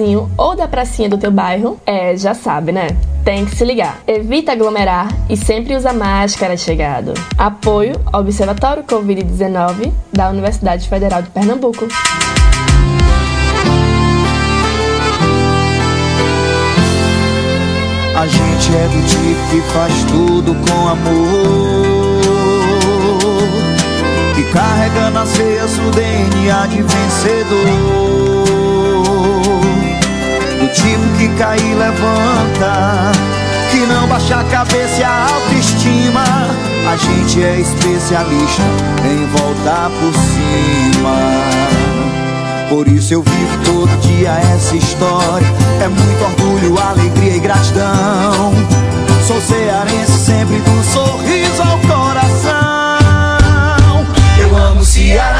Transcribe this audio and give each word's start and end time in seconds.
vizinho 0.00 0.30
ou 0.36 0.56
da 0.56 0.66
pracinha 0.66 1.08
do 1.08 1.18
teu 1.18 1.30
bairro? 1.30 1.78
É, 1.84 2.16
já 2.16 2.34
sabe, 2.34 2.72
né? 2.72 2.88
Tem 3.24 3.44
que 3.44 3.54
se 3.54 3.64
ligar. 3.64 4.00
Evita 4.06 4.52
aglomerar 4.52 5.08
e 5.28 5.36
sempre 5.36 5.76
usa 5.76 5.92
máscara 5.92 6.56
chegado. 6.56 7.12
Apoio 7.36 7.94
Observatório 8.12 8.82
Covid-19 8.84 9.92
da 10.12 10.30
Universidade 10.30 10.88
Federal 10.88 11.20
de 11.22 11.28
Pernambuco. 11.30 11.86
A 18.16 18.26
gente 18.26 18.74
é 18.74 18.88
do 18.88 19.06
tipo 19.06 19.50
que 19.50 19.60
faz 19.72 20.04
tudo 20.04 20.54
com 20.54 20.88
amor 20.88 21.00
Que 24.34 24.44
carrega 24.52 25.08
nas 25.10 25.34
veias 25.38 25.78
o 25.78 25.90
DNA 25.90 26.66
de 26.66 26.82
vencedor 26.82 28.29
Tipo 30.72 31.18
que 31.18 31.28
cai 31.38 31.58
e 31.58 31.74
levanta 31.74 33.12
Que 33.70 33.86
não 33.86 34.06
baixa 34.08 34.40
a 34.40 34.44
cabeça 34.44 35.00
e 35.00 35.04
a 35.04 35.26
autoestima 35.26 36.24
A 36.90 36.96
gente 36.96 37.42
é 37.42 37.60
especialista 37.60 38.62
em 39.04 39.26
voltar 39.26 39.90
por 39.90 40.12
cima 40.14 41.50
por 42.70 42.86
isso 42.86 43.12
eu 43.12 43.20
vivo 43.20 43.64
todo 43.64 44.00
dia 44.00 44.30
essa 44.54 44.76
história. 44.76 45.46
É 45.82 45.88
muito 45.88 46.22
orgulho, 46.22 46.78
alegria 46.78 47.34
e 47.34 47.40
gratidão. 47.40 48.52
Sou 49.26 49.40
cearense 49.40 50.12
sempre 50.12 50.58
do 50.58 50.84
sorriso 50.84 51.62
ao 51.62 51.78
coração. 51.80 52.96
Eu 54.38 54.56
amo 54.56 54.84
Ceará. 54.84 55.39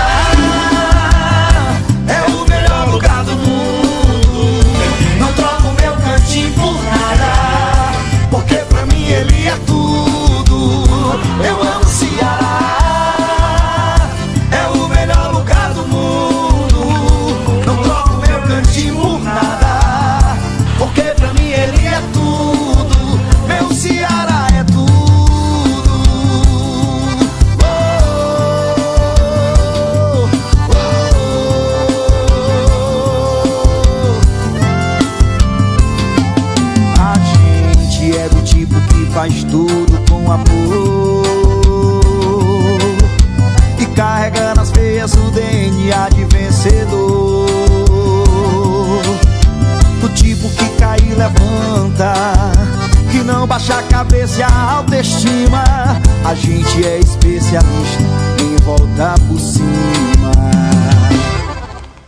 Gente 56.51 56.85
é 56.85 56.99
especialista 56.99 58.03
em 58.41 58.57
voltar 58.65 59.19
por 59.29 59.39
cima 59.39 60.33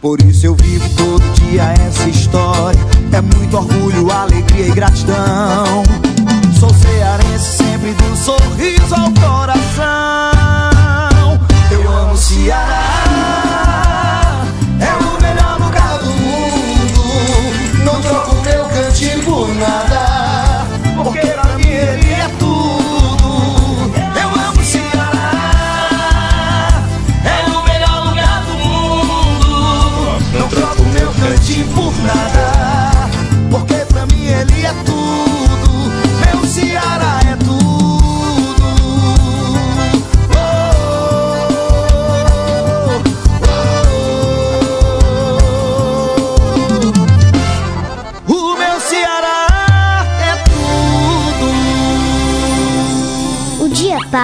por 0.00 0.20
isso 0.22 0.46
eu 0.46 0.56
vivo 0.56 0.84
todo 0.96 1.22
dia 1.34 1.62
essa 1.86 2.08
história. 2.08 2.80
É 3.12 3.20
muito 3.20 3.56
orgulho, 3.56 4.10
alegria 4.10 4.66
e 4.66 4.72
gratidão. 4.72 5.84
Sou 6.58 6.74
cearense 6.74 7.58
sempre 7.58 7.92
do 7.94 8.16
sorriso 8.16 8.94
ao 8.96 9.12
coração. 9.12 10.31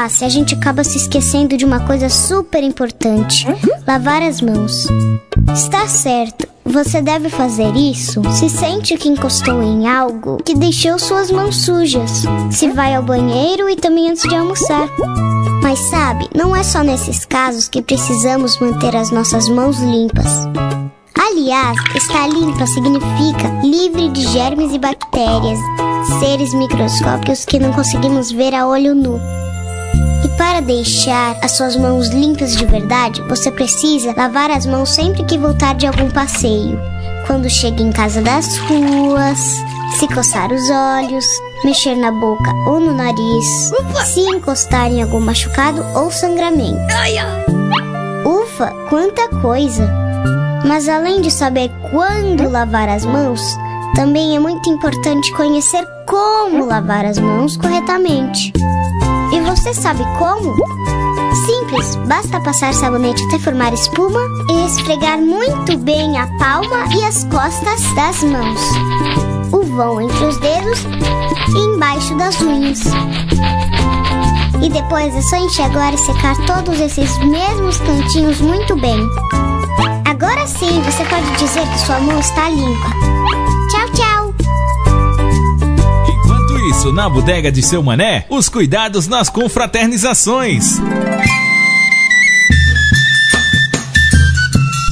Dia 0.08 0.18
passa 0.18 0.24
e 0.24 0.26
a 0.26 0.30
gente 0.30 0.54
acaba 0.54 0.82
se 0.82 0.96
esquecendo 0.96 1.56
de 1.56 1.64
uma 1.64 1.80
coisa 1.80 2.08
super 2.08 2.62
importante: 2.64 3.46
lavar 3.86 4.22
as 4.22 4.40
mãos. 4.40 4.88
Está 5.52 5.86
certo. 5.86 6.48
Você 6.64 7.00
deve 7.00 7.30
fazer 7.30 7.74
isso 7.74 8.20
se 8.30 8.50
sente 8.50 8.96
que 8.98 9.08
encostou 9.08 9.62
em 9.62 9.88
algo 9.88 10.36
que 10.44 10.54
deixou 10.54 10.98
suas 10.98 11.30
mãos 11.30 11.56
sujas, 11.64 12.24
se 12.50 12.68
vai 12.68 12.94
ao 12.94 13.02
banheiro 13.02 13.70
e 13.70 13.76
também 13.76 14.10
antes 14.10 14.22
de 14.22 14.34
almoçar. 14.34 14.86
Mas 15.62 15.78
sabe, 15.88 16.28
não 16.34 16.54
é 16.54 16.62
só 16.62 16.82
nesses 16.82 17.24
casos 17.24 17.68
que 17.68 17.80
precisamos 17.80 18.58
manter 18.60 18.94
as 18.94 19.10
nossas 19.10 19.48
mãos 19.48 19.78
limpas. 19.78 20.30
Aliás, 21.18 21.78
estar 21.94 22.28
limpa 22.28 22.66
significa 22.66 23.48
livre 23.64 24.10
de 24.10 24.22
germes 24.30 24.74
e 24.74 24.78
bactérias, 24.78 25.58
seres 26.20 26.52
microscópicos 26.52 27.46
que 27.46 27.58
não 27.58 27.72
conseguimos 27.72 28.30
ver 28.30 28.54
a 28.54 28.68
olho 28.68 28.94
nu. 28.94 29.18
E 30.24 30.28
para 30.36 30.60
deixar 30.60 31.38
as 31.42 31.52
suas 31.52 31.76
mãos 31.76 32.08
limpas 32.08 32.56
de 32.56 32.64
verdade, 32.66 33.22
você 33.22 33.50
precisa 33.50 34.14
lavar 34.16 34.50
as 34.50 34.66
mãos 34.66 34.90
sempre 34.90 35.24
que 35.24 35.38
voltar 35.38 35.74
de 35.74 35.86
algum 35.86 36.10
passeio. 36.10 36.80
Quando 37.26 37.48
chega 37.48 37.82
em 37.82 37.92
casa 37.92 38.20
das 38.20 38.56
ruas, 38.58 39.38
se 39.98 40.08
coçar 40.08 40.52
os 40.52 40.70
olhos, 40.70 41.26
mexer 41.64 41.94
na 41.94 42.10
boca 42.10 42.52
ou 42.66 42.80
no 42.80 42.94
nariz, 42.94 43.72
Ufa! 43.72 44.04
se 44.04 44.20
encostar 44.20 44.90
em 44.90 45.02
algum 45.02 45.20
machucado 45.20 45.84
ou 45.94 46.10
sangramento. 46.10 46.78
Ufa, 48.24 48.68
quanta 48.88 49.28
coisa! 49.40 49.92
Mas 50.64 50.88
além 50.88 51.20
de 51.20 51.30
saber 51.30 51.70
quando 51.90 52.50
lavar 52.50 52.88
as 52.88 53.04
mãos, 53.04 53.40
também 53.94 54.36
é 54.36 54.38
muito 54.38 54.68
importante 54.68 55.32
conhecer 55.32 55.84
como 56.06 56.64
lavar 56.64 57.04
as 57.04 57.18
mãos 57.18 57.56
corretamente. 57.56 58.52
E 59.32 59.40
você 59.40 59.74
sabe 59.74 60.04
como? 60.18 60.54
Simples, 61.46 61.96
basta 62.06 62.40
passar 62.40 62.72
sabonete 62.72 63.22
até 63.24 63.38
formar 63.38 63.72
espuma 63.72 64.20
e 64.50 64.66
esfregar 64.66 65.18
muito 65.18 65.76
bem 65.78 66.18
a 66.18 66.26
palma 66.38 66.86
e 66.94 67.04
as 67.04 67.24
costas 67.24 67.80
das 67.94 68.22
mãos, 68.22 68.60
o 69.52 69.62
vão 69.64 70.00
entre 70.00 70.24
os 70.24 70.38
dedos 70.38 70.84
e 71.54 71.58
embaixo 71.58 72.14
das 72.16 72.40
unhas. 72.40 72.80
E 74.62 74.68
depois 74.70 75.14
é 75.14 75.22
só 75.22 75.36
enxaguar 75.36 75.94
e 75.94 75.98
secar 75.98 76.36
todos 76.46 76.80
esses 76.80 77.16
mesmos 77.18 77.76
cantinhos 77.78 78.40
muito 78.40 78.74
bem. 78.76 78.98
Agora 80.04 80.46
sim 80.46 80.80
você 80.82 81.04
pode 81.04 81.30
dizer 81.36 81.66
que 81.68 81.78
sua 81.80 82.00
mão 82.00 82.18
está 82.18 82.48
limpa. 82.48 83.37
Isso, 86.78 86.92
na 86.92 87.08
bodega 87.08 87.50
de 87.50 87.60
seu 87.60 87.82
mané, 87.82 88.24
os 88.28 88.48
cuidados 88.48 89.08
nas 89.08 89.28
confraternizações. 89.28 90.78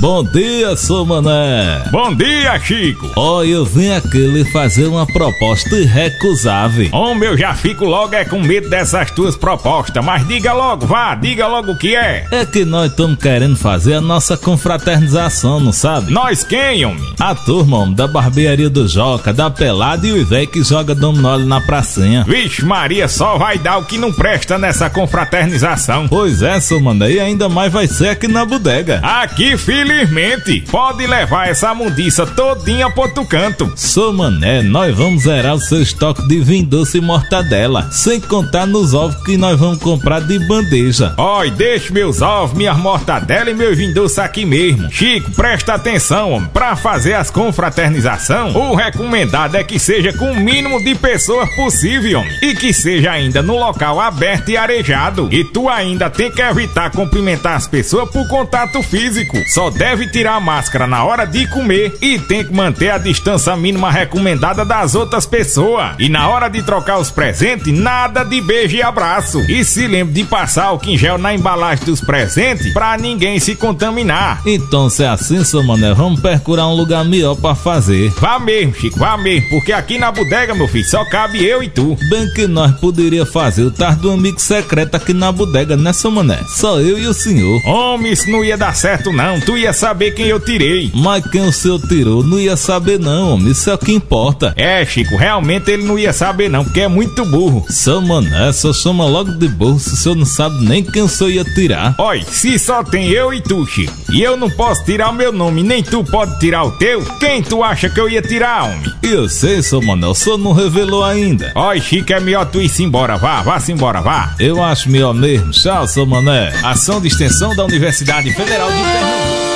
Bom 0.06 0.22
dia, 0.22 0.76
sou 0.76 1.04
Mané. 1.04 1.82
Bom 1.90 2.14
dia, 2.14 2.56
Chico. 2.60 3.10
Ó, 3.16 3.38
oh, 3.38 3.44
eu 3.44 3.64
vim 3.64 3.90
aqui 3.90 4.18
lhe 4.18 4.44
fazer 4.52 4.86
uma 4.86 5.04
proposta 5.04 5.74
irrecusável. 5.74 6.88
Homem, 6.92 7.28
eu 7.28 7.36
já 7.36 7.52
fico 7.54 7.84
logo 7.84 8.14
é 8.14 8.24
com 8.24 8.38
medo 8.38 8.70
dessas 8.70 9.10
tuas 9.10 9.34
propostas, 9.34 10.04
mas 10.04 10.24
diga 10.28 10.52
logo, 10.52 10.86
vá, 10.86 11.16
diga 11.16 11.48
logo 11.48 11.72
o 11.72 11.76
que 11.76 11.96
é. 11.96 12.24
É 12.30 12.46
que 12.46 12.64
nós 12.64 12.88
estamos 12.92 13.18
querendo 13.18 13.56
fazer 13.56 13.94
a 13.94 14.00
nossa 14.00 14.36
confraternização, 14.36 15.58
não 15.58 15.72
sabe? 15.72 16.12
Nós 16.12 16.44
quem, 16.44 16.84
homem? 16.84 17.12
A 17.18 17.34
turma, 17.34 17.78
homem, 17.78 17.96
da 17.96 18.06
barbearia 18.06 18.70
do 18.70 18.86
Joca, 18.86 19.32
da 19.32 19.50
Pelada 19.50 20.06
e 20.06 20.12
o 20.12 20.24
velho 20.24 20.46
que 20.46 20.62
joga 20.62 20.94
dominó 20.94 21.36
na 21.36 21.60
pracinha. 21.60 22.22
Vixe 22.22 22.64
Maria, 22.64 23.08
só 23.08 23.36
vai 23.38 23.58
dar 23.58 23.78
o 23.78 23.84
que 23.84 23.98
não 23.98 24.12
presta 24.12 24.56
nessa 24.56 24.88
confraternização. 24.88 26.06
Pois 26.06 26.42
é, 26.42 26.60
sou 26.60 26.80
Mané, 26.80 27.10
e 27.10 27.18
ainda 27.18 27.48
mais 27.48 27.72
vai 27.72 27.88
ser 27.88 28.10
aqui 28.10 28.28
na 28.28 28.44
bodega. 28.44 29.00
Aqui, 29.02 29.56
filho 29.58 29.95
Firmente. 29.96 30.60
Pode 30.70 31.06
levar 31.06 31.48
essa 31.48 31.75
mundiça 31.75 32.26
todinha 32.26 32.90
pro 32.90 33.04
outro 33.04 33.25
canto. 33.25 33.72
Sou 33.76 34.12
mané, 34.12 34.60
nós 34.60 34.94
vamos 34.94 35.22
zerar 35.22 35.54
o 35.54 35.60
seu 35.60 35.81
estoque 35.81 36.28
de 36.28 36.38
vinho 36.38 36.66
doce 36.66 36.98
e 36.98 37.00
mortadela. 37.00 37.90
Sem 37.90 38.20
contar 38.20 38.66
nos 38.66 38.93
ovos 38.93 39.16
que 39.25 39.38
nós 39.38 39.58
vamos 39.58 39.78
comprar 39.78 40.20
de 40.20 40.38
bandeja. 40.40 41.14
Oi, 41.16 41.50
deixe 41.50 41.90
meus 41.94 42.20
ovos, 42.20 42.54
minhas 42.54 42.76
mortadela 42.76 43.48
e 43.48 43.54
meu 43.54 43.75
vinho 43.75 43.94
doce 43.94 44.20
aqui 44.20 44.44
mesmo. 44.44 44.93
Chico, 44.93 45.31
presta 45.31 45.75
atenção, 45.75 46.32
homem. 46.32 46.50
Pra 46.52 46.76
fazer 46.76 47.14
as 47.14 47.31
confraternização, 47.31 48.54
o 48.54 48.75
recomendado 48.75 49.54
é 49.54 49.64
que 49.64 49.78
seja 49.78 50.12
com 50.12 50.31
o 50.31 50.37
mínimo 50.37 50.82
de 50.84 50.94
pessoas 50.94 51.49
possível, 51.56 52.20
homem. 52.20 52.38
E 52.42 52.54
que 52.54 52.70
seja 52.75 53.12
ainda 53.12 53.40
no 53.40 53.56
local 53.56 53.99
aberto 53.99 54.50
e 54.50 54.58
arejado. 54.58 55.31
E 55.32 55.42
tu 55.42 55.70
ainda 55.70 56.10
tem 56.10 56.31
que 56.31 56.42
evitar 56.42 56.90
cumprimentar 56.90 57.56
as 57.56 57.66
pessoas 57.66 58.10
por 58.10 58.28
contato 58.28 58.82
físico. 58.82 59.38
Só 59.54 59.70
deve 59.76 60.06
tirar 60.08 60.37
a 60.37 60.40
máscara 60.40 60.87
na 60.87 61.05
hora 61.05 61.25
de 61.25 61.46
comer 61.49 61.96
e 62.00 62.19
tem 62.19 62.44
que 62.44 62.52
manter 62.52 62.90
a 62.90 62.99
distância 62.99 63.56
mínima 63.56 63.90
recomendada 63.90 64.64
das 64.64 64.94
outras 64.94 65.26
pessoas. 65.26 65.94
E 65.99 66.08
na 66.08 66.28
hora 66.28 66.49
de 66.49 66.62
trocar 66.62 66.99
os 66.99 67.11
presentes, 67.11 67.73
nada 67.73 68.25
de 68.25 68.40
beijo 68.40 68.76
e 68.76 68.82
abraço. 68.82 69.40
E 69.50 69.64
se 69.64 69.87
lembre 69.87 70.14
de 70.14 70.25
passar 70.25 70.73
o 70.73 70.78
quingel 70.78 71.19
na 71.19 71.34
embalagem 71.34 71.84
dos 71.84 72.00
presentes 72.00 72.73
pra 72.73 72.96
ninguém 72.96 73.38
se 73.38 73.55
contaminar. 73.55 74.43
Então, 74.46 74.88
se 74.88 75.05
é 75.05 75.08
assim, 75.08 75.44
seu 75.44 75.62
mané, 75.62 75.93
vamos 75.93 76.20
procurar 76.20 76.69
um 76.69 76.75
lugar 76.75 77.05
melhor 77.05 77.37
pra 77.37 77.55
fazer. 77.55 78.11
Vá 78.19 78.38
mesmo, 78.38 78.75
Chico, 78.75 78.99
vá 78.99 79.17
mesmo, 79.17 79.49
porque 79.50 79.73
aqui 79.73 79.99
na 79.99 80.11
bodega, 80.11 80.55
meu 80.55 80.69
filho, 80.69 80.84
só 80.84 81.05
cabe 81.05 81.44
eu 81.44 81.62
e 81.62 81.69
tu. 81.69 81.96
Bem 82.08 82.31
que 82.32 82.46
nós 82.46 82.73
poderia 82.81 83.26
fazer 83.26 83.64
o 83.64 83.70
tar 83.70 83.96
do 83.96 84.11
amigo 84.11 84.40
secreto 84.40 84.94
aqui 84.94 85.12
na 85.12 85.31
bodega, 85.31 85.76
né, 85.76 85.93
seu 85.93 86.11
mané? 86.11 86.40
Só 86.49 86.81
eu 86.81 86.99
e 86.99 87.06
o 87.06 87.14
senhor. 87.14 87.61
Homem, 87.67 88.12
isso 88.12 88.31
não 88.31 88.44
ia 88.44 88.56
dar 88.56 88.75
certo 88.75 89.12
não, 89.12 89.40
tu 89.40 89.56
ia 89.56 89.65
saber 89.72 90.12
quem 90.12 90.26
eu 90.26 90.40
tirei. 90.40 90.90
Mas 90.94 91.24
quem 91.30 91.42
o 91.42 91.52
senhor 91.52 91.80
tirou 91.86 92.22
não 92.22 92.38
ia 92.38 92.56
saber 92.56 92.98
não, 92.98 93.34
homem, 93.34 93.52
isso 93.52 93.70
é 93.70 93.74
o 93.74 93.78
que 93.78 93.92
importa. 93.92 94.52
É, 94.56 94.84
Chico, 94.84 95.16
realmente 95.16 95.70
ele 95.70 95.84
não 95.84 95.98
ia 95.98 96.12
saber 96.12 96.48
não, 96.48 96.64
porque 96.64 96.80
é 96.80 96.88
muito 96.88 97.24
burro. 97.26 97.64
Seu 97.68 98.00
mané, 98.00 98.52
só 98.52 98.72
chama 98.72 99.06
logo 99.06 99.32
de 99.32 99.48
burro 99.48 99.78
se 99.78 99.94
o 99.94 99.96
senhor 99.96 100.14
não 100.14 100.26
sabe 100.26 100.64
nem 100.64 100.82
quem 100.82 101.02
o 101.02 101.08
senhor 101.08 101.30
ia 101.30 101.44
tirar. 101.44 101.94
Oi, 101.98 102.24
se 102.26 102.58
só 102.58 102.82
tem 102.82 103.08
eu 103.08 103.32
e 103.32 103.40
tu, 103.40 103.66
Chico, 103.66 103.92
e 104.10 104.22
eu 104.22 104.36
não 104.36 104.50
posso 104.50 104.84
tirar 104.84 105.10
o 105.10 105.14
meu 105.14 105.32
nome, 105.32 105.62
nem 105.62 105.82
tu 105.82 106.04
pode 106.04 106.38
tirar 106.38 106.64
o 106.64 106.72
teu, 106.72 107.04
quem 107.18 107.42
tu 107.42 107.62
acha 107.62 107.88
que 107.88 108.00
eu 108.00 108.08
ia 108.08 108.22
tirar, 108.22 108.64
homem? 108.64 108.92
Eu 109.02 109.28
sei, 109.28 109.62
seu 109.62 109.82
mané, 109.82 110.06
o 110.06 110.14
senhor 110.14 110.38
não 110.38 110.52
revelou 110.52 111.04
ainda. 111.04 111.52
Oi, 111.54 111.80
Chico, 111.80 112.12
é 112.12 112.20
melhor 112.20 112.46
tu 112.46 112.60
ir-se 112.60 112.82
embora, 112.82 113.16
vá, 113.16 113.42
vá-se 113.42 113.72
embora, 113.72 114.00
vá. 114.00 114.34
Eu 114.38 114.62
acho 114.62 114.90
melhor 114.90 115.14
mesmo. 115.14 115.50
Tchau, 115.50 115.86
seu 115.86 116.06
mané. 116.06 116.52
Ação 116.62 117.00
de 117.00 117.08
extensão 117.08 117.54
da 117.54 117.64
Universidade 117.64 118.32
Federal 118.32 118.70
de 118.70 118.76
Pernambuco. 118.76 119.55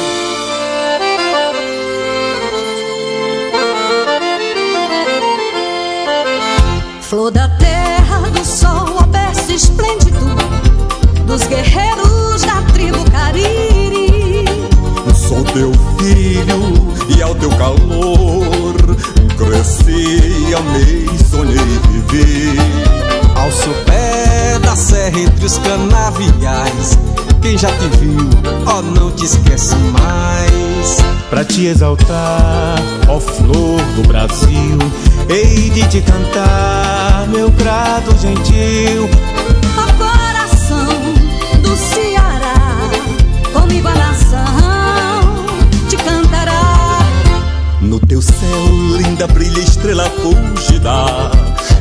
Teu 17.41 17.51
calor 17.51 18.75
cresci, 19.37 20.55
amei, 20.55 21.09
sonhei 21.31 21.57
viver. 21.89 22.57
Ao 23.35 23.51
seu 23.51 23.73
pé 23.85 24.59
da 24.63 24.77
serra 24.77 25.19
entre 25.19 25.47
os 25.47 25.59
canaviais, 25.59 26.99
quem 27.41 27.57
já 27.57 27.69
te 27.69 27.89
viu, 27.99 28.29
ó, 28.67 28.83
não 28.83 29.11
te 29.11 29.25
esquece 29.25 29.75
mais. 29.77 30.99
Pra 31.31 31.45
te 31.45 31.67
exaltar, 31.67 32.77
ó 33.09 33.19
flor 33.19 33.81
do 33.97 34.07
Brasil, 34.07 34.79
hei 35.29 35.71
de 35.71 35.89
te 35.89 36.03
cantar, 36.03 37.27
meu 37.29 37.51
grato 37.51 38.15
gentil. 38.19 39.09
Ó 39.79 39.93
coração 39.97 40.87
do 41.63 41.77
Ceará, 41.77 42.10
No 47.91 47.99
teu 47.99 48.23
céu, 48.23 48.67
linda 48.99 49.27
brilha 49.27 49.59
estrela 49.59 50.09
fúlgida, 50.11 51.07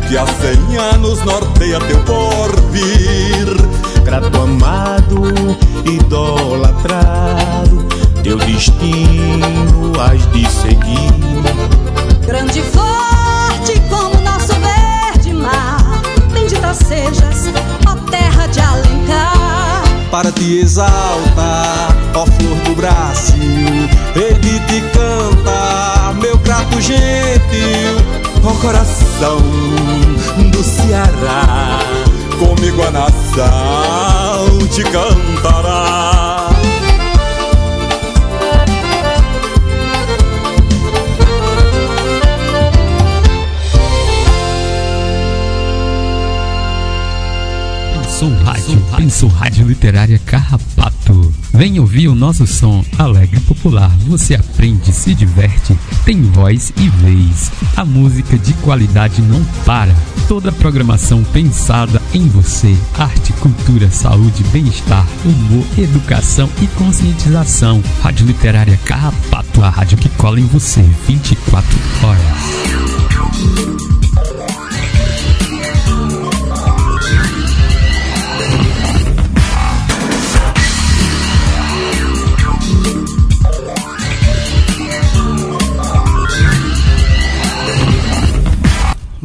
que 0.07 0.17
há 0.17 0.25
cem 0.25 0.77
anos 0.77 1.23
norteia 1.23 1.79
teu 1.81 1.99
porvir. 2.03 3.45
Grato 4.03 4.41
amado, 4.41 5.21
idolatrado, 5.85 7.05
teu 8.23 8.37
destino 8.37 9.93
has 10.01 10.25
de 10.31 10.49
seguir. 10.49 11.13
Grande 12.25 12.57
e 12.57 12.63
forte 12.63 13.79
como 13.87 14.19
nosso 14.23 14.55
verde 14.55 15.31
mar, 15.31 16.01
bendita 16.33 16.73
sejas, 16.73 17.53
ó 17.87 17.93
terra 18.09 18.47
de 18.47 18.59
Alencar. 18.59 19.78
Para 20.11 20.31
te 20.31 20.59
exaltar, 20.59 21.95
ó 22.15 22.25
flor 22.25 22.55
do 22.65 22.75
Brasil, 22.75 23.37
ele 24.15 24.59
te 24.67 24.81
canta, 24.91 26.13
meu 26.19 26.37
grato 26.39 26.81
gentil. 26.81 26.99
Ó 28.43 28.53
coração 28.59 29.39
do 30.51 30.63
Ceará, 30.63 31.79
comigo 32.39 32.81
a 32.83 32.91
nação 32.91 34.67
te 34.73 34.83
cantará. 34.83 36.28
Pensou 49.09 49.27
Rádio 49.27 49.67
Literária 49.67 50.19
Carrapato. 50.19 51.33
Vem 51.51 51.79
ouvir 51.79 52.07
o 52.09 52.13
nosso 52.13 52.45
som 52.45 52.85
alegre 52.95 53.39
popular. 53.39 53.89
Você 54.05 54.35
aprende, 54.35 54.93
se 54.93 55.15
diverte, 55.15 55.75
tem 56.05 56.21
voz 56.21 56.71
e 56.77 56.87
vez. 56.89 57.51
A 57.75 57.83
música 57.83 58.37
de 58.37 58.53
qualidade 58.53 59.19
não 59.23 59.43
para. 59.65 59.95
Toda 60.27 60.49
a 60.51 60.53
programação 60.53 61.23
pensada 61.23 61.99
em 62.13 62.27
você. 62.27 62.77
Arte, 62.99 63.33
cultura, 63.33 63.89
saúde, 63.89 64.43
bem-estar, 64.53 65.07
humor, 65.25 65.65
educação 65.75 66.47
e 66.61 66.67
conscientização. 66.77 67.81
Rádio 68.03 68.27
Literária 68.27 68.77
Carrapato, 68.85 69.63
a 69.63 69.71
rádio 69.71 69.97
que 69.97 70.09
cola 70.09 70.39
em 70.39 70.45
você 70.45 70.87
24 71.07 71.79
horas. 72.03 73.78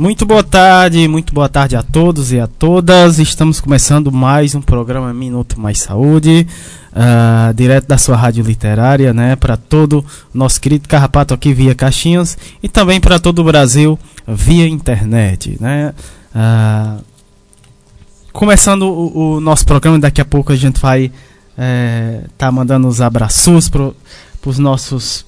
Muito 0.04 0.26
boa 0.26 0.44
tarde, 0.44 1.08
muito 1.08 1.32
boa 1.32 1.48
tarde 1.48 1.76
a 1.76 1.82
todos 1.82 2.30
e 2.30 2.38
a 2.38 2.46
todas. 2.46 3.18
Estamos 3.18 3.58
começando 3.58 4.12
mais 4.12 4.54
um 4.54 4.60
programa 4.60 5.14
Minuto 5.14 5.58
Mais 5.58 5.80
Saúde, 5.80 6.46
uh, 6.92 7.54
direto 7.54 7.86
da 7.86 7.96
sua 7.96 8.14
rádio 8.14 8.44
literária, 8.44 9.14
né? 9.14 9.34
Para 9.34 9.56
todo 9.56 10.04
nosso 10.34 10.60
querido 10.60 10.86
Carrapato 10.86 11.32
aqui 11.32 11.54
via 11.54 11.74
Caixinhas 11.74 12.36
e 12.62 12.68
também 12.68 13.00
para 13.00 13.18
todo 13.18 13.38
o 13.38 13.44
Brasil 13.44 13.98
via 14.28 14.68
internet, 14.68 15.56
né? 15.58 15.94
Uh, 16.34 17.02
começando 18.30 18.82
o, 18.82 19.36
o, 19.36 19.40
nosso 19.40 19.64
programa, 19.64 19.98
daqui 19.98 20.20
a 20.20 20.26
pouco 20.26 20.52
a 20.52 20.56
gente 20.56 20.78
vai 20.82 21.10
é, 21.56 22.24
tá 22.36 22.52
mandando 22.52 22.86
os 22.88 23.00
abraços 23.00 23.70
para 23.70 23.90
os 24.44 24.58
nossos 24.58 25.24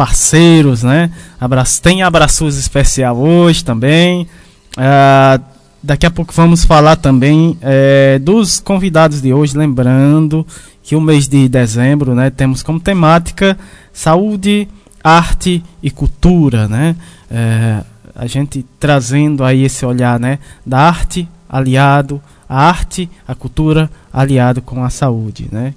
parceiros, 0.00 0.82
né? 0.82 1.10
Abraço, 1.38 1.82
tem 1.82 2.02
abraços 2.02 2.56
especial 2.56 3.18
hoje 3.18 3.62
também. 3.62 4.26
Uh, 4.72 5.44
daqui 5.82 6.06
a 6.06 6.10
pouco 6.10 6.32
vamos 6.32 6.64
falar 6.64 6.96
também 6.96 7.58
é, 7.60 8.18
dos 8.18 8.60
convidados 8.60 9.20
de 9.20 9.34
hoje, 9.34 9.58
lembrando 9.58 10.46
que 10.82 10.96
o 10.96 11.02
mês 11.02 11.28
de 11.28 11.46
dezembro, 11.50 12.14
né, 12.14 12.30
temos 12.30 12.62
como 12.62 12.80
temática 12.80 13.58
saúde, 13.92 14.66
arte 15.04 15.62
e 15.82 15.90
cultura, 15.90 16.66
né? 16.66 16.96
É, 17.30 17.82
a 18.14 18.26
gente 18.26 18.64
trazendo 18.78 19.44
aí 19.44 19.64
esse 19.64 19.84
olhar, 19.84 20.18
né, 20.18 20.38
da 20.64 20.78
arte 20.78 21.28
aliado 21.46 22.22
a 22.48 22.68
arte, 22.68 23.06
a 23.28 23.34
cultura 23.34 23.90
aliado 24.10 24.62
com 24.62 24.82
a 24.82 24.88
saúde, 24.88 25.46
né? 25.52 25.74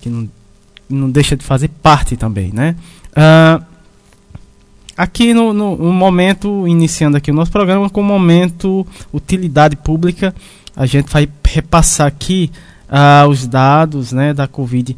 Que 0.00 0.08
não, 0.08 0.28
não 0.88 1.08
deixa 1.08 1.36
de 1.36 1.44
fazer 1.44 1.68
parte 1.68 2.16
também, 2.16 2.50
né? 2.52 2.74
Uh, 3.12 3.64
aqui 4.96 5.32
no, 5.34 5.52
no, 5.52 5.92
momento, 5.92 6.66
iniciando 6.68 7.16
aqui 7.16 7.30
o 7.30 7.34
nosso 7.34 7.50
programa 7.50 7.88
com 7.88 8.00
o 8.00 8.04
momento 8.04 8.86
utilidade 9.12 9.76
pública, 9.76 10.34
a 10.76 10.86
gente 10.86 11.10
vai 11.10 11.28
repassar 11.44 12.06
aqui 12.06 12.50
uh, 12.88 13.28
os 13.28 13.46
dados 13.46 14.12
né, 14.12 14.32
da 14.32 14.46
Covid 14.46 14.96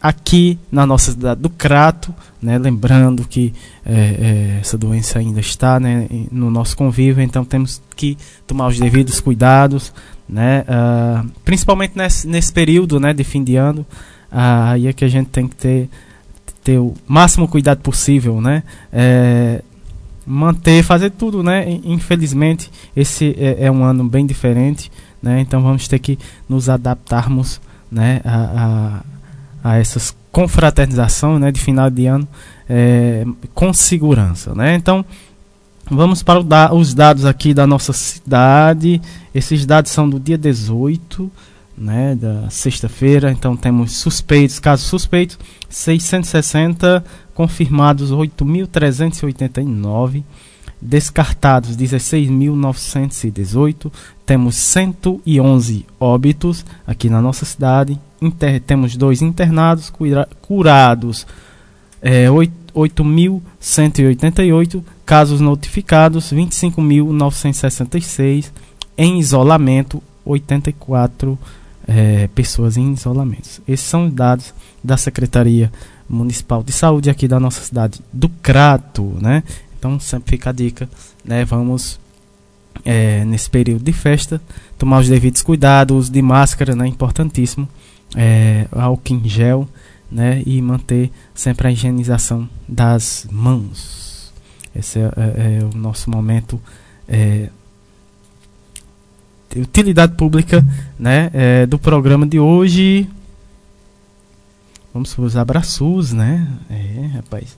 aqui 0.00 0.58
na 0.72 0.86
nossa 0.86 1.12
cidade 1.12 1.42
do 1.42 1.50
Crato, 1.50 2.14
né, 2.40 2.56
lembrando 2.56 3.26
que 3.28 3.52
é, 3.84 3.92
é, 3.92 4.58
essa 4.60 4.78
doença 4.78 5.18
ainda 5.18 5.40
está 5.40 5.78
né, 5.78 6.08
no 6.32 6.50
nosso 6.50 6.74
convívio, 6.76 7.22
então 7.22 7.44
temos 7.44 7.82
que 7.94 8.16
tomar 8.46 8.68
os 8.68 8.80
devidos 8.80 9.20
cuidados, 9.20 9.92
né, 10.26 10.64
uh, 10.64 11.28
principalmente 11.44 11.92
nesse, 11.96 12.26
nesse 12.26 12.50
período 12.50 12.98
né, 12.98 13.12
de 13.12 13.24
fim 13.24 13.44
de 13.44 13.56
ano, 13.56 13.84
aí 14.30 14.86
é 14.86 14.92
que 14.92 15.04
a 15.04 15.08
gente 15.08 15.28
tem 15.28 15.46
que 15.46 15.56
ter, 15.56 15.90
ter 16.62 16.78
o 16.78 16.94
máximo 17.06 17.48
cuidado 17.48 17.80
possível, 17.80 18.40
né, 18.40 18.62
é, 18.92 19.62
manter, 20.26 20.82
fazer 20.82 21.10
tudo, 21.10 21.42
né, 21.42 21.80
infelizmente 21.84 22.70
esse 22.94 23.34
é, 23.38 23.66
é, 23.66 23.70
um 23.70 23.82
ano 23.84 24.04
bem 24.04 24.26
diferente, 24.26 24.90
né, 25.22 25.40
então 25.40 25.62
vamos 25.62 25.88
ter 25.88 25.98
que 25.98 26.18
nos 26.48 26.68
adaptarmos 26.68 27.60
né, 27.90 28.20
a, 28.24 29.00
a 29.04 29.10
a 29.62 29.78
essas 29.78 30.14
confraternização 30.32 31.38
né, 31.38 31.50
de 31.50 31.60
final 31.60 31.90
de 31.90 32.06
ano 32.06 32.26
é, 32.68 33.24
com 33.54 33.72
segurança. 33.72 34.54
Né? 34.54 34.74
Então, 34.74 35.04
vamos 35.90 36.22
para 36.22 36.42
da, 36.42 36.72
os 36.72 36.94
dados 36.94 37.24
aqui 37.24 37.52
da 37.52 37.66
nossa 37.66 37.92
cidade. 37.92 39.00
Esses 39.34 39.66
dados 39.66 39.90
são 39.90 40.08
do 40.08 40.20
dia 40.20 40.38
18, 40.38 41.30
né, 41.76 42.14
da 42.14 42.48
sexta-feira. 42.48 43.30
Então, 43.32 43.56
temos 43.56 43.96
suspeitos, 43.96 44.58
casos 44.58 44.86
suspeitos, 44.86 45.38
660, 45.70 47.02
confirmados 47.34 48.12
8.389 48.12 50.22
descartados 50.80 51.76
16.918, 51.76 53.92
temos 54.24 54.54
111 54.56 55.84
óbitos 55.98 56.64
aqui 56.86 57.10
na 57.10 57.20
nossa 57.20 57.44
cidade, 57.44 57.98
Inter, 58.20 58.60
temos 58.60 58.94
dois 58.96 59.20
internados, 59.22 59.90
cura, 59.90 60.28
curados 60.40 61.26
é, 62.00 62.28
8.188, 62.28 64.80
casos 65.04 65.40
notificados 65.40 66.32
25.966, 66.32 68.52
em 68.96 69.18
isolamento 69.18 70.00
84 70.24 71.36
é, 71.86 72.28
pessoas 72.34 72.76
em 72.76 72.92
isolamento. 72.92 73.62
Esses 73.66 73.86
são 73.86 74.06
os 74.06 74.12
dados 74.12 74.52
da 74.82 74.96
Secretaria 74.96 75.70
Municipal 76.08 76.62
de 76.62 76.72
Saúde 76.72 77.10
aqui 77.10 77.28
da 77.28 77.38
nossa 77.38 77.62
cidade 77.62 78.00
do 78.12 78.28
Crato, 78.28 79.16
né? 79.20 79.42
Então 79.78 79.98
sempre 80.00 80.30
fica 80.30 80.50
a 80.50 80.52
dica, 80.52 80.88
né? 81.24 81.44
Vamos 81.44 81.98
é, 82.84 83.24
nesse 83.24 83.48
período 83.48 83.84
de 83.84 83.92
festa 83.92 84.40
tomar 84.78 85.00
os 85.00 85.08
devidos 85.08 85.42
cuidados, 85.42 86.10
de 86.10 86.22
máscara, 86.22 86.74
né? 86.74 86.86
Importantíssimo, 86.86 87.68
é, 88.16 88.66
álcool 88.72 89.14
em 89.14 89.28
gel, 89.28 89.68
né? 90.10 90.42
E 90.44 90.60
manter 90.60 91.10
sempre 91.34 91.68
a 91.68 91.72
higienização 91.72 92.48
das 92.68 93.26
mãos. 93.30 94.32
Esse 94.74 94.98
é, 94.98 95.02
é, 95.02 95.58
é 95.60 95.64
o 95.64 95.76
nosso 95.76 96.10
momento 96.10 96.60
é, 97.08 97.48
de 99.50 99.60
utilidade 99.60 100.14
pública, 100.14 100.64
né? 100.98 101.30
É, 101.32 101.66
do 101.66 101.78
programa 101.78 102.26
de 102.26 102.38
hoje. 102.38 103.08
Vamos 104.92 105.16
os 105.16 105.36
abraços, 105.36 106.12
né? 106.12 106.48
É, 106.68 107.06
rapaz. 107.14 107.56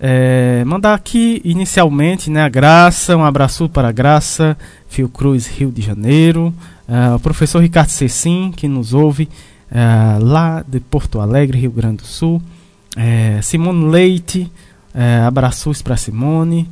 É, 0.00 0.62
mandar 0.64 0.94
aqui 0.94 1.40
inicialmente 1.44 2.30
né, 2.30 2.42
a 2.42 2.48
Graça, 2.48 3.16
um 3.16 3.24
abraço 3.24 3.68
para 3.68 3.88
a 3.88 3.92
Graça, 3.92 4.56
Fiocruz, 4.88 5.46
Rio 5.46 5.72
de 5.72 5.82
Janeiro, 5.82 6.54
uh, 6.88 7.16
o 7.16 7.18
professor 7.18 7.60
Ricardo 7.60 7.88
Cecim, 7.88 8.52
que 8.54 8.68
nos 8.68 8.94
ouve 8.94 9.28
uh, 9.72 10.24
lá 10.24 10.64
de 10.66 10.78
Porto 10.78 11.20
Alegre, 11.20 11.58
Rio 11.58 11.72
Grande 11.72 11.96
do 11.96 12.06
Sul, 12.06 12.40
é, 12.96 13.40
Simone 13.42 13.90
Leite, 13.90 14.50
abraços 15.24 15.82
para 15.82 15.96
Simone, 15.96 16.68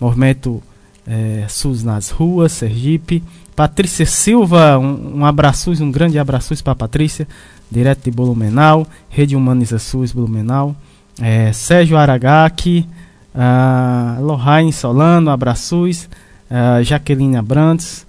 Movimento 0.00 0.62
é, 1.06 1.44
SUS 1.48 1.82
nas 1.82 2.10
ruas, 2.10 2.52
Sergipe, 2.52 3.22
Patrícia 3.54 4.06
Silva, 4.06 4.78
um, 4.78 5.18
um 5.18 5.26
abraço, 5.26 5.70
um 5.82 5.90
grande 5.90 6.18
abraço 6.18 6.62
para 6.62 6.74
Patrícia, 6.74 7.26
direto 7.70 8.04
de 8.04 8.10
Blumenau, 8.10 8.86
Rede 9.08 9.36
Humaniza 9.36 9.78
SUS 9.78 10.12
Blumenau, 10.12 10.74
é, 11.20 11.52
Sérgio 11.52 11.96
Aragaki, 11.96 12.86
uh, 13.34 14.72
Solano, 14.72 15.30
abraços, 15.30 16.08
uh, 16.50 16.82
Jaqueline 16.82 17.36
Abrantes, 17.36 18.06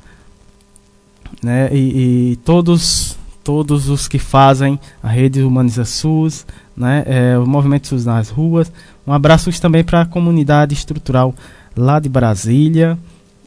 né, 1.41 1.69
e, 1.73 2.31
e, 2.31 2.35
todos, 2.37 3.17
todos 3.43 3.89
os 3.89 4.07
que 4.07 4.17
fazem 4.17 4.79
a 5.01 5.09
rede 5.09 5.41
Humaniza 5.41 5.83
SUS, 5.83 6.45
né, 6.75 7.03
é, 7.05 7.37
o 7.37 7.45
Movimento 7.45 7.87
SUS 7.87 8.05
nas 8.05 8.29
ruas. 8.29 8.71
Um 9.05 9.11
abraço 9.11 9.51
também 9.59 9.83
para 9.83 10.01
a 10.01 10.05
comunidade 10.05 10.73
estrutural 10.73 11.35
lá 11.75 11.99
de 11.99 12.09
Brasília. 12.09 12.97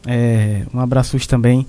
É, 0.05 0.63
um 0.73 0.79
abraço 0.79 1.17
também 1.27 1.65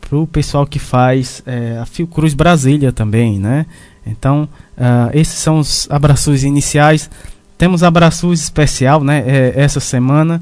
para 0.00 0.16
o 0.18 0.26
pessoal 0.26 0.66
que 0.66 0.78
faz 0.78 1.42
é, 1.46 1.78
a 1.80 1.86
Fiocruz 1.86 2.34
Brasília 2.34 2.92
também, 2.92 3.38
né? 3.38 3.66
Então, 4.06 4.48
uh, 4.78 5.10
esses 5.12 5.34
são 5.34 5.58
os 5.58 5.88
abraços 5.90 6.44
iniciais. 6.44 7.10
Temos 7.58 7.82
abraços 7.82 8.40
especial, 8.40 9.02
né? 9.02 9.24
É, 9.26 9.52
essa 9.56 9.80
semana 9.80 10.40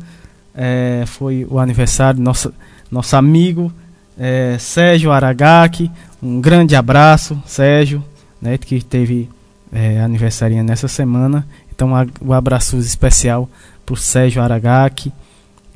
é, 0.54 1.04
foi 1.06 1.46
o 1.48 1.58
aniversário 1.58 2.18
do 2.18 2.22
nosso, 2.22 2.52
nosso 2.90 3.16
amigo 3.16 3.72
é, 4.18 4.56
Sérgio 4.58 5.10
Aragaki. 5.10 5.90
Um 6.22 6.40
grande 6.40 6.76
abraço, 6.76 7.40
Sérgio, 7.46 8.04
né? 8.40 8.58
Que 8.58 8.82
teve 8.82 9.30
é, 9.72 10.00
aniversário 10.00 10.62
nessa 10.62 10.88
semana. 10.88 11.46
Então, 11.74 11.90
o 12.20 12.32
abraço 12.32 12.76
especial 12.76 13.48
para 13.86 13.94
o 13.94 13.96
Sérgio 13.96 14.42
Aragaki. 14.42 15.12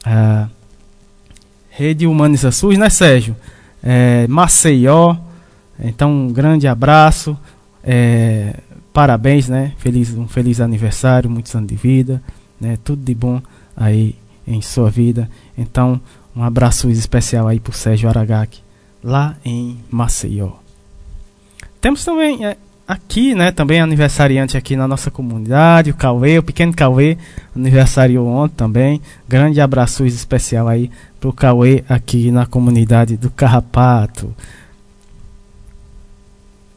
Uh, 0.06 0.48
Rede 1.70 2.06
Humaniza 2.06 2.50
SUS, 2.50 2.76
né, 2.76 2.90
Sérgio? 2.90 3.36
É, 3.82 4.26
Maceió. 4.26 5.16
Então, 5.78 6.10
um 6.10 6.32
grande 6.32 6.66
abraço. 6.66 7.38
É, 7.84 8.54
parabéns, 8.92 9.48
né? 9.48 9.72
Feliz, 9.78 10.12
um 10.14 10.26
feliz 10.26 10.60
aniversário, 10.60 11.30
muitos 11.30 11.54
anos 11.54 11.68
de 11.68 11.76
vida, 11.76 12.20
né? 12.60 12.76
Tudo 12.82 13.04
de 13.04 13.14
bom 13.14 13.40
aí 13.76 14.16
em 14.46 14.60
sua 14.60 14.90
vida. 14.90 15.30
Então, 15.56 16.00
um 16.34 16.42
abraço 16.42 16.90
especial 16.90 17.46
aí 17.46 17.60
pro 17.60 17.72
Sérgio 17.72 18.08
Aragaki, 18.08 18.60
lá 19.02 19.36
em 19.44 19.78
Maceió. 19.88 20.54
Temos 21.80 22.04
também 22.04 22.44
é, 22.44 22.56
aqui, 22.88 23.34
né, 23.34 23.52
também 23.52 23.82
aniversariante 23.82 24.56
aqui 24.56 24.74
na 24.74 24.88
nossa 24.88 25.10
comunidade, 25.10 25.90
o 25.90 25.94
Cauê, 25.94 26.38
o 26.38 26.42
pequeno 26.42 26.72
Cauê, 26.72 27.18
aniversariou 27.54 28.26
ontem 28.26 28.54
também. 28.56 29.02
Grande 29.28 29.60
abraço 29.60 30.06
especial 30.06 30.66
aí 30.66 30.90
pro 31.20 31.30
Cauê 31.30 31.84
aqui 31.86 32.30
na 32.30 32.46
comunidade 32.46 33.18
do 33.18 33.28
Carrapato. 33.28 34.34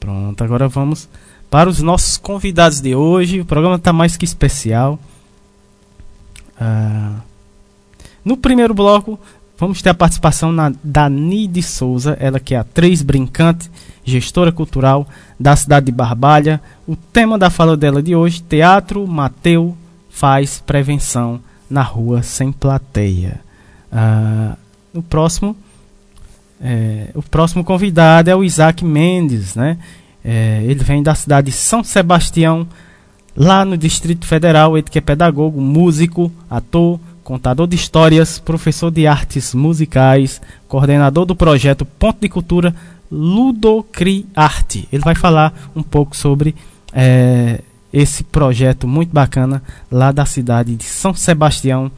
Pronto, 0.02 0.44
agora 0.44 0.68
vamos 0.68 1.08
para 1.50 1.70
os 1.70 1.82
nossos 1.82 2.18
convidados 2.18 2.82
de 2.82 2.94
hoje. 2.94 3.40
O 3.40 3.46
programa 3.46 3.78
está 3.78 3.94
mais 3.94 4.18
que 4.18 4.26
especial. 4.26 5.00
Ah, 6.60 7.22
no 8.26 8.36
primeiro 8.36 8.74
bloco, 8.74 9.18
vamos 9.62 9.80
ter 9.80 9.92
a 9.92 9.94
participação 9.94 10.52
na, 10.52 10.74
da 10.84 11.08
Nide 11.08 11.62
Souza, 11.62 12.18
ela 12.20 12.40
que 12.40 12.56
é 12.56 12.58
atriz 12.58 13.04
brincante, 13.04 13.70
gestora 14.04 14.52
cultural 14.52 15.08
da 15.40 15.56
cidade 15.56 15.86
de 15.86 15.92
Barbalha. 15.92 16.60
O 16.88 16.96
tema 16.96 17.38
da 17.38 17.52
fala 17.52 17.78
dela 17.78 18.02
de 18.02 18.16
hoje: 18.16 18.42
Teatro 18.42 19.06
Mateu 19.06 19.78
faz 20.10 20.60
prevenção 20.66 21.40
na 21.70 21.84
rua 21.84 22.24
sem 22.24 22.52
plateia. 22.52 23.40
Ah, 23.92 24.58
o 24.96 25.04
próximo 25.04 25.56
é, 26.60 27.10
o 27.14 27.22
próximo 27.22 27.64
convidado 27.64 28.32
é 28.32 28.36
o 28.36 28.44
Isaac 28.44 28.84
Mendes, 28.84 29.54
né? 29.54 29.78
É, 30.26 30.64
ele 30.64 30.84
vem 30.84 31.04
da 31.04 31.14
cidade 31.14 31.52
de 31.52 31.52
São 31.52 31.84
Sebastião, 31.84 32.68
lá 33.36 33.64
no 33.64 33.78
Distrito 33.78 34.26
Federal. 34.26 34.76
Ele 34.76 34.88
que 34.90 34.98
é 34.98 35.02
pedagogo, 35.02 35.62
músico, 35.62 36.32
ator, 36.50 37.00
contador 37.32 37.66
de 37.66 37.78
histórias, 37.78 38.40
professor 38.40 38.92
de 38.92 39.08
artes 39.08 39.56
musicais, 39.56 40.42
coordenador 40.68 41.26
do 41.26 41.34
projeto 41.34 41.86
Ponto 41.86 42.20
de 42.20 42.28
Cultura 42.28 42.76
Ludocri 43.10 44.26
Arte. 44.36 44.86
Ele 44.92 45.02
vai 45.02 45.16
falar 45.16 45.54
um 45.74 45.82
pouco 45.82 46.14
sobre 46.14 46.54
é, 46.92 47.62
esse 47.94 48.26
projeto 48.26 48.86
muito 48.86 49.14
bacana 49.14 49.64
lá 49.90 50.12
da 50.12 50.26
cidade 50.26 50.76
de 50.76 50.84
São 50.84 51.14
Sebastião, 51.14 51.90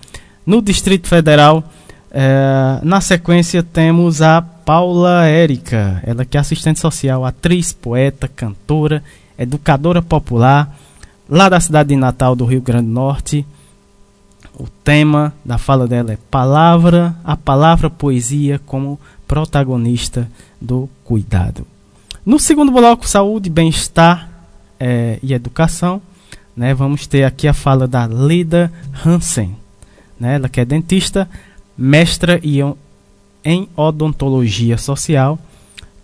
no 0.46 0.62
Distrito 0.62 1.08
Federal. 1.08 1.64
É, 2.12 2.78
na 2.84 3.02
sequência 3.02 3.64
temos 3.64 4.22
a 4.22 4.40
Paula 4.40 5.26
Érica, 5.26 6.00
ela 6.06 6.24
que 6.26 6.38
é 6.38 6.40
assistente 6.40 6.80
social, 6.80 7.26
atriz, 7.26 7.74
poeta, 7.74 8.28
cantora, 8.28 9.04
educadora 9.36 10.00
popular, 10.00 10.78
lá 11.28 11.50
da 11.50 11.60
cidade 11.60 11.90
de 11.90 11.96
Natal 11.96 12.36
do 12.36 12.46
Rio 12.46 12.62
Grande 12.62 12.86
do 12.86 12.94
Norte. 12.94 13.44
O 14.58 14.68
tema 14.84 15.34
da 15.44 15.58
fala 15.58 15.88
dela 15.88 16.14
é 16.14 16.18
palavra, 16.30 17.16
a 17.24 17.36
palavra 17.36 17.90
poesia 17.90 18.60
como 18.66 19.00
protagonista 19.28 20.30
do 20.62 20.88
cuidado. 21.04 21.66
No 22.26 22.40
segundo 22.40 22.72
bloco, 22.72 23.08
saúde, 23.08 23.50
bem-estar 23.50 24.30
é, 24.80 25.18
e 25.24 25.34
educação, 25.34 26.02
né, 26.56 26.74
vamos 26.74 27.08
ter 27.08 27.24
aqui 27.24 27.48
a 27.48 27.54
fala 27.54 27.88
da 27.88 28.06
Lida 28.06 28.72
Hansen, 29.06 29.56
né, 30.20 30.36
ela 30.36 30.48
que 30.48 30.62
é 30.62 30.66
dentista, 30.66 31.28
mestra 31.76 32.40
em 33.44 33.68
odontologia 33.76 34.78
social 34.78 35.40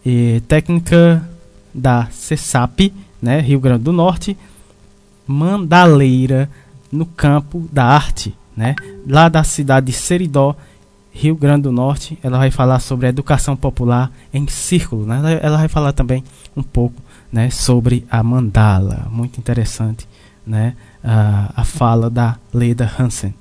e 0.03 0.41
técnica 0.47 1.23
da 1.73 2.07
CESAP, 2.11 2.91
né, 3.21 3.39
Rio 3.39 3.59
Grande 3.59 3.83
do 3.83 3.93
Norte, 3.93 4.35
mandaleira 5.27 6.49
no 6.91 7.05
campo 7.05 7.67
da 7.71 7.85
arte, 7.85 8.35
né, 8.55 8.75
lá 9.07 9.29
da 9.29 9.43
cidade 9.43 9.87
de 9.87 9.93
Seridó, 9.93 10.55
Rio 11.11 11.35
Grande 11.35 11.63
do 11.63 11.71
Norte. 11.71 12.17
Ela 12.23 12.37
vai 12.37 12.51
falar 12.51 12.79
sobre 12.79 13.07
a 13.07 13.09
educação 13.09 13.55
popular 13.55 14.11
em 14.33 14.47
círculo, 14.47 15.05
né, 15.05 15.39
ela, 15.41 15.57
vai 15.57 15.67
falar 15.67 15.93
também 15.93 16.23
um 16.55 16.63
pouco 16.63 17.01
né, 17.31 17.49
sobre 17.49 18.05
a 18.09 18.21
mandala, 18.23 19.07
muito 19.11 19.39
interessante, 19.39 20.07
né, 20.45 20.75
a, 21.03 21.51
a 21.55 21.63
fala 21.63 22.09
da 22.09 22.37
Leda 22.53 22.91
Hansen. 22.99 23.33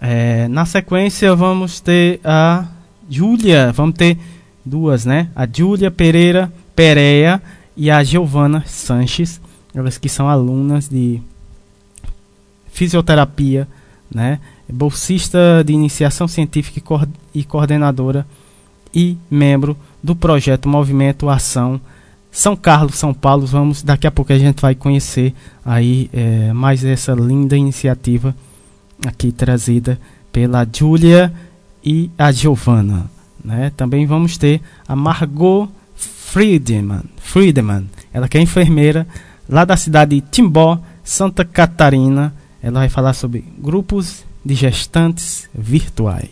É, 0.00 0.48
na 0.48 0.64
sequência 0.64 1.36
vamos 1.36 1.78
ter 1.80 2.20
a 2.24 2.64
Júlia, 3.08 3.70
vamos 3.70 3.96
ter 3.96 4.16
duas, 4.64 5.04
né? 5.04 5.28
A 5.36 5.46
Júlia 5.46 5.90
Pereira 5.90 6.50
Pereia 6.74 7.42
e 7.76 7.90
a 7.90 8.02
Giovana 8.02 8.64
Sanches, 8.66 9.40
elas 9.74 9.98
que 9.98 10.08
são 10.08 10.28
alunas 10.28 10.88
de 10.88 11.20
fisioterapia, 12.72 13.68
né? 14.12 14.38
Bolsista 14.68 15.64
de 15.64 15.72
iniciação 15.72 16.28
científica 16.28 17.08
e 17.34 17.44
coordenadora 17.44 18.26
e 18.94 19.16
membro 19.30 19.76
do 20.02 20.14
projeto 20.14 20.68
Movimento 20.68 21.28
Ação 21.28 21.80
São 22.30 22.54
Carlos, 22.56 22.96
São 22.96 23.12
Paulo. 23.12 23.46
Vamos 23.46 23.82
daqui 23.82 24.06
a 24.06 24.10
pouco 24.10 24.32
a 24.32 24.38
gente 24.38 24.62
vai 24.62 24.74
conhecer 24.74 25.34
aí 25.64 26.08
é, 26.12 26.52
mais 26.52 26.84
essa 26.84 27.12
linda 27.12 27.56
iniciativa 27.56 28.34
aqui 29.06 29.32
trazida 29.32 29.98
pela 30.32 30.66
Júlia 30.70 31.32
e 31.84 32.10
a 32.16 32.30
Giovana. 32.30 33.10
Né? 33.44 33.72
Também 33.76 34.06
vamos 34.06 34.36
ter 34.36 34.60
a 34.86 34.94
Margot 34.94 35.68
Friedman, 35.94 37.02
Friedman, 37.16 37.88
ela 38.12 38.28
que 38.28 38.38
é 38.38 38.40
enfermeira 38.40 39.06
lá 39.48 39.64
da 39.64 39.76
cidade 39.76 40.14
de 40.14 40.20
Timbó, 40.20 40.78
Santa 41.02 41.44
Catarina. 41.44 42.32
Ela 42.62 42.80
vai 42.80 42.88
falar 42.88 43.14
sobre 43.14 43.44
grupos 43.58 44.24
de 44.44 44.54
gestantes 44.54 45.48
virtuais. 45.54 46.30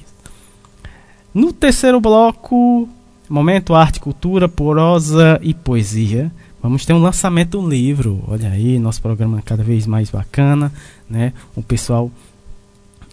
No 1.32 1.52
terceiro 1.52 2.00
bloco, 2.00 2.88
momento 3.28 3.75
arte, 3.75 4.00
cultura, 4.00 4.49
prosa 4.49 5.38
e 5.42 5.54
poesia. 5.54 6.32
Vamos 6.62 6.85
ter 6.85 6.92
um 6.92 7.00
lançamento 7.00 7.61
do 7.61 7.68
livro. 7.68 8.25
Olha 8.26 8.50
aí, 8.50 8.78
nosso 8.78 9.00
programa 9.00 9.38
é 9.38 9.42
cada 9.42 9.62
vez 9.62 9.87
mais 9.87 10.11
bacana, 10.11 10.73
né? 11.08 11.32
O 11.54 11.62
pessoal 11.62 12.11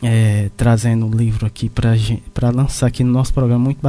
é, 0.02 0.50
trazendo 0.58 1.06
o 1.08 1.16
livro 1.16 1.46
aqui 1.46 1.70
para 1.70 2.50
lançar 2.50 2.88
aqui 2.88 3.04
no 3.04 3.12
nosso 3.12 3.34
programa. 3.34 3.64
Muito 3.64 3.80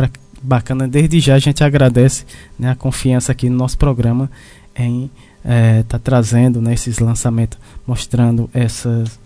bacana. 0.42 0.86
Desde 0.86 1.20
já 1.20 1.34
a 1.34 1.38
gente 1.38 1.64
agradece 1.64 2.24
né, 2.58 2.70
a 2.70 2.74
confiança 2.74 3.32
aqui 3.32 3.48
no 3.48 3.56
nosso 3.56 3.78
programa 3.78 4.30
em 4.74 5.10
estar 5.46 5.54
é, 5.54 5.82
tá 5.84 5.98
trazendo 5.98 6.60
né, 6.60 6.74
esses 6.74 6.98
lançamentos, 6.98 7.56
mostrando 7.86 8.50
essas, 8.52 9.18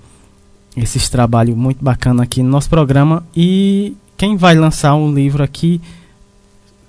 esses 0.77 1.09
trabalhos 1.09 1.57
muito 1.57 1.83
bacana 1.83 2.23
aqui 2.23 2.43
no 2.43 2.51
nosso 2.51 2.69
programa. 2.69 3.25
E 3.35 3.97
quem 4.19 4.37
vai 4.37 4.55
lançar 4.55 4.95
um 4.95 5.13
livro 5.13 5.43
aqui 5.43 5.81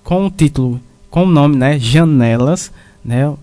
com 0.04 0.26
o 0.26 0.30
título, 0.30 0.82
com 1.10 1.24
o 1.24 1.32
nome, 1.32 1.56
né, 1.56 1.80
Janelas, 1.80 2.72
né, 3.04 3.34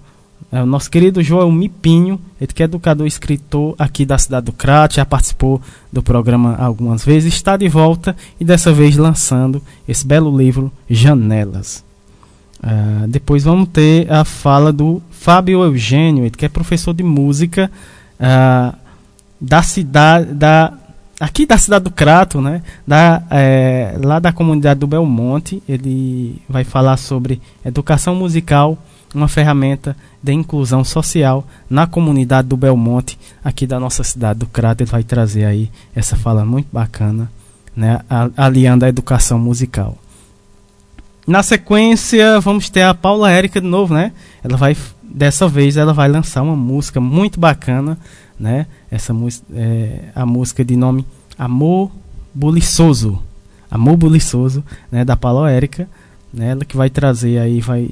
é 0.50 0.62
o 0.62 0.66
nosso 0.66 0.90
querido 0.90 1.22
João 1.22 1.50
Mipinho, 1.52 2.18
ele 2.40 2.52
que 2.52 2.62
é 2.62 2.64
educador 2.64 3.06
e 3.06 3.08
escritor 3.08 3.74
aqui 3.78 4.06
da 4.06 4.16
cidade 4.16 4.46
do 4.46 4.52
Crato, 4.52 4.94
já 4.94 5.04
participou 5.04 5.60
do 5.92 6.02
programa 6.02 6.56
algumas 6.56 7.04
vezes, 7.04 7.34
está 7.34 7.56
de 7.56 7.68
volta 7.68 8.16
e 8.40 8.44
dessa 8.44 8.72
vez 8.72 8.96
lançando 8.96 9.62
esse 9.86 10.06
belo 10.06 10.34
livro 10.34 10.72
Janelas. 10.88 11.84
Uh, 12.62 13.06
depois 13.06 13.44
vamos 13.44 13.68
ter 13.68 14.10
a 14.12 14.24
fala 14.24 14.72
do 14.72 15.00
Fábio 15.10 15.62
Eugênio, 15.62 16.30
que 16.30 16.44
é 16.44 16.48
professor 16.48 16.92
de 16.92 17.04
música 17.04 17.70
uh, 18.18 18.76
da 19.40 19.62
cidade 19.62 20.34
da 20.34 20.72
aqui 21.20 21.46
da 21.46 21.58
cidade 21.58 21.84
do 21.84 21.90
Crato, 21.90 22.40
né? 22.40 22.62
Da, 22.86 23.22
é, 23.30 23.96
lá 24.02 24.18
da 24.18 24.32
comunidade 24.32 24.80
do 24.80 24.86
Belmonte, 24.86 25.62
ele 25.68 26.40
vai 26.48 26.64
falar 26.64 26.96
sobre 26.96 27.40
educação 27.64 28.14
musical 28.14 28.78
uma 29.14 29.28
ferramenta 29.28 29.96
de 30.22 30.32
inclusão 30.32 30.84
social 30.84 31.46
na 31.68 31.86
comunidade 31.86 32.48
do 32.48 32.56
Belmonte, 32.56 33.18
aqui 33.42 33.66
da 33.66 33.80
nossa 33.80 34.04
cidade 34.04 34.40
do 34.40 34.46
Crato. 34.46 34.82
Ele 34.82 34.90
vai 34.90 35.02
trazer 35.02 35.44
aí 35.44 35.70
essa 35.94 36.16
fala 36.16 36.44
muito 36.44 36.68
bacana, 36.72 37.30
né, 37.74 38.00
aliando 38.36 38.84
a 38.84 38.88
educação 38.88 39.38
musical. 39.38 39.96
Na 41.28 41.42
sequência, 41.42 42.40
vamos 42.40 42.70
ter 42.70 42.80
a 42.80 42.94
Paula 42.94 43.30
Érica 43.30 43.60
de 43.60 43.66
novo, 43.66 43.92
né? 43.92 44.12
Ela 44.42 44.56
vai 44.56 44.74
dessa 45.02 45.46
vez 45.46 45.76
ela 45.76 45.92
vai 45.92 46.08
lançar 46.08 46.40
uma 46.40 46.56
música 46.56 47.02
muito 47.02 47.38
bacana, 47.38 47.98
né? 48.40 48.66
Essa 48.90 49.12
música 49.12 49.44
é 49.54 50.04
a 50.14 50.24
música 50.24 50.64
de 50.64 50.74
nome 50.74 51.04
Amor 51.38 51.90
Buliçoso. 52.32 53.22
Amor 53.70 53.98
Buliçoso, 53.98 54.64
né, 54.90 55.04
da 55.04 55.18
Paula 55.18 55.50
Érica, 55.50 55.86
né? 56.32 56.52
Ela 56.52 56.64
que 56.64 56.78
vai 56.78 56.88
trazer 56.88 57.38
aí 57.38 57.60
vai 57.60 57.90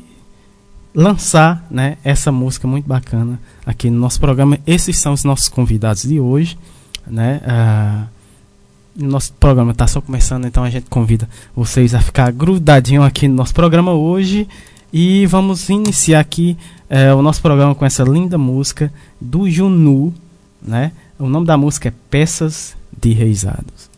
lançar 0.95 1.63
né, 1.71 1.99
essa 2.03 2.33
música 2.33 2.67
muito 2.67 2.89
bacana 2.89 3.39
aqui 3.67 3.91
no 3.91 4.01
nosso 4.01 4.19
programa. 4.19 4.59
Esses 4.67 4.97
são 4.97 5.13
os 5.13 5.25
nossos 5.25 5.51
convidados 5.51 6.05
de 6.05 6.19
hoje. 6.19 6.57
Né? 7.07 7.43
Ah, 7.47 8.07
nosso 8.99 9.33
programa 9.35 9.73
está 9.73 9.87
só 9.87 10.01
começando, 10.01 10.47
então 10.47 10.65
a 10.65 10.71
gente 10.71 10.87
convida 10.89 11.29
vocês 11.55 11.95
a 11.95 12.01
ficar 12.01 12.33
grudadinho 12.33 13.03
aqui 13.03 13.29
no 13.29 13.35
nosso 13.35 13.55
programa 13.55 13.93
hoje. 13.93 14.49
E 14.93 15.27
vamos 15.27 15.69
iniciar 15.69 16.21
aqui 16.21 16.57
eh, 16.89 17.13
o 17.13 17.21
nosso 17.21 17.43
programa 17.43 17.75
com 17.75 17.85
essa 17.85 18.03
linda 18.03 18.39
música 18.39 18.93
do 19.21 19.51
Junu. 19.51 20.15
Né? 20.63 20.93
O 21.19 21.29
nome 21.29 21.47
da 21.47 21.57
música 21.57 21.89
é 21.89 21.93
Peças 22.09 22.75
de 22.97 23.13
Reisados. 23.13 23.96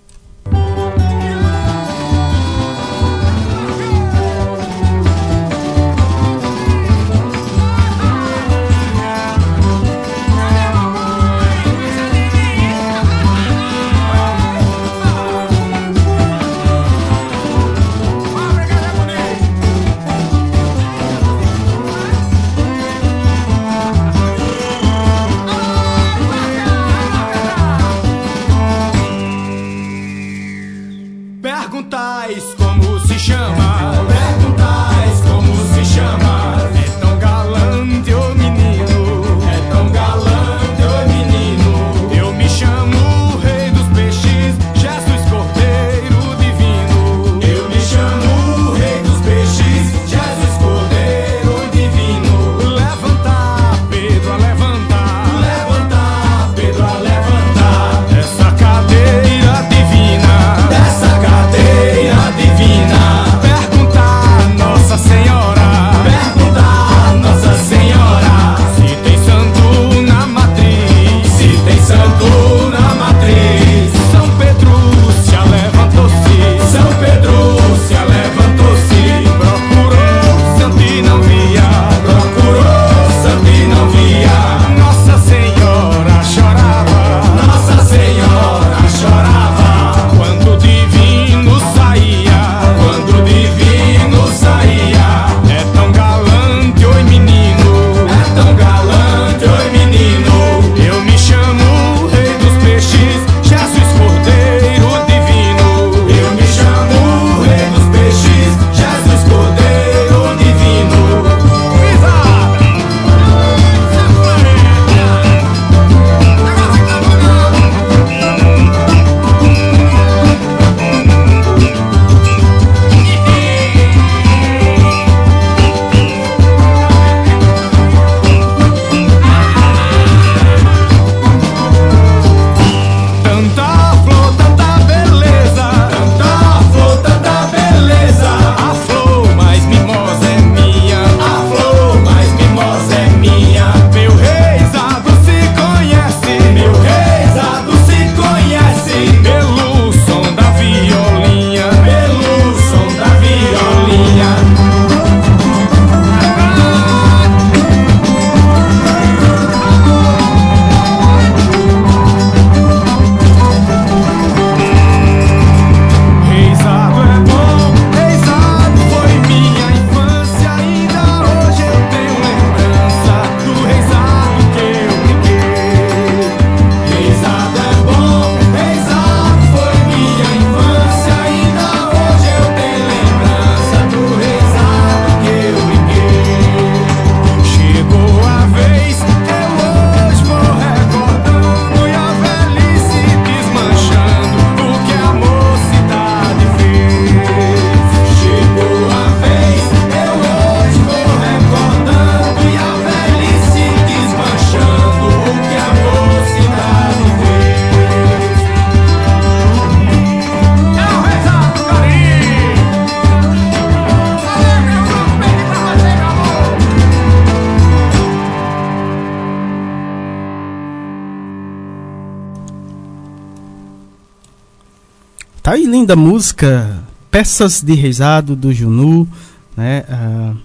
Linda 225.88 225.96
música, 225.96 226.85
Peças 227.11 227.62
de 227.62 227.72
Rezado 227.72 228.37
do 228.37 228.53
Junu, 228.53 229.09
né? 229.57 229.85
Uh, 229.88 230.37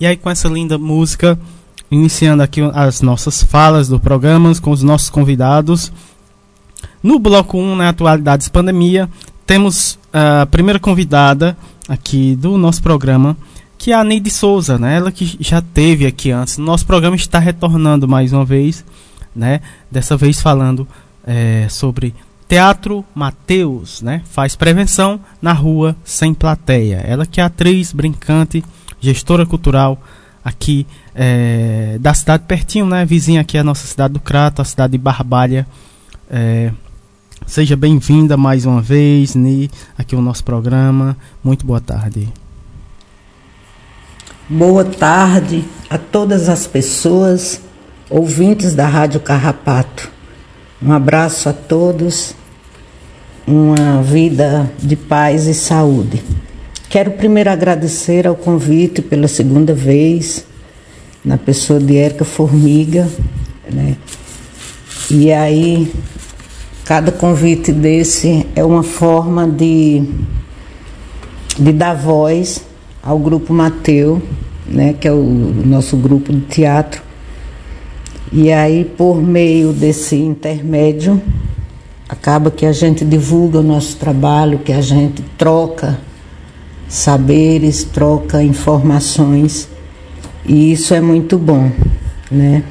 e 0.00 0.06
aí 0.06 0.16
com 0.16 0.30
essa 0.30 0.48
linda 0.48 0.78
música, 0.78 1.38
iniciando 1.90 2.42
aqui 2.42 2.62
as 2.72 3.02
nossas 3.02 3.42
falas 3.42 3.86
do 3.86 4.00
programa 4.00 4.50
com 4.62 4.70
os 4.70 4.82
nossos 4.82 5.10
convidados. 5.10 5.92
No 7.02 7.18
bloco 7.18 7.58
1, 7.58 7.76
na 7.76 7.84
né, 7.84 7.88
Atualidades 7.90 8.48
Pandemia, 8.48 9.10
temos 9.44 9.98
a 10.10 10.46
primeira 10.46 10.80
convidada 10.80 11.54
aqui 11.86 12.34
do 12.34 12.56
nosso 12.56 12.82
programa, 12.82 13.36
que 13.76 13.92
é 13.92 13.94
a 13.94 14.02
Neide 14.02 14.30
Souza, 14.30 14.78
né? 14.78 14.96
Ela 14.96 15.12
que 15.12 15.36
já 15.38 15.60
teve 15.60 16.06
aqui 16.06 16.30
antes. 16.30 16.56
Nosso 16.56 16.86
programa 16.86 17.14
está 17.14 17.38
retornando 17.38 18.08
mais 18.08 18.32
uma 18.32 18.44
vez, 18.46 18.82
né? 19.34 19.60
Dessa 19.90 20.16
vez 20.16 20.40
falando 20.40 20.88
é, 21.26 21.66
sobre 21.68 22.14
Teatro 22.48 23.04
Mateus, 23.14 24.02
né? 24.02 24.22
Faz 24.24 24.54
prevenção 24.54 25.20
na 25.42 25.52
rua 25.52 25.96
sem 26.04 26.32
plateia. 26.32 27.02
Ela 27.04 27.26
que 27.26 27.40
é 27.40 27.44
atriz, 27.44 27.92
brincante, 27.92 28.64
gestora 29.00 29.44
cultural 29.44 30.00
aqui 30.44 30.86
é, 31.12 31.98
da 32.00 32.14
cidade 32.14 32.44
pertinho, 32.46 32.86
né? 32.86 33.04
Vizinha 33.04 33.40
aqui 33.40 33.56
é 33.56 33.60
a 33.60 33.64
nossa 33.64 33.84
cidade 33.86 34.14
do 34.14 34.20
Crato, 34.20 34.62
a 34.62 34.64
cidade 34.64 34.92
de 34.92 34.98
Barbalha. 34.98 35.66
É, 36.30 36.70
seja 37.46 37.76
bem-vinda 37.76 38.36
mais 38.36 38.64
uma 38.64 38.80
vez, 38.80 39.34
Ni, 39.34 39.68
aqui 39.98 40.14
o 40.14 40.22
nosso 40.22 40.44
programa. 40.44 41.16
Muito 41.42 41.66
boa 41.66 41.80
tarde. 41.80 42.32
Boa 44.48 44.84
tarde 44.84 45.64
a 45.90 45.98
todas 45.98 46.48
as 46.48 46.64
pessoas 46.64 47.60
ouvintes 48.08 48.76
da 48.76 48.86
Rádio 48.86 49.18
Carrapato. 49.18 50.15
Um 50.82 50.92
abraço 50.92 51.48
a 51.48 51.54
todos, 51.54 52.34
uma 53.46 54.02
vida 54.02 54.70
de 54.78 54.94
paz 54.94 55.46
e 55.46 55.54
saúde. 55.54 56.22
Quero 56.90 57.12
primeiro 57.12 57.48
agradecer 57.48 58.26
ao 58.26 58.36
convite 58.36 59.00
pela 59.00 59.26
segunda 59.26 59.72
vez, 59.72 60.44
na 61.24 61.38
pessoa 61.38 61.80
de 61.80 61.96
Érica 61.96 62.26
Formiga, 62.26 63.08
né? 63.72 63.96
E 65.10 65.32
aí, 65.32 65.90
cada 66.84 67.10
convite 67.10 67.72
desse 67.72 68.46
é 68.54 68.62
uma 68.62 68.82
forma 68.82 69.48
de, 69.48 70.04
de 71.58 71.72
dar 71.72 71.94
voz 71.94 72.62
ao 73.02 73.18
grupo 73.18 73.50
Mateu, 73.54 74.20
né, 74.66 74.92
que 74.92 75.08
é 75.08 75.12
o 75.12 75.22
nosso 75.64 75.96
grupo 75.96 76.32
de 76.34 76.40
teatro. 76.42 77.05
E 78.32 78.52
aí, 78.52 78.84
por 78.84 79.22
meio 79.22 79.72
desse 79.72 80.16
intermédio, 80.16 81.20
acaba 82.08 82.50
que 82.50 82.66
a 82.66 82.72
gente 82.72 83.04
divulga 83.04 83.60
o 83.60 83.62
nosso 83.62 83.96
trabalho, 83.96 84.58
que 84.58 84.72
a 84.72 84.80
gente 84.80 85.22
troca 85.38 85.98
saberes, 86.88 87.84
troca 87.84 88.42
informações. 88.42 89.68
E 90.44 90.72
isso 90.72 90.94
é 90.94 91.00
muito 91.00 91.38
bom, 91.38 91.70
né? 92.30 92.62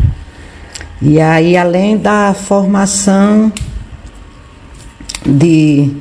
E 1.01 1.19
aí, 1.19 1.57
além 1.57 1.97
da 1.97 2.33
formação 2.33 3.51
de 5.25 5.91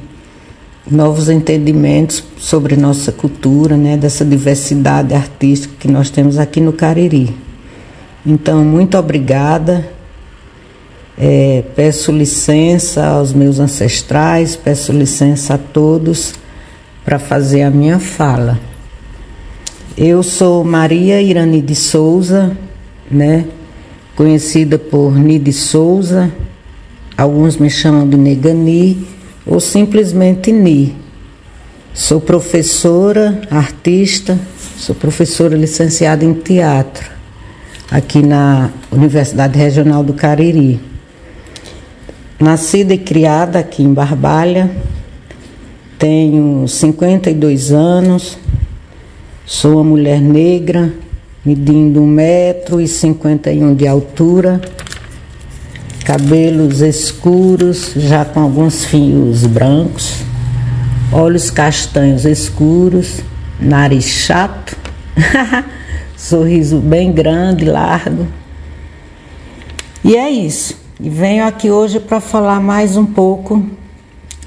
novos 0.91 1.29
entendimentos 1.29 2.23
sobre 2.37 2.77
nossa 2.77 3.11
cultura, 3.11 3.77
né, 3.77 3.97
dessa 3.97 4.25
diversidade 4.25 5.15
artística 5.15 5.75
que 5.79 5.89
nós 5.89 6.11
temos 6.11 6.39
aqui 6.39 6.61
no 6.61 6.73
Cariri. 6.73 7.35
Então, 8.27 8.65
muito 8.65 8.97
obrigada. 8.97 9.87
É, 11.17 11.63
peço 11.77 12.11
licença 12.11 13.05
aos 13.05 13.35
meus 13.35 13.61
ancestrais, 13.61 14.57
peço 14.57 14.93
licença 14.93 15.55
a 15.55 15.59
todos 15.59 16.35
para 17.05 17.19
fazer 17.19 17.63
a 17.63 17.71
minha 17.71 17.99
fala. 17.99 18.59
Eu 19.97 20.23
sou 20.23 20.65
Maria 20.65 21.21
Irani 21.21 21.61
de 21.61 21.77
Souza, 21.77 22.57
né, 23.09 23.45
conhecida 24.17 24.77
por 24.77 25.17
Nide 25.17 25.53
Souza, 25.53 26.33
alguns 27.17 27.59
me 27.59 27.71
chamam 27.71 28.09
de 28.09 28.17
Negani 28.17 29.07
ou 29.47 29.61
simplesmente 29.61 30.51
Ni. 30.51 30.97
Sou 31.93 32.21
professora, 32.21 33.41
artista, 33.51 34.37
sou 34.79 34.97
professora 34.97 35.57
licenciada 35.57 36.25
em 36.25 36.33
teatro 36.33 37.14
aqui 37.91 38.23
na 38.23 38.71
Universidade 38.91 39.59
Regional 39.59 40.03
do 40.03 40.15
Cariri. 40.15 40.81
Nascida 42.41 42.95
e 42.95 42.99
criada 42.99 43.59
aqui 43.59 43.83
em 43.83 43.93
Barbalha, 43.93 44.71
tenho 45.99 46.67
52 46.67 47.73
anos, 47.73 48.37
sou 49.47 49.75
uma 49.75 49.85
mulher 49.85 50.21
negra, 50.21 50.93
medindo 51.45 52.01
1,51m 52.01 53.77
de 53.77 53.87
altura, 53.87 54.61
cabelos 56.05 56.81
escuros, 56.81 57.93
já 57.97 58.25
com 58.25 58.41
alguns 58.41 58.85
fios 58.85 59.47
brancos, 59.47 60.23
olhos 61.13 61.51
castanhos 61.51 62.25
escuros, 62.25 63.21
nariz 63.61 64.05
chato, 64.05 64.77
sorriso 66.25 66.79
bem 66.79 67.13
grande, 67.13 67.67
largo. 67.67 68.27
E 70.03 70.17
é 70.17 70.31
isso. 70.31 70.75
E 70.99 71.11
venho 71.11 71.45
aqui 71.47 71.71
hoje 71.71 72.01
para 72.01 72.19
falar 72.19 72.61
mais 72.61 72.97
um 72.97 73.05
pouco 73.05 73.63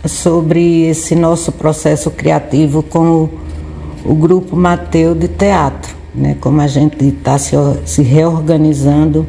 sobre 0.03 0.87
esse 0.87 1.13
nosso 1.13 1.51
processo 1.51 2.09
criativo 2.09 2.81
com 2.81 3.09
o, 3.11 3.29
o 4.03 4.15
grupo 4.15 4.55
Mateu 4.55 5.13
de 5.13 5.27
Teatro, 5.27 5.95
né? 6.15 6.35
Como 6.41 6.59
a 6.61 6.67
gente 6.67 7.05
está 7.05 7.37
se, 7.37 7.55
se 7.85 8.01
reorganizando 8.01 9.27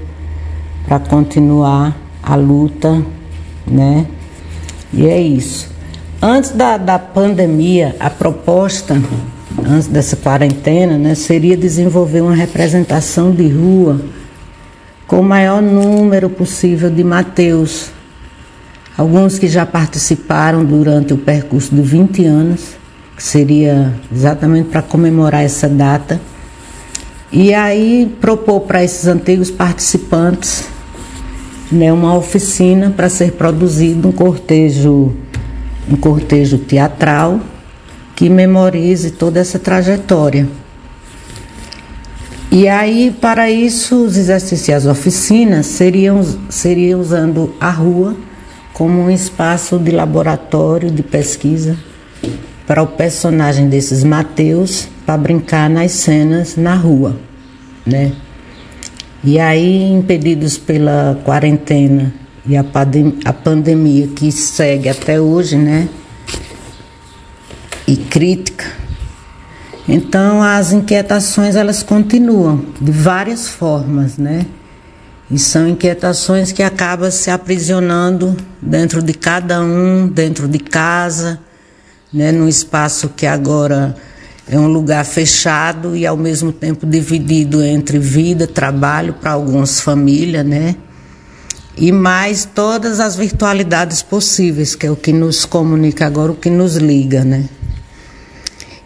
para 0.87 0.99
continuar 0.99 1.95
a 2.23 2.35
luta, 2.35 3.05
né? 3.67 4.07
E 4.91 5.07
é 5.07 5.21
isso. 5.21 5.69
Antes 6.23 6.53
da, 6.53 6.79
da 6.79 6.99
pandemia, 6.99 7.95
a 8.01 8.09
proposta, 8.09 8.97
antes 9.67 9.89
dessa 9.89 10.17
quarentena, 10.17 10.99
né, 10.99 11.15
seria 11.15 11.57
desenvolver 11.57 12.21
uma 12.21 12.35
representação 12.35 13.33
de 13.33 13.49
rua 13.49 14.01
com 15.07 15.21
o 15.21 15.25
maior 15.25 15.63
número 15.63 16.29
possível 16.29 16.91
de 16.91 17.03
Mateus. 17.03 17.91
Alguns 18.97 19.39
que 19.39 19.49
já 19.49 19.65
participaram 19.65 20.65
durante 20.65 21.15
o 21.15 21.19
percurso 21.19 21.75
de 21.75 21.81
20 21.81 22.25
anos, 22.25 22.77
que 23.17 23.23
seria 23.23 23.95
exatamente 24.13 24.69
para 24.69 24.83
comemorar 24.83 25.45
essa 25.45 25.69
data. 25.69 26.21
E 27.33 27.55
aí 27.55 28.15
propor 28.21 28.61
para 28.63 28.83
esses 28.83 29.07
antigos 29.07 29.51
participantes 29.51 30.67
né, 31.71 31.93
uma 31.93 32.15
oficina 32.15 32.91
para 32.91 33.09
ser 33.09 33.33
produzido 33.33 34.09
um 34.09 34.13
cortejo, 34.13 35.15
um 35.91 35.97
cortejo 35.97 36.59
teatral 36.59 37.41
que 38.19 38.29
memorize 38.29 39.13
toda 39.13 39.39
essa 39.39 39.61
trajetória. 39.61 40.49
E 42.51 42.67
aí, 42.67 43.17
para 43.21 43.49
isso, 43.49 44.07
os 44.07 44.17
exercícios 44.17 44.67
e 44.67 44.73
as 44.73 44.87
oficinas 44.87 45.67
seriam, 45.67 46.21
seriam 46.49 46.99
usando 46.99 47.55
a 47.61 47.71
rua 47.71 48.17
como 48.73 49.03
um 49.03 49.09
espaço 49.09 49.79
de 49.79 49.93
laboratório 49.93 50.91
de 50.91 51.01
pesquisa 51.01 51.77
para 52.67 52.83
o 52.83 52.89
personagem 52.89 53.69
desses 53.69 54.03
Mateus 54.03 54.89
para 55.07 55.17
brincar 55.17 55.71
nas 55.71 55.93
cenas 55.93 56.57
na 56.57 56.75
rua, 56.75 57.17
né? 57.87 58.11
E 59.23 59.39
aí, 59.39 59.93
impedidos 59.93 60.59
pela 60.59 61.21
quarentena 61.25 62.13
e 62.45 62.57
a, 62.57 62.65
a 63.25 63.33
pandemia 63.33 64.09
que 64.09 64.33
segue 64.33 64.89
até 64.89 65.21
hoje, 65.21 65.57
né? 65.57 65.89
E 67.89 67.97
crítica. 67.97 68.67
Então, 69.89 70.43
as 70.43 70.73
inquietações 70.73 71.57
elas 71.57 71.83
continuam 71.83 72.67
de 72.79 72.93
várias 72.93 73.49
formas, 73.49 74.19
né? 74.19 74.45
E 75.31 75.39
são 75.39 75.67
inquietações 75.67 76.53
que 76.53 76.63
acabam 76.63 77.11
se 77.11 77.31
aprisionando 77.31 78.37
dentro 78.61 79.03
de 79.03 79.15
cada 79.15 79.63
um, 79.63 80.07
dentro 80.07 80.47
de 80.47 80.59
casa, 80.59 81.41
né? 82.13 82.31
Num 82.31 82.47
espaço 82.47 83.09
que 83.09 83.25
agora 83.25 83.97
é 84.47 84.59
um 84.59 84.69
lugar 84.69 85.07
fechado 85.07 85.97
e 85.97 86.07
ao 86.07 86.17
mesmo 86.19 86.53
tempo 86.53 86.85
dividido 86.85 87.63
entre 87.63 87.99
vida, 87.99 88.47
trabalho 88.47 89.15
para 89.15 89.33
algumas 89.33 89.81
famílias, 89.81 90.45
né? 90.45 90.77
E 91.75 91.91
mais 91.91 92.45
todas 92.45 93.01
as 93.01 93.17
virtualidades 93.17 94.03
possíveis, 94.03 94.75
que 94.75 94.87
é 94.87 94.91
o 94.91 94.97
que 94.97 95.11
nos 95.11 95.47
comunica 95.47 96.07
agora, 96.07 96.33
o 96.33 96.37
que 96.37 96.51
nos 96.51 96.77
liga, 96.77 97.25
né? 97.25 97.49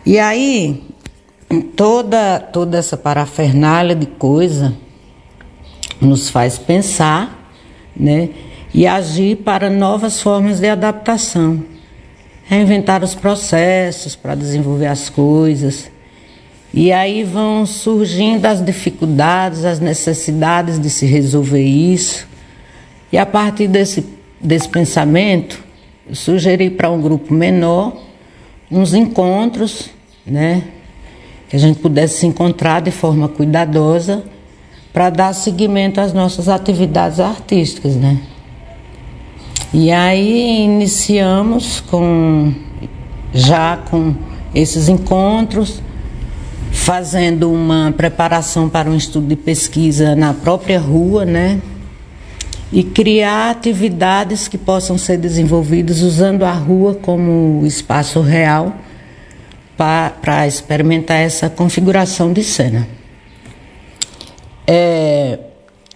E 0.04 0.18
aí, 0.18 0.82
toda, 1.76 2.40
toda 2.40 2.78
essa 2.78 2.96
parafernália 2.96 3.94
de 3.94 4.06
coisa 4.06 4.74
nos 6.00 6.28
faz 6.28 6.58
pensar, 6.58 7.52
né? 7.96 8.30
E 8.74 8.86
agir 8.86 9.36
para 9.36 9.70
novas 9.70 10.20
formas 10.20 10.58
de 10.58 10.68
adaptação. 10.68 11.62
reinventar 12.44 13.04
os 13.04 13.14
processos 13.14 14.16
para 14.16 14.34
desenvolver 14.34 14.86
as 14.86 15.08
coisas. 15.08 15.90
E 16.74 16.92
aí 16.92 17.22
vão 17.22 17.64
surgindo 17.64 18.44
as 18.46 18.62
dificuldades, 18.64 19.64
as 19.64 19.78
necessidades 19.78 20.80
de 20.80 20.90
se 20.90 21.06
resolver 21.06 21.62
isso. 21.62 22.26
E 23.12 23.16
a 23.16 23.24
partir 23.24 23.68
desse, 23.68 24.04
desse 24.40 24.68
pensamento, 24.68 25.62
eu 26.08 26.14
sugeri 26.14 26.68
para 26.70 26.90
um 26.90 27.00
grupo 27.00 27.32
menor 27.32 27.96
uns 28.72 28.94
encontros, 28.94 29.90
né? 30.26 30.64
Que 31.48 31.56
a 31.56 31.58
gente 31.58 31.78
pudesse 31.78 32.18
se 32.18 32.26
encontrar 32.26 32.80
de 32.80 32.90
forma 32.90 33.28
cuidadosa 33.28 34.24
para 34.92 35.10
dar 35.10 35.34
seguimento 35.34 36.00
às 36.00 36.12
nossas 36.12 36.48
atividades 36.48 37.20
artísticas, 37.20 37.94
né? 37.94 38.18
E 39.72 39.90
aí 39.90 40.64
iniciamos 40.64 41.80
com 41.80 42.52
já 43.32 43.76
com 43.76 44.14
esses 44.54 44.88
encontros, 44.88 45.82
fazendo 46.70 47.50
uma 47.50 47.92
preparação 47.96 48.68
para 48.68 48.90
um 48.90 48.96
estudo 48.96 49.26
de 49.26 49.36
pesquisa 49.36 50.14
na 50.14 50.34
própria 50.34 50.78
rua, 50.78 51.24
né? 51.24 51.60
E 52.72 52.82
criar 52.82 53.50
atividades 53.50 54.48
que 54.48 54.56
possam 54.56 54.96
ser 54.96 55.18
desenvolvidas 55.18 56.00
usando 56.00 56.42
a 56.42 56.52
rua 56.52 56.94
como 56.94 57.66
espaço 57.66 58.20
real 58.20 58.74
para 59.76 60.46
experimentar 60.46 61.18
essa 61.18 61.50
configuração 61.50 62.32
de 62.32 62.42
cena. 62.42 62.88
É, 64.66 65.38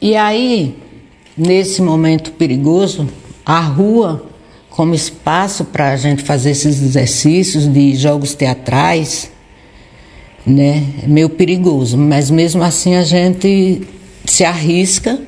e 0.00 0.14
aí, 0.14 0.76
nesse 1.36 1.80
momento 1.80 2.32
perigoso, 2.32 3.08
a 3.44 3.60
rua 3.60 4.26
como 4.68 4.94
espaço 4.94 5.64
para 5.64 5.92
a 5.92 5.96
gente 5.96 6.22
fazer 6.22 6.50
esses 6.50 6.82
exercícios 6.82 7.66
de 7.66 7.94
jogos 7.94 8.34
teatrais, 8.34 9.30
né? 10.46 10.84
É 11.02 11.06
meio 11.06 11.30
perigoso, 11.30 11.96
mas 11.96 12.30
mesmo 12.30 12.62
assim 12.62 12.94
a 12.94 13.02
gente 13.02 13.82
se 14.26 14.44
arrisca, 14.44 15.18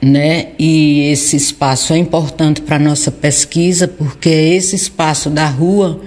né? 0.00 0.48
E 0.58 1.10
esse 1.10 1.36
espaço 1.36 1.92
é 1.92 1.98
importante 1.98 2.60
para 2.62 2.76
a 2.76 2.80
nossa 2.80 3.10
pesquisa, 3.10 3.88
porque 3.88 4.28
é 4.28 4.54
esse 4.54 4.76
espaço 4.76 5.28
da 5.28 5.46
rua 5.46 6.00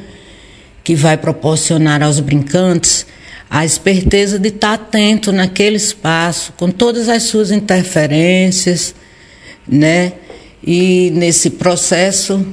que 0.83 0.95
vai 0.95 1.17
proporcionar 1.17 2.01
aos 2.01 2.19
brincantes 2.19 3.05
a 3.49 3.65
esperteza 3.65 4.39
de 4.39 4.47
estar 4.47 4.73
atento 4.73 5.31
naquele 5.31 5.75
espaço, 5.75 6.53
com 6.57 6.71
todas 6.71 7.09
as 7.09 7.23
suas 7.23 7.51
interferências, 7.51 8.95
né? 9.67 10.13
E 10.63 11.11
nesse 11.13 11.49
processo 11.49 12.45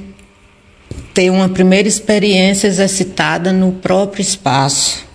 ter 1.13 1.29
uma 1.29 1.47
primeira 1.47 1.87
experiência 1.87 2.67
exercitada 2.67 3.53
no 3.53 3.71
próprio 3.73 4.21
espaço, 4.21 5.07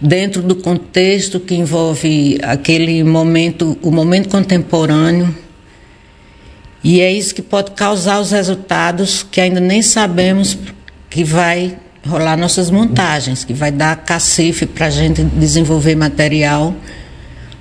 dentro 0.00 0.42
do 0.42 0.56
contexto 0.56 1.38
que 1.38 1.54
envolve 1.54 2.38
aquele 2.42 3.04
momento, 3.04 3.76
o 3.82 3.90
momento 3.90 4.28
contemporâneo. 4.28 5.34
E 6.82 7.00
é 7.00 7.12
isso 7.12 7.34
que 7.34 7.42
pode 7.42 7.72
causar 7.72 8.20
os 8.20 8.30
resultados 8.30 9.22
que 9.22 9.40
ainda 9.40 9.60
nem 9.60 9.82
sabemos 9.82 10.56
que 11.10 11.22
vai 11.22 11.76
rolar 12.06 12.36
nossas 12.36 12.70
montagens, 12.70 13.44
que 13.44 13.52
vai 13.52 13.70
dar 13.70 13.94
cacife 13.96 14.64
para 14.64 14.86
a 14.86 14.90
gente 14.90 15.22
desenvolver 15.22 15.94
material 15.94 16.74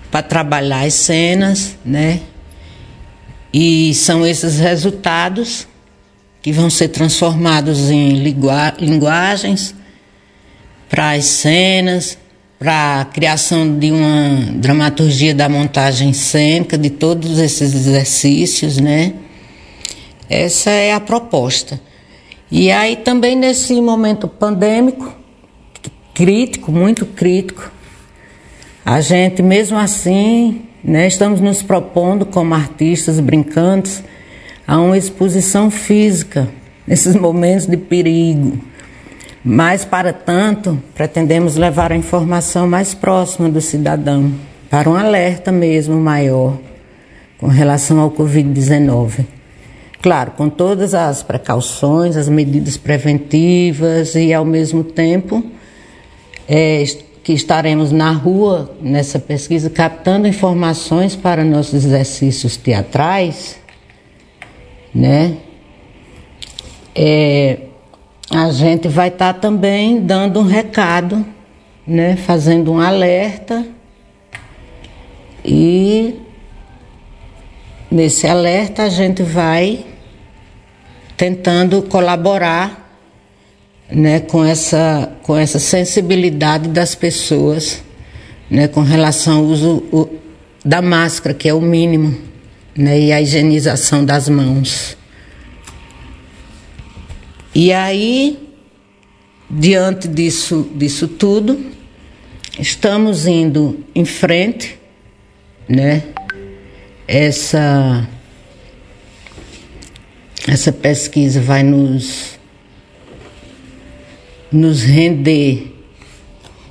para 0.09 0.23
trabalhar 0.23 0.85
as 0.85 0.93
cenas, 0.93 1.77
né? 1.85 2.21
E 3.53 3.93
são 3.93 4.25
esses 4.25 4.59
resultados 4.59 5.67
que 6.41 6.51
vão 6.51 6.69
ser 6.69 6.87
transformados 6.89 7.89
em 7.89 8.23
linguagens 8.79 9.75
para 10.89 11.11
as 11.11 11.25
cenas, 11.25 12.17
para 12.59 13.01
a 13.01 13.05
criação 13.05 13.79
de 13.79 13.89
uma 13.89 14.51
dramaturgia 14.55 15.33
da 15.33 15.47
montagem 15.47 16.11
cênica, 16.13 16.77
de 16.77 16.89
todos 16.89 17.39
esses 17.39 17.73
exercícios, 17.73 18.77
né? 18.77 19.13
Essa 20.29 20.69
é 20.69 20.93
a 20.93 20.99
proposta. 20.99 21.79
E 22.51 22.69
aí 22.71 22.97
também 22.97 23.35
nesse 23.35 23.79
momento 23.81 24.27
pandêmico, 24.27 25.15
crítico, 26.13 26.71
muito 26.71 27.05
crítico, 27.05 27.71
a 28.85 28.99
gente 28.99 29.41
mesmo 29.41 29.77
assim 29.77 30.69
né? 30.83 31.07
Estamos 31.07 31.41
nos 31.41 31.61
propondo, 31.61 32.25
como 32.25 32.53
artistas 32.53 33.19
brincantes, 33.19 34.03
a 34.65 34.79
uma 34.79 34.97
exposição 34.97 35.69
física 35.69 36.47
nesses 36.87 37.15
momentos 37.19 37.65
de 37.65 37.77
perigo. 37.77 38.59
Mas, 39.43 39.85
para 39.85 40.11
tanto, 40.11 40.81
pretendemos 40.93 41.55
levar 41.55 41.91
a 41.91 41.95
informação 41.95 42.67
mais 42.67 42.93
próxima 42.93 43.49
do 43.49 43.61
cidadão, 43.61 44.33
para 44.69 44.89
um 44.89 44.95
alerta 44.95 45.51
mesmo 45.51 45.95
maior 45.95 46.57
com 47.37 47.47
relação 47.47 47.99
ao 47.99 48.11
Covid-19. 48.11 49.25
Claro, 50.01 50.31
com 50.31 50.49
todas 50.49 50.93
as 50.93 51.23
precauções, 51.23 52.15
as 52.15 52.29
medidas 52.29 52.77
preventivas 52.77 54.15
e, 54.15 54.33
ao 54.33 54.45
mesmo 54.45 54.83
tempo, 54.83 55.43
é, 56.47 56.83
que 57.23 57.33
estaremos 57.33 57.91
na 57.91 58.11
rua 58.11 58.75
nessa 58.81 59.19
pesquisa 59.19 59.69
captando 59.69 60.27
informações 60.27 61.15
para 61.15 61.43
nossos 61.43 61.85
exercícios 61.85 62.57
teatrais, 62.57 63.57
né? 64.93 65.37
É, 66.95 67.68
a 68.31 68.51
gente 68.51 68.87
vai 68.87 69.07
estar 69.07 69.33
tá 69.33 69.39
também 69.39 70.01
dando 70.01 70.39
um 70.39 70.43
recado, 70.43 71.25
né? 71.85 72.15
Fazendo 72.15 72.71
um 72.71 72.79
alerta 72.79 73.65
e 75.43 76.15
nesse 77.89 78.27
alerta 78.27 78.83
a 78.83 78.89
gente 78.89 79.23
vai 79.23 79.85
tentando 81.17 81.81
colaborar 81.83 82.87
né, 83.91 84.19
com, 84.19 84.45
essa, 84.45 85.11
com 85.23 85.35
essa 85.35 85.57
sensibilidade 85.59 86.69
das 86.69 86.93
pessoas 86.93 87.81
né, 88.49 88.67
com 88.67 88.81
relação 88.81 89.39
ao 89.39 89.43
uso 89.43 89.83
o, 89.91 90.07
da 90.63 90.81
máscara, 90.81 91.33
que 91.33 91.49
é 91.49 91.53
o 91.53 91.61
mínimo, 91.61 92.17
né, 92.75 92.99
e 92.99 93.11
a 93.11 93.21
higienização 93.21 94.05
das 94.05 94.29
mãos. 94.29 94.97
E 97.61 97.73
aí, 97.73 98.39
diante 99.49 100.07
disso, 100.07 100.65
disso 100.75 101.09
tudo, 101.09 101.59
estamos 102.57 103.27
indo 103.27 103.83
em 103.93 104.05
frente, 104.05 104.79
né? 105.67 106.03
Essa, 107.05 108.07
essa 110.47 110.71
pesquisa 110.71 111.41
vai 111.41 111.61
nos 111.61 112.39
nos 114.49 114.81
render 114.81 115.75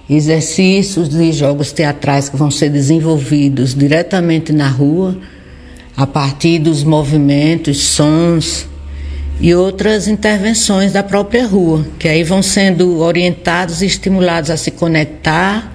exercícios 0.09 1.15
e 1.15 1.33
jogos 1.33 1.71
teatrais 1.71 2.31
que 2.31 2.37
vão 2.39 2.51
ser 2.51 2.71
desenvolvidos 2.71 3.75
diretamente 3.75 4.55
na 4.55 4.71
rua, 4.71 5.19
a 5.95 6.07
partir 6.07 6.59
dos 6.59 6.83
movimentos, 6.83 7.79
sons 7.79 8.67
e 9.41 9.55
outras 9.55 10.09
intervenções 10.09 10.93
da 10.93 11.03
própria 11.03 11.47
rua, 11.47 11.87
que 11.99 12.09
aí 12.09 12.25
vão 12.25 12.43
sendo 12.43 12.99
orientados 12.99 13.83
e 13.83 13.87
estimulados 13.87 14.51
a 14.51 14.57
se 14.57 14.71
conectar 14.71 15.73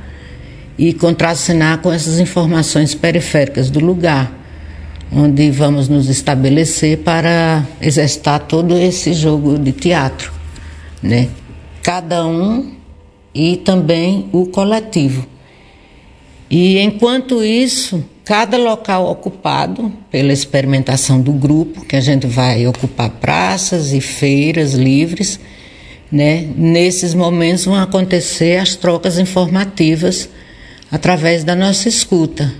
e 0.78 0.94
contracenar 0.94 1.78
com 1.80 1.92
essas 1.92 2.20
informações 2.20 2.94
periféricas 2.94 3.70
do 3.70 3.80
lugar, 3.80 4.32
onde 5.12 5.50
vamos 5.52 5.88
nos 5.88 6.10
estabelecer 6.10 7.00
para 7.00 7.64
exercitar 7.80 8.42
todo 8.42 8.78
esse 8.78 9.14
jogo 9.14 9.58
de 9.58 9.72
teatro, 9.72 10.34
né? 11.02 11.30
cada 11.84 12.26
um 12.26 12.72
e 13.36 13.58
também 13.58 14.30
o 14.32 14.46
coletivo. 14.46 15.33
E 16.56 16.78
enquanto 16.78 17.44
isso, 17.44 18.06
cada 18.24 18.58
local 18.58 19.10
ocupado 19.10 19.92
pela 20.12 20.32
experimentação 20.32 21.20
do 21.20 21.32
grupo, 21.32 21.84
que 21.84 21.96
a 21.96 22.00
gente 22.00 22.28
vai 22.28 22.68
ocupar 22.68 23.10
praças 23.10 23.92
e 23.92 24.00
feiras 24.00 24.76
livres, 24.76 25.40
né? 26.12 26.48
Nesses 26.56 27.16
momentos 27.16 27.66
vão 27.66 27.74
acontecer 27.74 28.58
as 28.58 28.76
trocas 28.76 29.18
informativas 29.18 30.30
através 30.92 31.44
da 31.44 31.56
nossa 31.56 31.90
escuta, 31.90 32.54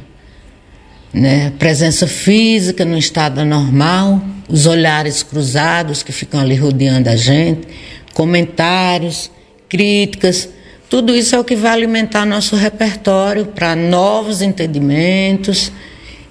né? 1.14 1.54
Presença 1.60 2.08
física 2.08 2.84
no 2.84 2.98
estado 2.98 3.46
normal, 3.46 4.20
os 4.50 4.66
olhares 4.66 5.22
cruzados 5.22 6.02
que 6.02 6.12
ficam 6.12 6.40
ali 6.40 6.56
rodeando 6.56 7.10
a 7.10 7.16
gente, 7.16 7.68
comentários, 8.12 9.30
críticas, 9.70 10.50
tudo 10.94 11.16
isso 11.16 11.36
é 11.36 11.40
o 11.40 11.44
que 11.44 11.56
vai 11.56 11.72
alimentar 11.72 12.24
nosso 12.24 12.56
repertório 12.56 13.48
para 13.48 13.76
novos 13.76 14.44
entendimentos 14.44 15.72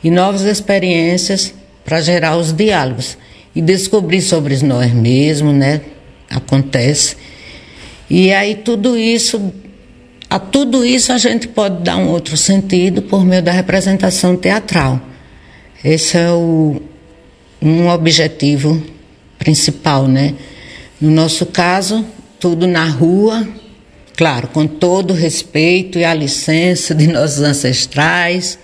e 0.04 0.08
novas 0.08 0.42
experiências 0.42 1.52
para 1.84 2.00
gerar 2.00 2.36
os 2.36 2.52
diálogos. 2.52 3.18
e 3.56 3.60
descobrir 3.60 4.22
sobre 4.22 4.56
nós 4.58 4.92
mesmos, 4.92 5.52
né? 5.52 5.80
Acontece. 6.30 7.16
E 8.08 8.32
aí 8.32 8.54
tudo 8.54 8.96
isso, 8.96 9.52
a 10.30 10.38
tudo 10.38 10.86
isso 10.86 11.12
a 11.12 11.18
gente 11.18 11.48
pode 11.48 11.82
dar 11.82 11.96
um 11.96 12.08
outro 12.10 12.36
sentido 12.36 13.02
por 13.02 13.24
meio 13.24 13.42
da 13.42 13.50
representação 13.50 14.36
teatral. 14.36 15.00
Esse 15.84 16.18
é 16.18 16.30
o, 16.30 16.80
um 17.60 17.88
objetivo 17.88 18.80
principal, 19.40 20.06
né? 20.06 20.36
No 21.00 21.10
nosso 21.10 21.46
caso, 21.46 22.06
tudo 22.38 22.68
na 22.68 22.84
rua, 22.84 23.44
claro, 24.22 24.46
com 24.46 24.68
todo 24.68 25.10
o 25.10 25.16
respeito 25.16 25.98
e 25.98 26.04
a 26.04 26.14
licença 26.14 26.94
de 26.94 27.08
nossos 27.08 27.40
ancestrais, 27.40 28.56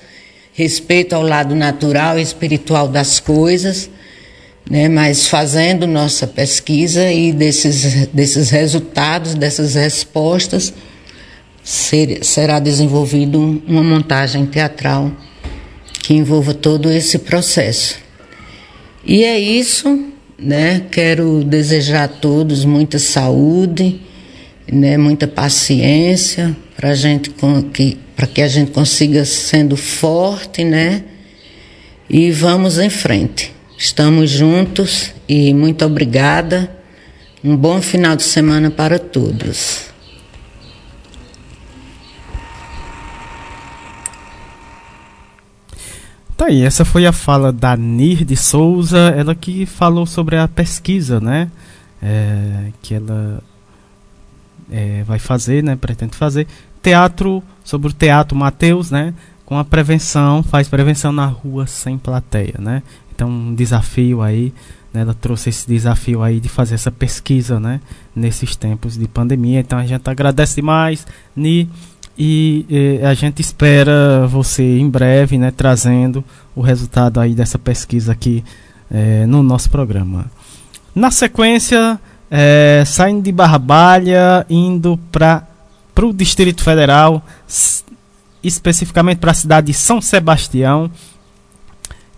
respeito 0.53 1.17
ao 1.17 1.23
lado 1.23 1.53
natural 1.53 2.17
e 2.17 2.23
espiritual 2.23 2.87
das 2.87 3.19
coisas, 3.19 3.91
né? 4.71 4.89
mas 4.89 5.27
fazendo 5.27 5.85
nossa 5.85 6.29
pesquisa 6.29 7.11
e 7.11 7.33
desses, 7.33 8.07
desses 8.15 8.51
resultados, 8.51 9.35
dessas 9.35 9.75
respostas, 9.75 10.73
ser, 11.65 12.25
será 12.25 12.61
desenvolvido 12.61 13.61
uma 13.67 13.83
montagem 13.83 14.47
teatral 14.47 15.11
que 16.05 16.15
envolva 16.15 16.55
todo 16.55 16.89
esse 16.89 17.19
processo. 17.19 17.97
E 19.05 19.25
é 19.25 19.37
isso, 19.37 20.07
né? 20.39 20.87
Quero 20.89 21.43
desejar 21.43 22.05
a 22.05 22.09
todos 22.09 22.65
muita 22.65 23.01
saúde, 23.01 24.07
né? 24.73 24.97
Muita 24.97 25.27
paciência 25.27 26.57
para 26.77 26.95
gente 26.95 27.31
que 27.73 27.99
para 28.15 28.27
que 28.27 28.43
a 28.43 28.49
gente 28.49 28.73
consiga 28.73 29.25
sendo 29.25 29.77
forte, 29.77 30.65
né? 30.65 31.05
E 32.11 32.33
vamos 32.33 32.79
em 32.79 32.91
frente. 32.91 33.55
Estamos 33.77 34.29
juntos 34.29 35.13
e 35.29 35.55
muito 35.55 35.85
obrigada. 35.85 36.69
Um 37.45 37.57
bom 37.57 37.81
final 37.81 38.17
de 38.17 38.25
semana 38.25 38.73
para 38.73 38.99
todos. 38.99 39.87
Tá 46.37 46.47
aí, 46.47 46.63
essa 46.63 46.85
foi 46.85 47.07
a 47.07 47.13
fala 47.13 47.53
da 47.53 47.77
Nir 47.77 48.25
de 48.25 48.37
Souza, 48.37 49.15
ela 49.17 49.35
que 49.35 49.65
falou 49.65 50.07
sobre 50.07 50.37
a 50.37 50.49
pesquisa, 50.49 51.21
né? 51.21 51.49
É, 52.03 52.73
que 52.83 52.95
ela 52.95 53.43
é, 54.71 55.03
vai 55.05 55.19
fazer, 55.19 55.63
né? 55.63 55.77
Pretende 55.77 56.17
fazer 56.17 56.47
teatro 56.83 57.43
sobre 57.65 57.89
o 57.89 57.93
teatro 57.93 58.37
Mateus, 58.37 58.91
né? 58.91 59.15
Com 59.45 59.59
a 59.59 59.65
prevenção, 59.65 60.43
faz 60.43 60.69
prevenção 60.69 61.13
na 61.13 61.27
rua 61.27 61.67
sem 61.67 61.97
plateia, 61.97 62.55
né? 62.59 62.83
Então 63.15 63.29
um 63.29 63.55
desafio 63.55 64.23
aí, 64.23 64.53
né? 64.93 65.01
Ela 65.01 65.15
trouxe 65.15 65.49
esse 65.49 65.67
desafio 65.67 66.23
aí 66.23 66.41
de 66.41 66.49
fazer 66.49 66.75
essa 66.75 66.91
pesquisa, 66.91 67.59
né? 67.59 67.81
Nesses 68.15 68.57
tempos 68.57 68.97
de 68.97 69.09
pandemia. 69.09 69.61
Então 69.61 69.79
a 69.79 69.87
gente 69.87 70.09
agradece 70.09 70.57
demais, 70.57 71.07
Ni 71.35 71.69
e 72.19 72.67
eh, 72.69 73.07
a 73.07 73.15
gente 73.15 73.41
espera 73.41 74.27
você 74.27 74.79
em 74.79 74.91
breve, 74.91 75.39
né, 75.39 75.53
trazendo 75.53 76.25
o 76.55 76.61
resultado 76.61 77.21
aí 77.21 77.33
dessa 77.33 77.61
pesquisa 77.61 78.11
aqui 78.11 78.43
eh, 78.91 79.25
no 79.27 79.41
nosso 79.41 79.71
programa. 79.71 80.27
Na 80.93 81.13
sequência, 81.13 82.01
eh, 82.31 82.83
saindo 82.87 83.23
de 83.23 83.33
Barbalha, 83.33 84.45
indo 84.49 84.99
para 85.11 85.47
o 86.03 86.13
Distrito 86.13 86.63
Federal, 86.63 87.23
especificamente 88.43 89.19
para 89.19 89.31
a 89.31 89.35
cidade 89.35 89.69
de 89.69 89.75
São 89.75 90.01
Sebastião. 90.01 90.91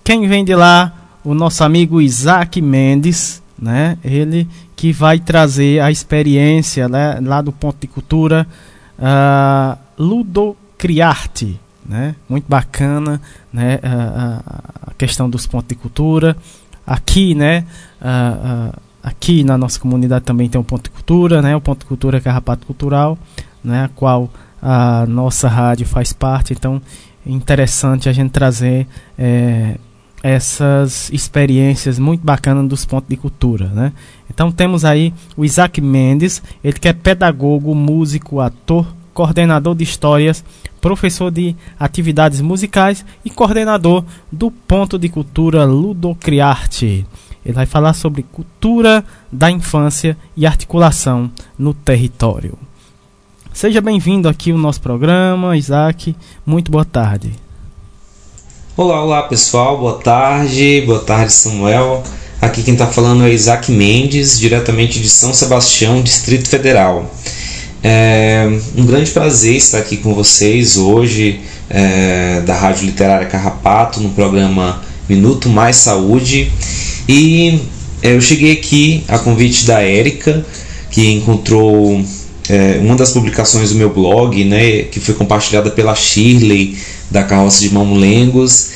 Quem 0.04 0.26
vem 0.28 0.44
de 0.44 0.54
lá? 0.54 0.92
O 1.22 1.34
nosso 1.34 1.62
amigo 1.62 2.00
Isaac 2.00 2.60
Mendes, 2.60 3.42
né? 3.58 3.98
Ele 4.02 4.48
que 4.74 4.92
vai 4.92 5.20
trazer 5.20 5.80
a 5.80 5.90
experiência 5.90 6.88
né, 6.88 7.18
lá 7.22 7.42
do 7.42 7.52
ponto 7.52 7.76
de 7.78 7.86
cultura. 7.86 8.46
Uh, 8.98 9.78
Ludocriarte, 9.98 11.60
né? 11.84 12.14
Muito 12.26 12.46
bacana, 12.48 13.20
né? 13.52 13.78
A, 13.82 14.90
a, 14.90 14.94
questão 14.94 15.28
dos 15.28 15.46
pontos 15.46 15.68
de 15.68 15.74
cultura. 15.74 16.36
Aqui, 16.86 17.34
né? 17.34 17.66
A, 18.00 18.72
aqui 19.02 19.42
na 19.44 19.56
nossa 19.56 19.78
comunidade 19.78 20.24
também 20.24 20.48
tem 20.48 20.60
um 20.60 20.64
ponto 20.64 20.84
de 20.84 20.90
cultura, 20.90 21.40
né? 21.40 21.54
O 21.56 21.60
ponto 21.60 21.80
de 21.80 21.86
cultura 21.86 22.18
é 22.18 22.20
Carrapato 22.20 22.66
Cultural, 22.66 23.18
né? 23.62 23.84
A 23.84 23.88
qual 23.88 24.30
a 24.60 25.06
nossa 25.06 25.48
rádio 25.48 25.86
faz 25.86 26.12
parte. 26.12 26.52
Então, 26.52 26.80
é 27.26 27.30
interessante 27.30 28.08
a 28.08 28.12
gente 28.12 28.30
trazer 28.30 28.86
é, 29.18 29.76
essas 30.22 31.10
experiências 31.12 31.98
muito 31.98 32.24
bacanas 32.24 32.68
dos 32.68 32.84
pontos 32.84 33.08
de 33.08 33.16
cultura, 33.16 33.66
né? 33.68 33.92
Então 34.28 34.52
temos 34.52 34.84
aí 34.84 35.12
o 35.36 35.44
Isaac 35.44 35.80
Mendes, 35.80 36.42
ele 36.62 36.78
que 36.78 36.88
é 36.88 36.92
pedagogo, 36.92 37.74
músico, 37.74 38.40
ator, 38.40 38.86
coordenador 39.12 39.74
de 39.74 39.84
histórias, 39.84 40.44
professor 40.80 41.30
de 41.30 41.54
atividades 41.78 42.40
musicais 42.40 43.04
e 43.24 43.30
coordenador 43.30 44.04
do 44.30 44.50
Ponto 44.50 44.98
de 44.98 45.08
Cultura 45.08 45.64
Ludocriarte. 45.64 47.06
Ele 47.44 47.54
vai 47.54 47.66
falar 47.66 47.94
sobre 47.94 48.22
cultura 48.22 49.04
da 49.32 49.50
infância 49.50 50.16
e 50.36 50.46
articulação 50.46 51.30
no 51.58 51.72
território. 51.72 52.58
Seja 53.52 53.80
bem-vindo 53.80 54.28
aqui 54.28 54.52
ao 54.52 54.58
nosso 54.58 54.80
programa, 54.80 55.56
Isaac. 55.56 56.14
Muito 56.46 56.70
boa 56.70 56.84
tarde. 56.84 57.32
Olá, 58.76 59.02
olá 59.02 59.22
pessoal, 59.24 59.78
boa 59.78 59.98
tarde, 59.98 60.82
boa 60.86 61.00
tarde 61.00 61.32
Samuel. 61.32 62.02
Aqui 62.40 62.62
quem 62.62 62.74
está 62.74 62.86
falando 62.86 63.24
é 63.24 63.32
Isaac 63.32 63.70
Mendes, 63.70 64.38
diretamente 64.38 65.00
de 65.00 65.10
São 65.10 65.34
Sebastião, 65.34 66.00
Distrito 66.02 66.48
Federal. 66.48 67.10
É 67.82 68.46
um 68.76 68.86
grande 68.86 69.10
prazer 69.10 69.56
estar 69.56 69.78
aqui 69.78 69.96
com 69.96 70.14
vocês 70.14 70.76
hoje 70.76 71.40
é, 71.68 72.40
da 72.42 72.54
Rádio 72.54 72.86
Literária 72.86 73.26
Carrapato 73.26 74.00
no 74.00 74.10
programa 74.10 74.80
Minuto 75.08 75.48
Mais 75.48 75.76
Saúde 75.76 76.50
e 77.10 77.60
é, 78.00 78.14
eu 78.14 78.20
cheguei 78.20 78.52
aqui 78.52 79.02
a 79.08 79.18
convite 79.18 79.66
da 79.66 79.80
Érica 79.80 80.46
que 80.92 81.10
encontrou 81.10 82.00
é, 82.48 82.78
uma 82.80 82.94
das 82.94 83.10
publicações 83.10 83.70
do 83.70 83.74
meu 83.74 83.90
blog, 83.90 84.44
né, 84.44 84.82
que 84.84 85.00
foi 85.00 85.14
compartilhada 85.14 85.72
pela 85.72 85.92
Shirley 85.96 86.78
da 87.10 87.24
Carroça 87.24 87.62
de 87.62 87.74
Mamulengos 87.74 88.70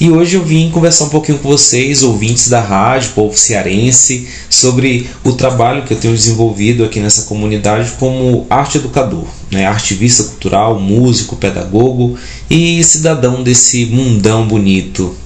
e 0.00 0.10
hoje 0.10 0.36
eu 0.36 0.44
vim 0.44 0.70
conversar 0.70 1.06
um 1.06 1.08
pouquinho 1.08 1.38
com 1.38 1.48
vocês, 1.48 2.04
ouvintes 2.04 2.48
da 2.48 2.60
rádio, 2.60 3.10
povo 3.16 3.36
cearense, 3.36 4.28
sobre 4.48 5.08
o 5.24 5.32
trabalho 5.32 5.82
que 5.82 5.92
eu 5.92 5.98
tenho 5.98 6.14
desenvolvido 6.14 6.84
aqui 6.84 7.00
nessa 7.00 7.22
comunidade 7.22 7.90
como 7.98 8.46
arte 8.48 8.78
educador, 8.78 9.26
né? 9.50 9.66
artivista 9.66 10.22
cultural, 10.24 10.78
músico, 10.78 11.36
pedagogo 11.36 12.16
e 12.48 12.82
cidadão 12.84 13.42
desse 13.42 13.86
mundão 13.86 14.46
bonito. 14.46 15.16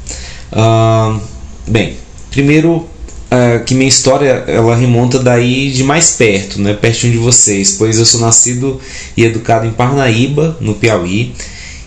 Uh, 0.53 1.21
bem, 1.67 1.97
primeiro 2.37 2.77
uh, 2.77 3.65
que 3.65 3.75
minha 3.75 3.89
história 3.89 4.45
ela 4.47 4.77
remonta 4.77 5.19
daí 5.19 5.71
de 5.71 5.83
mais 5.83 6.11
perto, 6.11 6.61
né? 6.61 6.75
pertinho 6.75 7.15
de 7.15 7.19
vocês, 7.19 7.73
pois 7.73 7.99
eu 7.99 8.05
sou 8.05 8.21
nascido 8.21 8.79
e 9.17 9.25
educado 9.25 9.67
em 9.67 9.71
Parnaíba, 9.71 10.55
no 10.61 10.75
Piauí. 10.75 11.35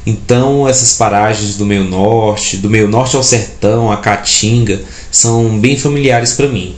Então, 0.07 0.67
essas 0.67 0.93
paragens 0.93 1.55
do 1.55 1.67
meio 1.67 1.83
norte, 1.83 2.57
do 2.57 2.67
meio 2.67 2.87
norte 2.87 3.15
ao 3.15 3.21
sertão, 3.21 3.91
a 3.91 3.97
Caatinga, 3.97 4.81
são 5.11 5.59
bem 5.59 5.77
familiares 5.77 6.33
para 6.33 6.47
mim. 6.47 6.75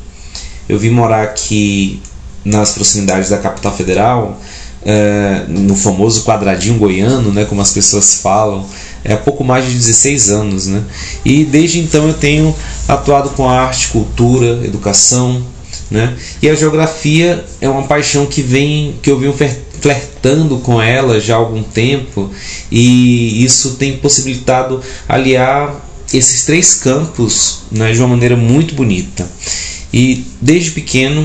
Eu 0.68 0.78
vim 0.78 0.90
morar 0.90 1.24
aqui 1.24 2.02
nas 2.44 2.74
proximidades 2.74 3.30
da 3.30 3.38
capital 3.38 3.74
federal, 3.74 4.38
é, 4.84 5.46
no 5.48 5.78
famoso 5.78 6.26
quadradinho 6.26 6.78
goiano, 6.78 7.32
né, 7.32 7.46
como 7.46 7.62
as 7.62 7.72
pessoas 7.72 8.16
falam, 8.16 8.66
é 9.04 9.14
há 9.14 9.18
pouco 9.18 9.44
mais 9.44 9.66
de 9.66 9.74
16 9.74 10.30
anos. 10.30 10.68
Né? 10.68 10.84
E 11.26 11.44
desde 11.44 11.80
então 11.80 12.08
eu 12.08 12.14
tenho 12.14 12.56
atuado 12.88 13.32
com 13.32 13.50
arte, 13.50 13.90
cultura, 13.90 14.66
educação. 14.66 15.46
Né? 15.90 16.16
E 16.42 16.50
a 16.50 16.56
geografia 16.56 17.44
é 17.60 17.70
uma 17.70 17.84
paixão 17.84 18.26
que 18.26 18.42
vem 18.42 18.96
que 19.02 19.12
eu 19.12 19.20
venho 19.20 19.36
flertando 19.82 20.58
com 20.60 20.82
ela 20.82 21.20
já 21.20 21.36
há 21.36 21.38
algum 21.38 21.64
tempo 21.64 22.30
e 22.72 23.44
isso 23.44 23.72
tem 23.72 23.98
possibilitado 23.98 24.80
aliar 25.10 25.76
esses 26.14 26.46
três 26.46 26.76
campos 26.76 27.64
né, 27.72 27.92
de 27.92 28.00
uma 28.00 28.10
maneira 28.10 28.36
muito 28.36 28.76
bonita. 28.76 29.28
E 29.94 30.26
desde 30.40 30.72
pequeno 30.72 31.24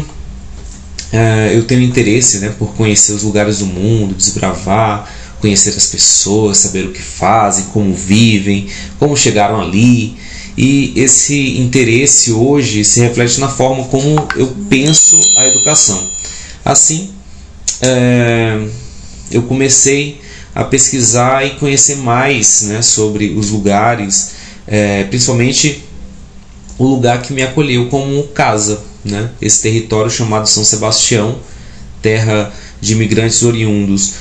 uh, 1.12 1.52
eu 1.52 1.64
tenho 1.64 1.82
interesse 1.82 2.38
né, 2.38 2.54
por 2.58 2.74
conhecer 2.74 3.12
os 3.12 3.22
lugares 3.22 3.58
do 3.58 3.66
mundo, 3.66 4.14
desbravar, 4.14 5.08
conhecer 5.40 5.70
as 5.70 5.86
pessoas, 5.86 6.58
saber 6.58 6.86
o 6.86 6.92
que 6.92 7.02
fazem, 7.02 7.66
como 7.66 7.94
vivem, 7.94 8.68
como 8.98 9.16
chegaram 9.16 9.60
ali. 9.60 10.16
E 10.56 10.92
esse 10.96 11.58
interesse 11.58 12.32
hoje 12.32 12.84
se 12.84 13.00
reflete 13.00 13.38
na 13.40 13.48
forma 13.48 13.84
como 13.84 14.26
eu 14.36 14.56
penso 14.70 15.18
a 15.36 15.46
educação. 15.46 16.02
Assim, 16.64 17.10
é, 17.82 18.66
eu 19.30 19.42
comecei 19.42 20.20
a 20.54 20.64
pesquisar 20.64 21.46
e 21.46 21.50
conhecer 21.56 21.96
mais 21.96 22.62
né, 22.62 22.80
sobre 22.80 23.30
os 23.30 23.50
lugares, 23.50 24.30
é, 24.66 25.04
principalmente 25.04 25.84
o 26.78 26.84
lugar 26.86 27.20
que 27.20 27.32
me 27.32 27.42
acolheu 27.42 27.88
como 27.88 28.22
casa, 28.28 28.82
né? 29.04 29.30
Esse 29.40 29.62
território 29.62 30.10
chamado 30.10 30.48
São 30.48 30.64
Sebastião, 30.64 31.38
terra 32.02 32.52
de 32.80 32.92
imigrantes 32.92 33.42
oriundos 33.42 34.14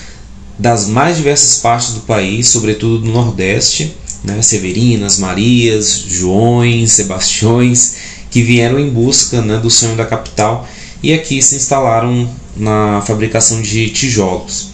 das 0.58 0.88
mais 0.88 1.18
diversas 1.18 1.60
partes 1.60 1.94
do 1.94 2.02
país, 2.02 2.48
sobretudo 2.48 3.00
do 3.00 3.12
Nordeste, 3.12 3.96
né? 4.24 4.42
Severinas, 4.42 5.20
Marias, 5.20 6.06
Joões, 6.08 6.94
Sebastiões, 6.94 7.96
que 8.32 8.42
vieram 8.42 8.80
em 8.80 8.90
busca 8.90 9.42
né, 9.42 9.58
do 9.58 9.70
sonho 9.70 9.96
da 9.96 10.06
capital 10.06 10.68
e 11.02 11.14
aqui 11.14 11.42
se 11.42 11.56
instalaram 11.56 12.30
na 12.56 13.02
fabricação 13.02 13.62
de 13.62 13.90
tijolos. 13.90 14.72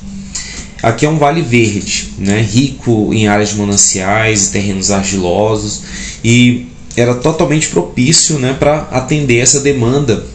Aqui 0.82 1.06
é 1.06 1.10
um 1.10 1.20
vale 1.20 1.44
verde, 1.44 2.14
né, 2.18 2.42
rico 2.42 3.14
em 3.14 3.28
áreas 3.28 3.50
de 3.50 3.58
mananciais 3.58 4.48
e 4.48 4.52
terrenos 4.52 4.90
argilosos 4.90 5.82
e 6.24 6.68
era 6.96 7.14
totalmente 7.14 7.68
propício 7.68 8.40
né, 8.40 8.56
para 8.58 8.88
atender 8.92 9.38
essa 9.38 9.60
demanda 9.60 10.26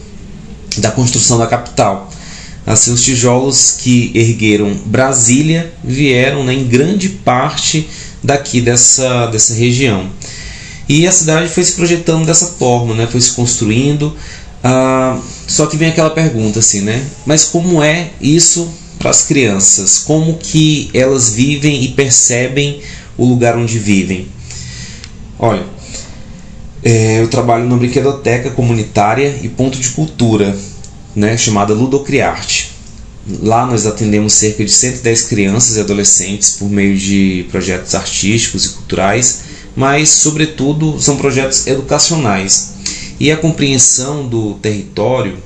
da 0.77 0.91
construção 0.91 1.37
da 1.37 1.47
capital. 1.47 2.09
Assim, 2.67 2.91
os 2.91 3.01
tijolos 3.01 3.77
que 3.79 4.11
ergueram 4.13 4.73
Brasília 4.85 5.71
vieram 5.81 6.43
né, 6.43 6.53
em 6.53 6.67
grande 6.67 7.07
parte 7.07 7.87
daqui 8.21 8.59
dessa, 8.59 9.27
dessa 9.27 9.53
região. 9.53 10.09
E 10.89 11.07
a 11.07 11.11
cidade 11.13 11.47
foi 11.47 11.63
se 11.63 11.71
projetando 11.71 12.25
dessa 12.25 12.47
forma, 12.47 12.93
né, 12.93 13.07
foi 13.09 13.21
se 13.21 13.31
construindo. 13.31 14.13
Ah, 14.61 15.17
só 15.47 15.65
que 15.65 15.77
vem 15.77 15.87
aquela 15.87 16.09
pergunta 16.09 16.59
assim, 16.59 16.81
né? 16.81 17.05
Mas 17.25 17.45
como 17.45 17.81
é 17.81 18.09
isso 18.19 18.69
para 18.99 19.11
as 19.11 19.21
crianças? 19.21 19.99
Como 19.99 20.37
que 20.37 20.89
elas 20.93 21.29
vivem 21.29 21.85
e 21.85 21.89
percebem 21.89 22.81
o 23.17 23.23
lugar 23.23 23.57
onde 23.57 23.79
vivem? 23.79 24.27
Olha, 25.39 25.63
é, 26.83 27.21
eu 27.21 27.29
trabalho 27.29 27.65
na 27.65 27.77
brinquedoteca 27.77 28.49
comunitária 28.49 29.37
e 29.41 29.47
ponto 29.47 29.79
de 29.79 29.89
cultura, 29.89 30.57
né, 31.17 31.35
chamada 31.35 31.73
Ludocriarte. 31.73 32.73
Lá 33.41 33.65
nós 33.65 33.87
atendemos 33.87 34.33
cerca 34.33 34.63
de 34.63 34.71
110 34.71 35.23
crianças 35.23 35.75
e 35.75 35.79
adolescentes 35.79 36.51
por 36.51 36.69
meio 36.69 36.95
de 36.95 37.47
projetos 37.49 37.95
artísticos 37.95 38.65
e 38.65 38.69
culturais, 38.69 39.41
mas, 39.75 40.09
sobretudo, 40.09 41.01
são 41.01 41.17
projetos 41.17 41.65
educacionais. 41.65 42.75
E 43.19 43.31
a 43.31 43.35
compreensão 43.35 44.27
do 44.27 44.53
território 44.55 45.37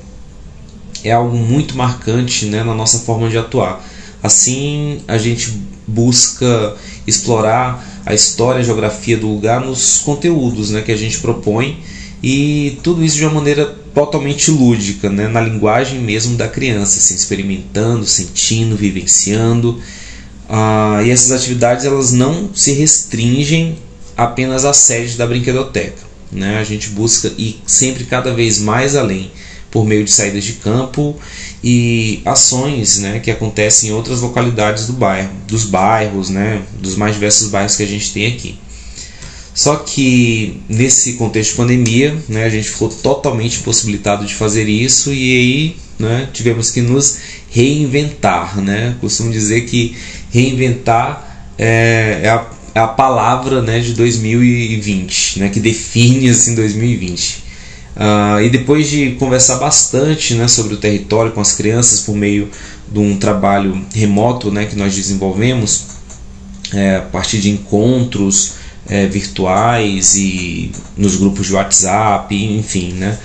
é 1.05 1.11
algo 1.13 1.37
muito 1.37 1.75
marcante 1.75 2.45
né, 2.47 2.63
na 2.63 2.75
nossa 2.75 2.99
forma 2.99 3.29
de 3.29 3.37
atuar. 3.37 3.81
Assim, 4.21 4.99
a 5.07 5.17
gente 5.17 5.57
busca 5.87 6.75
explorar 7.07 8.03
a 8.05 8.13
história 8.13 8.59
e 8.59 8.61
a 8.61 8.65
geografia 8.65 9.17
do 9.17 9.27
lugar 9.27 9.61
nos 9.61 9.99
conteúdos 9.99 10.69
né, 10.69 10.81
que 10.81 10.91
a 10.91 10.97
gente 10.97 11.19
propõe 11.19 11.81
e 12.21 12.77
tudo 12.83 13.03
isso 13.03 13.15
de 13.15 13.23
uma 13.23 13.33
maneira 13.33 13.80
totalmente 13.93 14.51
lúdica, 14.51 15.09
né, 15.09 15.27
na 15.27 15.41
linguagem 15.41 15.99
mesmo 15.99 16.37
da 16.37 16.47
criança, 16.47 16.97
assim, 16.97 17.15
experimentando, 17.15 18.05
sentindo, 18.05 18.75
vivenciando. 18.75 19.81
Ah, 20.49 21.01
e 21.03 21.09
essas 21.09 21.31
atividades 21.31 21.85
elas 21.85 22.11
não 22.11 22.49
se 22.53 22.73
restringem 22.73 23.77
apenas 24.17 24.65
à 24.65 24.73
sede 24.73 25.17
da 25.17 25.25
brinquedoteca. 25.25 26.11
Né? 26.31 26.59
A 26.59 26.63
gente 26.63 26.89
busca 26.89 27.31
ir 27.37 27.61
sempre 27.65 28.05
cada 28.05 28.33
vez 28.33 28.59
mais 28.59 28.95
além 28.95 29.31
por 29.69 29.85
meio 29.85 30.03
de 30.03 30.11
saídas 30.11 30.43
de 30.43 30.53
campo 30.53 31.17
e 31.63 32.21
ações 32.25 32.99
né, 32.99 33.19
que 33.19 33.31
acontecem 33.31 33.89
em 33.89 33.93
outras 33.93 34.19
localidades 34.19 34.85
do 34.85 34.93
bairro, 34.93 35.29
dos 35.47 35.63
bairros, 35.63 36.29
né, 36.29 36.61
dos 36.79 36.95
mais 36.95 37.13
diversos 37.13 37.47
bairros 37.47 37.75
que 37.75 37.83
a 37.83 37.87
gente 37.87 38.11
tem 38.11 38.27
aqui. 38.27 38.59
Só 39.61 39.75
que 39.75 40.59
nesse 40.67 41.13
contexto 41.13 41.51
de 41.51 41.57
pandemia, 41.57 42.17
né, 42.27 42.45
a 42.45 42.49
gente 42.49 42.67
ficou 42.67 42.89
totalmente 42.89 43.59
impossibilitado 43.59 44.25
de 44.25 44.33
fazer 44.33 44.67
isso 44.67 45.13
e 45.13 45.37
aí 45.37 45.75
né, 45.99 46.29
tivemos 46.33 46.71
que 46.71 46.81
nos 46.81 47.19
reinventar. 47.47 48.59
Né? 48.59 48.95
Costumo 48.99 49.31
dizer 49.31 49.61
que 49.67 49.95
reinventar 50.31 51.51
é, 51.59 52.21
é, 52.23 52.29
a, 52.29 52.49
é 52.73 52.79
a, 52.79 52.87
palavra 52.87 53.61
né, 53.61 53.79
de 53.79 53.93
2020, 53.93 55.41
né, 55.41 55.49
que 55.49 55.59
define 55.59 56.27
assim 56.27 56.55
2020. 56.55 57.43
Uh, 57.95 58.41
e 58.41 58.49
depois 58.49 58.89
de 58.89 59.11
conversar 59.11 59.57
bastante 59.57 60.33
né, 60.33 60.47
sobre 60.47 60.73
o 60.73 60.77
território 60.77 61.33
com 61.33 61.41
as 61.41 61.53
crianças 61.53 61.99
por 61.99 62.15
meio 62.15 62.49
de 62.91 62.97
um 62.97 63.15
trabalho 63.15 63.79
remoto 63.93 64.49
né, 64.49 64.65
que 64.65 64.75
nós 64.75 64.95
desenvolvemos, 64.95 65.85
é, 66.73 66.95
a 66.95 67.01
partir 67.01 67.39
de 67.39 67.51
encontros 67.51 68.60
é, 68.89 69.05
virtuais 69.07 70.15
e 70.15 70.71
nos 70.97 71.15
grupos 71.15 71.47
de 71.47 71.53
WhatsApp, 71.53 72.35
enfim, 72.35 72.93
né, 72.93 73.17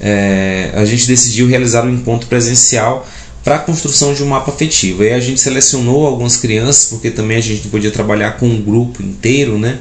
é, 0.00 0.72
a 0.74 0.84
gente 0.84 1.06
decidiu 1.06 1.46
realizar 1.46 1.84
um 1.84 1.94
encontro 1.94 2.26
presencial 2.26 3.06
para 3.44 3.56
a 3.56 3.58
construção 3.58 4.14
de 4.14 4.22
um 4.22 4.26
mapa 4.26 4.50
afetivo. 4.50 5.04
E 5.04 5.12
a 5.12 5.20
gente 5.20 5.40
selecionou 5.40 6.06
algumas 6.06 6.36
crianças, 6.36 6.86
porque 6.86 7.10
também 7.10 7.36
a 7.36 7.40
gente 7.40 7.68
podia 7.68 7.90
trabalhar 7.90 8.32
com 8.32 8.46
um 8.46 8.60
grupo 8.60 9.02
inteiro, 9.02 9.58
né? 9.58 9.78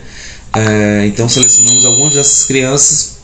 É, 0.54 1.06
então 1.08 1.30
selecionamos 1.30 1.86
algumas 1.86 2.14
dessas 2.14 2.46
crianças 2.46 3.18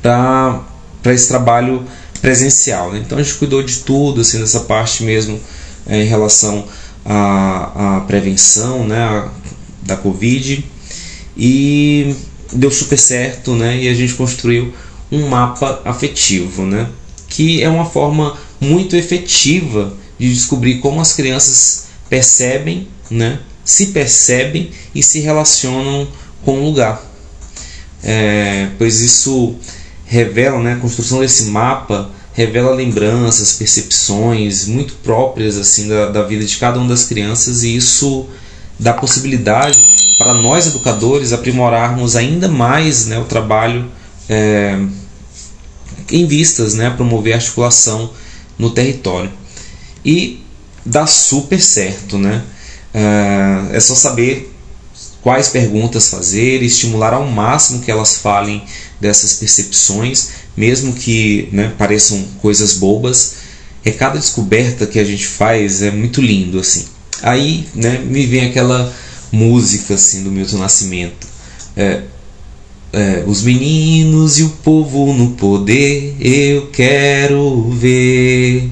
para 0.00 0.64
esse 1.12 1.28
trabalho 1.28 1.84
presencial. 2.20 2.92
Né? 2.92 3.02
Então 3.04 3.18
a 3.18 3.22
gente 3.22 3.34
cuidou 3.36 3.62
de 3.62 3.78
tudo, 3.78 4.20
assim, 4.20 4.40
dessa 4.40 4.60
parte 4.60 5.02
mesmo 5.02 5.38
é, 5.86 6.02
em 6.02 6.06
relação 6.06 6.64
à, 7.04 7.96
à 7.96 8.00
prevenção 8.00 8.86
né, 8.86 9.28
da 9.82 9.96
Covid 9.96 10.64
e 11.36 12.14
deu 12.52 12.70
super 12.70 12.98
certo, 12.98 13.54
né? 13.54 13.78
E 13.78 13.88
a 13.88 13.94
gente 13.94 14.14
construiu 14.14 14.72
um 15.10 15.28
mapa 15.28 15.80
afetivo, 15.84 16.64
né? 16.64 16.88
Que 17.28 17.62
é 17.62 17.68
uma 17.68 17.84
forma 17.84 18.36
muito 18.60 18.96
efetiva 18.96 19.96
de 20.18 20.32
descobrir 20.32 20.78
como 20.78 21.00
as 21.00 21.12
crianças 21.12 21.86
percebem, 22.08 22.88
né? 23.10 23.40
Se 23.64 23.86
percebem 23.86 24.70
e 24.94 25.02
se 25.02 25.20
relacionam 25.20 26.08
com 26.44 26.60
o 26.60 26.64
lugar. 26.64 27.02
É, 28.02 28.68
pois 28.78 29.00
isso 29.00 29.56
revela, 30.06 30.58
né, 30.58 30.72
a 30.72 30.76
construção 30.76 31.20
desse 31.20 31.44
mapa 31.44 32.10
revela 32.32 32.74
lembranças, 32.74 33.52
percepções 33.52 34.66
muito 34.66 34.94
próprias 34.94 35.58
assim 35.58 35.86
da, 35.86 36.06
da 36.08 36.22
vida 36.22 36.44
de 36.44 36.56
cada 36.56 36.78
uma 36.78 36.88
das 36.88 37.04
crianças 37.04 37.62
e 37.62 37.76
isso 37.76 38.26
dá 38.78 38.94
possibilidade 38.94 39.78
para 40.20 40.34
nós 40.34 40.66
educadores 40.66 41.32
aprimorarmos 41.32 42.14
ainda 42.14 42.46
mais 42.46 43.06
né, 43.06 43.18
o 43.18 43.24
trabalho 43.24 43.90
é, 44.28 44.78
em 46.12 46.26
vistas, 46.26 46.74
né, 46.74 46.90
promover 46.90 47.32
a 47.32 47.36
articulação 47.36 48.10
no 48.58 48.68
território 48.68 49.32
e 50.04 50.44
dá 50.84 51.06
super 51.06 51.58
certo, 51.58 52.18
né? 52.18 52.42
É, 52.92 53.76
é 53.76 53.80
só 53.80 53.94
saber 53.94 54.54
quais 55.22 55.48
perguntas 55.48 56.10
fazer, 56.10 56.62
estimular 56.62 57.14
ao 57.14 57.26
máximo 57.26 57.80
que 57.80 57.90
elas 57.90 58.18
falem 58.18 58.62
dessas 59.00 59.32
percepções, 59.34 60.32
mesmo 60.54 60.92
que 60.92 61.48
né, 61.50 61.72
pareçam 61.78 62.22
coisas 62.42 62.74
bobas. 62.74 63.36
É 63.82 63.90
cada 63.90 64.18
descoberta 64.18 64.86
que 64.86 64.98
a 64.98 65.04
gente 65.04 65.26
faz 65.26 65.80
é 65.80 65.90
muito 65.90 66.20
lindo 66.20 66.60
assim. 66.60 66.84
Aí 67.22 67.66
né, 67.74 67.98
me 67.98 68.26
vem 68.26 68.44
aquela 68.44 68.92
música 69.32 69.94
assim 69.94 70.22
do 70.22 70.30
Milton 70.30 70.58
Nascimento. 70.58 71.26
É, 71.76 72.02
é, 72.92 73.24
os 73.26 73.42
meninos 73.42 74.38
e 74.38 74.42
o 74.42 74.48
povo 74.48 75.12
no 75.12 75.30
poder 75.30 76.16
eu 76.20 76.68
quero 76.68 77.70
ver. 77.70 78.70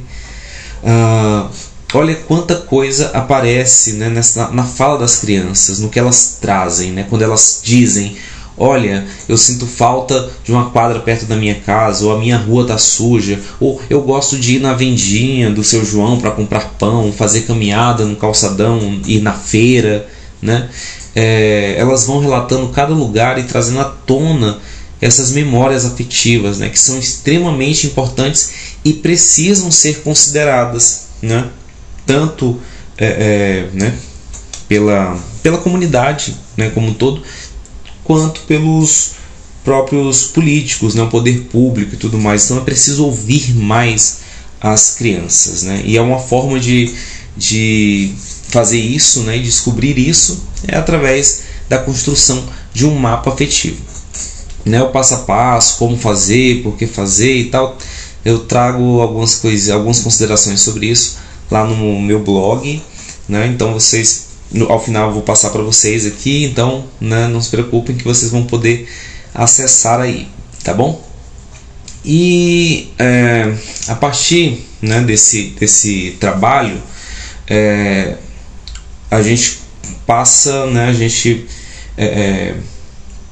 Ah, 0.85 1.49
olha 1.95 2.15
quanta 2.15 2.57
coisa 2.57 3.11
aparece 3.15 3.95
né, 3.95 4.09
nessa, 4.09 4.51
na 4.51 4.65
fala 4.65 4.99
das 4.99 5.17
crianças, 5.17 5.79
no 5.79 5.89
que 5.89 5.99
elas 5.99 6.39
trazem, 6.41 6.93
né, 6.93 7.07
quando 7.09 7.23
elas 7.23 7.61
dizem 7.63 8.17
olha, 8.59 9.07
eu 9.29 9.39
sinto 9.39 9.67
falta 9.67 10.31
de 10.45 10.51
uma 10.51 10.71
quadra 10.71 10.99
perto 10.99 11.27
da 11.27 11.37
minha 11.37 11.55
casa, 11.55 12.05
ou 12.05 12.13
a 12.13 12.19
minha 12.19 12.37
rua 12.37 12.67
tá 12.67 12.77
suja, 12.77 13.41
ou 13.61 13.81
eu 13.89 14.03
gosto 14.03 14.37
de 14.37 14.57
ir 14.57 14.61
na 14.61 14.75
vendinha 14.75 15.51
do 15.51 15.63
seu 15.63 15.85
João 15.85 16.19
para 16.19 16.33
comprar 16.33 16.75
pão, 16.79 17.13
fazer 17.13 17.43
caminhada 17.43 18.05
no 18.05 18.17
calçadão, 18.17 19.01
ir 19.07 19.23
na 19.23 19.33
feira, 19.33 20.09
né? 20.41 20.69
É, 21.15 21.75
elas 21.79 22.07
vão 22.07 22.21
relatando 22.21 22.69
cada 22.69 22.95
lugar 22.95 23.39
e 23.39 23.45
trazendo 23.45 23.81
à 23.81 23.85
tona 23.85 24.59
essas 25.01 25.31
memórias 25.31 25.85
afetivas, 25.85 26.59
né, 26.59 26.69
que 26.69 26.79
são 26.79 26.99
extremamente 26.99 27.87
importantes 27.87 28.51
e 28.85 28.93
precisam 28.93 29.71
ser 29.71 30.03
consideradas, 30.03 31.07
né, 31.23 31.49
tanto 32.05 32.59
é, 32.97 33.07
é, 33.07 33.71
né, 33.75 33.95
pela, 34.69 35.17
pela 35.43 35.59
comunidade 35.59 36.37
né, 36.57 36.71
como 36.71 36.89
um 36.89 36.95
todo, 36.95 37.23
quanto 38.03 38.41
pelos 38.41 39.13
próprios 39.65 40.25
políticos, 40.25 40.95
né, 40.95 41.03
o 41.03 41.09
poder 41.09 41.43
público 41.43 41.95
e 41.95 41.99
tudo 41.99 42.19
mais. 42.19 42.45
Então 42.45 42.59
é 42.59 42.63
preciso 42.63 43.05
ouvir 43.05 43.55
mais 43.55 44.21
as 44.61 44.97
crianças. 44.97 45.63
Né? 45.63 45.83
E 45.85 45.97
é 45.97 46.01
uma 46.01 46.19
forma 46.19 46.59
de, 46.59 46.93
de 47.37 48.15
fazer 48.49 48.79
isso 48.79 49.21
né, 49.21 49.37
e 49.37 49.43
descobrir 49.43 49.99
isso 49.99 50.45
é 50.67 50.77
através 50.77 51.43
da 51.69 51.79
construção 51.79 52.45
de 52.73 52.87
um 52.87 52.95
mapa 52.95 53.31
afetivo. 53.31 53.83
né, 54.65 54.83
o 54.83 54.91
passo 54.91 55.15
a 55.15 55.19
passo, 55.19 55.79
como 55.79 55.97
fazer, 55.97 56.63
por 56.63 56.77
que 56.77 56.87
fazer 56.87 57.35
e 57.35 57.45
tal, 57.47 57.79
eu 58.25 58.41
trago 58.41 59.01
algumas 59.01 59.37
coisas, 59.37 59.71
algumas 59.71 60.01
considerações 60.01 60.61
sobre 60.61 60.87
isso 60.87 61.19
lá 61.51 61.65
no 61.65 62.01
meu 62.01 62.21
blog, 62.21 62.83
né? 63.29 63.47
Então 63.47 63.73
vocês 63.73 64.29
no, 64.51 64.71
ao 64.71 64.83
final 64.83 65.09
eu 65.09 65.15
vou 65.15 65.23
passar 65.23 65.51
para 65.51 65.63
vocês 65.63 66.07
aqui, 66.07 66.45
então 66.45 66.85
né, 67.01 67.29
não 67.29 67.41
se 67.41 67.51
preocupem 67.51 67.97
que 67.97 68.05
vocês 68.05 68.31
vão 68.31 68.45
poder 68.45 68.89
acessar 69.35 70.01
aí, 70.01 70.29
tá 70.63 70.75
bom? 70.75 71.07
E 72.05 72.91
é, 72.99 73.55
a 73.89 73.95
partir 73.95 74.65
né, 74.81 75.01
desse, 75.01 75.55
desse 75.59 76.17
trabalho, 76.19 76.81
é, 77.47 78.17
a 79.11 79.23
gente 79.23 79.59
passa, 80.07 80.67
né, 80.67 80.89
a 80.89 80.93
gente 80.93 81.47
é, 81.97 82.07
é 82.07 82.55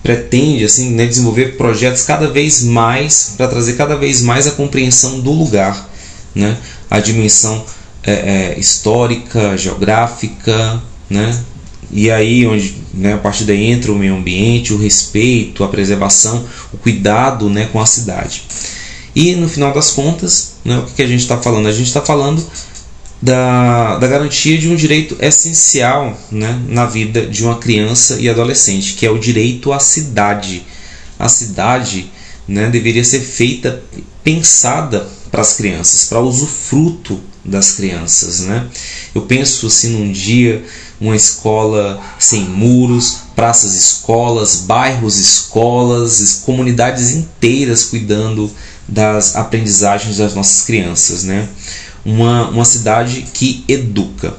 pretende 0.03 0.65
assim, 0.65 0.91
né, 0.91 1.05
desenvolver 1.05 1.57
projetos 1.57 2.05
cada 2.05 2.29
vez 2.31 2.63
mais 2.63 3.35
para 3.37 3.49
trazer 3.49 3.73
cada 3.73 3.97
vez 3.97 4.23
mais 4.23 4.47
a 4.47 4.53
compreensão 4.53 5.19
do 5.19 5.33
lugar, 5.33 5.91
né, 6.35 6.57
a 6.89 7.01
dimensão 7.01 7.65
é, 8.05 8.13
é, 8.13 8.59
histórica, 8.59 9.57
geográfica, 9.57 10.81
né, 11.11 11.37
e 11.91 12.11
aí 12.11 12.47
onde 12.47 12.77
né, 12.95 13.15
a 13.15 13.19
partir 13.19 13.45
daí 13.45 13.65
entra 13.65 13.93
o 13.93 13.97
meio 13.97 14.17
ambiente, 14.17 14.73
o 14.73 14.79
respeito, 14.79 15.63
a 15.63 15.69
preservação, 15.69 16.45
o 16.73 16.79
cuidado 16.79 17.49
né, 17.51 17.69
com 17.73 17.81
a 17.81 17.87
cidade. 17.87 18.45
E 19.15 19.35
no 19.35 19.49
final 19.49 19.73
das 19.73 19.91
contas, 19.91 20.55
né, 20.65 20.79
o 20.79 20.83
que 20.85 21.03
a 21.03 21.07
gente 21.07 21.21
está 21.21 21.39
falando? 21.39 21.67
A 21.67 21.73
gente 21.73 21.87
está 21.87 22.03
falando 22.03 22.45
da, 23.21 23.97
da 23.97 24.07
garantia 24.07 24.59
de 24.59 24.69
um 24.69 24.77
direito 24.77 25.17
essencial 25.21 26.17
né, 26.31 26.61
na 26.69 26.87
vida 26.87 27.27
de 27.27 27.45
uma 27.45 27.59
criança 27.59 28.19
e 28.21 28.29
adolescente, 28.29 28.95
que 28.95 29.07
é 29.07 29.11
o 29.11 29.19
direito 29.19 29.73
à 29.73 29.81
cidade. 29.81 30.65
A 31.19 31.29
cidade 31.29 32.11
né, 32.47 32.69
deveria 32.69 33.05
ser 33.05 33.21
feita, 33.21 33.83
pensada 34.23 35.09
para 35.31 35.41
as 35.41 35.55
crianças, 35.55 36.05
para 36.05 36.21
usufruto 36.21 37.21
das 37.45 37.73
crianças. 37.73 38.41
Né? 38.41 38.67
Eu 39.15 39.23
penso 39.23 39.67
assim 39.67 39.91
num 39.91 40.13
dia 40.13 40.65
uma 41.01 41.17
escola 41.17 42.01
sem 42.19 42.43
muros, 42.43 43.19
praças 43.35 43.75
escolas, 43.75 44.57
bairros 44.61 45.19
escolas, 45.19 46.43
comunidades 46.45 47.11
inteiras 47.11 47.85
cuidando 47.85 48.51
das 48.89 49.37
aprendizagens 49.37 50.19
das 50.19 50.35
nossas 50.35 50.65
crianças. 50.65 51.25
Né? 51.25 51.49
Uma, 52.07 52.49
uma 52.49 52.65
cidade 52.65 53.27
que 53.35 53.65
educa. 53.67 54.35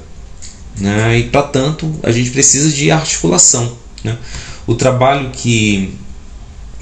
Né? 0.79 1.19
E 1.19 1.23
para 1.23 1.43
tanto 1.43 1.93
a 2.01 2.11
gente 2.11 2.31
precisa 2.31 2.71
de 2.71 2.89
articulação. 2.89 3.73
Né? 4.03 4.17
O 4.65 4.73
trabalho 4.73 5.31
que, 5.31 5.93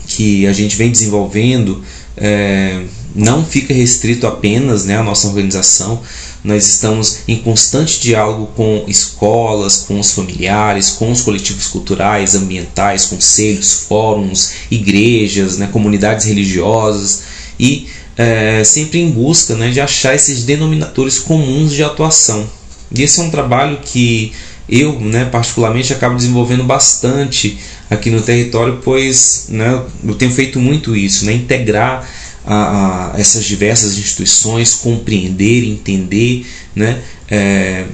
que 0.07 0.45
a 0.45 0.53
gente 0.53 0.75
vem 0.75 0.91
desenvolvendo 0.91 1.83
é, 2.15 2.83
não 3.15 3.43
fica 3.43 3.73
restrito 3.73 4.27
apenas 4.27 4.85
né, 4.85 4.97
à 4.97 5.03
nossa 5.03 5.27
organização. 5.27 6.01
Nós 6.43 6.67
estamos 6.67 7.19
em 7.27 7.37
constante 7.37 7.99
diálogo 7.99 8.47
com 8.55 8.83
escolas, 8.87 9.77
com 9.77 9.99
os 9.99 10.11
familiares, 10.11 10.91
com 10.91 11.11
os 11.11 11.21
coletivos 11.21 11.67
culturais, 11.67 12.35
ambientais, 12.35 13.05
conselhos, 13.05 13.85
fóruns, 13.87 14.51
igrejas, 14.69 15.57
né, 15.57 15.67
comunidades 15.71 16.25
religiosas 16.25 17.23
e 17.59 17.87
é, 18.17 18.63
sempre 18.63 18.99
em 18.99 19.11
busca 19.11 19.55
né, 19.55 19.69
de 19.69 19.81
achar 19.81 20.15
esses 20.15 20.43
denominadores 20.43 21.19
comuns 21.19 21.73
de 21.73 21.83
atuação. 21.83 22.47
E 22.91 23.03
esse 23.03 23.19
é 23.19 23.23
um 23.23 23.29
trabalho 23.29 23.79
que 23.83 24.31
eu, 24.67 24.99
né, 24.99 25.25
particularmente, 25.25 25.93
acabo 25.93 26.15
desenvolvendo 26.15 26.63
bastante 26.63 27.57
aqui 27.89 28.09
no 28.09 28.21
território, 28.21 28.79
pois 28.83 29.47
né, 29.49 29.83
eu 30.03 30.15
tenho 30.15 30.31
feito 30.31 30.59
muito 30.59 30.95
isso, 30.95 31.25
né, 31.25 31.33
integrar 31.33 32.07
a, 32.45 33.15
a 33.15 33.19
essas 33.19 33.45
diversas 33.45 33.97
instituições, 33.97 34.73
compreender, 34.73 35.63
entender, 35.65 36.45
né, 36.75 37.01
é, 37.29 37.85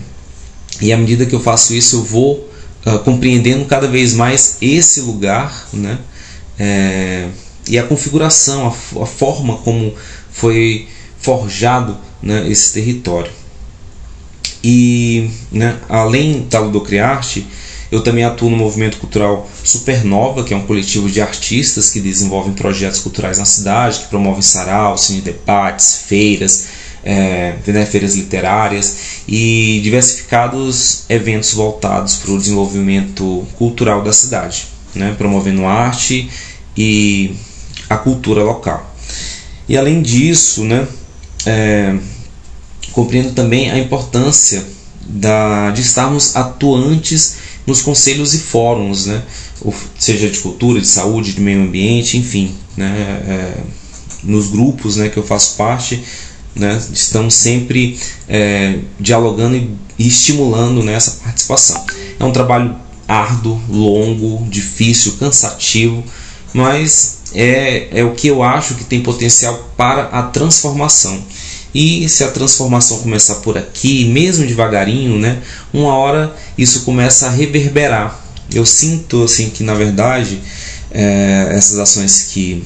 e 0.81 0.91
à 0.91 0.97
medida 0.97 1.25
que 1.25 1.35
eu 1.35 1.39
faço 1.39 1.73
isso, 1.75 1.97
eu 1.97 2.03
vou 2.03 2.49
uh, 2.85 2.99
compreendendo 2.99 3.65
cada 3.65 3.87
vez 3.87 4.13
mais 4.13 4.57
esse 4.61 5.01
lugar, 5.01 5.67
né, 5.71 5.99
é, 6.57 7.27
e 7.67 7.77
a 7.77 7.83
configuração, 7.83 8.67
a, 8.67 9.03
a 9.03 9.05
forma 9.05 9.57
como 9.57 9.93
foi 10.31 10.87
forjado 11.19 11.97
né, 12.21 12.47
esse 12.49 12.73
território. 12.73 13.31
E 14.63 15.29
né, 15.51 15.77
além 15.89 16.47
da 16.49 16.59
Ludocriarte, 16.59 17.47
eu 17.91 18.01
também 18.01 18.23
atuo 18.23 18.49
no 18.49 18.55
movimento 18.55 18.97
cultural 18.97 19.49
Supernova, 19.63 20.43
que 20.43 20.53
é 20.53 20.57
um 20.57 20.65
coletivo 20.65 21.09
de 21.09 21.19
artistas 21.19 21.89
que 21.89 21.99
desenvolvem 21.99 22.53
projetos 22.53 23.01
culturais 23.01 23.37
na 23.37 23.45
cidade, 23.45 23.99
que 23.99 24.07
promovem 24.07 24.41
sarau, 24.41 24.97
cine 24.97 25.19
debates, 25.19 26.03
feiras, 26.07 26.67
é, 27.03 27.55
né, 27.67 27.85
feiras 27.85 28.15
literárias 28.15 28.97
e 29.27 29.81
diversificados 29.83 31.03
eventos 31.09 31.53
voltados 31.53 32.15
para 32.15 32.31
o 32.31 32.37
desenvolvimento 32.37 33.45
cultural 33.57 34.01
da 34.01 34.13
cidade, 34.13 34.67
né, 34.95 35.13
promovendo 35.17 35.65
arte 35.65 36.29
e 36.77 37.35
a 37.89 37.97
cultura 37.97 38.43
local. 38.43 38.90
E 39.71 39.77
além 39.77 40.01
disso, 40.01 40.65
né, 40.65 40.85
é, 41.45 41.97
compreendo 42.91 43.31
também 43.31 43.71
a 43.71 43.79
importância 43.79 44.65
da, 45.07 45.71
de 45.71 45.81
estarmos 45.81 46.35
atuantes 46.35 47.35
nos 47.65 47.81
conselhos 47.81 48.33
e 48.33 48.39
fóruns, 48.39 49.05
né, 49.05 49.23
seja 49.97 50.29
de 50.29 50.39
cultura, 50.39 50.81
de 50.81 50.87
saúde, 50.87 51.31
de 51.31 51.39
meio 51.39 51.61
ambiente, 51.61 52.17
enfim, 52.17 52.53
né, 52.75 53.23
é, 53.25 53.53
nos 54.25 54.49
grupos 54.49 54.97
né, 54.97 55.07
que 55.07 55.15
eu 55.15 55.23
faço 55.23 55.55
parte, 55.55 56.03
né, 56.53 56.77
estamos 56.91 57.33
sempre 57.33 57.97
é, 58.27 58.77
dialogando 58.99 59.55
e, 59.55 59.69
e 59.97 60.05
estimulando 60.05 60.83
né, 60.83 60.95
essa 60.95 61.11
participação. 61.23 61.81
É 62.19 62.25
um 62.25 62.33
trabalho 62.33 62.75
árduo, 63.07 63.57
longo, 63.69 64.45
difícil, 64.49 65.13
cansativo, 65.13 66.03
mas 66.53 67.21
é, 67.33 67.87
é 67.99 68.03
o 68.03 68.11
que 68.11 68.27
eu 68.27 68.43
acho 68.43 68.75
que 68.75 68.83
tem 68.83 69.01
potencial 69.01 69.71
para 69.77 70.03
a 70.03 70.23
transformação. 70.23 71.21
E 71.73 72.07
se 72.09 72.23
a 72.23 72.31
transformação 72.31 72.99
começar 72.99 73.35
por 73.35 73.57
aqui, 73.57 74.05
mesmo 74.05 74.45
devagarinho, 74.45 75.17
né, 75.17 75.41
uma 75.73 75.95
hora 75.95 76.35
isso 76.57 76.81
começa 76.81 77.27
a 77.27 77.29
reverberar. 77.29 78.19
Eu 78.53 78.65
sinto 78.65 79.23
assim 79.23 79.49
que 79.49 79.63
na 79.63 79.73
verdade 79.73 80.41
é, 80.91 81.47
essas 81.51 81.79
ações 81.79 82.23
que 82.31 82.63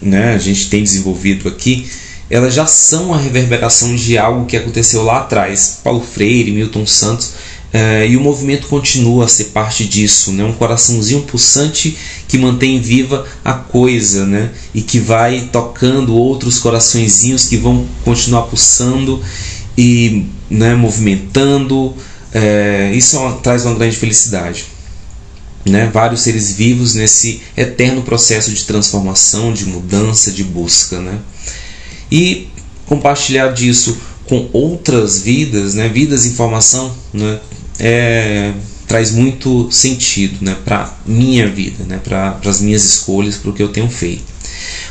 né, 0.00 0.34
a 0.34 0.38
gente 0.38 0.70
tem 0.70 0.82
desenvolvido 0.82 1.48
aqui, 1.48 1.86
elas 2.30 2.54
já 2.54 2.66
são 2.66 3.14
a 3.14 3.18
reverberação 3.18 3.94
de 3.94 4.18
algo 4.18 4.46
que 4.46 4.56
aconteceu 4.56 5.02
lá 5.02 5.20
atrás. 5.20 5.80
Paulo 5.84 6.00
Freire, 6.00 6.50
Milton 6.50 6.86
Santos 6.86 7.32
é, 7.72 8.06
e 8.08 8.16
o 8.16 8.20
movimento 8.20 8.68
continua 8.68 9.24
a 9.24 9.28
ser 9.28 9.46
parte 9.46 9.84
disso, 9.86 10.32
né? 10.32 10.44
um 10.44 10.52
coraçãozinho 10.52 11.22
pulsante 11.22 11.96
que 12.28 12.38
mantém 12.38 12.80
viva 12.80 13.26
a 13.44 13.52
coisa 13.52 14.24
né? 14.24 14.50
e 14.74 14.80
que 14.80 14.98
vai 14.98 15.48
tocando 15.52 16.14
outros 16.14 16.58
coraçõezinhos 16.58 17.44
que 17.44 17.56
vão 17.56 17.86
continuar 18.04 18.42
pulsando 18.42 19.22
e 19.76 20.26
né, 20.48 20.74
movimentando. 20.74 21.94
É, 22.32 22.92
isso 22.94 23.18
é 23.18 23.32
traz 23.42 23.64
uma 23.64 23.74
grande 23.74 23.96
felicidade. 23.96 24.66
Né? 25.64 25.90
Vários 25.92 26.20
seres 26.20 26.52
vivos 26.52 26.94
nesse 26.94 27.42
eterno 27.56 28.02
processo 28.02 28.52
de 28.52 28.64
transformação, 28.64 29.52
de 29.52 29.66
mudança, 29.66 30.30
de 30.30 30.44
busca. 30.44 31.00
Né? 31.00 31.18
E 32.10 32.48
compartilhar 32.86 33.48
disso 33.48 33.98
com 34.26 34.48
outras 34.52 35.20
vidas, 35.20 35.74
né, 35.74 35.88
vidas 35.88 36.26
em 36.26 36.34
formação, 36.34 36.92
né, 37.12 37.38
é, 37.78 38.52
traz 38.86 39.12
muito 39.12 39.70
sentido 39.70 40.38
né, 40.44 40.56
para 40.64 40.92
minha 41.04 41.48
vida, 41.48 41.84
né, 41.84 42.00
para 42.02 42.38
as 42.44 42.60
minhas 42.60 42.84
escolhas, 42.84 43.36
para 43.36 43.50
o 43.50 43.52
que 43.52 43.62
eu 43.62 43.68
tenho 43.68 43.88
feito. 43.88 44.24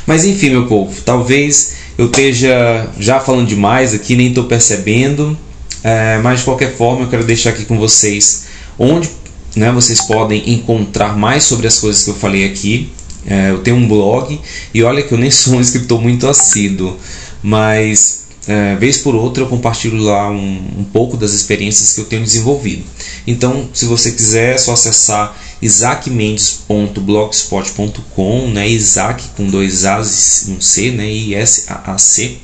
Mas 0.06 0.24
enfim, 0.24 0.50
meu 0.50 0.66
povo, 0.66 1.00
talvez 1.02 1.74
eu 1.98 2.06
esteja 2.06 2.88
já 2.98 3.20
falando 3.20 3.48
demais 3.48 3.94
aqui, 3.94 4.14
nem 4.14 4.28
estou 4.28 4.44
percebendo, 4.44 5.36
é, 5.82 6.18
mas 6.18 6.40
de 6.40 6.44
qualquer 6.44 6.76
forma 6.76 7.04
eu 7.04 7.08
quero 7.08 7.24
deixar 7.24 7.50
aqui 7.50 7.64
com 7.64 7.78
vocês 7.78 8.46
onde 8.78 9.08
né, 9.56 9.72
vocês 9.72 10.00
podem 10.02 10.52
encontrar 10.52 11.16
mais 11.16 11.44
sobre 11.44 11.66
as 11.66 11.78
coisas 11.78 12.04
que 12.04 12.10
eu 12.10 12.14
falei 12.14 12.44
aqui. 12.44 12.92
É, 13.26 13.50
eu 13.50 13.58
tenho 13.58 13.76
um 13.76 13.88
blog 13.88 14.38
e 14.72 14.82
olha 14.84 15.02
que 15.02 15.12
eu 15.12 15.18
nem 15.18 15.30
sou 15.30 15.54
um 15.54 15.60
escritor 15.62 16.00
muito 16.00 16.28
assíduo, 16.28 16.96
mas 17.42 18.25
é, 18.46 18.76
vez 18.76 18.98
por 18.98 19.14
outra 19.14 19.42
eu 19.42 19.48
compartilho 19.48 19.96
lá 19.98 20.30
um, 20.30 20.60
um, 20.78 20.84
pouco 20.92 21.16
das 21.16 21.32
experiências 21.32 21.94
que 21.94 22.00
eu 22.00 22.04
tenho 22.04 22.22
desenvolvido. 22.22 22.84
Então, 23.26 23.68
se 23.72 23.86
você 23.86 24.12
quiser, 24.12 24.54
é 24.54 24.58
só 24.58 24.72
acessar 24.72 25.36
isaacmendes.blogspot.com, 25.60 28.48
né, 28.48 28.68
Isaac 28.68 29.24
com 29.36 29.48
dois 29.48 29.84
A's 29.84 30.46
e 30.46 30.52
um 30.52 30.60
C, 30.60 30.90
né, 30.90 31.10
I 31.10 31.34
S 31.34 31.64
A 31.68 31.94
A 31.94 31.98
C, 31.98 32.36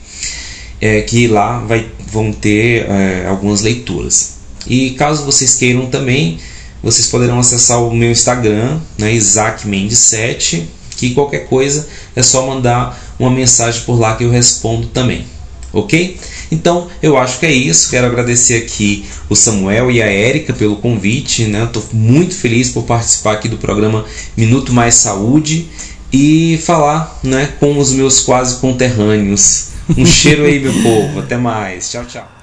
é, 0.80 1.02
que 1.02 1.28
lá 1.28 1.60
vai, 1.60 1.86
vão 2.10 2.32
ter 2.32 2.90
é, 2.90 3.26
algumas 3.28 3.60
leituras. 3.60 4.32
E 4.66 4.90
caso 4.90 5.24
vocês 5.24 5.54
queiram 5.56 5.86
também, 5.86 6.38
vocês 6.82 7.06
poderão 7.06 7.38
acessar 7.38 7.80
o 7.82 7.94
meu 7.94 8.10
Instagram, 8.10 8.80
né, 8.98 9.14
Isaac 9.14 9.68
Mendes 9.68 9.98
7, 9.98 10.68
aqui. 11.02 11.14
Qualquer 11.14 11.46
coisa 11.46 11.88
é 12.14 12.22
só 12.22 12.46
mandar 12.46 12.98
uma 13.18 13.30
mensagem 13.30 13.82
por 13.82 13.98
lá 13.98 14.16
que 14.16 14.24
eu 14.24 14.30
respondo 14.30 14.86
também. 14.88 15.26
Ok? 15.72 16.18
Então 16.50 16.88
eu 17.02 17.16
acho 17.16 17.38
que 17.38 17.46
é 17.46 17.52
isso. 17.52 17.90
Quero 17.90 18.06
agradecer 18.06 18.56
aqui 18.56 19.06
o 19.28 19.34
Samuel 19.34 19.90
e 19.90 20.02
a 20.02 20.06
Érica 20.06 20.52
pelo 20.52 20.76
convite. 20.76 21.44
Né? 21.44 21.64
Estou 21.64 21.84
muito 21.92 22.34
feliz 22.34 22.70
por 22.70 22.84
participar 22.84 23.32
aqui 23.32 23.48
do 23.48 23.56
programa 23.56 24.04
Minuto 24.36 24.72
Mais 24.72 24.96
Saúde 24.96 25.68
e 26.12 26.60
falar 26.64 27.18
né, 27.22 27.54
com 27.58 27.78
os 27.78 27.92
meus 27.92 28.20
quase 28.20 28.56
conterrâneos. 28.56 29.68
Um 29.96 30.06
cheiro 30.06 30.44
aí, 30.44 30.60
meu 30.60 30.72
povo. 30.82 31.20
Até 31.20 31.36
mais. 31.36 31.90
Tchau, 31.90 32.04
tchau. 32.04 32.41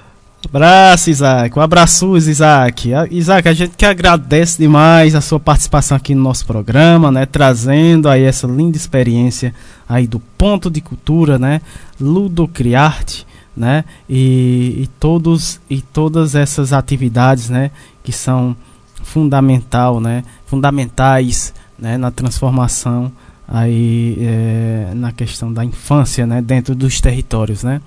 Abraço, 0.50 1.12
Isaac. 1.12 1.60
Um 1.60 1.62
abraço, 1.62 2.18
Isaac. 2.18 2.92
Isaac, 3.12 3.48
a 3.48 3.54
gente 3.54 3.78
que 3.78 3.86
agradece 3.86 4.58
demais 4.58 5.14
a 5.14 5.22
sua 5.22 5.40
participação 5.40 5.96
aqui 5.96 6.16
no 6.16 6.24
nosso 6.24 6.44
programa, 6.44 7.12
né? 7.12 7.28
Trazendo 7.28 8.10
aí 8.10 8.24
essa 8.24 8.48
linda 8.48 8.76
experiência 8.76 9.54
aí 9.88 10.08
do 10.08 10.20
ponto 10.20 10.72
de 10.72 10.82
cultura, 10.82 11.38
né? 11.38 11.62
Ludocriarte, 12.02 13.28
né? 13.56 13.86
E, 14.10 14.82
e 14.82 14.90
todos 15.00 15.62
e 15.70 15.82
todas 15.82 16.34
essas 16.34 16.74
atividades, 16.74 17.48
né? 17.52 17.70
Que 18.04 18.12
são 18.12 18.56
fundamental, 19.04 20.02
né? 20.02 20.24
Fundamentais, 20.48 21.54
né? 21.78 21.96
Na 21.96 22.10
transformação 22.10 23.12
aí 23.48 24.18
é, 24.20 24.94
na 24.96 25.12
questão 25.12 25.54
da 25.54 25.64
infância, 25.64 26.26
né? 26.26 26.42
Dentro 26.42 26.74
dos 26.74 27.00
territórios, 27.00 27.64
né? 27.64 27.80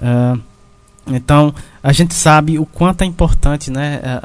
Uh, 0.00 0.40
então, 1.10 1.54
a 1.82 1.92
gente 1.92 2.14
sabe 2.14 2.58
o 2.58 2.66
quanto 2.66 3.02
é 3.02 3.04
importante 3.06 3.70
né, 3.70 4.00
a, 4.04 4.20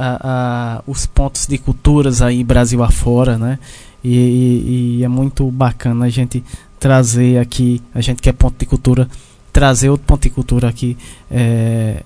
a, 0.78 0.84
os 0.88 1.06
pontos 1.06 1.48
de 1.48 1.58
culturas 1.58 2.22
aí 2.22 2.44
Brasil 2.44 2.84
afora, 2.84 3.38
né? 3.38 3.60
E, 4.04 4.16
e, 4.16 4.98
e, 5.00 5.04
é 5.04 5.08
muito 5.08 5.50
bacana 5.50 6.06
a 6.06 6.10
gente 6.10 6.44
trazer 6.78 7.40
aqui, 7.40 7.82
a 7.96 8.02
gente 8.02 8.22
que 8.22 8.30
é 8.30 8.34
ponto 8.34 8.60
de 8.60 8.66
cultura, 8.66 9.08
trazer 9.54 9.90
outro 9.90 10.06
ponto 10.06 10.24
de 10.24 10.30
cultura 10.30 10.68
aqui, 10.68 10.98
é, 11.32 12.04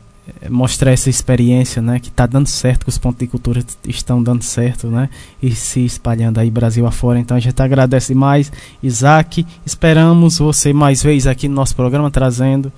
mostrar 0.48 0.92
essa 0.92 1.10
experiência, 1.10 1.82
né? 1.82 2.00
Que 2.00 2.10
está 2.10 2.28
dando 2.28 2.46
certo, 2.46 2.84
que 2.84 2.90
os 2.90 3.00
pontos 3.00 3.18
de 3.18 3.26
cultura 3.26 3.64
estão 3.88 4.22
dando 4.22 4.44
certo, 4.44 4.88
né? 4.88 5.10
E 5.42 5.56
se 5.56 5.84
espalhando 5.84 6.40
aí 6.40 6.52
Brasil 6.52 6.86
afora. 6.86 7.18
Então 7.20 7.36
a 7.36 7.40
gente 7.40 7.60
agradece 7.60 8.14
demais, 8.14 8.52
Isaac. 8.84 9.44
Esperamos 9.66 10.38
você 10.38 10.72
mais 10.72 11.02
vezes 11.02 11.26
aqui 11.26 11.48
no 11.48 11.56
nosso 11.56 11.76
programa, 11.76 12.12
trazendo 12.12 12.72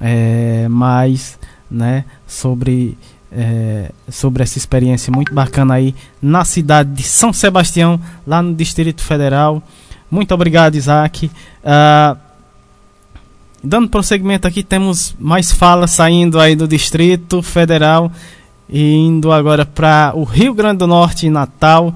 é, 0.00 0.68
mais 0.68 1.39
né, 1.70 2.04
sobre, 2.26 2.96
é, 3.30 3.90
sobre 4.10 4.42
essa 4.42 4.58
experiência 4.58 5.12
muito 5.12 5.32
bacana 5.32 5.74
aí 5.74 5.94
na 6.20 6.44
cidade 6.44 6.90
de 6.92 7.02
São 7.02 7.32
Sebastião, 7.32 8.00
lá 8.26 8.42
no 8.42 8.54
Distrito 8.54 9.02
Federal. 9.02 9.62
Muito 10.10 10.34
obrigado, 10.34 10.74
Isaac. 10.74 11.26
Uh, 11.26 12.18
dando 13.62 13.88
prosseguimento 13.88 14.48
aqui, 14.48 14.62
temos 14.62 15.14
mais 15.18 15.52
falas 15.52 15.92
saindo 15.92 16.40
aí 16.40 16.56
do 16.56 16.66
Distrito 16.66 17.42
Federal 17.42 18.10
e 18.68 18.94
indo 18.94 19.30
agora 19.30 19.64
para 19.64 20.12
o 20.14 20.24
Rio 20.24 20.54
Grande 20.54 20.78
do 20.78 20.86
Norte, 20.86 21.30
Natal. 21.30 21.94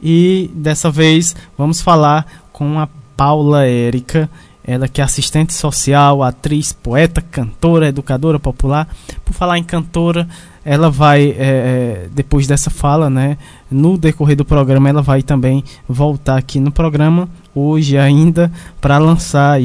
E 0.00 0.50
dessa 0.54 0.90
vez 0.90 1.34
vamos 1.56 1.80
falar 1.80 2.26
com 2.52 2.78
a 2.78 2.88
Paula 3.16 3.66
Érica 3.66 4.28
ela 4.66 4.88
que 4.88 5.00
é 5.00 5.04
assistente 5.04 5.54
social, 5.54 6.22
atriz, 6.22 6.72
poeta, 6.72 7.20
cantora, 7.20 7.88
educadora 7.88 8.38
popular. 8.38 8.88
Por 9.24 9.32
falar 9.32 9.58
em 9.58 9.62
cantora, 9.62 10.26
ela 10.64 10.90
vai, 10.90 11.34
é, 11.38 12.08
depois 12.12 12.48
dessa 12.48 12.68
fala, 12.68 13.08
né, 13.08 13.38
no 13.70 13.96
decorrer 13.96 14.36
do 14.36 14.44
programa, 14.44 14.88
ela 14.88 15.02
vai 15.02 15.22
também 15.22 15.62
voltar 15.88 16.36
aqui 16.36 16.58
no 16.58 16.72
programa, 16.72 17.28
hoje 17.54 17.96
ainda, 17.96 18.50
para 18.80 18.98
lançar 18.98 19.58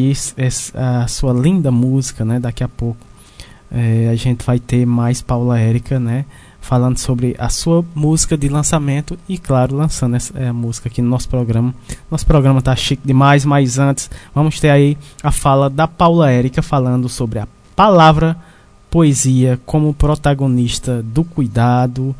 a 0.75 1.07
sua 1.07 1.33
linda 1.33 1.71
música, 1.71 2.23
né, 2.23 2.39
daqui 2.39 2.63
a 2.63 2.67
pouco. 2.67 2.99
É, 3.71 4.09
a 4.11 4.15
gente 4.15 4.45
vai 4.45 4.59
ter 4.59 4.85
mais 4.85 5.21
Paula 5.21 5.59
Érica, 5.59 5.99
né, 5.99 6.25
falando 6.61 6.99
sobre 6.99 7.35
a 7.39 7.49
sua 7.49 7.83
música 7.93 8.37
de 8.37 8.47
lançamento 8.47 9.17
e, 9.27 9.37
claro, 9.37 9.75
lançando 9.75 10.15
essa 10.15 10.37
é, 10.37 10.51
música 10.51 10.87
aqui 10.87 11.01
no 11.01 11.09
nosso 11.09 11.27
programa. 11.27 11.73
Nosso 12.09 12.25
programa 12.25 12.61
tá 12.61 12.73
chique 12.75 13.01
demais, 13.03 13.43
mas 13.43 13.79
antes 13.79 14.09
vamos 14.33 14.59
ter 14.59 14.69
aí 14.69 14.97
a 15.23 15.31
fala 15.31 15.69
da 15.69 15.87
Paula 15.87 16.29
Érica 16.29 16.61
falando 16.61 17.09
sobre 17.09 17.39
a 17.39 17.47
palavra 17.75 18.37
poesia 18.91 19.59
como 19.65 19.93
protagonista 19.93 21.01
do 21.01 21.23
cuidado. 21.23 22.15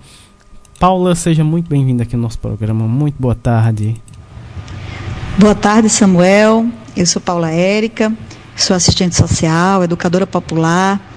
Paula, 0.79 1.13
seja 1.13 1.43
muito 1.43 1.69
bem-vinda 1.69 2.03
aqui 2.03 2.15
no 2.15 2.23
nosso 2.23 2.39
programa. 2.39 2.87
Muito 2.87 3.15
boa 3.19 3.35
tarde. 3.35 3.95
Boa 5.37 5.55
tarde, 5.55 5.87
Samuel. 5.87 6.65
Eu 6.97 7.05
sou 7.05 7.21
Paula 7.21 7.51
Érica, 7.51 8.11
sou 8.55 8.75
assistente 8.75 9.15
social, 9.15 9.83
educadora 9.83 10.25
popular 10.25 11.10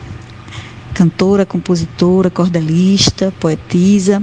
cantora, 0.94 1.44
compositora, 1.44 2.30
cordelista, 2.30 3.34
poetisa. 3.38 4.22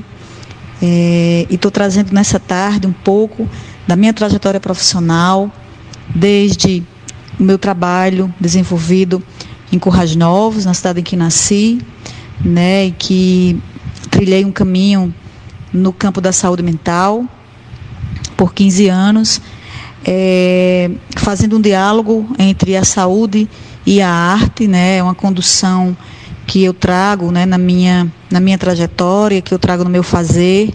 É, 0.81 1.45
e 1.49 1.55
estou 1.55 1.69
trazendo 1.69 2.11
nessa 2.11 2.39
tarde 2.39 2.87
um 2.87 2.93
pouco 2.93 3.47
da 3.87 3.95
minha 3.95 4.13
trajetória 4.13 4.59
profissional, 4.59 5.51
desde 6.15 6.83
o 7.39 7.43
meu 7.43 7.59
trabalho 7.59 8.33
desenvolvido 8.39 9.21
em 9.71 9.77
Currais 9.77 10.15
Novos, 10.15 10.65
na 10.65 10.73
cidade 10.73 11.01
em 11.01 11.03
que 11.03 11.15
nasci, 11.15 11.79
né, 12.43 12.87
e 12.87 12.91
que 12.91 13.61
trilhei 14.09 14.43
um 14.43 14.51
caminho 14.51 15.13
no 15.71 15.93
campo 15.93 16.19
da 16.19 16.31
saúde 16.31 16.63
mental 16.63 17.25
por 18.35 18.53
15 18.53 18.87
anos, 18.89 19.41
é, 20.03 20.89
fazendo 21.17 21.57
um 21.57 21.61
diálogo 21.61 22.27
entre 22.39 22.75
a 22.75 22.83
saúde 22.83 23.47
e 23.85 24.01
a 24.01 24.09
arte, 24.09 24.67
né, 24.67 25.01
uma 25.01 25.15
condução 25.15 25.95
que 26.51 26.65
eu 26.65 26.73
trago 26.73 27.31
né, 27.31 27.45
na, 27.45 27.57
minha, 27.57 28.11
na 28.29 28.41
minha 28.41 28.57
trajetória, 28.57 29.41
que 29.41 29.53
eu 29.53 29.57
trago 29.57 29.85
no 29.85 29.89
meu 29.89 30.03
fazer, 30.03 30.73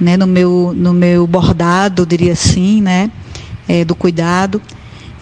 né, 0.00 0.16
no, 0.16 0.26
meu, 0.26 0.72
no 0.74 0.92
meu 0.92 1.24
bordado, 1.24 2.04
diria 2.04 2.32
assim, 2.32 2.82
né, 2.82 3.08
é, 3.68 3.84
do 3.84 3.94
cuidado. 3.94 4.60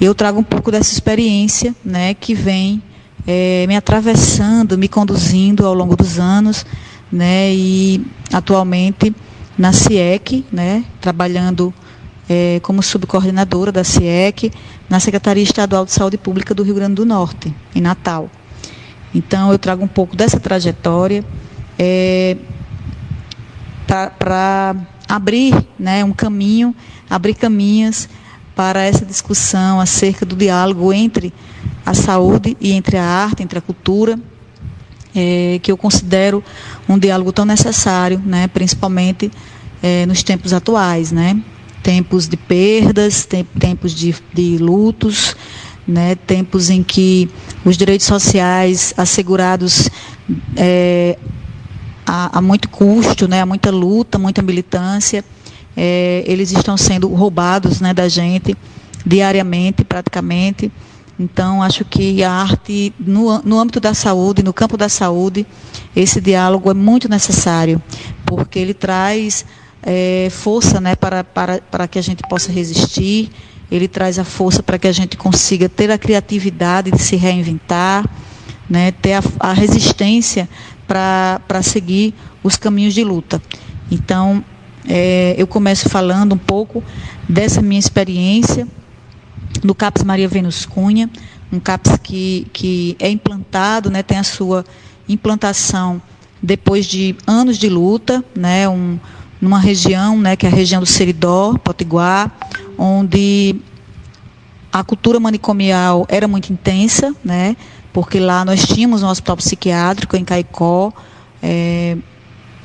Eu 0.00 0.14
trago 0.14 0.40
um 0.40 0.42
pouco 0.42 0.70
dessa 0.70 0.90
experiência 0.90 1.76
né, 1.84 2.14
que 2.14 2.34
vem 2.34 2.82
é, 3.26 3.66
me 3.68 3.76
atravessando, 3.76 4.78
me 4.78 4.88
conduzindo 4.88 5.66
ao 5.66 5.74
longo 5.74 5.94
dos 5.94 6.18
anos, 6.18 6.64
né, 7.12 7.52
e 7.52 8.02
atualmente 8.32 9.14
na 9.58 9.74
CIEC, 9.74 10.42
né, 10.50 10.86
trabalhando 11.02 11.74
é, 12.26 12.60
como 12.62 12.82
subcoordenadora 12.82 13.70
da 13.70 13.84
CIEC, 13.84 14.50
na 14.88 15.00
Secretaria 15.00 15.42
Estadual 15.42 15.84
de 15.84 15.92
Saúde 15.92 16.16
Pública 16.16 16.54
do 16.54 16.62
Rio 16.62 16.76
Grande 16.76 16.94
do 16.94 17.04
Norte, 17.04 17.54
em 17.74 17.82
Natal. 17.82 18.30
Então, 19.16 19.50
eu 19.50 19.58
trago 19.58 19.82
um 19.82 19.88
pouco 19.88 20.14
dessa 20.14 20.38
trajetória 20.38 21.24
é, 21.78 22.36
para 23.86 24.76
abrir 25.08 25.54
né, 25.78 26.04
um 26.04 26.12
caminho, 26.12 26.76
abrir 27.08 27.32
caminhos 27.32 28.10
para 28.54 28.82
essa 28.82 29.06
discussão 29.06 29.80
acerca 29.80 30.26
do 30.26 30.36
diálogo 30.36 30.92
entre 30.92 31.32
a 31.84 31.94
saúde 31.94 32.58
e 32.60 32.72
entre 32.72 32.98
a 32.98 33.04
arte, 33.04 33.42
entre 33.42 33.58
a 33.58 33.62
cultura, 33.62 34.18
é, 35.14 35.58
que 35.62 35.72
eu 35.72 35.78
considero 35.78 36.44
um 36.86 36.98
diálogo 36.98 37.32
tão 37.32 37.46
necessário, 37.46 38.20
né, 38.22 38.48
principalmente 38.48 39.30
é, 39.82 40.04
nos 40.04 40.22
tempos 40.22 40.52
atuais, 40.52 41.10
né, 41.10 41.40
tempos 41.82 42.28
de 42.28 42.36
perdas, 42.36 43.26
tempos 43.58 43.94
de, 43.94 44.14
de 44.34 44.58
lutos, 44.58 45.34
né, 45.86 46.14
tempos 46.14 46.70
em 46.70 46.82
que 46.82 47.28
os 47.64 47.76
direitos 47.76 48.06
sociais 48.06 48.92
assegurados 48.96 49.88
é, 50.56 51.18
a, 52.04 52.38
a, 52.38 52.42
muito 52.42 52.68
custo, 52.68 53.28
né, 53.28 53.40
a 53.40 53.46
muita 53.46 53.70
luta, 53.70 54.18
muita 54.18 54.42
militância, 54.42 55.24
é, 55.76 56.24
eles 56.26 56.50
estão 56.52 56.76
sendo 56.76 57.08
roubados 57.08 57.80
né, 57.80 57.92
da 57.92 58.08
gente 58.08 58.56
diariamente, 59.04 59.84
praticamente. 59.84 60.72
Então, 61.18 61.62
acho 61.62 61.84
que 61.84 62.22
a 62.22 62.30
arte, 62.30 62.92
no, 62.98 63.40
no 63.42 63.58
âmbito 63.58 63.80
da 63.80 63.94
saúde, 63.94 64.42
no 64.42 64.52
campo 64.52 64.76
da 64.76 64.88
saúde, 64.88 65.46
esse 65.94 66.20
diálogo 66.20 66.70
é 66.70 66.74
muito 66.74 67.08
necessário, 67.08 67.80
porque 68.26 68.58
ele 68.58 68.74
traz 68.74 69.46
é, 69.82 70.28
força 70.30 70.80
né, 70.80 70.94
para, 70.94 71.24
para, 71.24 71.60
para 71.60 71.88
que 71.88 71.98
a 71.98 72.02
gente 72.02 72.22
possa 72.28 72.52
resistir, 72.52 73.30
ele 73.70 73.88
traz 73.88 74.18
a 74.18 74.24
força 74.24 74.62
para 74.62 74.78
que 74.78 74.86
a 74.86 74.92
gente 74.92 75.16
consiga 75.16 75.68
ter 75.68 75.90
a 75.90 75.98
criatividade 75.98 76.90
de 76.90 77.02
se 77.02 77.16
reinventar, 77.16 78.08
né, 78.68 78.92
ter 78.92 79.14
a, 79.14 79.22
a 79.40 79.52
resistência 79.52 80.48
para 80.86 81.62
seguir 81.62 82.14
os 82.42 82.56
caminhos 82.56 82.94
de 82.94 83.02
luta. 83.02 83.42
Então, 83.90 84.44
é, 84.88 85.34
eu 85.36 85.46
começo 85.46 85.88
falando 85.88 86.34
um 86.34 86.38
pouco 86.38 86.82
dessa 87.28 87.60
minha 87.60 87.78
experiência 87.78 88.66
no 89.62 89.74
CAPS 89.74 90.04
Maria 90.04 90.28
Vênus 90.28 90.64
Cunha, 90.64 91.10
um 91.52 91.58
CAPS 91.58 91.98
que, 92.02 92.46
que 92.52 92.96
é 92.98 93.08
implantado, 93.08 93.90
né, 93.90 94.02
tem 94.02 94.18
a 94.18 94.24
sua 94.24 94.64
implantação 95.08 96.00
depois 96.42 96.86
de 96.86 97.16
anos 97.26 97.58
de 97.58 97.68
luta, 97.68 98.24
né, 98.34 98.68
um, 98.68 98.98
numa 99.40 99.58
região, 99.58 100.18
né, 100.18 100.36
que 100.36 100.46
é 100.46 100.48
a 100.48 100.52
região 100.52 100.80
do 100.80 100.86
Seridó, 100.86 101.54
Potiguar, 101.58 102.30
onde 102.78 103.56
a 104.72 104.84
cultura 104.84 105.18
manicomial 105.18 106.06
era 106.08 106.28
muito 106.28 106.52
intensa, 106.52 107.14
né? 107.24 107.56
Porque 107.92 108.20
lá 108.20 108.44
nós 108.44 108.66
tínhamos 108.66 109.02
um 109.02 109.08
hospital 109.08 109.36
psiquiátrico 109.38 110.16
em 110.16 110.24
Caicó, 110.24 110.92
é, 111.42 111.96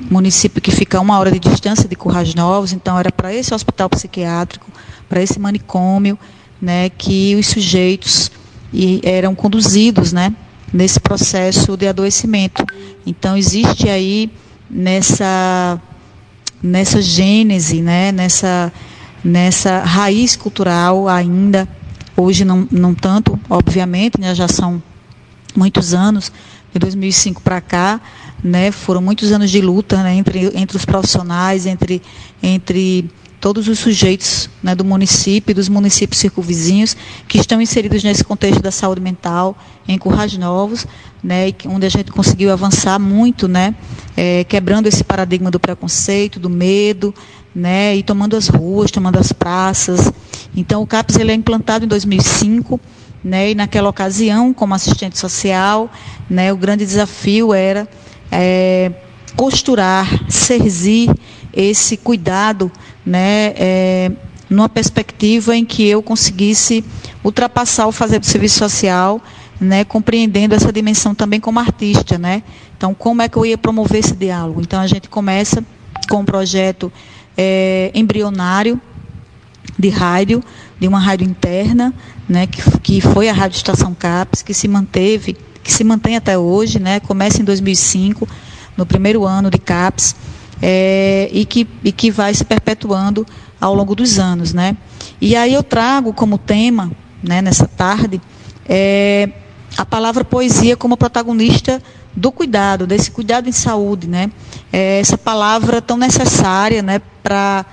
município 0.10 0.62
que 0.62 0.72
fica 0.72 0.98
a 0.98 1.02
uma 1.02 1.18
hora 1.20 1.32
de 1.32 1.40
distância 1.40 1.88
de 1.88 1.96
Currais 1.96 2.34
Novos, 2.34 2.74
então 2.74 2.98
era 2.98 3.12
para 3.12 3.34
esse 3.34 3.54
hospital 3.54 3.90
psiquiátrico, 3.90 4.68
para 5.08 5.22
esse 5.22 5.40
manicômio, 5.40 6.18
né, 6.62 6.90
que 6.90 7.36
os 7.36 7.48
sujeitos 7.48 8.32
eram 9.04 9.36
conduzidos, 9.36 10.12
né, 10.14 10.34
nesse 10.74 11.00
processo 11.00 11.76
de 11.78 11.88
adoecimento. 11.88 12.66
Então 13.06 13.38
existe 13.38 13.90
aí 13.90 14.32
nessa 14.70 15.80
nessa 16.64 17.02
gênese, 17.02 17.82
né, 17.82 18.12
nessa 18.12 18.72
nessa 19.24 19.80
raiz 19.80 20.36
cultural 20.36 21.08
ainda 21.08 21.68
hoje 22.16 22.46
não, 22.46 22.68
não 22.72 22.94
tanto, 22.94 23.40
obviamente, 23.50 24.20
né, 24.20 24.36
já 24.36 24.48
são 24.48 24.82
muitos 25.56 25.94
anos, 25.94 26.32
de 26.74 26.80
2005 26.80 27.42
para 27.42 27.60
cá, 27.60 28.00
né, 28.44 28.72
foram 28.72 29.02
muitos 29.02 29.32
anos 29.32 29.52
de 29.52 29.60
luta 29.60 30.02
né, 30.02 30.16
entre, 30.16 30.52
entre 30.56 30.78
os 30.78 30.86
profissionais, 30.86 31.66
entre, 31.66 32.02
entre 32.42 33.10
todos 33.42 33.68
os 33.68 33.80
sujeitos 33.80 34.50
né, 34.64 34.74
do 34.76 34.86
município 34.86 35.52
e 35.52 35.54
dos 35.54 35.68
municípios 35.68 36.20
circunvizinhos 36.20 36.96
que 37.28 37.38
estão 37.38 37.60
inseridos 37.62 38.04
nesse 38.04 38.24
contexto 38.24 38.62
da 38.62 38.72
saúde 38.72 39.02
mental 39.02 39.58
em 39.88 39.98
Currais 39.98 40.38
Novos, 40.38 40.86
né, 41.24 41.54
onde 41.66 41.86
a 41.86 41.90
gente 41.90 42.12
conseguiu 42.12 42.52
avançar 42.52 43.00
muito, 43.00 43.48
né, 43.48 43.76
é, 44.16 44.44
quebrando 44.44 44.88
esse 44.88 45.04
paradigma 45.04 45.52
do 45.52 45.60
preconceito, 45.60 46.40
do 46.40 46.50
medo, 46.50 47.14
né, 47.54 47.96
e 47.96 48.04
tomando 48.04 48.36
as 48.36 48.48
ruas, 48.48 48.92
tomando 48.92 49.20
as 49.20 49.32
praças. 49.32 50.12
Então, 50.56 50.82
o 50.82 50.88
CAPS 50.88 51.18
ele 51.18 51.32
é 51.32 51.36
implantado 51.36 51.86
em 51.86 51.88
2005, 51.88 52.80
né, 53.24 53.52
e 53.52 53.56
naquela 53.56 53.90
ocasião, 53.90 54.54
como 54.54 54.74
assistente 54.74 55.18
social, 55.18 55.90
né, 56.30 56.52
o 56.52 56.58
grande 56.58 56.86
desafio 56.86 57.54
era 57.54 57.88
é, 58.32 58.92
costurar, 59.36 60.08
serzir 60.30 61.14
esse 61.54 61.98
cuidado, 61.98 62.72
né, 63.06 63.54
é, 63.56 64.12
numa 64.50 64.70
perspectiva 64.70 65.56
em 65.56 65.64
que 65.64 65.88
eu 65.88 66.02
conseguisse 66.02 66.84
ultrapassar 67.24 67.88
o 67.88 67.92
fazer 67.92 68.20
do 68.20 68.26
serviço 68.26 68.60
social, 68.60 69.22
né, 69.60 69.84
compreendendo 69.84 70.56
essa 70.56 70.72
dimensão 70.72 71.14
também 71.14 71.40
como 71.40 71.60
artista, 71.60 72.18
né. 72.18 72.44
Então, 72.76 72.94
como 72.94 73.22
é 73.22 73.30
que 73.30 73.38
eu 73.38 73.46
ia 73.46 73.58
promover 73.58 74.00
esse 74.00 74.16
diálogo? 74.16 74.62
Então, 74.62 74.82
a 74.82 74.88
gente 74.88 75.08
começa 75.08 75.64
com 76.10 76.22
um 76.22 76.26
projeto 76.26 76.92
é, 77.38 77.92
embrionário 77.94 78.80
de 79.78 79.90
rádio, 79.90 80.44
de 80.80 80.88
uma 80.88 81.00
rádio 81.00 81.28
interna, 81.28 81.94
né, 82.28 82.48
que, 82.48 82.80
que 82.80 83.02
foi 83.02 83.30
a 83.30 83.34
Rádio 83.34 83.58
Estação 83.58 83.94
CAPES, 83.94 84.42
que 84.42 84.54
se 84.54 84.68
manteve, 84.68 85.36
que 85.64 85.72
se 85.72 85.84
mantém 85.84 86.16
até 86.16 86.38
hoje, 86.38 86.80
né, 86.80 87.00
começa 87.00 87.42
em 87.42 87.46
2005, 87.46 88.28
no 88.78 88.86
primeiro 88.86 89.26
ano 89.26 89.50
de 89.50 89.58
CAPES, 89.58 90.16
é, 90.62 91.30
e, 91.32 91.46
que, 91.46 91.68
e 91.84 91.92
que 91.92 92.12
vai 92.12 92.34
se 92.34 92.46
perpetuando 92.46 93.26
ao 93.60 93.74
longo 93.74 93.96
dos 93.96 94.20
anos. 94.20 94.54
Né. 94.54 94.78
E 95.20 95.36
aí 95.36 95.54
eu 95.54 95.64
trago 95.64 96.14
como 96.14 96.38
tema, 96.38 96.92
né, 97.24 97.42
nessa 97.42 97.68
tarde, 97.68 98.22
é, 98.68 99.30
a 99.78 99.86
palavra 99.86 100.24
poesia 100.24 100.76
como 100.76 100.98
protagonista 100.98 101.82
do 102.16 102.32
cuidado, 102.32 102.86
desse 102.86 103.12
cuidado 103.12 103.48
em 103.48 103.52
saúde, 103.52 104.08
né? 104.08 104.32
É 104.72 105.00
essa 105.00 105.18
palavra 105.18 105.82
tão 105.82 105.98
necessária, 105.98 106.82
né, 106.82 107.02
para 107.24 107.66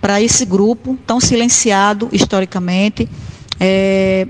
para 0.00 0.20
esse 0.20 0.44
grupo 0.44 0.98
tão 1.06 1.18
silenciado 1.18 2.10
historicamente, 2.12 3.08
é, 3.58 4.28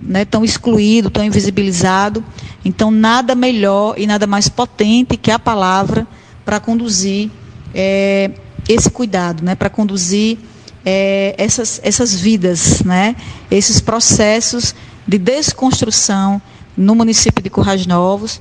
né, 0.00 0.24
tão 0.24 0.44
excluído, 0.44 1.10
tão 1.10 1.24
invisibilizado. 1.24 2.24
Então, 2.64 2.90
nada 2.90 3.32
melhor 3.36 3.94
e 3.96 4.04
nada 4.04 4.26
mais 4.26 4.48
potente 4.48 5.16
que 5.16 5.30
a 5.30 5.38
palavra 5.38 6.08
para 6.44 6.58
conduzir 6.58 7.30
é, 7.72 8.32
esse 8.68 8.90
cuidado, 8.90 9.44
né, 9.44 9.54
para 9.54 9.70
conduzir 9.70 10.38
é, 10.84 11.36
essas, 11.38 11.80
essas 11.84 12.14
vidas, 12.14 12.82
né, 12.82 13.14
esses 13.48 13.80
processos 13.80 14.74
de 15.06 15.18
desconstrução 15.18 16.42
no 16.76 16.96
município 16.96 17.40
de 17.40 17.48
Currais 17.48 17.86
Novos, 17.86 18.40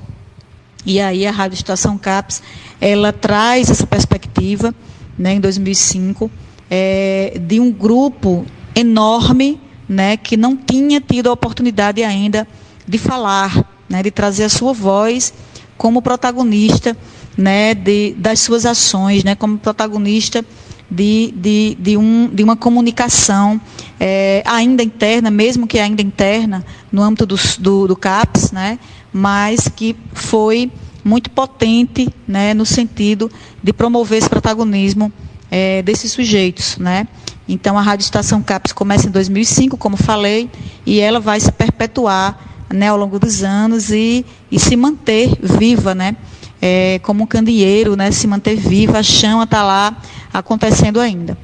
e 0.85 0.99
aí 0.99 1.25
a 1.25 1.31
Rádio 1.31 1.55
Estação 1.55 1.97
CAPES, 1.97 2.41
ela 2.79 3.13
traz 3.13 3.69
essa 3.69 3.85
perspectiva, 3.85 4.73
né, 5.17 5.33
em 5.33 5.39
2005, 5.39 6.31
é, 6.69 7.39
de 7.39 7.59
um 7.59 7.71
grupo 7.71 8.45
enorme, 8.75 9.59
né, 9.87 10.17
que 10.17 10.35
não 10.37 10.55
tinha 10.55 10.99
tido 10.99 11.29
a 11.29 11.33
oportunidade 11.33 12.03
ainda 12.03 12.47
de 12.87 12.97
falar, 12.97 13.65
né, 13.87 14.01
de 14.01 14.09
trazer 14.09 14.45
a 14.45 14.49
sua 14.49 14.73
voz 14.73 15.33
como 15.77 16.01
protagonista, 16.01 16.95
né, 17.37 17.73
de, 17.73 18.13
das 18.17 18.39
suas 18.39 18.65
ações, 18.65 19.23
né, 19.23 19.35
como 19.35 19.57
protagonista 19.57 20.43
de, 20.89 21.33
de, 21.35 21.77
de, 21.79 21.97
um, 21.97 22.29
de 22.33 22.43
uma 22.43 22.55
comunicação 22.55 23.59
é, 23.99 24.43
ainda 24.45 24.83
interna, 24.83 25.31
mesmo 25.31 25.65
que 25.65 25.79
ainda 25.79 26.01
interna, 26.01 26.65
no 26.91 27.01
âmbito 27.01 27.25
do, 27.25 27.35
do, 27.59 27.87
do 27.87 27.95
CAPS, 27.95 28.51
né, 28.51 28.77
mas 29.13 29.67
que 29.67 29.95
foi 30.13 30.71
muito 31.03 31.29
potente 31.29 32.07
né, 32.27 32.53
no 32.53 32.65
sentido 32.65 33.29
de 33.61 33.73
promover 33.73 34.19
esse 34.19 34.29
protagonismo 34.29 35.11
é, 35.49 35.81
desses 35.81 36.11
sujeitos. 36.11 36.77
Né? 36.77 37.07
Então, 37.47 37.77
a 37.77 37.81
Rádio 37.81 38.03
Estação 38.03 38.41
CAPES 38.41 38.71
começa 38.71 39.07
em 39.07 39.11
2005, 39.11 39.77
como 39.77 39.97
falei, 39.97 40.49
e 40.85 40.99
ela 40.99 41.19
vai 41.19 41.39
se 41.39 41.51
perpetuar 41.51 42.65
né, 42.71 42.87
ao 42.87 42.97
longo 42.97 43.19
dos 43.19 43.43
anos 43.43 43.91
e, 43.91 44.25
e 44.49 44.59
se 44.59 44.75
manter 44.75 45.31
viva, 45.41 45.93
né, 45.93 46.15
é, 46.61 46.99
como 47.03 47.23
um 47.23 47.27
candeeiro, 47.27 47.95
né, 47.95 48.11
se 48.11 48.27
manter 48.27 48.55
viva, 48.55 48.99
a 48.99 49.03
chama 49.03 49.43
está 49.43 49.63
lá 49.63 49.97
acontecendo 50.33 50.99
ainda. 50.99 51.37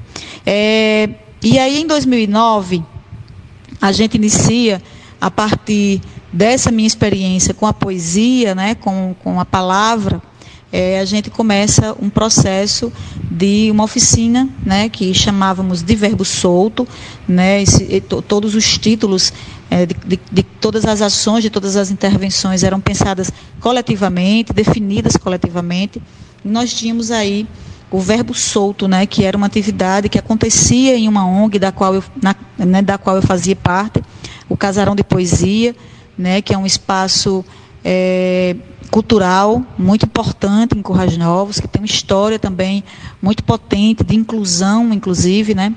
É, 0.46 1.10
e 1.44 1.60
aí, 1.60 1.82
em 1.82 1.88
2009, 1.88 2.84
a 3.82 3.92
gente 3.92 4.16
inicia, 4.16 4.82
a 5.20 5.30
partir 5.30 6.02
dessa 6.38 6.70
minha 6.70 6.86
experiência 6.86 7.52
com 7.52 7.66
a 7.66 7.74
poesia, 7.74 8.54
né, 8.54 8.76
com, 8.76 9.16
com 9.24 9.40
a 9.40 9.46
palavra, 9.46 10.22
é, 10.72 11.00
a 11.00 11.06
gente 11.06 11.32
começa 11.32 11.96
um 12.00 12.12
processo 12.12 12.94
de 13.32 13.72
uma 13.72 13.84
oficina, 13.84 14.48
né, 14.64 14.88
que 14.88 15.12
chamávamos 15.16 15.82
de 15.82 15.96
verbo 15.96 16.24
solto, 16.24 16.88
né, 17.28 17.64
esse, 17.64 18.00
todos 18.28 18.54
os 18.54 18.78
títulos 18.78 19.34
é, 19.72 19.88
de, 19.88 19.96
de, 20.06 20.20
de, 20.32 20.44
todas 20.44 20.86
as 20.86 21.02
ações, 21.02 21.42
de 21.42 21.50
todas 21.50 21.76
as 21.76 21.90
intervenções 21.90 22.64
eram 22.64 22.80
pensadas 22.80 23.32
coletivamente, 23.60 24.54
definidas 24.54 25.18
coletivamente. 25.18 26.00
E 26.46 26.48
nós 26.48 26.72
tínhamos 26.72 27.10
aí 27.10 27.48
o 27.90 28.00
verbo 28.00 28.36
solto, 28.36 28.88
né, 28.88 29.08
que 29.08 29.24
era 29.24 29.36
uma 29.36 29.48
atividade 29.48 30.08
que 30.08 30.20
acontecia 30.20 30.96
em 30.96 31.08
uma 31.08 31.26
ONG 31.26 31.58
da 31.58 31.72
qual 31.72 31.96
eu, 31.96 32.04
na, 32.22 32.36
né, 32.60 32.84
da 32.84 33.00
qual 33.00 33.16
eu 33.16 33.24
fazia 33.24 33.56
parte, 33.56 34.04
o 34.48 34.56
Casarão 34.56 34.96
de 34.96 35.04
Poesia, 35.04 35.76
né, 36.18 36.42
que 36.42 36.54
é 36.54 36.58
um 36.58 36.66
espaço 36.66 37.46
é, 37.84 38.56
cultural 38.90 39.64
muito 39.78 40.06
importante 40.06 40.78
em 40.78 40.82
Currais 40.82 41.18
Novos, 41.18 41.60
que 41.60 41.68
tem 41.68 41.82
uma 41.82 41.86
história 41.86 42.40
também 42.40 42.84
muito 43.22 43.44
potente 43.44 44.04
de 44.04 44.16
inclusão, 44.16 44.92
inclusive, 44.94 45.54
né, 45.54 45.74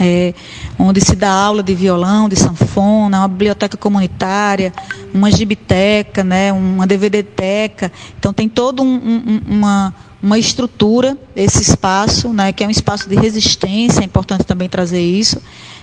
é, 0.00 0.34
onde 0.78 1.00
se 1.00 1.14
dá 1.14 1.30
aula 1.30 1.62
de 1.62 1.74
violão, 1.74 2.28
de 2.28 2.36
sanfona, 2.36 3.20
uma 3.20 3.28
biblioteca 3.28 3.76
comunitária, 3.76 4.72
uma 5.12 5.30
gibiteca, 5.30 6.24
né, 6.24 6.52
uma 6.52 6.86
DVDteca. 6.86 7.92
Então 8.18 8.32
tem 8.32 8.48
toda 8.48 8.82
um, 8.82 8.86
um, 8.86 9.40
uma, 9.46 9.94
uma 10.22 10.38
estrutura, 10.38 11.16
esse 11.36 11.62
espaço, 11.62 12.32
né, 12.32 12.52
que 12.52 12.64
é 12.64 12.66
um 12.66 12.70
espaço 12.70 13.08
de 13.08 13.14
resistência, 13.14 14.00
é 14.00 14.04
importante 14.04 14.44
também 14.44 14.68
trazer 14.68 15.00
isso. 15.00 15.40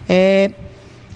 É, 0.09 0.51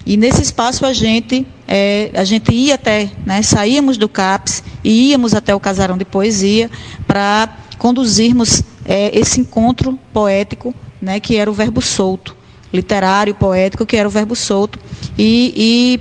e 0.04 0.16
nesse 0.16 0.40
espaço 0.40 0.86
a 0.86 0.92
gente, 0.92 1.46
é, 1.68 2.10
a 2.14 2.24
gente 2.24 2.52
ia 2.52 2.76
até, 2.76 3.10
né, 3.24 3.42
saíamos 3.42 3.96
do 3.96 4.08
CAPS 4.08 4.62
e 4.84 5.10
íamos 5.10 5.34
até 5.34 5.54
o 5.54 5.60
Casarão 5.60 5.98
de 5.98 6.04
Poesia 6.04 6.70
para 7.06 7.56
conduzirmos 7.78 8.62
é, 8.84 9.16
esse 9.18 9.40
encontro 9.40 9.98
poético, 10.12 10.74
né, 11.00 11.18
que 11.18 11.36
era 11.36 11.50
o 11.50 11.54
verbo 11.54 11.82
solto, 11.82 12.36
literário, 12.72 13.34
poético, 13.34 13.84
que 13.84 13.96
era 13.96 14.08
o 14.08 14.10
verbo 14.10 14.36
solto, 14.36 14.78
e, 15.18 15.52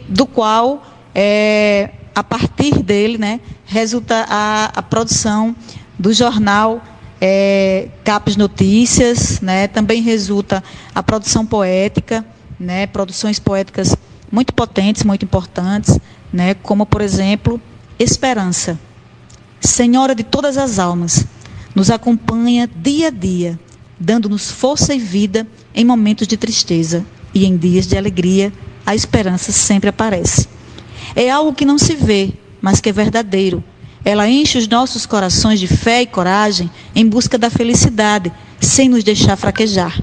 e 0.08 0.14
do 0.14 0.26
qual, 0.26 0.84
é, 1.14 1.90
a 2.14 2.24
partir 2.24 2.82
dele, 2.84 3.18
né, 3.18 3.40
resulta 3.66 4.26
a, 4.30 4.66
a 4.76 4.82
produção 4.84 5.56
do 5.98 6.14
jornal 6.14 6.82
é, 7.20 7.90
CAPS 8.04 8.38
Notícias, 8.38 9.42
né, 9.42 9.68
também 9.68 10.02
resulta 10.02 10.64
a 10.94 11.02
produção 11.02 11.46
poética, 11.46 12.24
né, 12.60 12.88
produções 12.88 13.40
poéticas 13.40 13.96
muito 14.36 14.54
potentes, 14.54 15.06
muito 15.06 15.24
importantes, 15.24 15.98
né, 16.34 16.56
como, 16.56 16.86
por 16.86 17.00
exemplo, 17.00 17.62
Esperança. 17.98 18.78
Senhora 19.62 20.14
de 20.14 20.26
todas 20.26 20.58
as 20.58 20.78
almas, 20.78 21.26
nos 21.74 21.90
acompanha 21.90 22.70
dia 22.76 23.08
a 23.08 23.10
dia, 23.10 23.58
dando-nos 23.98 24.52
força 24.52 24.94
e 24.94 25.00
vida 25.00 25.48
em 25.74 25.86
momentos 25.86 26.28
de 26.28 26.36
tristeza 26.36 27.06
e 27.34 27.46
em 27.46 27.56
dias 27.56 27.88
de 27.88 27.98
alegria 27.98 28.52
a 28.86 28.94
esperança 28.94 29.54
sempre 29.54 29.90
aparece. 29.90 30.50
É 31.16 31.30
algo 31.32 31.54
que 31.54 31.64
não 31.64 31.78
se 31.78 31.96
vê, 31.96 32.34
mas 32.62 32.82
que 32.82 32.90
é 32.90 32.92
verdadeiro. 32.92 33.64
Ela 34.04 34.28
enche 34.28 34.58
os 34.58 34.68
nossos 34.68 35.06
corações 35.06 35.62
de 35.62 35.68
fé 35.68 36.02
e 36.02 36.06
coragem 36.06 36.70
em 36.94 37.08
busca 37.08 37.38
da 37.38 37.50
felicidade, 37.50 38.30
sem 38.60 38.90
nos 38.90 39.06
deixar 39.06 39.38
fraquejar. 39.38 39.98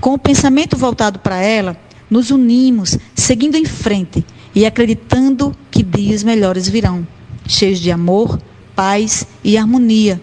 Com 0.00 0.14
o 0.14 0.18
pensamento 0.18 0.76
voltado 0.76 1.18
para 1.18 1.42
ela, 1.42 1.76
nos 2.10 2.30
unimos, 2.30 2.98
seguindo 3.14 3.56
em 3.56 3.64
frente 3.64 4.24
e 4.54 4.64
acreditando 4.64 5.54
que 5.70 5.82
dias 5.82 6.22
melhores 6.22 6.68
virão, 6.68 7.06
cheios 7.46 7.78
de 7.78 7.90
amor, 7.90 8.40
paz 8.74 9.26
e 9.42 9.56
harmonia, 9.56 10.20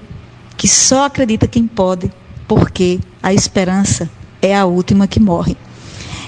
que 0.58 0.68
só 0.68 1.06
acredita 1.06 1.48
quem 1.48 1.68
pode, 1.68 2.12
porque 2.48 3.00
a 3.22 3.34
esperança 3.34 4.10
é 4.42 4.56
a 4.56 4.66
última 4.66 5.08
que 5.08 5.20
morre. 5.20 5.58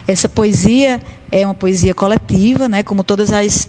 Essa 0.07 0.29
poesia 0.29 1.01
é 1.31 1.45
uma 1.45 1.53
poesia 1.53 1.93
coletiva, 1.93 2.69
né, 2.69 2.83
como 2.83 3.03
todas 3.03 3.31
as 3.31 3.67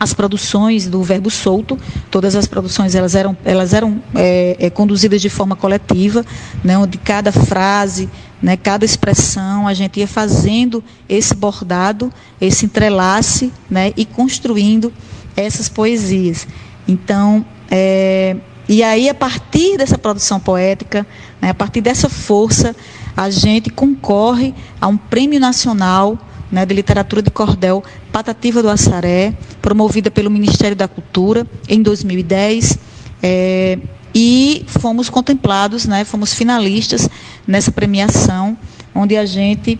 as 0.00 0.14
produções 0.14 0.88
do 0.88 1.02
Verbo 1.02 1.30
Solto, 1.30 1.78
todas 2.10 2.34
as 2.34 2.46
produções 2.46 2.94
elas 2.94 3.14
eram, 3.14 3.36
elas 3.44 3.74
eram 3.74 4.02
é, 4.14 4.56
é, 4.58 4.70
conduzidas 4.70 5.20
de 5.20 5.28
forma 5.28 5.54
coletiva, 5.54 6.24
né, 6.64 6.78
onde 6.78 6.96
cada 6.96 7.30
frase, 7.30 8.08
né, 8.40 8.56
cada 8.56 8.82
expressão, 8.82 9.68
a 9.68 9.74
gente 9.74 10.00
ia 10.00 10.08
fazendo 10.08 10.82
esse 11.06 11.34
bordado, 11.34 12.10
esse 12.40 12.64
entrelace 12.64 13.52
né, 13.68 13.92
e 13.94 14.06
construindo 14.06 14.90
essas 15.36 15.68
poesias. 15.68 16.48
Então, 16.88 17.44
é, 17.70 18.36
e 18.66 18.82
aí, 18.82 19.06
a 19.06 19.14
partir 19.14 19.76
dessa 19.76 19.98
produção 19.98 20.40
poética, 20.40 21.06
né, 21.42 21.50
a 21.50 21.54
partir 21.54 21.82
dessa 21.82 22.08
força, 22.08 22.74
a 23.14 23.28
gente 23.28 23.68
concorre 23.68 24.54
a 24.80 24.86
um 24.86 24.96
prêmio 24.96 25.38
nacional 25.38 26.18
né, 26.50 26.66
de 26.66 26.74
literatura 26.74 27.22
de 27.22 27.30
cordel 27.30 27.82
Patativa 28.12 28.62
do 28.62 28.68
Assaré, 28.68 29.34
promovida 29.62 30.10
pelo 30.10 30.30
Ministério 30.30 30.76
da 30.76 30.88
Cultura 30.88 31.46
em 31.68 31.82
2010. 31.82 32.78
É, 33.22 33.78
e 34.14 34.64
fomos 34.66 35.08
contemplados, 35.08 35.86
né, 35.86 36.04
fomos 36.04 36.34
finalistas 36.34 37.08
nessa 37.46 37.70
premiação, 37.70 38.56
onde 38.94 39.16
a 39.16 39.24
gente 39.24 39.78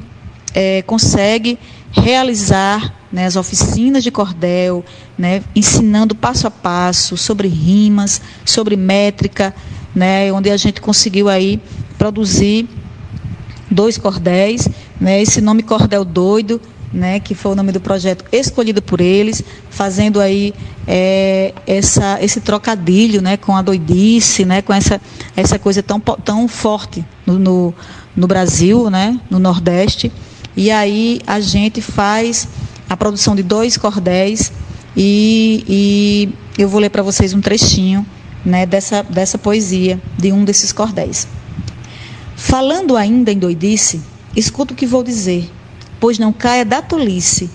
é, 0.55 0.83
consegue 0.83 1.59
realizar 1.91 2.95
né, 3.13 3.27
as 3.27 3.35
oficinas 3.35 4.05
de 4.05 4.11
cordel, 4.11 4.85
né, 5.19 5.43
ensinando 5.55 6.15
passo 6.15 6.47
a 6.47 6.51
passo 6.51 7.17
sobre 7.17 7.49
rimas, 7.49 8.23
sobre 8.45 8.77
métrica, 8.77 9.55
né, 9.95 10.33
onde 10.33 10.49
a 10.51 10.57
gente 10.57 10.81
conseguiu 10.81 11.29
aí 11.29 11.61
produzir 11.99 12.69
dois 13.71 13.97
cordéis, 13.97 14.69
né, 15.01 15.23
esse 15.23 15.41
nome 15.41 15.63
Cordel 15.63 16.05
Doido, 16.05 16.61
né, 16.93 17.21
que 17.21 17.35
foi 17.35 17.53
o 17.53 17.55
nome 17.55 17.71
do 17.73 17.81
projeto 17.81 18.25
escolhido 18.33 18.83
por 18.83 19.01
eles, 19.01 19.43
fazendo 19.71 20.21
aí 20.21 20.53
é, 20.87 21.55
essa, 21.67 22.19
esse 22.21 22.41
trocadilho 22.41 23.23
né, 23.23 23.37
com 23.37 23.57
a 23.57 23.63
doidice, 23.63 24.45
né, 24.45 24.61
com 24.61 24.73
essa, 24.73 25.01
essa 25.37 25.59
coisa 25.59 25.83
tão, 25.83 26.01
tão 26.01 26.49
forte 26.49 27.05
no, 27.25 27.39
no, 27.39 27.75
no 28.17 28.27
Brasil, 28.27 28.91
né, 28.91 29.19
no 29.31 29.39
Nordeste. 29.39 30.11
E 30.57 30.71
aí 30.71 31.21
a 31.27 31.39
gente 31.39 31.81
faz 31.81 32.49
a 32.89 32.97
produção 32.97 33.37
de 33.37 33.43
dois 33.43 33.77
cordéis 33.77 34.53
e, 34.97 35.65
e 35.69 36.61
eu 36.61 36.69
vou 36.69 36.81
ler 36.81 36.91
para 36.91 37.03
vocês 37.03 37.33
um 37.33 37.41
trechinho 37.41 38.05
né, 38.45 38.67
dessa, 38.67 39.03
dessa 39.05 39.39
poesia, 39.39 40.01
de 40.19 40.33
um 40.33 40.45
desses 40.45 40.73
cordéis. 40.73 41.29
Falando 42.43 42.97
ainda 42.97 43.31
em 43.31 43.39
doidice, 43.39 44.01
escuta 44.35 44.73
o 44.73 44.77
que 44.77 44.87
vou 44.87 45.05
dizer, 45.05 45.49
pois 46.01 46.19
não 46.19 46.33
caia 46.33 46.65
da 46.65 46.81
tolice 46.81 47.51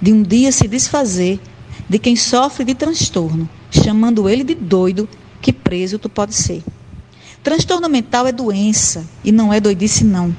de 0.00 0.12
um 0.12 0.22
dia 0.22 0.52
se 0.52 0.68
desfazer 0.68 1.40
de 1.88 1.98
quem 1.98 2.14
sofre 2.14 2.62
de 2.62 2.74
transtorno, 2.74 3.48
chamando 3.70 4.28
ele 4.28 4.44
de 4.44 4.54
doido, 4.54 5.08
que 5.40 5.54
preso 5.54 5.98
tu 5.98 6.10
pode 6.10 6.34
ser. 6.34 6.62
Transtorno 7.42 7.88
mental 7.88 8.26
é 8.26 8.30
doença 8.30 9.06
e 9.24 9.32
não 9.32 9.52
é 9.52 9.58
doidice 9.58 10.04
não. 10.04 10.36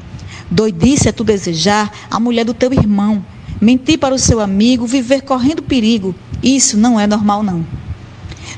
Doidice 0.50 1.10
é 1.10 1.12
tu 1.12 1.24
desejar 1.24 1.92
a 2.10 2.20
mulher 2.20 2.46
do 2.46 2.54
teu 2.54 2.72
irmão, 2.72 3.26
mentir 3.60 3.98
para 3.98 4.14
o 4.14 4.20
seu 4.20 4.40
amigo, 4.40 4.86
viver 4.86 5.22
correndo 5.22 5.64
perigo. 5.64 6.16
Isso 6.42 6.78
não 6.78 7.00
é 7.00 7.08
normal 7.08 7.42
não. 7.42 7.66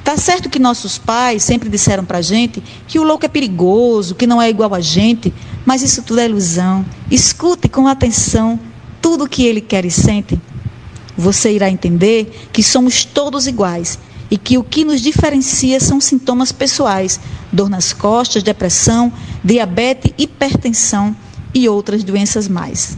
Tá 0.04 0.18
certo 0.18 0.50
que 0.50 0.60
nossos 0.60 0.98
pais 0.98 1.44
sempre 1.44 1.70
disseram 1.70 2.06
pra 2.06 2.22
gente 2.22 2.64
que 2.88 3.00
o 3.00 3.04
louco 3.04 3.26
é 3.26 3.30
perigoso, 3.30 4.16
que 4.16 4.28
não 4.28 4.42
é 4.42 4.50
igual 4.50 4.74
a 4.74 4.80
gente, 4.80 5.34
mas 5.66 5.82
isso 5.82 6.02
tudo 6.02 6.20
é 6.20 6.26
ilusão. 6.26 6.86
Escute 7.12 7.68
com 7.68 7.88
atenção 7.88 8.60
tudo 9.02 9.26
o 9.26 9.30
que 9.30 9.46
ele 9.46 9.62
quer 9.62 9.86
e 9.86 9.92
sente. 9.92 10.40
Você 11.18 11.52
irá 11.52 11.70
entender 11.70 12.50
que 12.54 12.64
somos 12.64 13.04
todos 13.04 13.46
iguais 13.46 14.00
e 14.32 14.38
que 14.38 14.58
o 14.58 14.64
que 14.64 14.86
nos 14.86 15.02
diferencia 15.02 15.80
são 15.80 16.00
sintomas 16.00 16.52
pessoais: 16.52 17.20
dor 17.52 17.70
nas 17.70 17.92
costas, 17.92 18.44
depressão, 18.44 19.12
diabetes, 19.44 20.14
hipertensão 20.18 21.16
e 21.54 21.68
outras 21.68 22.04
doenças 22.04 22.48
mais. 22.48 22.98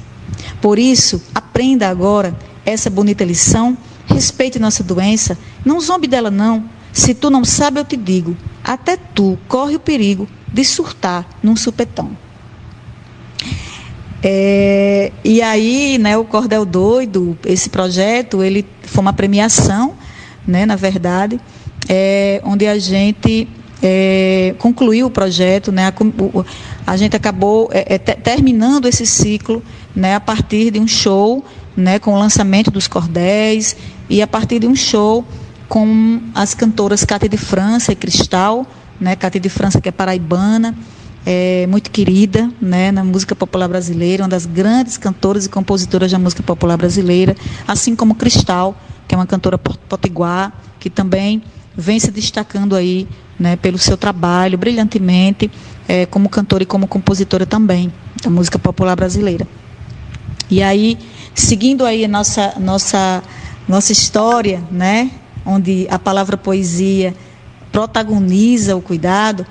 Por 0.62 0.78
isso, 0.78 1.22
aprenda 1.34 1.90
agora 1.90 2.38
essa 2.66 2.90
bonita 2.90 3.24
lição, 3.24 3.78
respeite 4.06 4.60
nossa 4.60 4.84
doença, 4.84 5.38
não 5.66 5.80
zombe 5.80 6.08
dela 6.08 6.30
não 6.30 6.64
se 6.94 7.14
tu 7.14 7.30
não 7.30 7.46
sabe, 7.46 7.80
eu 7.80 7.86
te 7.86 7.96
digo, 7.96 8.36
até 8.64 8.98
tu 8.98 9.38
corre 9.48 9.76
o 9.76 9.80
perigo 9.80 10.28
de 10.52 10.64
surtar 10.64 11.28
num 11.42 11.56
supetão. 11.56 12.12
É, 14.24 15.12
e 15.24 15.42
aí, 15.42 15.98
né, 15.98 16.16
o 16.16 16.24
Cordel 16.24 16.64
Doido, 16.66 17.38
esse 17.46 17.70
projeto, 17.70 18.44
ele 18.44 18.66
foi 18.84 19.02
uma 19.02 19.14
premiação, 19.14 19.96
né, 20.46 20.66
na 20.66 20.76
verdade, 20.76 21.40
é, 21.90 22.40
onde 22.44 22.68
a 22.68 22.78
gente 22.78 23.48
é, 23.82 24.54
concluiu 24.60 25.08
o 25.08 25.10
projeto, 25.10 25.72
né, 25.72 25.88
a, 25.88 25.94
a 26.92 26.98
gente 26.98 27.16
acabou 27.16 27.70
é, 27.72 27.96
é 27.96 27.98
terminando 27.98 28.86
esse 28.86 29.06
ciclo 29.06 29.64
né, 29.96 30.16
a 30.16 30.20
partir 30.20 30.72
de 30.72 30.80
um 30.80 30.88
show, 30.88 31.44
né, 31.76 31.98
com 31.98 32.14
o 32.14 32.20
lançamento 32.20 32.70
dos 32.70 32.88
cordéis 32.88 33.76
e 34.10 34.22
a 34.22 34.28
partir 34.28 34.60
de 34.60 34.68
um 34.68 34.76
show 34.76 35.26
com 35.72 36.20
as 36.36 36.54
cantoras 36.54 37.06
Cátia 37.06 37.30
de 37.30 37.38
França 37.38 37.94
e 37.94 37.96
Cristal, 37.96 38.68
né? 39.00 39.16
Cátia 39.16 39.40
de 39.40 39.48
França 39.48 39.80
que 39.80 39.88
é 39.88 39.92
paraibana, 39.92 40.76
é 41.26 41.66
muito 41.66 41.90
querida, 41.90 42.52
né, 42.60 42.92
na 42.92 43.06
música 43.06 43.34
popular 43.34 43.70
brasileira, 43.70 44.24
uma 44.24 44.28
das 44.28 44.46
grandes 44.46 44.98
cantoras 44.98 45.46
e 45.46 45.50
compositoras 45.50 46.12
da 46.12 46.20
música 46.20 46.44
popular 46.44 46.76
brasileira, 46.76 47.38
assim 47.66 47.96
como 47.96 48.16
Cristal, 48.16 48.76
que 49.08 49.16
é 49.16 49.18
uma 49.18 49.26
cantora 49.26 49.58
potiguar, 49.58 50.52
que 50.78 50.90
também 50.90 51.42
vem 51.74 52.02
se 52.02 52.12
destacando 52.12 52.76
aí, 52.76 53.08
né, 53.40 53.56
pelo 53.56 53.78
seu 53.78 53.96
trabalho 53.96 54.58
brilhantemente, 54.58 55.50
é, 55.88 56.06
como 56.06 56.28
cantora 56.28 56.64
e 56.64 56.66
como 56.66 56.86
compositora 56.86 57.46
também 57.46 57.94
da 58.22 58.30
música 58.30 58.60
popular 58.60 58.98
brasileira. 58.98 59.48
E 60.50 60.62
aí, 60.62 60.98
seguindo 61.34 61.86
aí 61.86 62.04
a 62.04 62.10
nossa 62.10 62.56
nossa 62.60 63.24
nossa 63.70 63.94
história, 63.94 64.62
né, 64.70 65.12
onde 65.46 65.88
a 65.90 65.98
palavra 65.98 66.38
poesia 66.38 67.14
protagoniza 67.72 68.76
o 68.76 68.82
cuidado, 68.82 69.46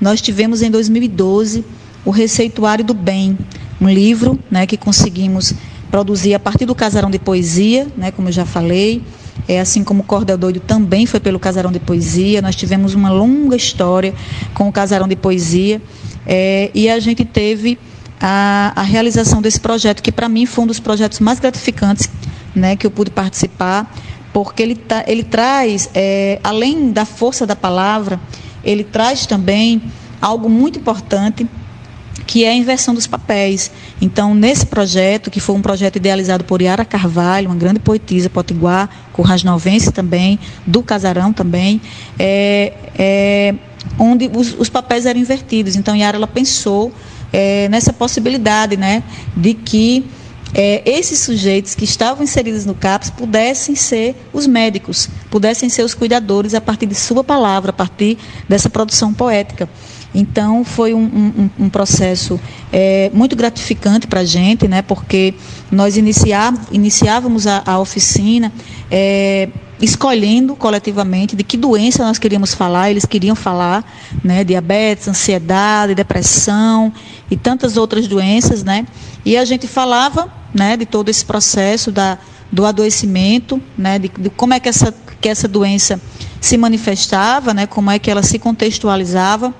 nós 0.00 0.20
tivemos 0.20 0.62
em 0.62 0.70
2012 0.70 1.64
o 2.04 2.10
Receituário 2.10 2.84
do 2.84 2.94
Bem, 2.94 3.38
um 3.80 3.88
livro 3.88 4.38
né, 4.50 4.66
que 4.66 4.76
conseguimos 4.76 5.54
produzir 5.90 6.34
a 6.34 6.40
partir 6.40 6.66
do 6.66 6.74
Casarão 6.74 7.10
de 7.10 7.18
Poesia, 7.18 7.86
né, 7.96 8.10
como 8.10 8.28
eu 8.28 8.32
já 8.32 8.44
falei, 8.44 9.02
é 9.46 9.60
assim 9.60 9.84
como 9.84 10.00
o 10.00 10.04
Cordel 10.04 10.38
Doido 10.38 10.60
também 10.60 11.06
foi 11.06 11.20
pelo 11.20 11.38
Casarão 11.38 11.70
de 11.70 11.80
Poesia. 11.80 12.40
Nós 12.40 12.56
tivemos 12.56 12.94
uma 12.94 13.10
longa 13.10 13.56
história 13.56 14.14
com 14.54 14.68
o 14.68 14.72
Casarão 14.72 15.06
de 15.06 15.16
Poesia. 15.16 15.82
É, 16.26 16.70
e 16.74 16.88
a 16.88 16.98
gente 16.98 17.24
teve 17.24 17.78
a, 18.20 18.72
a 18.74 18.82
realização 18.82 19.42
desse 19.42 19.60
projeto, 19.60 20.02
que 20.02 20.10
para 20.10 20.28
mim 20.28 20.46
foi 20.46 20.64
um 20.64 20.66
dos 20.66 20.80
projetos 20.80 21.20
mais 21.20 21.38
gratificantes 21.38 22.08
né, 22.54 22.76
que 22.76 22.86
eu 22.86 22.90
pude 22.90 23.10
participar, 23.10 23.92
porque 24.34 24.64
ele, 24.64 24.74
tá, 24.74 25.04
ele 25.06 25.22
traz, 25.22 25.88
é, 25.94 26.40
além 26.42 26.90
da 26.90 27.04
força 27.04 27.46
da 27.46 27.54
palavra, 27.54 28.18
ele 28.64 28.82
traz 28.82 29.26
também 29.26 29.80
algo 30.20 30.50
muito 30.50 30.76
importante, 30.76 31.46
que 32.26 32.44
é 32.44 32.50
a 32.50 32.54
inversão 32.54 32.94
dos 32.94 33.06
papéis. 33.06 33.70
Então, 34.02 34.34
nesse 34.34 34.66
projeto, 34.66 35.30
que 35.30 35.38
foi 35.38 35.54
um 35.54 35.62
projeto 35.62 35.96
idealizado 35.96 36.42
por 36.42 36.60
Yara 36.60 36.84
Carvalho, 36.84 37.48
uma 37.48 37.54
grande 37.54 37.78
poetisa 37.78 38.28
potiguar, 38.28 38.90
currasnovense 39.12 39.92
também, 39.92 40.36
do 40.66 40.82
Casarão 40.82 41.32
também, 41.32 41.80
é, 42.18 42.72
é, 42.98 43.54
onde 43.96 44.28
os, 44.34 44.58
os, 44.58 44.68
papéis 44.68 45.06
eram 45.06 45.20
invertidos. 45.20 45.76
Então, 45.76 45.94
Yara 45.94 46.16
ela 46.16 46.26
pensou 46.26 46.92
é, 47.32 47.68
nessa 47.68 47.92
possibilidade 47.92 48.76
né, 48.76 49.04
de 49.36 49.54
que 49.54 50.04
é, 50.54 50.82
esses 50.88 51.18
sujeitos 51.18 51.74
que 51.74 51.84
estavam 51.84 52.22
inseridos 52.22 52.64
no 52.64 52.74
CAPS 52.74 53.10
pudessem 53.10 53.74
ser 53.74 54.14
os 54.32 54.46
médicos, 54.46 55.08
pudessem 55.30 55.68
ser 55.68 55.82
os 55.82 55.94
cuidadores 55.94 56.54
a 56.54 56.60
partir 56.60 56.86
de 56.86 56.94
sua 56.94 57.24
palavra, 57.24 57.70
a 57.70 57.72
partir 57.72 58.16
dessa 58.48 58.70
produção 58.70 59.12
poética. 59.12 59.68
Então, 60.14 60.64
foi 60.64 60.94
um, 60.94 61.02
um, 61.02 61.64
um 61.64 61.68
processo 61.68 62.40
é, 62.72 63.10
muito 63.12 63.34
gratificante 63.34 64.06
para 64.06 64.20
a 64.20 64.24
gente, 64.24 64.68
né, 64.68 64.80
porque 64.80 65.34
nós 65.72 65.96
iniciávamos 65.96 67.48
a, 67.48 67.64
a 67.66 67.80
oficina 67.80 68.52
é, 68.88 69.48
escolhendo 69.80 70.54
coletivamente 70.54 71.34
de 71.34 71.42
que 71.42 71.56
doença 71.56 72.04
nós 72.04 72.16
queríamos 72.16 72.54
falar, 72.54 72.92
eles 72.92 73.04
queriam 73.04 73.34
falar, 73.34 73.84
né, 74.22 74.44
diabetes, 74.44 75.08
ansiedade, 75.08 75.96
depressão 75.96 76.92
e 77.28 77.36
tantas 77.36 77.76
outras 77.76 78.06
doenças, 78.06 78.62
né, 78.62 78.86
e 79.24 79.36
a 79.36 79.44
gente 79.44 79.66
falava, 79.66 80.30
né, 80.54 80.76
de 80.76 80.86
todo 80.86 81.08
esse 81.08 81.24
processo 81.24 81.90
da, 81.90 82.16
do 82.50 82.64
adoecimento, 82.64 83.60
né, 83.76 83.98
de, 83.98 84.08
de 84.08 84.30
como 84.30 84.54
é 84.54 84.60
que 84.60 84.68
essa, 84.68 84.94
que 85.20 85.28
essa 85.28 85.48
doença 85.48 86.00
se 86.40 86.56
manifestava, 86.56 87.52
né, 87.52 87.66
como 87.66 87.90
é 87.90 87.98
que 87.98 88.10
ela 88.10 88.22
se 88.22 88.38
contextualizava, 88.38 89.52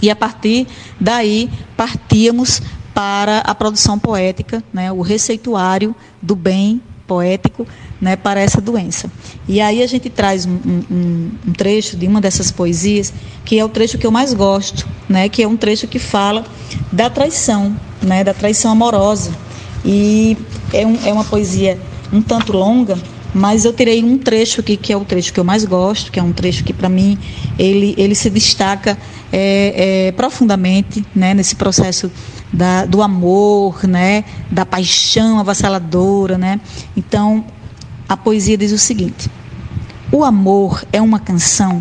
e 0.00 0.10
a 0.10 0.16
partir 0.16 0.66
daí 1.00 1.50
partíamos 1.76 2.62
para 2.94 3.38
a 3.40 3.54
produção 3.54 3.98
poética, 3.98 4.64
né, 4.72 4.90
o 4.90 5.02
receituário 5.02 5.94
do 6.22 6.34
bem 6.34 6.80
poético 7.06 7.66
né, 8.00 8.16
para 8.16 8.40
essa 8.40 8.60
doença. 8.60 9.10
E 9.48 9.60
aí 9.60 9.82
a 9.82 9.86
gente 9.86 10.10
traz 10.10 10.44
um, 10.44 10.58
um, 10.90 11.30
um, 11.46 11.52
trecho 11.52 11.96
de 11.96 12.06
uma 12.06 12.20
dessas 12.20 12.50
poesias, 12.50 13.12
que 13.44 13.58
é 13.58 13.64
o 13.64 13.68
trecho 13.68 13.96
que 13.96 14.06
eu 14.06 14.10
mais 14.10 14.34
gosto, 14.34 14.86
né, 15.08 15.28
que 15.28 15.42
é 15.42 15.48
um 15.48 15.56
trecho 15.56 15.86
que 15.86 15.98
fala 15.98 16.44
da 16.92 17.08
traição, 17.08 17.76
né, 18.02 18.24
da 18.24 18.34
traição 18.34 18.72
amorosa. 18.72 19.30
E 19.86 20.36
é, 20.72 20.84
um, 20.84 20.98
é 21.06 21.12
uma 21.12 21.24
poesia 21.24 21.78
um 22.12 22.20
tanto 22.20 22.52
longa, 22.52 22.98
mas 23.32 23.64
eu 23.64 23.72
tirei 23.72 24.02
um 24.02 24.18
trecho 24.18 24.60
aqui 24.60 24.76
que 24.76 24.92
é 24.92 24.96
o 24.96 25.04
trecho 25.04 25.32
que 25.32 25.38
eu 25.38 25.44
mais 25.44 25.64
gosto, 25.64 26.10
que 26.10 26.18
é 26.18 26.22
um 26.22 26.32
trecho 26.32 26.64
que 26.64 26.72
para 26.72 26.88
mim 26.88 27.18
ele, 27.58 27.94
ele 27.96 28.14
se 28.14 28.28
destaca 28.28 28.98
é, 29.32 30.06
é, 30.08 30.12
profundamente 30.12 31.04
né, 31.14 31.34
nesse 31.34 31.54
processo 31.54 32.10
da, 32.52 32.84
do 32.84 33.02
amor, 33.02 33.86
né, 33.86 34.24
da 34.50 34.64
paixão 34.64 35.38
avassaladora. 35.38 36.38
Né? 36.38 36.60
Então, 36.96 37.44
a 38.08 38.16
poesia 38.16 38.56
diz 38.56 38.72
o 38.72 38.78
seguinte: 38.78 39.30
O 40.10 40.24
amor 40.24 40.84
é 40.92 41.00
uma 41.00 41.18
canção 41.18 41.80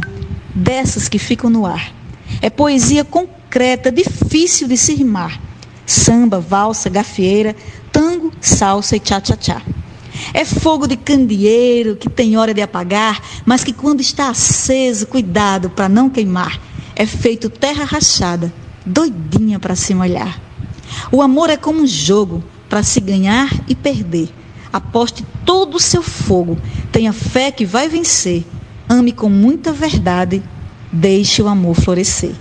dessas 0.53 1.07
que 1.07 1.17
ficam 1.17 1.49
no 1.49 1.65
ar. 1.65 1.93
É 2.41 2.49
poesia 2.49 3.03
concreta, 3.03 3.91
difícil 3.91 4.67
de 4.67 4.77
se 4.77 4.93
rimar. 4.93 5.39
Samba, 5.85 6.39
valsa, 6.39 6.89
gafieira, 6.89 7.55
tango, 7.95 8.29
salsa 8.41 8.97
e 8.97 8.99
tchá-tchá-tchá. 8.99 9.61
É 10.33 10.43
fogo 10.43 10.85
de 10.85 10.97
candeeiro 10.97 11.95
que 11.95 12.09
tem 12.09 12.35
hora 12.35 12.53
de 12.53 12.61
apagar, 12.61 13.21
mas 13.45 13.63
que 13.63 13.71
quando 13.71 14.01
está 14.01 14.27
aceso, 14.27 15.07
cuidado 15.07 15.69
para 15.69 15.87
não 15.87 16.09
queimar. 16.09 16.59
É 16.93 17.05
feito 17.05 17.49
terra 17.49 17.85
rachada, 17.85 18.53
doidinha 18.85 19.59
para 19.59 19.77
se 19.77 19.93
molhar. 19.93 20.41
O 21.09 21.21
amor 21.21 21.49
é 21.49 21.55
como 21.55 21.83
um 21.83 21.87
jogo 21.87 22.43
para 22.67 22.83
se 22.83 22.99
ganhar 22.99 23.49
e 23.65 23.73
perder. 23.73 24.27
Aposte 24.73 25.25
todo 25.45 25.75
o 25.75 25.79
seu 25.79 26.03
fogo, 26.03 26.57
tenha 26.91 27.13
fé 27.13 27.49
que 27.49 27.65
vai 27.65 27.87
vencer. 27.87 28.45
Ame 28.89 29.13
com 29.13 29.29
muita 29.29 29.71
verdade, 29.71 30.43
deixe 30.91 31.41
o 31.41 31.47
amor 31.47 31.75
florescer. 31.75 32.35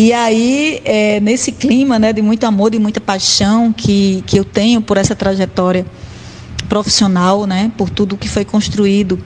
E 0.00 0.12
aí, 0.12 0.80
é, 0.84 1.18
nesse 1.18 1.50
clima 1.50 1.98
né, 1.98 2.12
de 2.12 2.22
muito 2.22 2.44
amor, 2.44 2.70
de 2.70 2.78
muita 2.78 3.00
paixão 3.00 3.72
que, 3.72 4.22
que 4.28 4.38
eu 4.38 4.44
tenho 4.44 4.80
por 4.80 4.96
essa 4.96 5.12
trajetória 5.12 5.84
profissional, 6.68 7.48
né, 7.48 7.72
por 7.76 7.90
tudo 7.90 8.16
que 8.16 8.28
foi 8.28 8.44
construído 8.44 9.18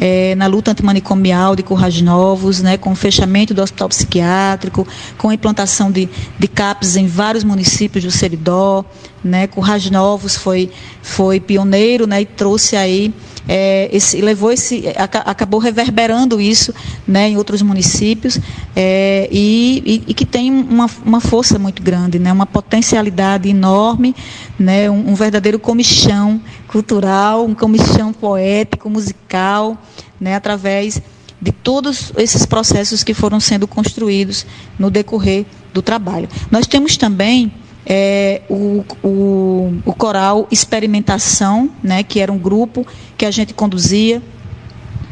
é, 0.00 0.36
na 0.36 0.46
luta 0.46 0.70
antimanicomial 0.70 1.56
de 1.56 1.64
Currais 1.64 2.00
Novos, 2.00 2.62
né, 2.62 2.76
com 2.76 2.92
o 2.92 2.94
fechamento 2.94 3.52
do 3.52 3.60
hospital 3.60 3.88
psiquiátrico, 3.88 4.86
com 5.18 5.30
a 5.30 5.34
implantação 5.34 5.90
de, 5.90 6.08
de 6.38 6.46
CAPs 6.46 6.94
em 6.94 7.08
vários 7.08 7.42
municípios 7.42 8.04
do 8.04 8.10
Seridó. 8.12 8.84
Né, 9.24 9.48
Currais 9.48 9.90
Novos 9.90 10.36
foi, 10.36 10.70
foi 11.02 11.40
pioneiro 11.40 12.06
né, 12.06 12.22
e 12.22 12.24
trouxe 12.24 12.76
aí 12.76 13.12
é, 13.52 13.88
esse, 13.92 14.20
levou 14.20 14.52
esse, 14.52 14.84
acabou 14.96 15.58
reverberando 15.58 16.40
isso 16.40 16.72
né, 17.04 17.30
em 17.30 17.36
outros 17.36 17.62
municípios 17.62 18.38
é, 18.76 19.28
e, 19.28 19.82
e, 19.84 20.10
e, 20.12 20.14
que 20.14 20.24
tem 20.24 20.52
uma, 20.52 20.88
uma 21.04 21.20
força 21.20 21.58
muito 21.58 21.82
grande, 21.82 22.20
né, 22.20 22.32
uma 22.32 22.46
potencialidade 22.46 23.48
enorme, 23.48 24.14
né, 24.56 24.88
um, 24.88 25.10
um 25.10 25.14
verdadeiro 25.16 25.58
comichão 25.58 26.40
cultural, 26.68 27.44
um 27.44 27.52
comichão 27.52 28.12
poético, 28.12 28.88
musical, 28.88 29.76
né, 30.20 30.36
através 30.36 31.02
de 31.42 31.50
todos 31.50 32.12
esses 32.16 32.46
processos 32.46 33.02
que 33.02 33.14
foram 33.14 33.40
sendo 33.40 33.66
construídos 33.66 34.46
no 34.78 34.92
decorrer 34.92 35.44
do 35.74 35.82
trabalho. 35.82 36.28
Nós 36.52 36.68
temos 36.68 36.96
também 36.96 37.52
é, 37.86 38.42
o, 38.48 38.84
o, 39.02 39.74
o, 39.84 39.92
coral 39.94 40.46
Experimentação, 40.50 41.70
né, 41.82 42.02
que 42.02 42.20
era 42.20 42.32
um 42.32 42.38
grupo 42.38 42.86
que 43.16 43.24
a 43.24 43.30
gente 43.30 43.54
conduzia 43.54 44.22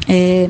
é, 0.07 0.49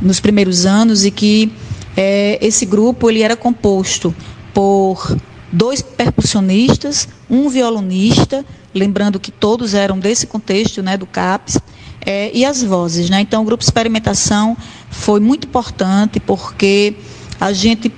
nos 0.00 0.20
primeiros 0.20 0.66
anos 0.66 1.04
e 1.04 1.10
que 1.10 1.52
é, 1.96 2.38
esse 2.40 2.66
grupo 2.66 3.10
ele 3.10 3.22
era 3.22 3.36
composto 3.36 4.14
por 4.54 5.16
dois 5.52 5.82
percussionistas, 5.82 7.08
um 7.28 7.48
violonista, 7.48 8.44
lembrando 8.74 9.18
que 9.18 9.30
todos 9.30 9.74
eram 9.74 9.98
desse 9.98 10.26
contexto, 10.26 10.82
né, 10.82 10.96
do 10.96 11.06
CAPES, 11.06 11.58
é, 12.04 12.30
e 12.32 12.44
as 12.44 12.62
vozes. 12.62 13.10
Né? 13.10 13.20
Então, 13.20 13.42
o 13.42 13.44
grupo 13.44 13.62
Experimentação 13.62 14.56
foi 14.90 15.18
muito 15.20 15.46
importante 15.46 16.20
porque 16.20 16.94
a 17.40 17.52
gente 17.52 17.92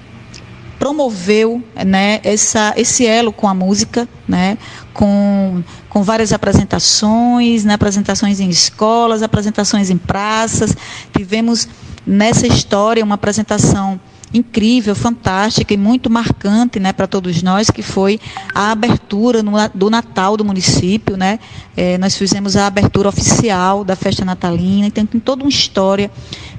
promoveu 0.79 1.62
né, 1.85 2.20
essa, 2.22 2.72
esse 2.76 3.05
elo 3.05 3.33
com 3.33 3.49
a 3.49 3.55
música, 3.55 4.09
né, 4.26 4.57
com, 4.95 5.62
com 5.89 6.03
várias 6.03 6.33
apresentações, 6.33 7.64
né, 7.64 7.74
apresentações 7.74 8.41
em 8.41 8.49
escolas, 8.49 9.22
apresentações 9.22 9.91
em 9.91 9.99
praças. 9.99 10.76
Tivemos 11.16 11.68
nessa 12.07 12.47
história 12.47 13.05
uma 13.05 13.16
apresentação 13.16 14.01
incrível, 14.33 14.95
fantástica 14.95 15.72
e 15.72 15.76
muito 15.76 16.11
marcante 16.11 16.79
né, 16.79 16.93
para 16.93 17.07
todos 17.07 17.43
nós, 17.43 17.70
que 17.70 17.83
foi 17.83 18.20
a 18.55 18.70
abertura 18.70 19.43
no, 19.43 19.53
do 19.74 19.89
Natal 19.91 20.37
do 20.37 20.45
município. 20.45 21.16
Né? 21.16 21.39
É, 21.76 21.97
nós 21.99 22.16
fizemos 22.16 22.57
a 22.57 22.66
abertura 22.66 23.09
oficial 23.09 23.85
da 23.85 23.97
festa 23.97 24.24
natalina, 24.24 24.87
então 24.87 25.05
tem 25.07 25.20
toda 25.20 25.43
uma 25.43 25.49
história 25.49 26.11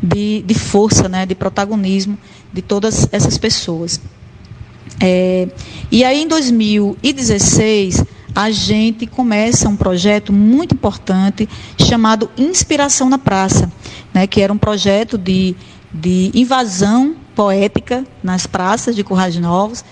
de, 0.02 0.42
de 0.42 0.54
força, 0.54 1.08
né, 1.08 1.26
de 1.26 1.36
protagonismo 1.36 2.18
de 2.52 2.62
todas 2.62 3.08
essas 3.12 3.38
pessoas. 3.38 4.00
É, 5.00 5.48
e 5.92 6.04
aí, 6.04 6.24
em 6.24 6.28
2016, 6.28 8.04
a 8.36 8.52
gente 8.52 9.06
começa 9.06 9.68
um 9.68 9.76
projeto 9.76 10.32
muito 10.32 10.74
importante 10.74 11.48
chamado 11.78 12.30
Inspiração 12.38 13.10
na 13.10 13.18
Praça, 13.18 13.72
né, 14.14 14.28
que 14.28 14.42
era 14.42 14.52
um 14.52 14.58
projeto 14.58 15.18
de, 15.18 15.56
de 15.94 16.32
invasão 16.34 17.16
poética 17.36 18.06
nas 18.24 18.46
praças 18.46 18.96
de 18.96 19.04
Currais 19.04 19.36
Novos, 19.38 19.84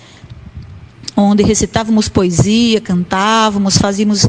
onde 1.16 1.44
recitávamos 1.44 2.08
poesia, 2.08 2.80
cantávamos, 2.80 3.78
fazíamos 3.78 4.28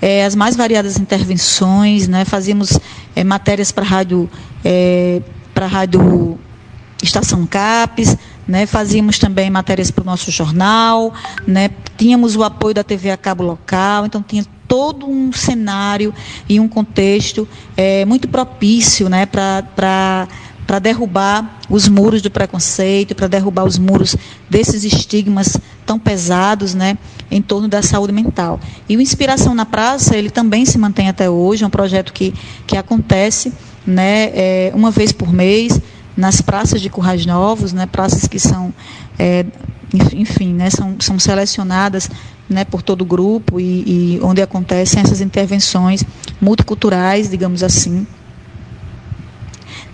é, 0.00 0.24
as 0.24 0.34
mais 0.34 0.56
variadas 0.56 0.98
intervenções, 0.98 2.08
né, 2.08 2.24
fazíamos 2.24 2.78
é, 3.14 3.22
matérias 3.22 3.70
para 3.70 3.84
rádio, 3.84 4.28
é, 4.64 5.22
para 5.54 5.66
rádio 5.66 6.38
Estação 7.02 7.46
Capes, 7.46 8.16
né, 8.46 8.66
fazíamos 8.66 9.18
também 9.18 9.50
matérias 9.50 9.90
para 9.90 10.02
o 10.02 10.04
nosso 10.04 10.30
jornal, 10.30 11.12
né, 11.46 11.70
tínhamos 11.96 12.36
o 12.36 12.42
apoio 12.42 12.74
da 12.74 12.84
TV 12.84 13.10
a 13.10 13.16
cabo 13.16 13.42
local, 13.42 14.06
então 14.06 14.22
tinha 14.22 14.44
todo 14.66 15.06
um 15.06 15.32
cenário 15.32 16.12
e 16.48 16.58
um 16.58 16.68
contexto 16.68 17.46
é, 17.76 18.04
muito 18.04 18.28
propício 18.28 19.08
né, 19.08 19.26
para 19.26 20.28
derrubar 20.80 21.60
os 21.68 21.88
muros 21.88 22.22
do 22.22 22.30
preconceito, 22.30 23.14
para 23.14 23.26
derrubar 23.26 23.64
os 23.64 23.78
muros 23.78 24.16
desses 24.48 24.84
estigmas 24.84 25.56
tão 25.86 25.98
pesados, 25.98 26.74
né, 26.74 26.98
em 27.30 27.42
torno 27.42 27.68
da 27.68 27.82
saúde 27.82 28.12
mental. 28.12 28.58
E 28.88 28.96
o 28.96 29.00
Inspiração 29.00 29.54
na 29.54 29.66
Praça, 29.66 30.16
ele 30.16 30.30
também 30.30 30.64
se 30.64 30.78
mantém 30.78 31.08
até 31.08 31.28
hoje, 31.28 31.64
é 31.64 31.66
um 31.66 31.70
projeto 31.70 32.12
que, 32.12 32.34
que 32.66 32.76
acontece, 32.76 33.52
né, 33.86 34.30
é, 34.34 34.72
uma 34.74 34.90
vez 34.90 35.12
por 35.12 35.32
mês, 35.32 35.80
nas 36.16 36.40
praças 36.40 36.80
de 36.80 36.88
Currais 36.88 37.26
Novos, 37.26 37.72
né, 37.72 37.86
praças 37.86 38.26
que 38.26 38.38
são, 38.38 38.72
é, 39.18 39.44
enfim, 40.12 40.52
né, 40.52 40.70
são, 40.70 40.96
são 41.00 41.18
selecionadas 41.18 42.08
né, 42.48 42.64
por 42.64 42.82
todo 42.82 43.02
o 43.02 43.04
grupo 43.04 43.58
e, 43.58 44.16
e 44.16 44.20
onde 44.22 44.42
acontecem 44.42 45.00
essas 45.00 45.20
intervenções 45.20 46.04
multiculturais, 46.40 47.30
digamos 47.30 47.62
assim. 47.62 48.06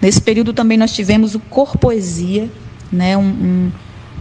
Nesse 0.01 0.21
período 0.21 0.53
também 0.53 0.79
nós 0.79 0.93
tivemos 0.93 1.35
o 1.35 1.41
Cor 1.41 1.77
Poesia, 1.77 2.51
né, 2.91 3.17
um, 3.17 3.23
um, 3.23 3.73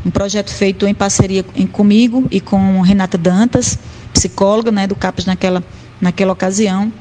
um 0.06 0.12
projeto 0.12 0.54
feito 0.54 0.86
em 0.86 0.93
parceria 0.93 1.45
em, 1.56 1.66
comigo 1.66 2.28
e 2.30 2.39
com 2.39 2.82
Renata 2.82 3.18
Dantas, 3.18 3.80
psicóloga 4.14 4.72
né, 4.72 4.88
do 4.88 4.95
CAPES 4.95 5.26
naquela, 5.26 5.64
naquela 6.00 6.34
ocasião. 6.34 6.91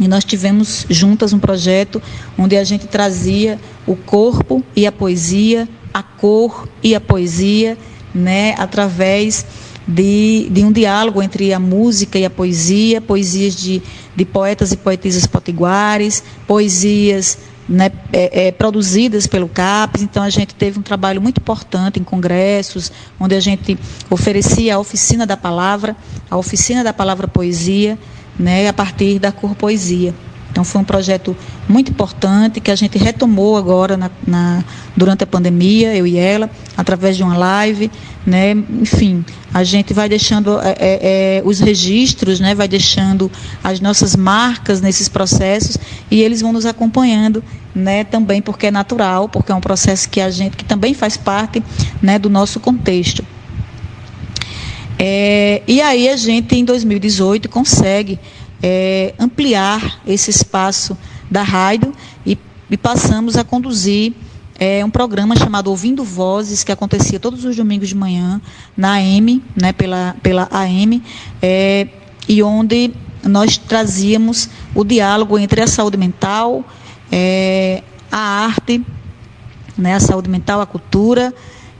E 0.00 0.08
nós 0.08 0.24
tivemos 0.24 0.86
juntas 0.88 1.34
um 1.34 1.38
projeto 1.38 2.02
onde 2.38 2.56
a 2.56 2.64
gente 2.64 2.86
trazia 2.86 3.60
o 3.86 3.94
corpo 3.94 4.64
e 4.74 4.86
a 4.86 4.92
poesia, 4.92 5.68
a 5.92 6.02
cor 6.02 6.66
e 6.82 6.94
a 6.94 7.00
poesia, 7.00 7.76
né, 8.14 8.54
através 8.56 9.44
de, 9.86 10.48
de 10.50 10.64
um 10.64 10.72
diálogo 10.72 11.22
entre 11.22 11.52
a 11.52 11.60
música 11.60 12.18
e 12.18 12.24
a 12.24 12.30
poesia, 12.30 13.00
poesias 13.00 13.54
de, 13.54 13.82
de 14.16 14.24
poetas 14.24 14.72
e 14.72 14.76
poetisas 14.76 15.26
potiguares, 15.26 16.22
poesias 16.46 17.38
né, 17.68 17.90
é, 18.12 18.48
é, 18.48 18.52
produzidas 18.52 19.26
pelo 19.26 19.48
CAPES. 19.48 20.02
Então, 20.02 20.22
a 20.22 20.30
gente 20.30 20.54
teve 20.54 20.78
um 20.78 20.82
trabalho 20.82 21.20
muito 21.20 21.38
importante 21.38 22.00
em 22.00 22.04
congressos, 22.04 22.90
onde 23.18 23.34
a 23.34 23.40
gente 23.40 23.78
oferecia 24.10 24.76
a 24.76 24.78
oficina 24.78 25.26
da 25.26 25.36
palavra, 25.36 25.96
a 26.30 26.36
oficina 26.36 26.82
da 26.82 26.92
palavra 26.92 27.28
poesia, 27.28 27.98
né, 28.38 28.68
a 28.68 28.72
partir 28.72 29.18
da 29.18 29.32
cor 29.32 29.54
poesia. 29.54 30.14
Então 30.50 30.64
foi 30.64 30.80
um 30.80 30.84
projeto 30.84 31.36
muito 31.68 31.90
importante 31.92 32.60
que 32.60 32.70
a 32.70 32.74
gente 32.76 32.98
retomou 32.98 33.56
agora 33.56 33.96
na, 33.96 34.10
na, 34.26 34.64
durante 34.96 35.22
a 35.22 35.26
pandemia, 35.26 35.94
eu 35.94 36.06
e 36.06 36.16
ela, 36.16 36.50
através 36.76 37.16
de 37.16 37.22
uma 37.22 37.36
live, 37.36 37.90
né? 38.26 38.52
Enfim, 38.52 39.24
a 39.54 39.62
gente 39.62 39.94
vai 39.94 40.08
deixando 40.08 40.58
é, 40.60 40.70
é, 40.70 40.76
é, 41.38 41.42
os 41.44 41.60
registros, 41.60 42.40
né? 42.40 42.54
Vai 42.54 42.66
deixando 42.66 43.30
as 43.62 43.80
nossas 43.80 44.16
marcas 44.16 44.80
nesses 44.80 45.08
processos 45.08 45.78
e 46.10 46.20
eles 46.20 46.40
vão 46.40 46.52
nos 46.52 46.66
acompanhando, 46.66 47.44
né? 47.72 48.02
Também 48.02 48.42
porque 48.42 48.66
é 48.66 48.70
natural, 48.70 49.28
porque 49.28 49.52
é 49.52 49.54
um 49.54 49.60
processo 49.60 50.08
que 50.08 50.20
a 50.20 50.30
gente 50.30 50.56
que 50.56 50.64
também 50.64 50.94
faz 50.94 51.16
parte, 51.16 51.62
né? 52.02 52.18
Do 52.18 52.28
nosso 52.28 52.58
contexto. 52.58 53.24
É, 55.02 55.62
e 55.66 55.80
aí 55.80 56.10
a 56.10 56.16
gente 56.16 56.54
em 56.54 56.62
2018 56.62 57.48
consegue 57.48 58.20
é, 58.62 59.14
ampliar 59.18 60.02
esse 60.06 60.28
espaço 60.28 60.94
da 61.30 61.42
rádio 61.42 61.90
e, 62.26 62.36
e 62.68 62.76
passamos 62.76 63.34
a 63.34 63.42
conduzir 63.42 64.12
é, 64.58 64.84
um 64.84 64.90
programa 64.90 65.34
chamado 65.34 65.70
Ouvindo 65.70 66.04
Vozes, 66.04 66.62
que 66.62 66.70
acontecia 66.70 67.18
todos 67.18 67.46
os 67.46 67.56
domingos 67.56 67.88
de 67.88 67.94
manhã 67.94 68.42
na 68.76 68.96
AM, 68.96 69.42
né, 69.58 69.72
pela, 69.72 70.14
pela 70.22 70.46
AM, 70.50 71.02
é, 71.40 71.88
e 72.28 72.42
onde 72.42 72.92
nós 73.24 73.56
trazíamos 73.56 74.50
o 74.74 74.84
diálogo 74.84 75.38
entre 75.38 75.62
a 75.62 75.66
saúde 75.66 75.96
mental, 75.96 76.62
é, 77.10 77.82
a 78.12 78.18
arte, 78.18 78.84
né, 79.78 79.94
a 79.94 80.00
saúde 80.00 80.28
mental, 80.28 80.60
a 80.60 80.66
cultura, 80.66 81.32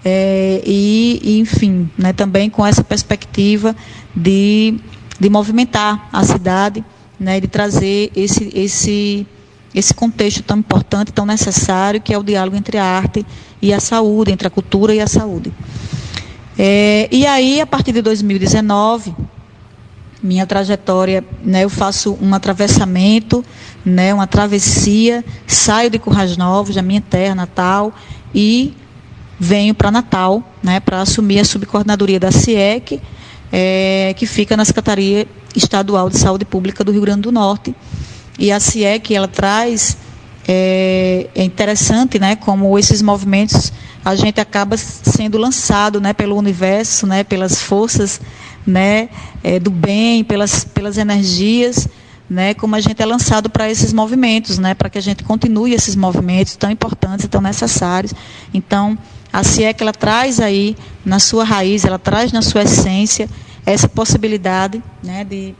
é, 0.04 0.62
e, 0.64 1.40
enfim, 1.40 1.90
né, 1.96 2.12
também 2.12 2.48
com 2.48 2.64
essa 2.66 2.82
perspectiva 2.82 3.76
de 4.14 4.80
de 5.20 5.28
movimentar 5.28 6.08
a 6.10 6.24
cidade, 6.24 6.82
né, 7.18 7.38
de 7.38 7.46
trazer 7.46 8.10
esse, 8.16 8.50
esse, 8.54 9.26
esse 9.74 9.92
contexto 9.92 10.42
tão 10.42 10.56
importante, 10.56 11.12
tão 11.12 11.26
necessário, 11.26 12.00
que 12.00 12.14
é 12.14 12.18
o 12.18 12.22
diálogo 12.22 12.56
entre 12.56 12.78
a 12.78 12.84
arte 12.84 13.26
e 13.60 13.74
a 13.74 13.78
saúde, 13.78 14.32
entre 14.32 14.48
a 14.48 14.50
cultura 14.50 14.94
e 14.94 15.00
a 15.00 15.06
saúde. 15.06 15.52
É, 16.58 17.06
e 17.12 17.26
aí, 17.26 17.60
a 17.60 17.66
partir 17.66 17.92
de 17.92 18.00
2019, 18.00 19.14
minha 20.22 20.46
trajetória, 20.46 21.22
né, 21.44 21.64
eu 21.64 21.70
faço 21.70 22.16
um 22.20 22.34
atravessamento, 22.34 23.44
né, 23.84 24.14
uma 24.14 24.26
travessia, 24.26 25.22
saio 25.46 25.90
de 25.90 25.98
Currais 25.98 26.38
Novos, 26.38 26.74
da 26.74 26.82
minha 26.82 27.00
terra 27.02 27.34
natal, 27.34 27.92
e 28.34 28.74
venho 29.40 29.74
para 29.74 29.90
Natal, 29.90 30.42
né, 30.62 30.78
para 30.80 31.00
assumir 31.00 31.40
a 31.40 31.44
subcoordenadoria 31.44 32.20
da 32.20 32.30
CIEC, 32.30 33.00
é, 33.50 34.14
que 34.16 34.26
fica 34.26 34.54
na 34.54 34.66
Secretaria 34.66 35.26
Estadual 35.56 36.10
de 36.10 36.18
Saúde 36.18 36.44
Pública 36.44 36.84
do 36.84 36.92
Rio 36.92 37.00
Grande 37.00 37.22
do 37.22 37.32
Norte. 37.32 37.74
E 38.38 38.52
a 38.52 38.60
CIEC, 38.60 39.14
ela 39.14 39.26
traz, 39.26 39.96
é, 40.46 41.28
é 41.34 41.42
interessante, 41.42 42.18
né, 42.18 42.36
como 42.36 42.78
esses 42.78 43.00
movimentos, 43.00 43.72
a 44.04 44.14
gente 44.14 44.40
acaba 44.40 44.76
sendo 44.76 45.38
lançado, 45.38 46.02
né, 46.02 46.12
pelo 46.12 46.36
universo, 46.36 47.06
né, 47.06 47.24
pelas 47.24 47.62
forças, 47.62 48.20
né, 48.66 49.08
é, 49.42 49.58
do 49.58 49.70
bem, 49.70 50.22
pelas, 50.22 50.64
pelas 50.64 50.98
energias, 50.98 51.88
né, 52.28 52.52
como 52.52 52.76
a 52.76 52.80
gente 52.80 53.00
é 53.02 53.06
lançado 53.06 53.48
para 53.48 53.70
esses 53.70 53.92
movimentos, 53.92 54.58
né, 54.58 54.74
para 54.74 54.90
que 54.90 54.98
a 54.98 55.02
gente 55.02 55.24
continue 55.24 55.72
esses 55.72 55.96
movimentos 55.96 56.56
tão 56.56 56.70
importantes 56.70 57.24
e 57.24 57.28
tão 57.28 57.40
necessários. 57.40 58.14
Então, 58.54 58.96
a 59.32 59.42
CIEC 59.44 59.82
ela 59.82 59.92
traz 59.92 60.40
aí 60.40 60.76
na 61.04 61.18
sua 61.18 61.44
raiz, 61.44 61.84
ela 61.84 61.98
traz 61.98 62.32
na 62.32 62.42
sua 62.42 62.62
essência 62.62 63.28
essa 63.64 63.88
possibilidade 63.88 64.82
né, 65.02 65.24
de, 65.24 65.54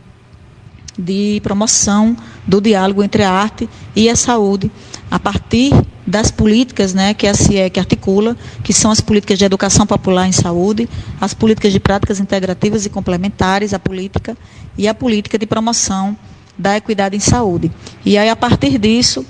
de 0.99 1.41
promoção 1.43 2.17
do 2.47 2.61
diálogo 2.61 3.03
entre 3.03 3.23
a 3.23 3.31
arte 3.31 3.69
e 3.95 4.09
a 4.09 4.17
saúde, 4.17 4.71
a 5.11 5.19
partir 5.19 5.73
das 6.07 6.31
políticas 6.31 6.93
né, 6.93 7.15
que 7.15 7.27
a 7.27 7.35
CIEC 7.35 7.79
articula, 7.79 8.37
que 8.65 8.73
são 8.73 8.91
as 8.91 9.01
políticas 9.01 9.39
de 9.39 9.45
educação 9.45 9.87
popular 9.87 10.27
em 10.27 10.33
saúde, 10.33 10.89
as 11.21 11.33
políticas 11.33 11.73
de 11.73 11.79
práticas 11.79 12.19
integrativas 12.19 12.85
e 12.85 12.91
complementares, 12.91 13.73
a 13.73 13.79
política 13.79 14.37
e 14.77 14.89
a 14.89 14.95
política 14.95 15.39
de 15.39 15.47
promoção 15.47 16.17
da 16.59 16.77
equidade 16.77 17.17
em 17.17 17.21
saúde. 17.21 17.71
E 18.05 18.19
aí, 18.19 18.29
a 18.29 18.37
partir 18.37 18.77
disso, 18.79 19.25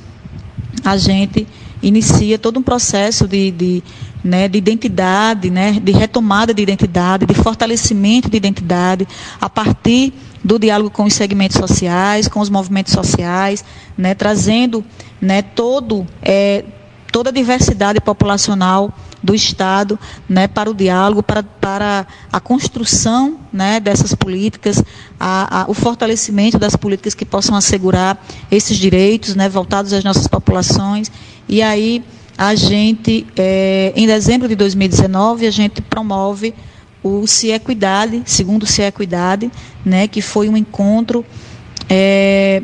a 0.85 0.97
gente 0.97 1.47
inicia 1.83 2.39
todo 2.39 2.59
um 2.59 2.63
processo 2.63 3.27
de, 3.29 3.51
de 3.51 3.83
né, 4.23 4.49
de 4.49 4.59
identidade, 4.59 5.51
né, 5.51 5.73
de 5.73 5.93
retomada 5.93 6.53
de 6.53 6.63
identidade, 6.63 7.27
de 7.27 7.35
fortalecimento 7.35 8.29
de 8.29 8.37
identidade, 8.37 9.07
a 9.41 9.49
partir 9.49 10.13
do 10.43 10.59
diálogo 10.59 10.91
com 10.91 11.05
os 11.05 11.15
segmentos 11.15 11.57
sociais, 11.57 12.29
com 12.29 12.41
os 12.41 12.49
movimentos 12.49 12.93
sociais, 12.93 13.65
né, 13.97 14.15
trazendo 14.15 14.85
né, 15.21 15.43
todo, 15.43 16.07
é, 16.23 16.65
toda 17.13 17.31
a 17.31 17.33
diversidade 17.33 18.01
populacional 18.01 18.93
do 19.23 19.35
Estado 19.35 19.99
né, 20.29 20.49
para 20.49 20.71
o 20.71 20.75
diálogo, 20.75 21.23
para, 21.23 21.43
para 21.43 22.07
a 22.33 22.41
construção 22.41 23.39
né, 23.53 23.79
dessas 23.79 24.15
políticas, 24.15 24.83
a, 25.19 25.63
a, 25.63 25.71
o 25.71 25.75
fortalecimento 25.75 26.59
das 26.59 26.75
políticas 26.75 27.15
que 27.15 27.27
possam 27.27 27.55
assegurar 27.55 28.23
esses 28.51 28.79
direitos 28.79 29.35
né, 29.35 29.49
voltados 29.49 29.93
às 29.93 30.03
nossas 30.03 30.27
populações. 30.27 31.11
E 31.49 31.61
aí 31.63 32.03
a 32.41 32.55
gente, 32.55 33.27
é, 33.37 33.93
em 33.95 34.07
dezembro 34.07 34.49
de 34.49 34.57
2019, 34.57 35.47
a 35.47 35.51
gente 35.51 35.83
promove 35.83 36.55
o 37.03 37.27
Se 37.27 37.51
Equidade, 37.51 38.23
segundo 38.25 38.65
Se 38.65 38.81
Equidade, 38.81 39.51
né, 39.85 40.09
que 40.09 40.23
foi 40.23 40.49
um 40.49 40.57
encontro 40.57 41.23
é, 41.87 42.63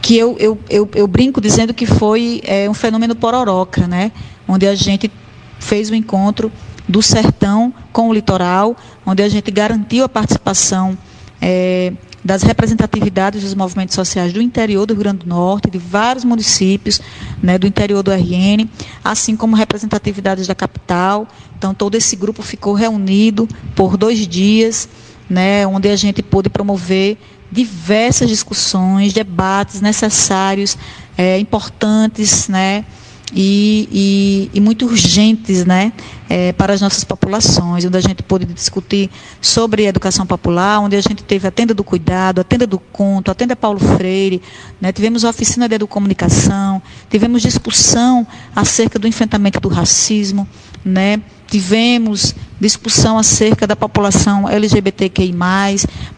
que 0.00 0.16
eu, 0.16 0.36
eu, 0.38 0.56
eu, 0.70 0.88
eu, 0.94 1.08
brinco 1.08 1.40
dizendo 1.40 1.74
que 1.74 1.84
foi 1.84 2.40
é, 2.44 2.70
um 2.70 2.74
fenômeno 2.74 3.16
pororoca, 3.16 3.88
né, 3.88 4.12
onde 4.46 4.68
a 4.68 4.74
gente 4.76 5.10
fez 5.58 5.90
o 5.90 5.92
um 5.92 5.96
encontro 5.96 6.52
do 6.88 7.02
sertão 7.02 7.74
com 7.92 8.08
o 8.08 8.14
litoral, 8.14 8.76
onde 9.04 9.20
a 9.20 9.28
gente 9.28 9.50
garantiu 9.50 10.04
a 10.04 10.08
participação 10.08 10.96
é, 11.42 11.92
das 12.24 12.42
representatividades 12.42 13.42
dos 13.42 13.54
movimentos 13.54 13.94
sociais 13.94 14.32
do 14.32 14.42
interior 14.42 14.86
do 14.86 14.94
Rio 14.94 15.02
Grande 15.02 15.18
do 15.18 15.28
Norte, 15.28 15.70
de 15.70 15.78
vários 15.78 16.24
municípios 16.24 17.00
né, 17.42 17.58
do 17.58 17.66
interior 17.66 18.02
do 18.02 18.10
RN, 18.10 18.68
assim 19.04 19.36
como 19.36 19.54
representatividades 19.54 20.46
da 20.46 20.54
capital. 20.54 21.28
Então, 21.56 21.72
todo 21.72 21.94
esse 21.94 22.16
grupo 22.16 22.42
ficou 22.42 22.74
reunido 22.74 23.48
por 23.74 23.96
dois 23.96 24.26
dias, 24.26 24.88
né, 25.28 25.66
onde 25.66 25.88
a 25.88 25.96
gente 25.96 26.22
pôde 26.22 26.48
promover 26.48 27.16
diversas 27.50 28.28
discussões, 28.28 29.12
debates 29.12 29.80
necessários, 29.80 30.76
é, 31.16 31.38
importantes, 31.38 32.48
né, 32.48 32.84
e, 33.32 34.50
e, 34.52 34.58
e 34.58 34.60
muito 34.60 34.86
urgentes 34.86 35.64
né, 35.64 35.92
é, 36.28 36.52
para 36.52 36.72
as 36.72 36.80
nossas 36.80 37.04
populações, 37.04 37.84
onde 37.84 37.96
a 37.96 38.00
gente 38.00 38.22
pôde 38.22 38.46
discutir 38.46 39.10
sobre 39.40 39.86
educação 39.86 40.26
popular, 40.26 40.80
onde 40.80 40.96
a 40.96 41.00
gente 41.00 41.22
teve 41.22 41.46
a 41.46 41.50
tenda 41.50 41.74
do 41.74 41.84
cuidado, 41.84 42.40
a 42.40 42.44
tenda 42.44 42.66
do 42.66 42.78
conto, 42.78 43.30
a 43.30 43.34
tenda 43.34 43.54
Paulo 43.54 43.78
Freire, 43.78 44.40
né, 44.80 44.92
tivemos 44.92 45.24
a 45.24 45.30
oficina 45.30 45.68
de 45.68 45.74
educomunicação, 45.74 46.82
tivemos 47.10 47.42
discussão 47.42 48.26
acerca 48.54 48.98
do 48.98 49.06
enfrentamento 49.06 49.60
do 49.60 49.68
racismo, 49.68 50.48
né, 50.84 51.20
tivemos 51.46 52.34
discussão 52.60 53.18
acerca 53.18 53.66
da 53.66 53.76
população 53.76 54.48
LGBTQI+, 54.48 55.34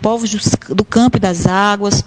povos 0.00 0.30
do, 0.68 0.84
campo 0.84 1.16
e 1.16 1.20
das 1.20 1.46
águas, 1.46 2.04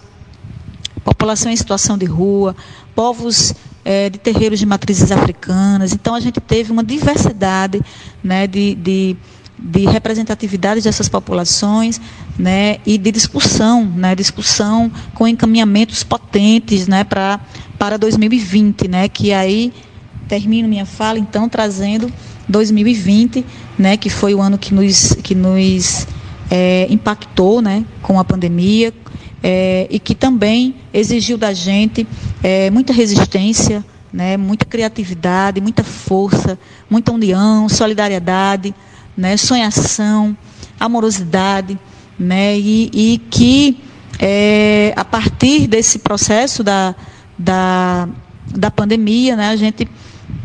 população 1.03 1.51
em 1.51 1.55
situação 1.55 1.97
de 1.97 2.05
rua, 2.05 2.55
povos 2.95 3.53
é, 3.85 4.09
de 4.09 4.17
terreiros 4.17 4.59
de 4.59 4.65
matrizes 4.65 5.11
africanas. 5.11 5.93
Então, 5.93 6.15
a 6.15 6.19
gente 6.19 6.39
teve 6.39 6.71
uma 6.71 6.83
diversidade 6.83 7.81
né, 8.23 8.47
de, 8.47 8.75
de, 8.75 9.17
de 9.57 9.85
representatividade 9.85 10.81
dessas 10.81 11.09
populações 11.09 11.99
né, 12.37 12.77
e 12.85 12.97
de 12.97 13.11
discussão, 13.11 13.85
né, 13.85 14.15
discussão 14.15 14.91
com 15.13 15.27
encaminhamentos 15.27 16.03
potentes 16.03 16.87
né, 16.87 17.03
pra, 17.03 17.39
para 17.77 17.97
2020, 17.97 18.87
né, 18.87 19.07
que 19.07 19.33
aí 19.33 19.73
termino 20.27 20.67
minha 20.67 20.85
fala, 20.85 21.19
então, 21.19 21.49
trazendo 21.49 22.11
2020, 22.47 23.45
né, 23.77 23.97
que 23.97 24.09
foi 24.09 24.33
o 24.33 24.41
ano 24.41 24.57
que 24.57 24.73
nos, 24.73 25.15
que 25.21 25.35
nos 25.35 26.07
é, 26.49 26.87
impactou 26.89 27.61
né, 27.61 27.85
com 28.01 28.19
a 28.19 28.23
pandemia 28.23 28.93
é, 29.43 29.87
e 29.89 29.99
que 29.99 30.15
também 30.15 30.75
exigiu 30.93 31.37
da 31.37 31.53
gente 31.53 32.07
é, 32.41 32.71
muita 32.71 32.93
resistência, 32.93 33.83
né, 34.11 34.37
muita 34.37 34.63
criatividade, 34.63 35.59
muita 35.59 35.83
força, 35.83 36.57
muita 36.89 37.11
união, 37.11 37.67
solidariedade, 37.67 38.73
né, 39.17 39.35
sonhação, 39.35 40.37
amorosidade, 40.79 41.77
né, 42.17 42.57
e, 42.57 42.89
e 42.93 43.17
que 43.29 43.81
é, 44.19 44.93
a 44.95 45.03
partir 45.03 45.67
desse 45.67 45.99
processo 45.99 46.63
da, 46.63 46.95
da, 47.37 48.07
da 48.55 48.71
pandemia, 48.71 49.35
né, 49.35 49.49
a 49.49 49.55
gente 49.57 49.89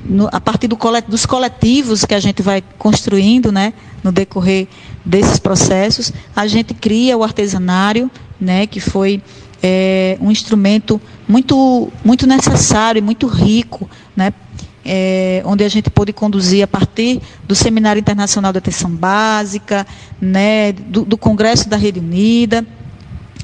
no, 0.04 0.28
a 0.32 0.40
partir 0.40 0.66
do 0.66 0.76
colet, 0.76 1.08
dos 1.08 1.26
coletivos 1.26 2.04
que 2.04 2.14
a 2.14 2.20
gente 2.20 2.42
vai 2.42 2.62
construindo, 2.78 3.52
né, 3.52 3.74
no 4.02 4.10
decorrer 4.10 4.66
desses 5.04 5.38
processos, 5.38 6.12
a 6.34 6.46
gente 6.46 6.74
cria 6.74 7.16
o 7.16 7.22
artesanário, 7.22 8.10
né, 8.40 8.66
que 8.66 8.80
foi 8.80 9.22
é, 9.62 10.16
um 10.20 10.30
instrumento 10.30 11.00
muito, 11.26 11.90
muito 12.04 12.26
necessário 12.26 12.98
e 12.98 13.02
muito 13.02 13.26
rico, 13.26 13.88
né, 14.16 14.32
é, 14.84 15.42
onde 15.44 15.64
a 15.64 15.68
gente 15.68 15.90
pôde 15.90 16.12
conduzir 16.12 16.62
a 16.62 16.66
partir 16.66 17.20
do 17.46 17.54
Seminário 17.54 18.00
Internacional 18.00 18.52
da 18.52 18.58
Atenção 18.58 18.90
Básica, 18.90 19.86
né, 20.20 20.72
do, 20.72 21.04
do 21.04 21.18
Congresso 21.18 21.68
da 21.68 21.76
Rede 21.76 21.98
Unida, 21.98 22.66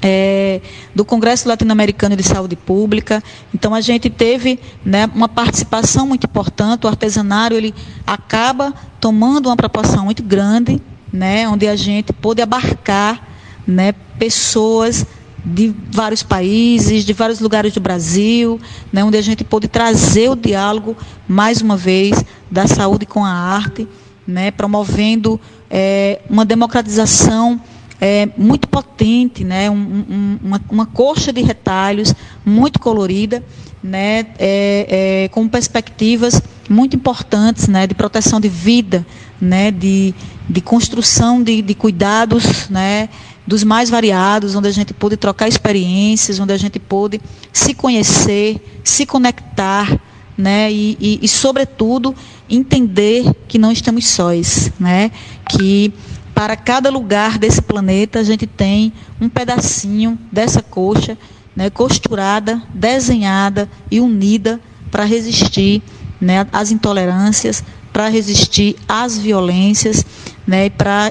é, 0.01 0.61
do 0.95 1.05
Congresso 1.05 1.49
Latino-Americano 1.49 2.15
de 2.15 2.23
Saúde 2.23 2.57
Pública. 2.57 3.23
Então 3.55 3.75
a 3.75 3.81
gente 3.81 4.11
teve 4.11 4.59
né, 4.85 5.09
uma 5.15 5.29
participação 5.29 6.07
muito 6.07 6.25
importante. 6.25 6.85
O 6.85 6.89
artesanário 6.89 7.57
ele 7.57 7.75
acaba 8.07 8.75
tomando 9.01 9.47
uma 9.47 9.57
proporção 9.57 10.05
muito 10.05 10.23
grande, 10.23 10.81
né, 11.12 11.49
onde 11.49 11.66
a 11.66 11.75
gente 11.75 12.12
pôde 12.12 12.43
abarcar 12.43 13.34
né, 13.66 13.93
pessoas 14.19 15.07
de 15.45 15.74
vários 15.91 16.23
países, 16.23 17.05
de 17.05 17.12
vários 17.12 17.39
lugares 17.41 17.74
do 17.74 17.81
Brasil, 17.81 18.59
né, 18.93 19.05
onde 19.05 19.19
a 19.19 19.23
gente 19.23 19.45
pôde 19.45 19.69
trazer 19.69 20.31
o 20.31 20.36
diálogo 20.36 20.97
mais 21.28 21.61
uma 21.61 21.77
vez 21.77 22.24
da 22.51 22.66
saúde 22.66 23.05
com 23.05 23.24
a 23.24 23.31
arte, 23.31 23.86
né, 24.27 24.51
promovendo 24.51 25.39
é, 25.70 26.20
uma 26.31 26.45
democratização 26.45 27.61
é, 28.01 28.28
muito 28.36 28.69
potente, 28.69 29.45
né? 29.45 29.70
Um, 29.70 29.74
um, 29.74 30.39
uma, 30.43 30.61
uma 30.70 30.86
coxa 30.86 31.32
de 31.32 31.41
retalhos 31.41 32.15
muito 32.45 32.78
colorida, 32.78 33.43
né? 33.82 34.27
É, 34.39 35.24
é, 35.24 35.28
com 35.28 35.49
perspectivas 35.49 36.43
muito 36.69 36.97
importantes 36.97 37.69
né? 37.69 37.86
de 37.86 37.95
proteção 37.95 38.41
de 38.41 38.49
vida, 38.49 39.07
né? 39.41 39.70
de, 39.70 40.15
de 40.49 40.61
construção 40.61 41.43
de, 41.43 41.61
de 41.61 41.74
cuidados 41.74 42.69
né? 42.69 43.09
Dos 43.47 43.62
mais 43.62 43.91
variados, 43.91 44.55
onde 44.55 44.69
a 44.69 44.73
gente 44.73 44.95
pôde 44.95 45.16
trocar 45.16 45.49
experiências, 45.49 46.39
onde 46.39 46.53
a 46.53 46.57
gente 46.57 46.79
pôde 46.79 47.21
se 47.53 47.75
conhecer, 47.75 48.81
se 48.83 49.05
conectar, 49.05 50.01
né? 50.37 50.73
E, 50.73 50.97
e, 51.01 51.19
e, 51.23 51.29
sobretudo 51.29 52.15
entender 52.49 53.31
que 53.47 53.59
não 53.59 53.71
estamos 53.71 54.07
sós, 54.09 54.73
né? 54.81 55.11
Que 55.49 55.93
para 56.35 56.57
cada 56.57 56.91
lugar 56.91 57.39
desse 57.39 57.62
planeta, 57.62 58.19
a 58.19 58.25
gente 58.25 58.47
tem 58.47 58.93
um 59.21 59.29
pedacinho 59.29 60.19
dessa 60.33 60.61
coxa, 60.61 61.16
né, 61.55 61.71
costurada, 61.71 62.61
desenhada 62.75 63.69
e 63.89 64.01
unida 64.01 64.61
para 64.91 65.05
resistir 65.05 65.81
né, 66.21 66.45
às 66.53 66.73
intolerâncias, 66.73 67.62
para 67.95 68.09
resistir 68.09 68.75
às 68.89 69.16
violências 69.16 70.05
né, 70.45 70.66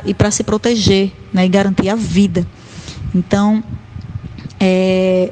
e 0.06 0.14
para 0.14 0.30
se 0.30 0.44
proteger 0.44 1.14
né, 1.32 1.46
e 1.46 1.48
garantir 1.48 1.88
a 1.88 1.96
vida. 1.96 2.46
Então, 3.16 3.64
é, 4.60 5.32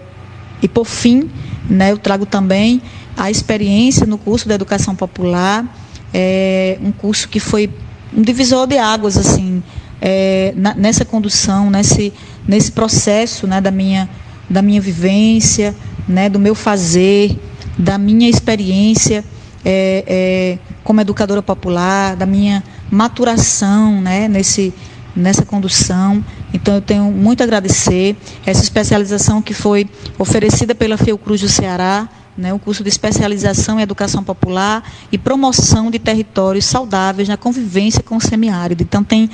e 0.62 0.68
por 0.70 0.86
fim, 0.86 1.30
né, 1.70 1.92
eu 1.92 1.98
trago 1.98 2.26
também 2.26 2.82
a 3.18 3.30
experiência 3.30 4.06
no 4.06 4.18
curso 4.18 4.48
da 4.48 4.56
Educação 4.56 4.96
Popular, 4.96 5.66
é, 6.14 6.80
um 6.82 6.94
curso 6.94 7.28
que 7.28 7.42
foi 7.42 7.70
um 8.16 8.22
divisor 8.22 8.66
de 8.66 8.78
águas, 8.78 9.18
assim, 9.18 9.62
é, 10.00 10.54
na, 10.56 10.74
nessa 10.74 11.04
condução, 11.04 11.70
nesse, 11.70 12.14
nesse 12.48 12.72
processo 12.72 13.46
né, 13.46 13.60
da, 13.60 13.72
minha, 13.72 14.10
da 14.50 14.62
minha 14.62 14.80
vivência, 14.80 15.76
né, 16.08 16.30
do 16.30 16.40
meu 16.40 16.56
fazer, 16.56 17.38
da 17.78 17.98
minha 17.98 18.30
experiência 18.30 19.22
é, 19.64 20.04
é, 20.08 20.60
como 20.84 21.02
educadora 21.02 21.42
popular, 21.42 22.16
da 22.16 22.26
minha 22.26 22.64
maturação 22.90 24.02
né, 24.02 24.28
nesse, 24.28 24.74
nessa 25.16 25.46
condução. 25.46 26.24
Então, 26.54 26.76
eu 26.76 26.82
tenho 26.82 27.06
muito 27.06 27.42
a 27.42 27.44
agradecer 27.44 28.16
essa 28.46 28.62
especialização 28.62 29.42
que 29.42 29.54
foi 29.54 29.90
oferecida 30.18 30.76
pela 30.76 30.98
Fiocruz 30.98 31.42
do 31.42 31.50
Ceará, 31.50 32.10
né, 32.38 32.54
o 32.54 32.60
curso 32.60 32.82
de 32.84 32.90
especialização 32.90 33.80
em 33.80 33.84
educação 33.84 34.24
popular 34.24 34.84
e 35.12 35.18
promoção 35.18 35.92
de 35.92 36.00
territórios 36.00 36.66
saudáveis 36.66 37.28
na 37.28 37.38
convivência 37.38 38.02
com 38.02 38.18
o 38.18 38.22
semiárido. 38.22 38.84
Então, 38.84 39.04
tem 39.04 39.30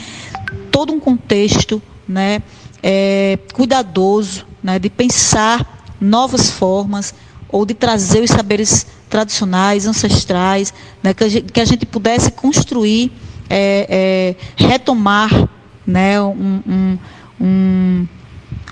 todo 0.71 0.93
um 0.93 0.99
contexto 0.99 1.81
né, 2.07 2.41
é, 2.81 3.39
cuidadoso 3.53 4.45
né, 4.63 4.79
de 4.79 4.89
pensar 4.89 5.77
novas 5.99 6.51
formas 6.51 7.13
ou 7.49 7.65
de 7.65 7.73
trazer 7.73 8.21
os 8.21 8.29
saberes 8.29 8.85
tradicionais, 9.09 9.85
ancestrais, 9.85 10.73
né, 11.01 11.13
que, 11.13 11.23
a 11.23 11.29
gente, 11.29 11.51
que, 11.51 11.61
a 11.61 11.65
gente, 11.65 11.85
pudesse 11.85 12.31
construir, 12.31 13.11
é, 13.49 14.35
é, 14.59 14.65
retomar 14.65 15.49
né, 15.85 16.21
um, 16.21 16.61
um, 16.67 16.99
um, 17.39 18.07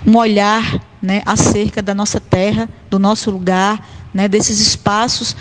um 0.06 0.16
olhar 0.16 0.80
né, 1.00 1.22
acerca 1.24 1.80
da 1.80 1.94
nossa 1.94 2.20
terra, 2.20 2.68
do 2.90 2.98
nosso 2.98 3.30
lugar, 3.30 3.86
né, 4.12 4.28
desses 4.28 4.60
espaços, 4.60 5.36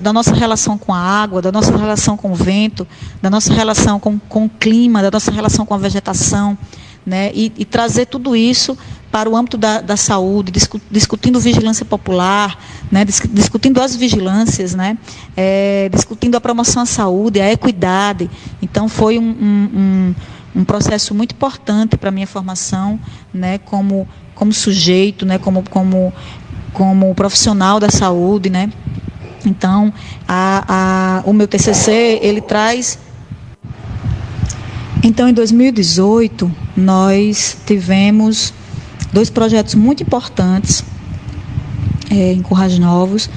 da 0.00 0.12
nossa 0.12 0.34
relação 0.34 0.78
com 0.78 0.92
a 0.92 0.98
água, 0.98 1.42
da 1.42 1.52
nossa 1.52 1.76
relação 1.76 2.16
com 2.16 2.32
o 2.32 2.34
vento, 2.34 2.86
da 3.20 3.28
nossa 3.28 3.52
relação 3.52 4.00
com, 4.00 4.18
com 4.18 4.46
o 4.46 4.48
clima, 4.48 5.02
da 5.02 5.10
nossa 5.10 5.30
relação 5.30 5.66
com 5.66 5.74
a 5.74 5.78
vegetação, 5.78 6.56
né, 7.04 7.30
e, 7.34 7.52
e 7.58 7.64
trazer 7.64 8.06
tudo 8.06 8.34
isso 8.34 8.76
para 9.14 9.30
o 9.30 9.36
âmbito 9.36 9.56
da, 9.56 9.80
da 9.80 9.96
saúde, 9.96 10.50
discu, 10.50 10.80
discutindo 10.90 11.38
vigilância 11.38 11.84
popular, 11.84 12.58
né, 12.90 13.04
discutindo 13.04 13.80
as 13.80 13.94
vigilâncias, 13.94 14.74
né, 14.74 14.98
é, 15.36 15.88
discutindo 15.88 16.34
a 16.34 16.40
promoção 16.40 16.82
à 16.82 16.86
saúde, 16.86 17.40
a 17.40 17.52
equidade. 17.52 18.28
Então, 18.60 18.88
foi 18.88 19.16
um, 19.16 19.22
um, 19.22 19.70
um, 19.72 20.14
um 20.56 20.64
processo 20.64 21.14
muito 21.14 21.30
importante 21.30 21.96
para 21.96 22.08
a 22.08 22.10
minha 22.10 22.26
formação, 22.26 22.98
né, 23.32 23.58
como 23.58 24.08
como 24.34 24.52
sujeito, 24.52 25.24
né, 25.24 25.38
como, 25.38 25.62
como 25.70 26.12
como 26.72 27.14
profissional 27.14 27.78
da 27.78 27.90
saúde, 27.90 28.50
né? 28.50 28.68
Então, 29.46 29.94
a, 30.26 31.20
a, 31.20 31.22
o 31.24 31.32
meu 31.32 31.46
TCC, 31.46 32.18
ele 32.20 32.40
traz... 32.40 32.98
Então, 35.04 35.28
em 35.28 35.32
2018, 35.32 36.50
nós 36.76 37.56
tivemos 37.64 38.52
dois 39.14 39.30
projetos 39.30 39.76
muito 39.76 40.02
importantes 40.02 40.84
é, 42.10 42.32
em 42.32 42.42
Currais 42.42 42.78
Novos. 42.78 43.30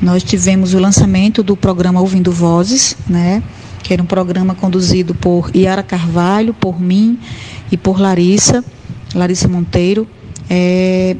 Nós 0.00 0.22
tivemos 0.22 0.74
o 0.74 0.78
lançamento 0.78 1.42
do 1.42 1.56
programa 1.56 2.00
Ouvindo 2.00 2.30
Vozes, 2.30 2.96
né? 3.08 3.42
que 3.82 3.92
era 3.94 4.02
um 4.02 4.06
programa 4.06 4.54
conduzido 4.54 5.14
por 5.14 5.50
Iara 5.56 5.82
Carvalho, 5.82 6.52
por 6.52 6.80
mim 6.80 7.18
e 7.70 7.76
por 7.76 7.98
Larissa, 7.98 8.62
Larissa 9.14 9.48
Monteiro. 9.48 10.06
É, 10.50 11.16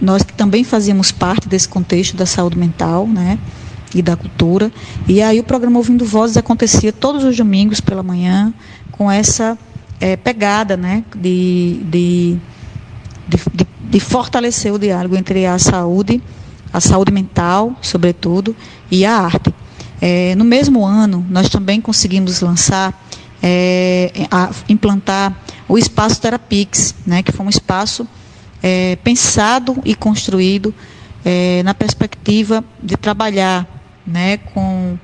nós 0.00 0.22
também 0.36 0.62
fazíamos 0.62 1.10
parte 1.10 1.48
desse 1.48 1.68
contexto 1.68 2.16
da 2.16 2.26
saúde 2.26 2.58
mental, 2.58 3.08
né? 3.08 3.38
E 3.94 4.02
da 4.02 4.14
cultura. 4.14 4.70
E 5.08 5.22
aí 5.22 5.40
o 5.40 5.44
programa 5.44 5.78
Ouvindo 5.78 6.04
Vozes 6.04 6.36
acontecia 6.36 6.92
todos 6.92 7.24
os 7.24 7.36
domingos 7.36 7.80
pela 7.80 8.02
manhã, 8.02 8.52
com 8.92 9.10
essa 9.10 9.56
é, 10.00 10.16
pegada, 10.16 10.76
né? 10.76 11.02
De, 11.16 11.80
de, 11.84 12.38
de, 13.28 13.66
de 13.80 14.00
fortalecer 14.00 14.72
o 14.72 14.78
diálogo 14.78 15.16
entre 15.16 15.46
a 15.46 15.58
saúde, 15.58 16.22
a 16.72 16.80
saúde 16.80 17.12
mental, 17.12 17.76
sobretudo, 17.80 18.54
e 18.90 19.04
a 19.04 19.16
arte. 19.16 19.54
É, 20.00 20.34
no 20.34 20.44
mesmo 20.44 20.84
ano, 20.84 21.24
nós 21.30 21.48
também 21.48 21.80
conseguimos 21.80 22.40
lançar, 22.40 23.06
é, 23.42 24.10
a, 24.30 24.50
implantar 24.68 25.34
o 25.68 25.78
espaço 25.78 26.20
Terapix, 26.20 26.94
né, 27.06 27.22
que 27.22 27.32
foi 27.32 27.46
um 27.46 27.50
espaço 27.50 28.06
é, 28.62 28.96
pensado 28.96 29.76
e 29.84 29.94
construído 29.94 30.74
é, 31.24 31.62
na 31.62 31.74
perspectiva 31.74 32.64
de 32.82 32.96
trabalhar 32.96 33.66
né, 34.06 34.36
com 34.36 34.98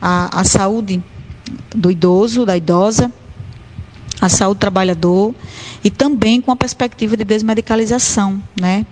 a, 0.00 0.40
a 0.40 0.44
saúde 0.44 1.02
do 1.74 1.90
idoso, 1.90 2.46
da 2.46 2.56
idosa, 2.56 3.12
a 4.20 4.28
saúde 4.28 4.58
do 4.58 4.60
trabalhador 4.60 5.34
e 5.84 5.90
também 5.90 6.40
com 6.40 6.50
a 6.50 6.56
perspectiva 6.56 7.16
de 7.16 7.24
desmedicalização, 7.24 8.42
né? 8.60 8.86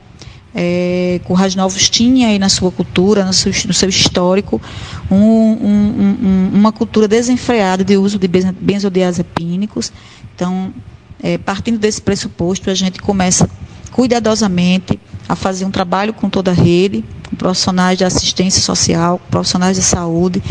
é, 0.55 1.21
Novos 1.57 1.91
tinha 1.91 2.29
aí 2.29 2.39
na 2.39 2.49
sua 2.49 2.71
cultura, 2.71 3.25
no 3.25 3.33
seu, 3.33 3.53
no 3.67 3.75
seu 3.75 3.89
histórico, 3.89 4.63
um, 5.11 5.17
um, 5.17 6.17
um, 6.23 6.51
uma 6.55 6.71
cultura 6.71 7.09
desenfreada 7.09 7.83
de 7.83 7.97
uso 7.97 8.19
de 8.19 8.29
benzodiazepínicos. 8.29 9.93
Então, 10.35 10.73
é, 11.21 11.37
partindo 11.39 11.79
desse 11.79 12.01
pressuposto, 12.01 12.71
a 12.71 12.75
gente 12.75 13.01
começa 13.01 13.51
cuidadosamente 13.91 14.99
a 15.29 15.35
fazer 15.35 15.65
um 15.65 15.71
trabalho 15.71 16.13
com 16.13 16.31
toda 16.31 16.53
a 16.53 16.55
rede, 16.55 17.05
com 17.29 17.37
profissionais 17.37 17.99
de 17.99 18.05
assistência 18.05 18.61
social, 18.61 19.21
profissionais 19.31 19.77
de 19.77 19.83
saúde, 19.83 20.43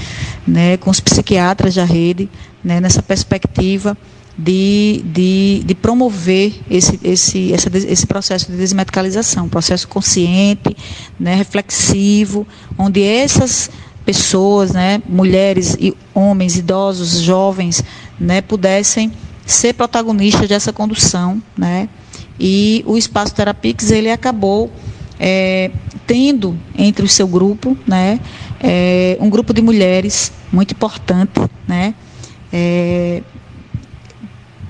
né, 0.45 0.77
com 0.77 0.89
os 0.89 0.99
psiquiatras 0.99 1.75
da 1.75 1.85
rede, 1.85 2.29
né, 2.63 2.81
nessa 2.81 3.01
perspectiva 3.01 3.97
de, 4.37 5.03
de, 5.05 5.63
de 5.65 5.75
promover 5.75 6.53
esse, 6.69 6.99
esse, 7.03 7.51
esse 7.51 8.07
processo 8.07 8.51
de 8.51 8.57
desmedicalização, 8.57 9.47
processo 9.47 9.87
consciente, 9.87 10.75
né, 11.19 11.35
reflexivo, 11.35 12.47
onde 12.77 13.03
essas 13.03 13.69
pessoas, 14.05 14.71
né, 14.71 15.01
mulheres 15.07 15.77
e 15.79 15.95
homens, 16.13 16.57
idosos, 16.57 17.19
jovens, 17.21 17.83
né, 18.19 18.41
pudessem 18.41 19.11
ser 19.45 19.73
protagonistas 19.73 20.47
dessa 20.49 20.73
condução, 20.73 21.41
né, 21.55 21.87
e 22.39 22.83
o 22.87 22.97
espaço 22.97 23.35
Terapix 23.35 23.91
ele 23.91 24.09
acabou 24.09 24.71
é, 25.19 25.69
tendo 26.07 26.57
entre 26.75 27.05
o 27.05 27.07
seu 27.07 27.27
grupo, 27.27 27.77
né, 27.85 28.19
é, 28.59 29.15
um 29.19 29.29
grupo 29.29 29.53
de 29.53 29.61
mulheres 29.61 30.31
muito 30.51 30.71
importante, 30.71 31.39
né, 31.67 31.93
é, 32.51 33.21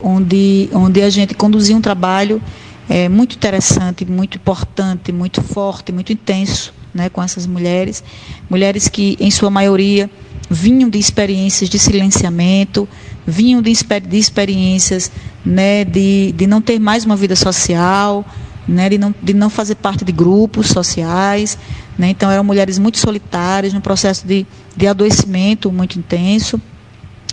onde, 0.03 0.69
onde 0.73 1.01
a 1.01 1.09
gente 1.09 1.33
conduzia 1.33 1.75
um 1.75 1.81
trabalho 1.81 2.41
é, 2.89 3.07
muito 3.07 3.35
interessante, 3.35 4.05
muito 4.05 4.37
importante, 4.37 5.11
muito 5.11 5.41
forte, 5.41 5.91
muito 5.91 6.11
intenso 6.11 6.73
né, 6.93 7.09
com 7.09 7.23
essas 7.23 7.47
mulheres. 7.47 8.03
Mulheres 8.49 8.89
que, 8.89 9.17
em 9.19 9.31
sua 9.31 9.49
maioria, 9.49 10.09
vinham 10.49 10.89
de 10.89 10.99
experiências 10.99 11.69
de 11.69 11.79
silenciamento, 11.79 12.87
vinham 13.25 13.61
de, 13.61 13.73
de 14.07 14.17
experiências 14.17 15.09
né, 15.45 15.85
de, 15.85 16.33
de 16.33 16.45
não 16.45 16.61
ter 16.61 16.77
mais 16.77 17.05
uma 17.05 17.15
vida 17.15 17.35
social, 17.35 18.25
né, 18.67 18.89
de, 18.89 18.97
não, 18.97 19.15
de 19.21 19.33
não 19.33 19.49
fazer 19.49 19.75
parte 19.75 20.03
de 20.03 20.11
grupos 20.11 20.67
sociais. 20.67 21.57
Né, 21.97 22.09
então, 22.09 22.29
eram 22.29 22.43
mulheres 22.43 22.77
muito 22.77 22.97
solitárias, 22.97 23.73
num 23.73 23.81
processo 23.81 24.27
de, 24.27 24.45
de 24.75 24.85
adoecimento 24.85 25.71
muito 25.71 25.97
intenso 25.97 26.61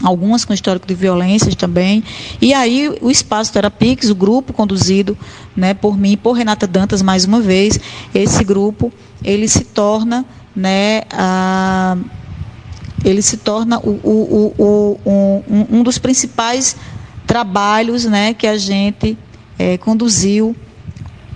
algumas 0.03 0.45
com 0.45 0.53
histórico 0.53 0.87
de 0.87 0.95
violências 0.95 1.55
também. 1.55 2.03
E 2.41 2.53
aí 2.55 2.91
o 3.01 3.11
Espaço 3.11 3.53
Terapix, 3.53 4.11
o 4.11 4.15
grupo 4.15 4.53
conduzido 4.53 5.17
né, 5.57 5.75
por 5.75 5.99
mim, 5.99 6.17
por 6.17 6.33
Renata 6.33 6.67
Dantas, 6.67 7.03
mais 7.03 7.25
uma 7.25 7.41
vez, 7.41 7.79
esse 8.15 8.43
grupo, 8.45 8.93
ele 9.23 9.49
se 9.49 9.65
torna, 9.65 10.25
né, 10.55 11.03
a, 11.11 11.97
ele 13.05 13.23
se 13.23 13.37
torna 13.37 13.79
o, 13.79 13.91
o, 14.03 14.55
o, 14.59 15.01
um, 15.07 15.79
um, 15.79 15.83
dos 15.83 15.99
principais 15.99 16.77
trabalhos 17.27 18.05
né, 18.05 18.35
que 18.35 18.47
a 18.47 18.57
gente 18.57 19.17
é, 19.59 19.79
conduziu 19.79 20.55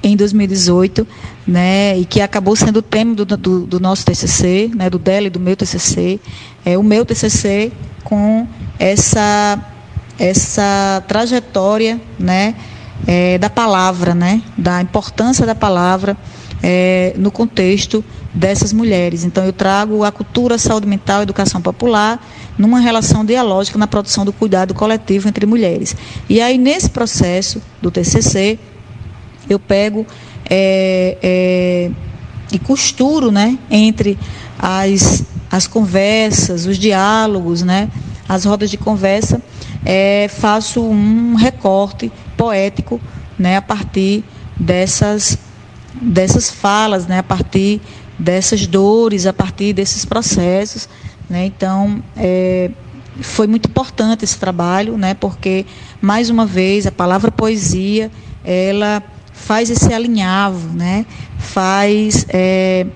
em 0.08 0.16
2018, 0.16 1.06
né, 1.46 1.98
e 1.98 2.04
que 2.04 2.20
acabou 2.20 2.54
sendo 2.54 2.78
o 2.78 2.82
tema 2.82 3.14
do, 3.14 3.24
do, 3.24 3.66
do 3.66 3.80
nosso 3.80 4.04
TCC, 4.04 4.70
né, 4.74 4.90
do 4.90 4.98
dela 4.98 5.26
e 5.26 5.30
do 5.30 5.40
meu 5.40 5.56
TCC. 5.56 6.20
É, 6.64 6.76
o 6.76 6.82
meu 6.82 7.04
TCC 7.04 7.72
com 8.02 8.46
essa, 8.78 9.58
essa 10.18 11.02
trajetória 11.08 12.00
né, 12.18 12.54
é, 13.06 13.38
da 13.38 13.48
palavra, 13.48 14.14
né, 14.14 14.42
da 14.56 14.80
importância 14.82 15.46
da 15.46 15.54
palavra 15.54 16.16
é, 16.62 17.14
no 17.16 17.30
contexto 17.30 18.04
dessas 18.32 18.72
mulheres. 18.72 19.24
Então, 19.24 19.44
eu 19.44 19.52
trago 19.52 20.02
a 20.02 20.10
cultura, 20.10 20.58
saúde 20.58 20.86
mental, 20.86 21.22
educação 21.22 21.60
popular 21.60 22.24
numa 22.58 22.80
relação 22.80 23.24
dialógica 23.24 23.78
na 23.78 23.86
produção 23.86 24.24
do 24.24 24.32
cuidado 24.32 24.74
coletivo 24.74 25.28
entre 25.28 25.46
mulheres. 25.46 25.94
E 26.28 26.40
aí, 26.40 26.58
nesse 26.58 26.90
processo 26.90 27.62
do 27.80 27.90
TCC, 27.90 28.58
eu 29.48 29.58
pego 29.58 30.06
é, 30.48 31.16
é, 31.22 31.90
e 32.52 32.58
costuro 32.58 33.30
né, 33.30 33.58
entre 33.70 34.18
as 34.58 35.24
as 35.54 35.68
conversas, 35.68 36.66
os 36.66 36.76
diálogos, 36.76 37.62
né, 37.62 37.88
as 38.28 38.44
rodas 38.44 38.68
de 38.68 38.76
conversa, 38.76 39.40
é, 39.84 40.26
faço 40.28 40.82
um 40.82 41.36
recorte 41.36 42.10
poético 42.36 43.00
né, 43.38 43.56
a 43.56 43.62
partir 43.62 44.24
dessas, 44.56 45.38
dessas 45.94 46.50
falas, 46.50 47.06
né, 47.06 47.20
a 47.20 47.22
partir 47.22 47.80
dessas 48.18 48.66
dores, 48.66 49.26
a 49.26 49.32
partir 49.32 49.72
desses 49.72 50.04
processos. 50.04 50.88
Né, 51.30 51.46
então, 51.46 52.02
é, 52.16 52.72
foi 53.20 53.46
muito 53.46 53.68
importante 53.68 54.24
esse 54.24 54.38
trabalho, 54.38 54.98
né, 54.98 55.14
porque, 55.14 55.64
mais 56.00 56.30
uma 56.30 56.44
vez, 56.46 56.84
a 56.84 56.90
palavra 56.90 57.30
poesia, 57.30 58.10
ela 58.44 59.00
faz 59.34 59.68
esse 59.68 59.92
alinhavo, 59.92 60.74
né, 60.74 61.04
faz 61.38 62.24
é, 62.30 62.86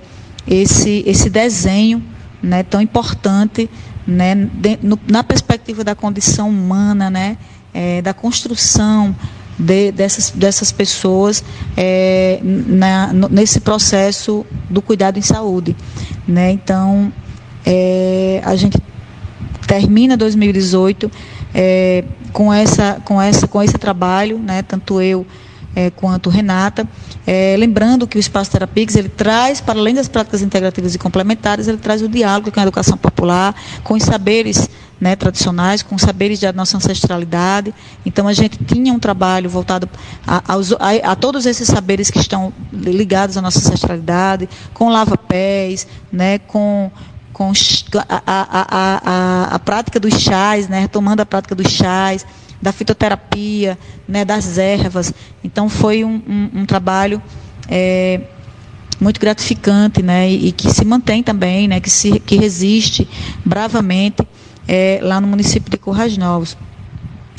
esse, 0.47 1.02
esse 1.06 1.28
desenho 1.28 2.02
né, 2.43 2.62
tão 2.62 2.81
importante 2.81 3.69
né, 4.06 4.35
de, 4.35 4.78
no, 4.82 4.98
na 5.06 5.23
perspectiva 5.23 5.85
da 5.85 5.94
condição 5.94 6.48
humana, 6.48 7.10
né, 7.10 7.36
é, 7.74 8.01
da 8.01 8.15
construção 8.15 9.15
de, 9.59 9.93
dessas, 9.93 10.31
dessas 10.31 10.73
pessoas 10.73 11.44
é, 11.77 12.39
na, 12.43 13.12
nesse 13.12 13.60
processo 13.60 14.47
do 14.70 14.81
cuidado 14.81 15.19
em 15.19 15.23
saúde. 15.23 15.77
Né? 16.27 16.52
Então, 16.52 17.12
é, 17.66 18.40
a 18.44 18.55
gente 18.55 18.78
termina 19.66 20.16
2018 20.16 21.10
é, 21.52 22.05
com, 22.32 22.52
essa, 22.52 23.02
com, 23.05 23.20
essa, 23.20 23.47
com 23.47 23.62
esse 23.62 23.77
trabalho, 23.77 24.39
né, 24.39 24.62
tanto 24.62 25.02
eu 25.02 25.27
é, 25.74 25.90
quanto 25.90 26.30
Renata. 26.30 26.86
É, 27.26 27.56
lembrando 27.58 28.06
que 28.06 28.16
o 28.16 28.20
Espaço 28.20 28.50
Terapix, 28.50 28.96
ele 28.96 29.08
traz, 29.08 29.60
para 29.60 29.78
além 29.78 29.94
das 29.94 30.08
práticas 30.08 30.42
integrativas 30.42 30.94
e 30.94 30.98
complementares, 30.98 31.68
ele 31.68 31.78
traz 31.78 32.02
o 32.02 32.08
diálogo 32.08 32.50
com 32.50 32.60
a 32.60 32.62
educação 32.62 32.96
popular, 32.96 33.54
com 33.84 33.94
os 33.94 34.02
saberes 34.02 34.68
né, 35.00 35.14
tradicionais, 35.14 35.82
com 35.82 35.96
saberes 35.96 36.40
da 36.40 36.52
nossa 36.52 36.76
ancestralidade. 36.76 37.72
Então, 38.04 38.26
a 38.26 38.32
gente 38.32 38.58
tinha 38.64 38.92
um 38.92 38.98
trabalho 38.98 39.48
voltado 39.48 39.88
a, 40.26 40.42
a, 40.54 41.12
a 41.12 41.16
todos 41.16 41.46
esses 41.46 41.68
saberes 41.68 42.10
que 42.10 42.18
estão 42.18 42.52
ligados 42.72 43.36
à 43.36 43.42
nossa 43.42 43.58
ancestralidade, 43.58 44.48
com 44.74 44.88
lava-pés, 44.88 45.86
né, 46.12 46.38
com 46.40 46.90
com 47.30 47.52
a, 48.08 48.22
a, 48.26 48.66
a, 49.06 49.54
a, 49.54 49.58
prática 49.60 50.00
dos 50.00 50.14
chás, 50.14 50.66
né, 50.66 50.80
retomando 50.80 51.22
a 51.22 51.26
prática 51.26 51.54
dos 51.54 51.70
chás, 51.70 52.26
da 52.60 52.72
fitoterapia, 52.72 53.78
né, 54.06 54.24
das 54.24 54.59
ervas. 54.59 55.12
Então 55.43 55.68
foi 55.68 56.05
um, 56.05 56.22
um, 56.26 56.60
um 56.60 56.66
trabalho 56.66 57.22
é, 57.68 58.20
muito 59.01 59.20
gratificante, 59.20 60.02
né, 60.02 60.30
e, 60.30 60.48
e, 60.48 60.52
que 60.52 60.70
se 60.70 60.85
mantém 60.85 61.22
também, 61.22 61.68
né, 61.68 61.80
que 61.80 61.90
se 61.90 62.18
que 62.20 62.36
resiste 62.36 63.09
bravamente 63.44 64.26
é, 64.66 64.98
lá 65.02 65.20
no 65.20 65.26
município 65.26 65.70
de 65.70 65.76
Currais 65.76 66.16
Novos. 66.16 66.56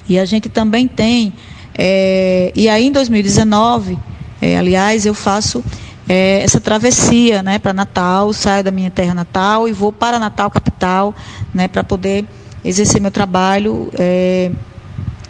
E 0.08 0.18
a 0.18 0.26
gente 0.26 0.50
também 0.50 0.88
tem, 0.88 1.34
é, 1.78 2.52
e 2.56 2.68
aí 2.68 2.88
em 2.88 2.92
2019, 2.92 3.98
é, 4.42 4.58
aliás, 4.58 5.06
eu 5.06 5.14
faço 5.14 5.64
é, 6.08 6.42
essa 6.42 6.60
travessia 6.60 7.44
né, 7.44 7.60
para 7.60 7.74
Natal, 7.74 8.34
saio 8.34 8.64
da 8.64 8.72
minha 8.72 8.90
terra 8.90 9.14
natal 9.14 9.68
e 9.68 9.72
vou 9.72 9.92
para 9.92 10.18
Natal 10.18 10.50
capital 10.50 11.14
né, 11.54 11.68
para 11.68 11.84
poder 11.84 12.26
exercer 12.66 13.00
meu 13.00 13.12
trabalho 13.12 13.90
é, 13.98 14.52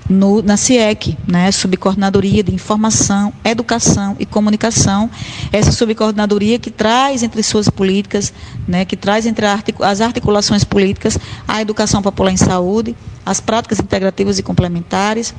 no, 0.10 0.42
na 0.42 0.58
CIEC, 0.58 1.16
né, 1.28 1.52
Subcoordenadoria 1.52 2.44
de 2.44 2.54
Informação, 2.54 3.32
Educação 3.44 4.16
e 4.20 4.26
Comunicação. 4.26 5.10
Essa 5.54 5.72
subcoordenadoria 5.72 6.58
que 6.58 6.72
traz 6.72 7.22
entre 7.22 7.44
suas 7.44 7.70
políticas, 7.70 8.34
né, 8.68 8.84
que 8.84 8.98
traz 8.98 9.28
entre 9.28 9.46
as 9.46 10.02
articulações 10.02 10.64
políticas 10.64 11.18
a 11.48 11.62
educação 11.62 12.02
popular 12.02 12.32
em 12.32 12.38
saúde, 12.38 12.96
as 13.24 13.40
práticas 13.40 13.80
integrativas 13.80 14.40
e 14.40 14.44
complementares, 14.44 15.36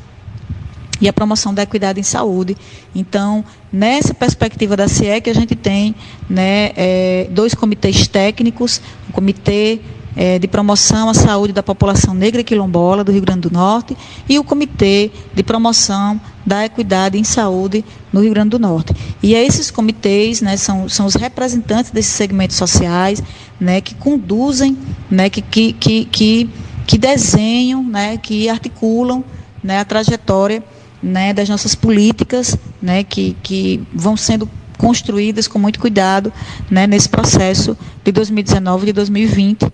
e 1.00 1.08
a 1.08 1.12
promoção 1.12 1.54
da 1.54 1.62
equidade 1.62 1.98
em 1.98 2.02
saúde. 2.02 2.56
Então, 2.94 3.44
nessa 3.72 4.12
perspectiva 4.12 4.76
da 4.76 4.86
CIEC, 4.86 5.30
a 5.30 5.34
gente 5.34 5.56
tem 5.56 5.94
né, 6.28 6.72
é, 6.76 7.26
dois 7.30 7.54
comitês 7.54 8.06
técnicos, 8.06 8.80
o 9.08 9.12
comitê 9.12 9.80
é, 10.16 10.38
de 10.38 10.48
promoção 10.48 11.08
à 11.08 11.14
saúde 11.14 11.52
da 11.52 11.62
população 11.62 12.14
negra 12.14 12.40
e 12.40 12.44
quilombola 12.44 13.04
do 13.04 13.12
Rio 13.12 13.22
Grande 13.22 13.42
do 13.42 13.50
Norte 13.50 13.96
e 14.28 14.38
o 14.38 14.44
Comitê 14.44 15.10
de 15.34 15.42
Promoção 15.42 16.20
da 16.44 16.64
Equidade 16.64 17.18
em 17.18 17.24
Saúde 17.24 17.84
no 18.12 18.20
Rio 18.20 18.32
Grande 18.32 18.50
do 18.50 18.58
Norte. 18.58 18.94
E 19.22 19.34
esses 19.34 19.70
comitês 19.70 20.40
né, 20.40 20.56
são, 20.56 20.88
são 20.88 21.06
os 21.06 21.14
representantes 21.14 21.90
desses 21.90 22.12
segmentos 22.12 22.56
sociais 22.56 23.22
né, 23.60 23.80
que 23.80 23.94
conduzem, 23.94 24.76
né, 25.10 25.30
que, 25.30 25.42
que, 25.42 25.72
que, 25.74 26.04
que, 26.06 26.50
que 26.86 26.98
desenham, 26.98 27.82
né, 27.82 28.16
que 28.16 28.48
articulam 28.48 29.24
né, 29.62 29.78
a 29.78 29.84
trajetória 29.84 30.62
né, 31.02 31.32
das 31.32 31.48
nossas 31.48 31.74
políticas 31.74 32.56
né, 32.80 33.04
que, 33.04 33.36
que 33.42 33.82
vão 33.94 34.16
sendo 34.16 34.48
construídas 34.80 35.46
com 35.46 35.58
muito 35.58 35.78
cuidado 35.78 36.32
né, 36.70 36.86
nesse 36.86 37.06
processo 37.06 37.76
de 38.02 38.10
2019 38.10 38.84
e 38.84 38.86
de 38.86 38.92
2020. 38.94 39.66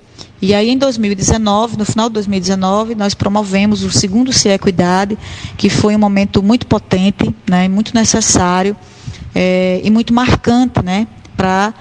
E 0.42 0.52
aí, 0.52 0.68
em 0.68 0.76
2019, 0.76 1.78
no 1.78 1.84
final 1.84 2.08
de 2.08 2.14
2019, 2.14 2.96
nós 2.96 3.14
promovemos 3.14 3.84
o 3.84 3.90
segundo 3.90 4.32
CIE 4.32 4.50
Equidade, 4.50 5.16
que 5.56 5.70
foi 5.70 5.94
um 5.94 5.98
momento 5.98 6.42
muito 6.42 6.66
potente, 6.66 7.32
né, 7.48 7.68
muito 7.68 7.94
necessário 7.94 8.76
é, 9.32 9.80
e 9.84 9.90
muito 9.90 10.12
marcante 10.12 10.82
né, 10.84 11.06
para 11.36 11.72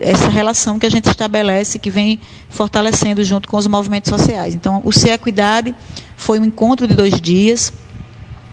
essa 0.00 0.28
relação 0.28 0.80
que 0.80 0.86
a 0.86 0.90
gente 0.90 1.08
estabelece, 1.08 1.78
que 1.78 1.90
vem 1.90 2.20
fortalecendo 2.48 3.22
junto 3.22 3.48
com 3.48 3.56
os 3.56 3.68
movimentos 3.68 4.10
sociais. 4.10 4.52
Então, 4.52 4.82
o 4.84 4.92
CIE 4.92 5.10
Equidade 5.10 5.72
foi 6.16 6.40
um 6.40 6.44
encontro 6.44 6.88
de 6.88 6.94
dois 6.94 7.20
dias, 7.20 7.72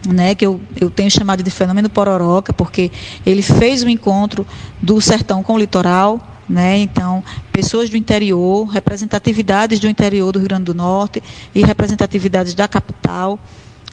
né, 0.06 0.36
que 0.36 0.46
eu, 0.46 0.60
eu 0.80 0.90
tenho 0.90 1.10
chamado 1.10 1.44
de 1.44 1.50
fenômeno 1.52 1.90
pororoca, 1.90 2.54
porque 2.54 2.92
ele 3.26 3.42
fez 3.42 3.84
o 3.84 3.86
um 3.86 3.90
encontro 3.90 4.46
do 4.82 5.00
sertão 5.02 5.44
com 5.44 5.54
o 5.54 5.58
litoral, 5.58 6.20
né, 6.48 6.78
então 6.78 7.24
pessoas 7.52 7.90
do 7.90 7.98
interior, 7.98 8.66
representatividades 8.68 9.80
do 9.80 9.88
interior 9.88 10.32
do 10.32 10.40
Rio 10.40 10.48
Grande 10.48 10.66
do 10.66 10.74
Norte 10.74 11.22
e 11.54 11.64
representatividades 11.64 12.54
da 12.54 12.68
capital, 12.68 13.40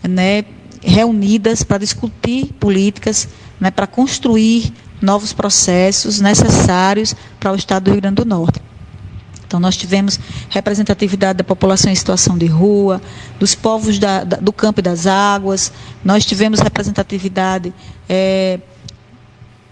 né, 0.07 0.45
reunidas 0.83 1.63
para 1.63 1.79
discutir 1.79 2.53
políticas, 2.61 3.29
né, 3.61 3.71
para 3.71 3.87
construir 3.87 4.73
novos 5.01 5.33
processos 5.33 6.21
necessários 6.21 7.15
para 7.41 7.53
o 7.53 7.57
Estado 7.57 7.85
do 7.85 7.91
Rio 7.93 8.01
Grande 8.01 8.17
do 8.17 8.25
Norte. 8.25 8.72
Então, 9.53 9.61
nós 9.61 9.77
tivemos 9.77 10.19
representatividade 10.49 11.37
da 11.37 11.45
população 11.45 11.93
em 11.93 11.95
situação 11.95 12.39
de 12.39 12.47
rua, 12.47 13.03
dos 13.39 13.55
povos 13.55 13.99
da, 13.99 14.25
da, 14.25 14.39
do 14.39 14.51
campo 14.51 14.81
e 14.81 14.83
das 14.83 15.07
águas, 15.07 15.71
nós 16.03 16.25
tivemos 16.25 16.59
representatividade 16.59 17.71
é, 18.09 18.59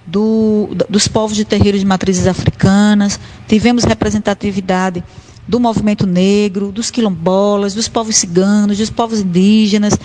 do, 0.07 0.69
dos 0.86 1.09
povos 1.09 1.35
de 1.35 1.47
terreiro 1.47 1.78
de 1.78 1.86
matrizes 1.86 2.27
africanas, 2.27 3.19
tivemos 3.48 3.85
representatividade 3.85 5.02
do 5.48 5.59
movimento 5.59 6.07
negro, 6.07 6.70
dos 6.70 6.90
quilombolas, 6.90 7.73
dos 7.73 7.89
povos 7.89 8.16
ciganos, 8.16 8.77
dos 8.77 8.90
povos 8.90 9.20
indígenas, 9.20 9.98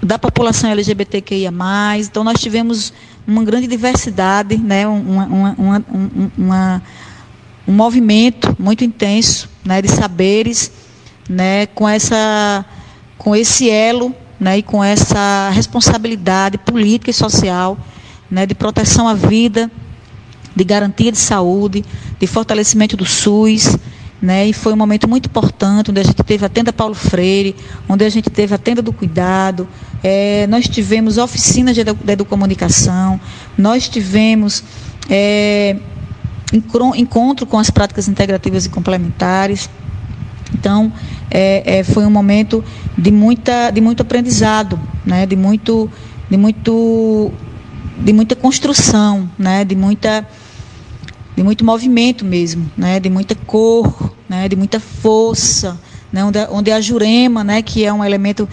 da 0.00 0.20
população 0.20 0.70
LGBTQIA. 0.70 1.52
Então, 1.98 2.22
nós 2.22 2.40
tivemos 2.40 2.92
uma 3.26 3.42
grande 3.42 3.66
diversidade, 3.66 4.56
né, 4.56 4.86
uma, 4.86 5.24
uma, 5.26 5.54
uma, 5.58 5.84
uma 6.38 6.82
um 7.66 7.72
movimento 7.72 8.54
muito 8.58 8.84
intenso 8.84 9.48
né, 9.64 9.82
de 9.82 9.88
saberes 9.88 10.70
né, 11.28 11.66
com, 11.66 11.88
essa, 11.88 12.64
com 13.18 13.34
esse 13.34 13.68
elo 13.68 14.14
né, 14.38 14.58
e 14.58 14.62
com 14.62 14.82
essa 14.82 15.50
responsabilidade 15.50 16.58
política 16.58 17.10
e 17.10 17.14
social 17.14 17.76
né, 18.30 18.46
de 18.46 18.54
proteção 18.54 19.08
à 19.08 19.14
vida, 19.14 19.70
de 20.54 20.64
garantia 20.64 21.10
de 21.10 21.18
saúde, 21.18 21.84
de 22.18 22.26
fortalecimento 22.26 22.96
do 22.96 23.04
SUS. 23.04 23.76
Né, 24.22 24.46
e 24.46 24.52
foi 24.54 24.72
um 24.72 24.76
momento 24.76 25.06
muito 25.06 25.26
importante, 25.26 25.90
onde 25.90 26.00
a 26.00 26.02
gente 26.02 26.22
teve 26.22 26.44
a 26.46 26.48
tenda 26.48 26.72
Paulo 26.72 26.94
Freire, 26.94 27.54
onde 27.86 28.02
a 28.02 28.08
gente 28.08 28.30
teve 28.30 28.54
a 28.54 28.58
tenda 28.58 28.80
do 28.80 28.90
cuidado, 28.90 29.68
é, 30.02 30.46
nós 30.46 30.66
tivemos 30.66 31.18
oficinas 31.18 31.74
de, 31.74 31.84
de 31.84 32.12
educomunicação, 32.12 33.20
nós 33.58 33.90
tivemos 33.90 34.64
é, 35.10 35.76
encontro 36.52 37.46
com 37.46 37.58
as 37.58 37.70
práticas 37.70 38.08
integrativas 38.08 38.66
e 38.66 38.68
complementares. 38.68 39.68
Então, 40.54 40.92
é, 41.30 41.78
é, 41.78 41.84
foi 41.84 42.06
um 42.06 42.10
momento 42.10 42.64
de, 42.96 43.10
muita, 43.10 43.70
de 43.70 43.80
muito 43.80 44.02
aprendizado, 44.02 44.78
né? 45.04 45.26
de, 45.26 45.36
muito, 45.36 45.90
de, 46.30 46.36
muito, 46.36 47.32
de 47.98 48.12
muita 48.12 48.36
construção, 48.36 49.28
né? 49.38 49.64
de, 49.64 49.74
muita, 49.74 50.26
de 51.36 51.42
muito 51.42 51.64
movimento 51.64 52.24
mesmo, 52.24 52.70
né? 52.76 53.00
de 53.00 53.10
muita 53.10 53.34
cor, 53.34 54.14
né? 54.28 54.48
de 54.48 54.56
muita 54.56 54.78
força, 54.78 55.78
né? 56.12 56.24
onde, 56.24 56.38
onde 56.50 56.70
a 56.70 56.80
Jurema, 56.80 57.42
né? 57.42 57.60
que 57.60 57.84
é 57.84 57.92
um 57.92 58.04
elemento 58.04 58.48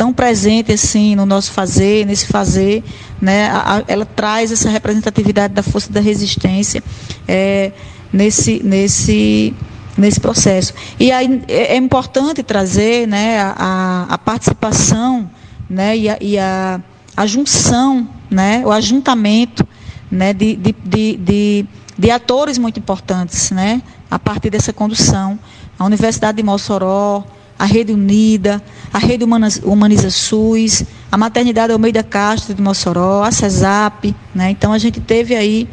tão 0.00 0.14
presente 0.14 0.72
assim 0.72 1.14
no 1.14 1.26
nosso 1.26 1.52
fazer, 1.52 2.06
nesse 2.06 2.26
fazer, 2.26 2.82
né? 3.20 3.50
Ela 3.86 4.06
traz 4.06 4.50
essa 4.50 4.70
representatividade 4.70 5.52
da 5.52 5.62
força 5.62 5.92
da 5.92 6.00
resistência 6.00 6.82
é, 7.28 7.70
nesse, 8.10 8.62
nesse, 8.64 9.54
nesse 9.98 10.18
processo. 10.18 10.72
E 10.98 11.12
aí 11.12 11.42
é, 11.46 11.74
é 11.74 11.76
importante 11.76 12.42
trazer 12.42 13.06
né, 13.06 13.40
a, 13.40 14.06
a 14.08 14.16
participação 14.16 15.30
né, 15.68 15.94
e, 15.94 16.08
a, 16.08 16.16
e 16.18 16.38
a, 16.38 16.80
a 17.14 17.26
junção, 17.26 18.08
né, 18.30 18.62
o 18.64 18.72
ajuntamento 18.72 19.68
né, 20.10 20.32
de, 20.32 20.56
de, 20.56 20.74
de, 20.82 21.16
de, 21.18 21.66
de 21.98 22.10
atores 22.10 22.56
muito 22.56 22.80
importantes 22.80 23.50
né, 23.50 23.82
a 24.10 24.18
partir 24.18 24.48
dessa 24.48 24.72
condução. 24.72 25.38
A 25.78 25.84
Universidade 25.84 26.38
de 26.38 26.42
Mossoró, 26.42 27.22
a 27.60 27.66
Rede 27.66 27.92
Unida, 27.92 28.62
a 28.90 28.98
Rede 28.98 29.22
Humaniza 29.62 30.08
SUS, 30.08 30.82
a 31.12 31.18
Maternidade 31.18 31.70
Almeida 31.74 32.02
Castro 32.02 32.54
de 32.54 32.62
Mossoró, 32.62 33.22
a 33.22 33.30
CESAP. 33.30 34.16
Né? 34.34 34.50
Então, 34.50 34.72
a 34.72 34.78
gente 34.78 34.98
teve 34.98 35.36
aí 35.36 35.68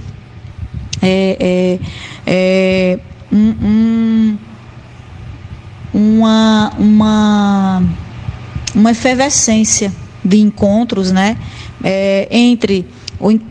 é, 1.01 1.37
é, 1.39 1.79
é, 2.27 2.99
um, 3.31 3.55
um, 3.61 4.37
uma, 5.93 6.73
uma, 6.77 7.83
uma 8.75 8.91
efervescência 8.91 9.89
de 10.25 10.41
encontros 10.41 11.09
né? 11.09 11.37
É, 11.81 12.27
entre 12.29 12.85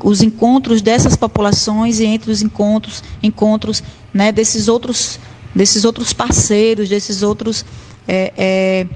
os 0.05 0.21
encontros 0.21 0.83
dessas 0.83 1.17
populações 1.17 2.01
e 2.01 2.05
entre 2.05 2.31
os 2.31 2.43
encontros, 2.43 3.03
encontros 3.23 3.83
né, 4.13 4.31
desses 4.31 4.69
outros 4.69 5.19
desses 5.57 5.87
outros 5.87 6.13
parceiros, 6.13 6.91
desses 6.91 7.23
outros 7.23 7.65
é, 8.07 8.33
é, 8.37 8.87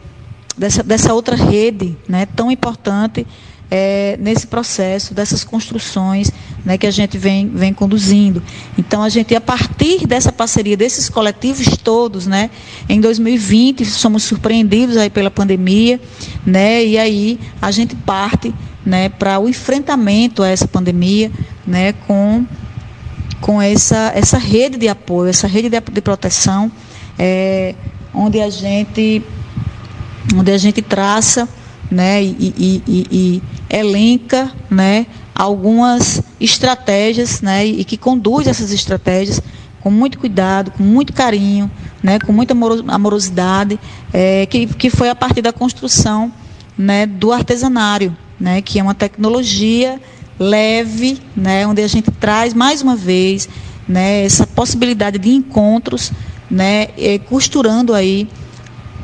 dessa, 0.56 0.82
dessa 0.82 1.14
outra 1.14 1.36
rede 1.36 1.96
né, 2.08 2.26
tão 2.26 2.50
importante 2.50 3.26
é, 3.70 4.16
nesse 4.18 4.46
processo, 4.46 5.14
dessas 5.14 5.44
construções 5.44 6.30
né, 6.64 6.76
que 6.76 6.86
a 6.86 6.90
gente 6.90 7.16
vem, 7.16 7.48
vem 7.48 7.72
conduzindo. 7.72 8.42
Então, 8.76 9.02
a 9.02 9.08
gente, 9.08 9.34
a 9.34 9.40
partir 9.40 10.06
dessa 10.06 10.32
parceria, 10.32 10.76
desses 10.76 11.08
coletivos 11.08 11.76
todos, 11.76 12.26
né, 12.26 12.50
em 12.88 13.00
2020, 13.00 13.84
somos 13.84 14.24
surpreendidos 14.24 14.96
aí 14.96 15.08
pela 15.08 15.30
pandemia, 15.30 16.00
né, 16.44 16.84
e 16.84 16.98
aí 16.98 17.38
a 17.62 17.70
gente 17.70 17.94
parte 17.94 18.52
né, 18.84 19.08
para 19.08 19.38
o 19.38 19.48
enfrentamento 19.48 20.42
a 20.42 20.48
essa 20.48 20.66
pandemia 20.66 21.30
né, 21.66 21.92
com, 21.92 22.44
com 23.40 23.62
essa, 23.62 24.12
essa 24.14 24.38
rede 24.38 24.76
de 24.76 24.88
apoio, 24.88 25.30
essa 25.30 25.46
rede 25.46 25.68
de, 25.68 25.80
de 25.80 26.00
proteção. 26.00 26.72
É, 27.18 27.74
onde 28.14 28.40
a 28.40 28.50
gente, 28.50 29.22
onde 30.34 30.50
a 30.50 30.58
gente 30.58 30.82
traça 30.82 31.48
né, 31.90 32.22
e, 32.22 32.54
e, 32.56 32.82
e, 32.86 33.06
e 33.10 33.42
elenca 33.68 34.50
né, 34.70 35.06
algumas 35.34 36.22
estratégias 36.40 37.40
né, 37.40 37.66
e 37.66 37.84
que 37.84 37.96
conduz 37.96 38.46
essas 38.46 38.70
estratégias 38.72 39.40
com 39.80 39.90
muito 39.90 40.18
cuidado, 40.18 40.70
com 40.72 40.82
muito 40.82 41.12
carinho, 41.12 41.70
né, 42.02 42.18
com 42.18 42.32
muita 42.32 42.54
amorosidade, 42.88 43.78
é, 44.12 44.46
que, 44.46 44.66
que 44.66 44.90
foi 44.90 45.08
a 45.08 45.14
partir 45.14 45.42
da 45.42 45.52
construção 45.52 46.32
né, 46.76 47.06
do 47.06 47.32
artesanário, 47.32 48.16
né, 48.38 48.60
que 48.60 48.78
é 48.78 48.82
uma 48.82 48.94
tecnologia 48.94 50.00
leve, 50.38 51.20
né, 51.36 51.66
onde 51.66 51.82
a 51.82 51.88
gente 51.88 52.10
traz 52.10 52.54
mais 52.54 52.82
uma 52.82 52.96
vez 52.96 53.48
né, 53.88 54.24
essa 54.24 54.46
possibilidade 54.46 55.18
de 55.18 55.30
encontros 55.30 56.12
né, 56.50 56.88
é, 56.98 57.18
costurando 57.18 57.94
aí 57.94 58.28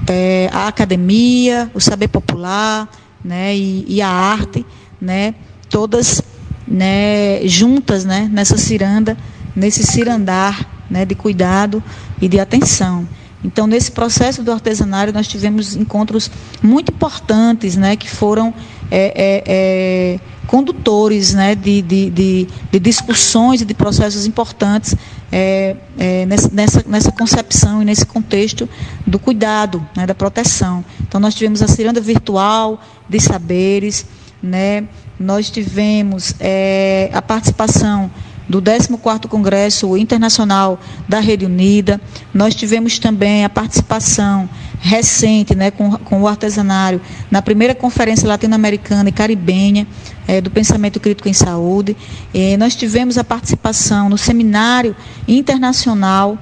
é, 0.09 0.49
a 0.53 0.69
academia, 0.69 1.71
o 1.75 1.81
saber 1.81 2.09
popular 2.09 2.89
né, 3.25 3.57
e, 3.57 3.85
e 3.89 4.03
a 4.03 4.09
arte, 4.09 4.65
né, 5.01 5.35
todas 5.69 6.23
né, 6.67 7.47
juntas 7.47 8.05
né, 8.05 8.29
nessa 8.33 8.57
ciranda, 8.57 9.17
nesse 9.55 9.85
cirandar 9.85 10.67
né, 10.91 11.05
de 11.05 11.15
cuidado 11.15 11.83
e 12.21 12.29
de 12.29 12.41
atenção. 12.41 13.07
Então, 13.45 13.67
nesse 13.67 13.93
processo 13.93 14.43
do 14.43 14.51
artesanário, 14.51 15.13
nós 15.13 15.29
tivemos 15.29 15.77
encontros 15.77 16.31
muito 16.63 16.93
importantes, 16.93 17.77
né, 17.77 17.97
que 17.97 18.09
foram 18.09 18.53
é, 18.91 19.13
é, 19.15 19.45
é, 19.47 20.21
condutores 20.47 21.35
né, 21.35 21.55
de, 21.55 21.83
de, 21.83 22.11
de, 22.11 22.49
de, 22.71 22.79
discussões 22.79 23.61
e 23.61 23.65
de 23.65 23.75
processos 23.75 24.27
importantes 24.27 24.95
é, 25.31 25.77
é, 25.99 26.27
nessa, 26.27 26.85
nessa 26.87 27.13
concepção 27.13 27.83
e 27.83 27.85
nesse 27.85 28.07
contexto 28.07 28.69
do 29.07 29.19
cuidado, 29.19 29.87
né, 29.97 30.07
da 30.07 30.15
proteção. 30.15 30.85
Então, 31.07 31.21
nós 31.21 31.35
tivemos 31.35 31.63
a 31.63 31.69
ciranda 31.69 32.01
virtual 32.01 32.81
de 33.09 33.21
saberes, 33.21 34.07
né, 34.43 34.85
nós 35.19 35.51
tivemos 35.51 36.35
é, 36.39 37.11
a 37.13 37.23
participação 37.23 38.11
do 38.49 38.63
14º 38.63 39.27
Congresso 39.29 39.97
Internacional 39.97 40.81
da 41.09 41.21
Rede 41.21 41.45
Unida. 41.45 42.01
Nós 42.33 42.55
tivemos 42.55 42.99
também 42.99 43.45
a 43.45 43.49
participação 43.49 44.49
recente 44.79 45.55
né, 45.55 45.71
com, 45.71 45.93
com 45.93 46.23
o 46.23 46.29
artesanário 46.29 47.01
na 47.31 47.43
primeira 47.43 47.75
Conferência 47.75 48.29
Latino-Americana 48.29 49.09
e 49.09 49.13
Caribenha 49.13 49.87
é, 50.29 50.41
do 50.41 50.51
pensamento 50.51 51.01
crítico 51.01 51.29
em 51.29 51.33
saúde. 51.33 51.97
É, 52.33 52.57
nós 52.57 52.77
tivemos 52.77 53.19
a 53.19 53.25
participação 53.25 54.09
no 54.09 54.19
seminário 54.19 54.95
internacional 55.27 56.39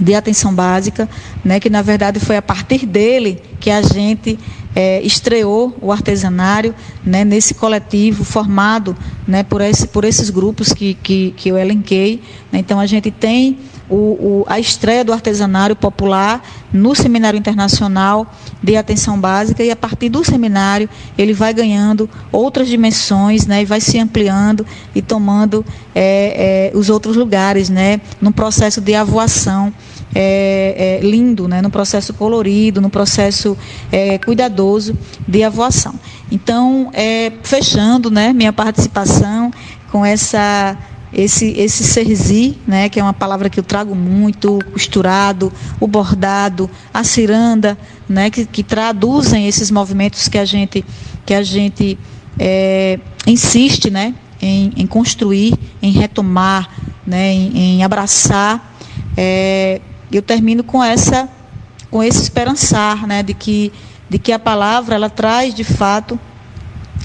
de 0.00 0.14
atenção 0.14 0.54
básica, 0.54 1.08
né, 1.44 1.60
que 1.60 1.68
na 1.68 1.82
verdade 1.82 2.18
foi 2.18 2.36
a 2.36 2.42
partir 2.42 2.86
dele 2.86 3.40
que 3.60 3.70
a 3.70 3.82
gente 3.82 4.38
é, 4.74 5.00
estreou 5.02 5.76
o 5.80 5.90
artesanário 5.90 6.74
né, 7.04 7.24
nesse 7.24 7.54
coletivo 7.54 8.24
formado 8.24 8.96
né, 9.26 9.42
por, 9.42 9.60
esse, 9.60 9.86
por 9.88 10.04
esses 10.04 10.30
grupos 10.30 10.72
que, 10.72 10.94
que, 10.94 11.34
que 11.36 11.48
eu 11.48 11.58
elenquei. 11.58 12.22
Então 12.52 12.78
a 12.78 12.86
gente 12.86 13.10
tem 13.10 13.58
o, 13.88 13.94
o, 13.94 14.44
a 14.46 14.60
estreia 14.60 15.04
do 15.04 15.12
artesanário 15.12 15.74
popular 15.74 16.42
no 16.72 16.94
Seminário 16.94 17.36
Internacional 17.36 18.32
de 18.62 18.76
Atenção 18.76 19.20
Básica 19.20 19.64
e 19.64 19.70
a 19.70 19.76
partir 19.76 20.08
do 20.08 20.24
seminário 20.24 20.88
ele 21.18 21.32
vai 21.32 21.52
ganhando 21.52 22.08
outras 22.30 22.68
dimensões 22.68 23.46
né, 23.46 23.62
e 23.62 23.64
vai 23.64 23.80
se 23.80 23.98
ampliando 23.98 24.64
e 24.94 25.02
tomando 25.02 25.64
é, 25.92 26.70
é, 26.72 26.78
os 26.78 26.88
outros 26.88 27.16
lugares 27.16 27.68
né, 27.68 28.00
num 28.20 28.30
processo 28.30 28.80
de 28.80 28.94
avoação 28.94 29.72
é, 30.14 30.98
é, 31.02 31.06
lindo, 31.06 31.46
né, 31.46 31.62
no 31.62 31.70
processo 31.70 32.12
colorido, 32.14 32.80
no 32.80 32.90
processo 32.90 33.56
é, 33.92 34.18
cuidadoso 34.18 34.96
de 35.26 35.42
avoação. 35.42 35.94
Então, 36.30 36.90
é, 36.92 37.32
fechando 37.42 38.10
né, 38.10 38.32
minha 38.32 38.52
participação 38.52 39.50
com 39.90 40.04
essa 40.04 40.76
esse 41.12 41.46
esse 41.58 41.82
serzi, 41.82 42.56
né, 42.66 42.88
que 42.88 43.00
é 43.00 43.02
uma 43.02 43.12
palavra 43.12 43.50
que 43.50 43.58
eu 43.58 43.64
trago 43.64 43.96
muito, 43.96 44.58
o 44.58 44.64
costurado, 44.64 45.52
o 45.80 45.86
bordado, 45.86 46.70
a 46.94 47.02
ciranda, 47.02 47.76
né, 48.08 48.30
que, 48.30 48.46
que 48.46 48.62
traduzem 48.62 49.48
esses 49.48 49.72
movimentos 49.72 50.28
que 50.28 50.38
a 50.38 50.44
gente 50.44 50.84
que 51.26 51.34
a 51.34 51.42
gente 51.42 51.98
é, 52.38 52.98
insiste, 53.26 53.90
né, 53.90 54.14
em, 54.40 54.72
em, 54.76 54.86
construir, 54.86 55.54
em 55.82 55.90
retomar, 55.90 56.70
né, 57.06 57.32
em, 57.32 57.58
em 57.58 57.84
abraçar 57.84 58.74
é, 59.16 59.80
eu 60.16 60.22
termino 60.22 60.62
com 60.64 60.82
essa 60.82 61.28
com 61.90 62.02
esse 62.02 62.22
esperançar, 62.22 63.06
né, 63.06 63.22
de 63.22 63.34
que 63.34 63.72
de 64.08 64.18
que 64.18 64.32
a 64.32 64.38
palavra 64.38 64.94
ela 64.94 65.10
traz 65.10 65.54
de 65.54 65.64
fato 65.64 66.18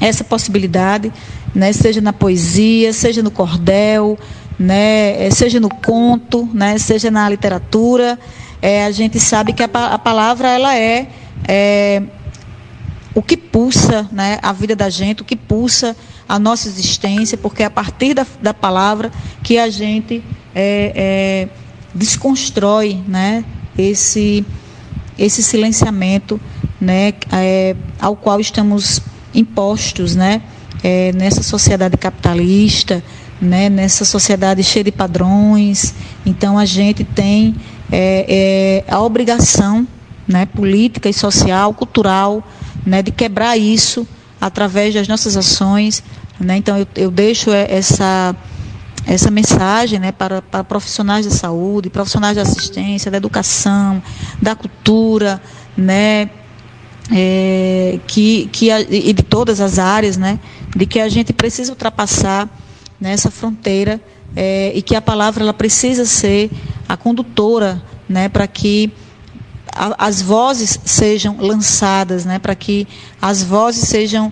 essa 0.02 0.23
possibilidade, 0.23 1.11
né, 1.53 1.72
seja 1.72 2.02
na 2.02 2.11
poesia, 2.11 2.91
seja 2.91 3.22
no 3.23 3.32
cordel, 3.32 4.18
né, 4.57 5.26
eh, 5.26 5.30
seja 5.32 5.60
no 5.60 5.69
conto, 5.69 6.49
né, 6.53 6.77
seja 6.77 7.11
na 7.11 7.30
literatura, 7.30 8.19
é, 8.61 8.86
a 8.86 8.91
gente 8.91 9.19
sabe 9.19 9.53
que 9.53 9.64
a, 9.64 9.69
a 9.94 9.99
palavra 9.99 10.49
ela 10.49 10.76
é, 10.76 11.07
é 11.48 12.02
o 13.14 13.22
que 13.22 13.38
pulsa 13.38 14.10
né, 14.11 14.40
a 14.41 14.52
vida 14.52 14.76
da 14.76 14.90
gente, 14.90 15.22
o 15.22 15.26
que 15.26 15.36
pulsa 15.36 15.95
a 16.27 16.40
nossa 16.40 16.68
existência, 16.68 17.38
porque 17.38 17.64
é 17.64 17.68
a 17.68 17.69
partir 17.69 18.14
da, 18.14 18.26
da 18.41 18.53
palavra 18.53 19.11
que 19.44 19.57
a 19.57 19.69
gente 19.69 20.23
é, 20.53 20.91
é, 20.95 21.49
desconstrói 21.95 23.01
né, 23.07 23.43
esse, 23.77 24.45
esse 25.17 25.41
silenciamento 25.41 26.39
né, 26.80 27.13
é, 27.31 27.76
ao 27.99 28.15
qual 28.15 28.39
estamos 28.39 29.01
impostos 29.34 30.15
né, 30.15 30.41
é, 30.84 31.11
nessa 31.13 31.41
sociedade 31.41 31.97
capitalista, 31.97 33.03
né, 33.41 33.69
nessa 33.69 34.03
sociedade 34.03 34.61
cheia 34.61 34.84
de 34.84 34.91
padrões. 34.91 35.93
Então 36.26 36.57
a 36.57 36.65
gente 36.65 37.03
tem 37.03 37.55
é, 37.91 38.84
é, 38.88 38.91
a 38.91 39.01
obrigação 39.01 39.88
né, 40.27 40.45
política 40.45 41.09
e 41.09 41.13
social, 41.13 41.73
cultural, 41.73 42.43
né, 42.85 43.01
de 43.01 43.11
quebrar 43.11 43.57
isso 43.57 44.07
através 44.39 44.93
das 44.93 45.07
nossas 45.07 45.38
ações. 45.38 46.03
Né? 46.39 46.57
Então 46.57 46.77
eu, 46.77 46.88
eu 46.95 47.11
deixo 47.11 47.51
essa 47.51 48.35
essa 49.06 49.30
mensagem 49.30 49.99
né, 49.99 50.11
para, 50.11 50.41
para 50.41 50.64
profissionais 50.64 51.26
de 51.26 51.34
saúde, 51.34 51.90
profissionais 51.90 52.36
de 52.36 52.41
assistência, 52.41 53.11
da 53.11 53.18
educação, 53.18 54.02
da 54.41 54.56
cultura, 54.56 55.41
né, 55.77 56.30
é, 57.11 57.99
que, 58.07 58.49
que 58.52 58.72
a, 58.72 58.82
e 58.82 59.14
de 59.14 59.23
todas 59.23 59.61
as 59.61 59.77
áreas, 59.77 60.18
né, 60.18 60.40
de 60.76 60.86
que 60.86 60.99
a 60.99 61.07
gente 61.07 61.34
precisa 61.34 61.72
ultrapassar 61.72 62.49
nessa 62.99 63.30
fronteira 63.30 64.02
é, 64.36 64.72
e 64.73 64.82
que 64.82 64.95
a 64.95 65.02
palavra 65.02 65.44
ela 65.44 65.53
precisa 65.53 66.06
ser 66.06 66.49
a 66.90 66.98
condutora 66.98 67.82
né, 68.10 68.27
para 68.27 68.48
que 68.48 68.91
a, 69.72 70.07
as 70.07 70.22
vozes 70.22 70.80
sejam 70.84 71.38
lançadas, 71.40 72.26
né, 72.26 72.40
para 72.40 72.56
que 72.56 72.88
as 73.22 73.44
vozes 73.44 73.88
sejam 73.88 74.32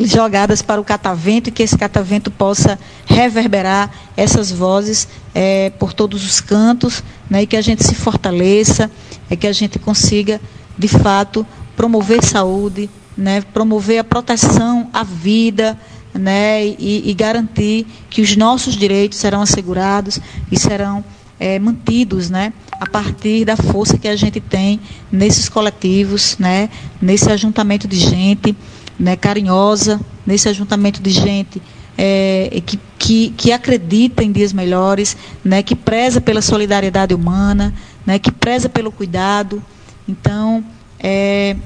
jogadas 0.00 0.62
para 0.62 0.80
o 0.80 0.84
catavento 0.84 1.48
e 1.48 1.52
que 1.52 1.62
esse 1.62 1.78
catavento 1.78 2.30
possa 2.30 2.78
reverberar 3.06 3.90
essas 4.16 4.50
vozes 4.50 5.08
é, 5.34 5.70
por 5.70 5.92
todos 5.92 6.24
os 6.24 6.40
cantos 6.40 7.02
né, 7.28 7.42
e 7.42 7.46
que 7.46 7.56
a 7.56 7.62
gente 7.62 7.84
se 7.84 7.94
fortaleça, 7.94 8.90
é 9.28 9.36
que 9.36 9.46
a 9.46 9.52
gente 9.52 9.78
consiga, 9.78 10.40
de 10.76 10.88
fato, 10.88 11.46
promover 11.76 12.22
saúde, 12.24 12.90
né, 13.16 13.40
promover 13.40 13.98
a 13.98 14.04
proteção 14.04 14.88
à 14.92 15.04
vida 15.04 15.78
né, 16.12 16.66
e, 16.66 17.08
e 17.08 17.14
garantir 17.14 17.86
que 18.08 18.20
os 18.20 18.36
nossos 18.36 18.74
direitos 18.74 19.18
serão 19.18 19.42
assegurados 19.42 20.18
e 20.50 20.58
serão 20.58 21.04
é, 21.38 21.58
mantidos 21.60 22.28
né, 22.28 22.52
a 22.72 22.88
partir 22.88 23.44
da 23.44 23.56
força 23.56 23.96
que 23.96 24.08
a 24.08 24.16
gente 24.16 24.40
tem 24.40 24.80
nesses 25.12 25.48
coletivos, 25.48 26.36
né, 26.38 26.68
nesse 27.00 27.30
ajuntamento 27.30 27.86
de 27.86 27.96
gente 27.96 28.56
né, 29.00 29.16
carinhosa, 29.16 29.98
nesse 30.26 30.48
ajuntamento 30.48 31.02
de 31.02 31.10
gente 31.10 31.60
é, 31.96 32.62
que, 32.64 32.78
que, 32.98 33.30
que, 33.36 33.52
acredita 33.52 34.22
em 34.22 34.30
dias 34.30 34.52
melhores, 34.52 35.16
né, 35.44 35.62
que 35.62 35.74
preza 35.74 36.20
pela 36.20 36.40
solidariedade 36.40 37.14
humana, 37.14 37.74
né, 38.06 38.18
que 38.18 38.30
preza 38.30 38.68
pelo 38.68 38.92
cuidado. 38.92 39.62
Então, 40.06 40.62
é, 40.98 41.56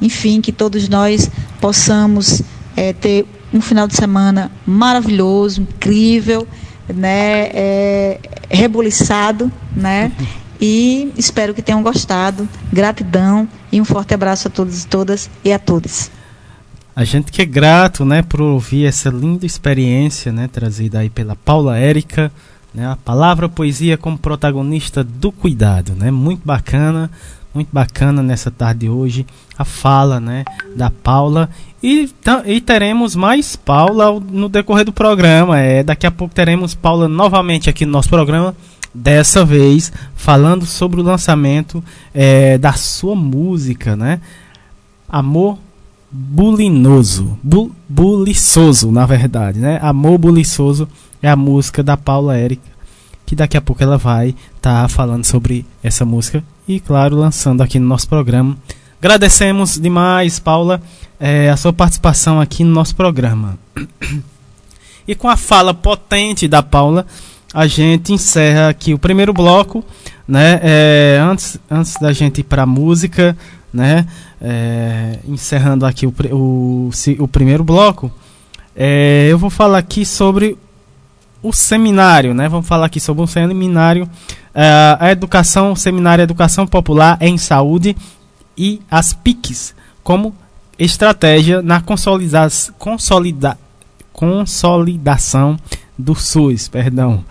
enfim, 0.00 0.40
que 0.40 0.52
todos 0.52 0.88
nós 0.88 1.30
possamos 1.60 2.42
é, 2.76 2.92
ter 2.92 3.26
um 3.52 3.60
final 3.60 3.86
de 3.86 3.94
semana 3.94 4.50
maravilhoso, 4.66 5.62
incrível, 5.62 6.46
né, 6.88 7.48
é, 7.52 8.20
rebuliçado, 8.50 9.50
né, 9.74 10.12
e 10.60 11.12
espero 11.16 11.52
que 11.52 11.62
tenham 11.62 11.82
gostado. 11.82 12.48
Gratidão 12.72 13.48
e 13.70 13.80
um 13.80 13.84
forte 13.84 14.14
abraço 14.14 14.48
a 14.48 14.50
todos 14.50 14.84
e 14.84 14.86
todas 14.86 15.30
e 15.44 15.52
a 15.52 15.58
todos. 15.58 16.10
A 16.96 17.02
gente 17.02 17.32
que 17.32 17.42
é 17.42 17.44
grato, 17.44 18.04
né, 18.04 18.22
por 18.22 18.40
ouvir 18.40 18.86
essa 18.86 19.10
linda 19.10 19.44
experiência, 19.44 20.30
né, 20.30 20.48
trazida 20.50 21.00
aí 21.00 21.10
pela 21.10 21.34
Paula 21.34 21.76
Érica, 21.76 22.30
né, 22.72 22.86
a 22.86 22.94
palavra 22.94 23.48
poesia 23.48 23.98
como 23.98 24.16
protagonista 24.16 25.02
do 25.02 25.32
cuidado, 25.32 25.94
né, 25.96 26.12
muito 26.12 26.42
bacana, 26.44 27.10
muito 27.52 27.68
bacana 27.72 28.22
nessa 28.22 28.48
tarde 28.48 28.80
de 28.80 28.88
hoje 28.88 29.26
a 29.58 29.64
fala, 29.64 30.20
né, 30.20 30.44
da 30.76 30.88
Paula. 30.88 31.50
E, 31.82 32.08
e 32.46 32.60
teremos 32.60 33.16
mais 33.16 33.56
Paula 33.56 34.20
no 34.20 34.48
decorrer 34.48 34.84
do 34.84 34.92
programa, 34.92 35.58
é, 35.58 35.82
daqui 35.82 36.06
a 36.06 36.12
pouco 36.12 36.32
teremos 36.32 36.74
Paula 36.76 37.08
novamente 37.08 37.68
aqui 37.68 37.84
no 37.84 37.90
nosso 37.90 38.08
programa, 38.08 38.54
dessa 38.94 39.44
vez 39.44 39.92
falando 40.14 40.64
sobre 40.64 41.00
o 41.00 41.04
lançamento 41.04 41.82
é, 42.14 42.56
da 42.56 42.74
sua 42.74 43.16
música, 43.16 43.96
né, 43.96 44.20
Amor 45.08 45.58
bulinoso, 46.16 47.36
bu, 47.42 47.74
buliçoso, 47.88 48.92
na 48.92 49.04
verdade, 49.04 49.58
né? 49.58 49.80
Amor 49.82 50.16
buliçoso 50.16 50.88
é 51.20 51.28
a 51.28 51.34
música 51.34 51.82
da 51.82 51.96
Paula 51.96 52.36
Érica, 52.36 52.62
que 53.26 53.34
daqui 53.34 53.56
a 53.56 53.60
pouco 53.60 53.82
ela 53.82 53.98
vai 53.98 54.28
estar 54.56 54.82
tá 54.82 54.88
falando 54.88 55.24
sobre 55.24 55.66
essa 55.82 56.04
música 56.04 56.44
e, 56.68 56.78
claro, 56.78 57.16
lançando 57.16 57.64
aqui 57.64 57.80
no 57.80 57.88
nosso 57.88 58.08
programa. 58.08 58.56
Agradecemos 59.00 59.76
demais, 59.76 60.38
Paula, 60.38 60.80
é, 61.18 61.50
a 61.50 61.56
sua 61.56 61.72
participação 61.72 62.40
aqui 62.40 62.62
no 62.62 62.70
nosso 62.70 62.94
programa. 62.94 63.58
E 65.06 65.14
com 65.16 65.28
a 65.28 65.36
fala 65.36 65.74
potente 65.74 66.46
da 66.46 66.62
Paula, 66.62 67.04
a 67.52 67.66
gente 67.66 68.12
encerra 68.12 68.68
aqui 68.68 68.94
o 68.94 68.98
primeiro 68.98 69.32
bloco, 69.32 69.84
né? 70.26 70.60
É, 70.62 71.18
antes, 71.20 71.58
antes 71.70 71.94
da 72.00 72.12
gente 72.12 72.40
ir 72.40 72.44
para 72.44 72.62
a 72.62 72.66
música, 72.66 73.36
né? 73.74 74.06
É, 74.40 75.18
encerrando 75.26 75.84
aqui 75.84 76.06
o, 76.06 76.14
o, 76.30 76.90
o 77.18 77.28
primeiro 77.28 77.64
bloco, 77.64 78.10
é, 78.74 79.26
eu 79.28 79.36
vou 79.36 79.50
falar 79.50 79.78
aqui 79.78 80.06
sobre 80.06 80.56
o 81.42 81.52
seminário, 81.52 82.32
né? 82.32 82.48
Vamos 82.48 82.66
falar 82.66 82.86
aqui 82.86 83.00
sobre 83.00 83.22
um 83.22 83.26
seminário, 83.26 84.08
é, 84.54 84.96
a 84.98 85.10
educação, 85.10 85.72
o 85.72 85.76
seminário 85.76 86.22
Educação 86.22 86.66
Popular 86.66 87.18
em 87.20 87.36
Saúde 87.36 87.96
e 88.56 88.80
as 88.90 89.12
PICs 89.12 89.74
como 90.02 90.34
estratégia 90.78 91.60
na 91.62 91.80
consolida, 91.80 92.48
consolida, 92.78 93.58
consolidação 94.12 95.58
do 95.98 96.14
SUS, 96.14 96.68
perdão. 96.68 97.24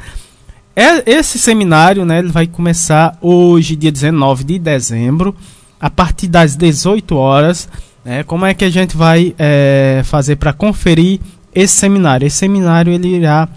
É, 0.76 1.10
esse 1.10 1.38
seminário, 1.38 2.04
né, 2.04 2.20
ele 2.20 2.32
vai 2.32 2.48
começar 2.48 3.16
hoje, 3.22 3.76
dia 3.76 3.92
19 3.92 4.44
de 4.44 4.58
dezembro, 4.58 5.36
a 5.84 5.90
partir 5.90 6.30
das 6.30 6.56
18 6.56 7.14
horas 7.14 7.68
Né? 8.06 8.24
Como 8.24 8.46
é 8.46 8.54
que 8.54 8.64
a 8.66 8.70
gente 8.70 8.98
vai 8.98 9.34
é, 9.38 10.02
fazer 10.06 10.38
para 10.38 10.54
conferir 10.54 11.20
esse 11.54 11.76
seminário? 11.76 12.26
Esse 12.26 12.38
seminário 12.38 12.92
ele 12.92 13.16
irá 13.16 13.48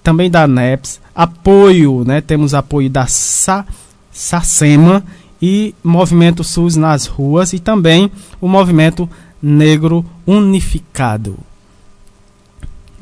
também 0.02 0.30
da 0.30 0.48
NEPS, 0.48 1.02
apoio, 1.14 2.02
né, 2.02 2.22
temos 2.22 2.54
apoio 2.54 2.88
da 2.88 3.06
SA, 3.06 3.66
SACEMA 4.10 5.04
e 5.40 5.74
Movimento 5.82 6.42
SUS 6.42 6.76
nas 6.76 7.06
ruas 7.06 7.52
e 7.52 7.58
também 7.58 8.10
o 8.40 8.48
Movimento 8.48 9.08
Negro 9.42 10.04
Unificado. 10.26 11.38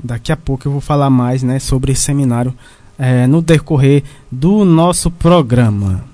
Daqui 0.03 0.31
a 0.31 0.37
pouco 0.37 0.69
eu 0.69 0.73
vou 0.73 0.81
falar 0.81 1.11
mais 1.11 1.43
né, 1.43 1.59
sobre 1.59 1.93
esse 1.93 2.03
seminário 2.03 2.55
é, 2.99 3.27
no 3.27 3.43
decorrer 3.43 4.05
do 4.31 4.65
nosso 4.65 5.11
programa. 5.11 6.05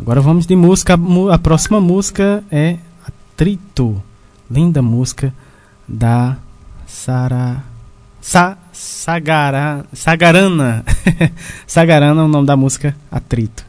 Agora 0.00 0.20
vamos 0.20 0.46
de 0.46 0.54
música. 0.54 0.98
A 1.32 1.38
próxima 1.38 1.80
música 1.80 2.44
é 2.50 2.76
Atrito. 3.04 4.00
Linda 4.50 4.80
música 4.80 5.34
da 5.86 6.36
Sara. 6.86 7.64
Sa, 8.20 8.58
Sagara, 8.72 9.86
Sagarana. 9.92 10.84
Sagarana 11.66 12.22
é 12.22 12.24
o 12.24 12.28
nome 12.28 12.46
da 12.46 12.56
música 12.56 12.94
Atrito. 13.10 13.67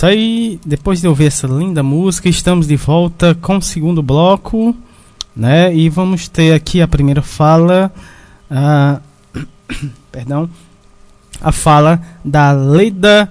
Isso 0.00 0.06
aí. 0.06 0.58
Depois 0.64 1.02
de 1.02 1.08
ouvir 1.08 1.26
essa 1.26 1.46
linda 1.46 1.82
música, 1.82 2.26
estamos 2.26 2.66
de 2.66 2.74
volta 2.74 3.34
com 3.34 3.58
o 3.58 3.62
segundo 3.62 4.02
bloco, 4.02 4.74
né? 5.36 5.74
E 5.74 5.90
vamos 5.90 6.26
ter 6.26 6.54
aqui 6.54 6.80
a 6.80 6.88
primeira 6.88 7.20
fala, 7.20 7.92
uh, 8.50 8.98
perdão, 10.10 10.48
a 11.38 11.52
fala 11.52 12.00
da 12.24 12.50
Leda 12.50 13.30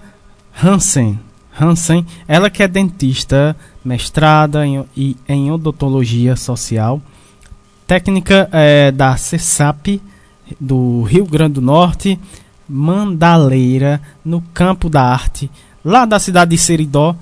Hansen. 0.64 1.20
Hansen, 1.60 2.06
ela 2.28 2.52
que 2.52 2.62
é 2.62 2.68
dentista, 2.68 3.56
mestrada 3.84 4.64
em, 4.64 4.86
em 5.28 5.52
odontologia 5.52 6.36
social, 6.36 7.02
técnica 7.88 8.48
é, 8.52 8.91
da 8.91 9.18
CESAP 9.18 10.00
do 10.60 11.02
Rio 11.02 11.26
Grande 11.26 11.56
do 11.56 11.62
Norte, 11.62 12.20
Mandaleira, 12.68 14.00
no 14.24 14.41
campo 14.54 14.88
da 14.88 15.02
arte 15.02 15.50
lá 15.84 16.06
da 16.06 16.20
cidade 16.20 16.52
de 16.52 16.58
Seridó, 16.58 17.16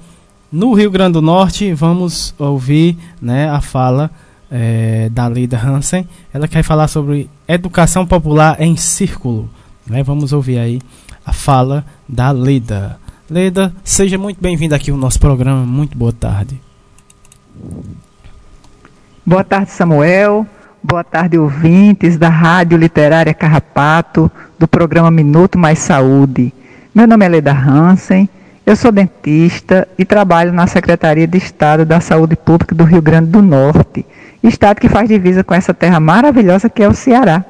no 0.52 0.74
Rio 0.74 0.92
Grande 0.92 1.14
do 1.14 1.22
Norte. 1.22 1.74
Vamos 1.74 2.34
ouvir 2.38 2.98
né, 3.22 3.50
a 3.50 3.62
fala 3.62 4.12
é, 4.52 5.10
da 5.10 5.28
Lida 5.28 5.58
Hansen. 5.58 6.08
Ela 6.34 6.48
quer 6.48 6.64
falar 6.64 6.88
sobre 6.88 7.30
educação 7.48 8.06
popular 8.06 8.60
em 8.62 8.76
círculo. 8.76 9.50
Né? 9.86 10.04
Vamos 10.04 10.34
ouvir 10.34 10.58
aí 10.60 10.82
a 11.26 11.34
fala 11.34 11.86
da 12.08 12.32
Leda. 12.32 13.00
Leda, 13.30 13.74
seja 13.84 14.18
muito 14.18 14.42
bem-vinda 14.42 14.76
aqui 14.76 14.92
ao 14.92 14.98
nosso 14.98 15.20
programa. 15.20 15.66
Muito 15.66 15.98
boa 15.98 16.14
tarde. 16.14 16.60
Boa 19.26 19.44
tarde, 19.44 19.72
Samuel. 19.72 20.48
Boa 20.82 21.04
tarde, 21.04 21.38
ouvintes 21.38 22.18
da 22.18 22.30
Rádio 22.30 22.78
Literária 22.78 23.34
Carrapato, 23.34 24.32
do 24.58 24.68
programa 24.68 25.12
Minuto 25.12 25.58
Mais 25.58 25.80
Saúde. 25.80 26.54
Meu 26.96 27.06
nome 27.06 27.26
é 27.26 27.30
Leda 27.30 27.52
Hansen, 27.52 28.30
eu 28.68 28.76
sou 28.76 28.91
dentista 28.91 29.88
e 29.98 30.03
trabalho 30.03 30.52
na 30.52 30.68
Secretaria 30.68 31.26
de 31.26 31.38
Estado 31.38 31.85
da 31.85 32.02
Saúde 32.02 32.35
Pública 32.35 32.76
do 32.76 32.84
Rio 32.84 33.02
Grande 33.02 33.30
do 33.30 33.41
Norte, 33.41 34.06
estado 34.44 34.81
que 34.81 34.89
faz 34.89 35.07
divisa 35.07 35.41
com 35.41 35.53
essa 35.53 35.73
terra 35.73 36.02
maravilhosa 36.02 36.69
que 36.69 36.84
é 36.84 36.88
o 36.89 36.94
Ceará. 36.94 37.45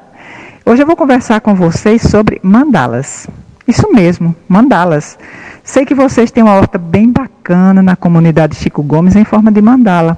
Hoje 0.64 0.80
eu 0.80 0.86
vou 0.86 0.94
conversar 0.94 1.40
com 1.40 1.56
vocês 1.56 2.02
sobre 2.02 2.38
mandalas. 2.40 3.26
Isso 3.66 3.92
mesmo, 3.92 4.32
mandalas. 4.48 5.18
Sei 5.64 5.84
que 5.84 5.92
vocês 5.92 6.30
têm 6.30 6.44
uma 6.44 6.54
horta 6.54 6.78
bem 6.78 7.10
bacana 7.10 7.82
na 7.82 7.96
comunidade 7.96 8.54
Chico 8.54 8.80
Gomes 8.80 9.16
em 9.16 9.24
forma 9.24 9.50
de 9.50 9.60
mandala. 9.60 10.16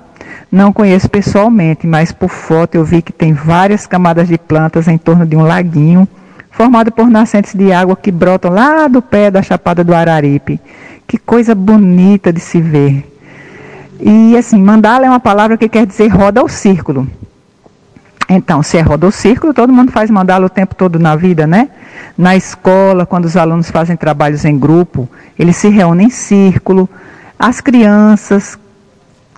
Não 0.52 0.70
conheço 0.70 1.09
pessoalmente, 1.09 1.86
mas 1.86 2.12
por 2.12 2.28
foto 2.28 2.74
eu 2.74 2.85
vi 2.85 3.01
que 3.01 3.12
tem 3.12 3.32
várias 3.32 3.86
camadas 3.86 4.28
de 4.28 4.36
plantas 4.36 4.86
em 4.86 4.98
torno 4.98 5.24
de 5.24 5.35
um 5.35 5.47
laguinho, 5.47 6.06
formado 6.51 6.93
por 6.93 7.09
nascentes 7.09 7.55
de 7.55 7.72
água 7.72 7.97
que 7.97 8.12
brotam 8.12 8.52
lá 8.52 8.86
do 8.86 9.01
pé 9.01 9.31
da 9.31 9.40
Chapada 9.40 9.82
do 9.82 9.94
Araripe. 9.94 10.60
Que 11.11 11.19
coisa 11.19 11.57
bonita 11.57 12.32
de 12.32 12.39
se 12.39 12.61
ver. 12.61 13.05
E 13.99 14.37
assim, 14.37 14.62
mandala 14.62 15.07
é 15.07 15.09
uma 15.09 15.19
palavra 15.19 15.59
que 15.59 15.69
quer 15.69 15.85
dizer 15.85 16.07
roda 16.07 16.41
ou 16.41 16.49
círculo. 16.49 17.05
Então, 18.28 18.62
se 18.62 18.77
é 18.77 18.81
roda 18.81 19.07
ou 19.07 19.11
círculo, 19.11 19.53
todo 19.53 19.73
mundo 19.73 19.91
faz 19.91 20.09
mandala 20.09 20.47
o 20.47 20.49
tempo 20.49 20.73
todo 20.77 21.01
na 21.01 21.16
vida, 21.16 21.49
né? 21.49 21.70
Na 22.16 22.37
escola, 22.37 23.05
quando 23.05 23.24
os 23.24 23.37
alunos 23.37 23.73
fazem 23.73 23.97
trabalhos 23.97 24.45
em 24.45 24.57
grupo, 24.57 25.09
eles 25.37 25.57
se 25.57 25.69
reúnem 25.69 26.07
em 26.07 26.11
círculo. 26.11 26.89
As 27.37 27.61
crianças, 27.61 28.57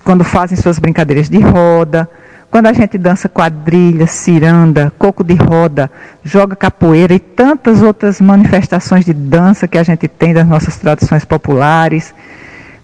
quando 0.05 0.25
fazem 0.25 0.59
suas 0.59 0.79
brincadeiras 0.79 1.31
de 1.31 1.39
roda, 1.39 2.07
quando 2.53 2.67
a 2.67 2.73
gente 2.75 2.99
dança 2.99 3.31
quadrilha, 3.31 4.07
ciranda, 4.07 4.93
coco 4.99 5.25
de 5.25 5.33
roda, 5.33 5.91
joga 6.23 6.55
capoeira 6.55 7.15
e 7.15 7.19
tantas 7.19 7.81
outras 7.81 8.21
manifestações 8.21 9.07
de 9.07 9.15
dança 9.15 9.67
que 9.67 9.79
a 9.79 9.83
gente 9.83 10.07
tem 10.07 10.35
das 10.35 10.47
nossas 10.47 10.77
tradições 10.77 11.25
populares. 11.25 12.15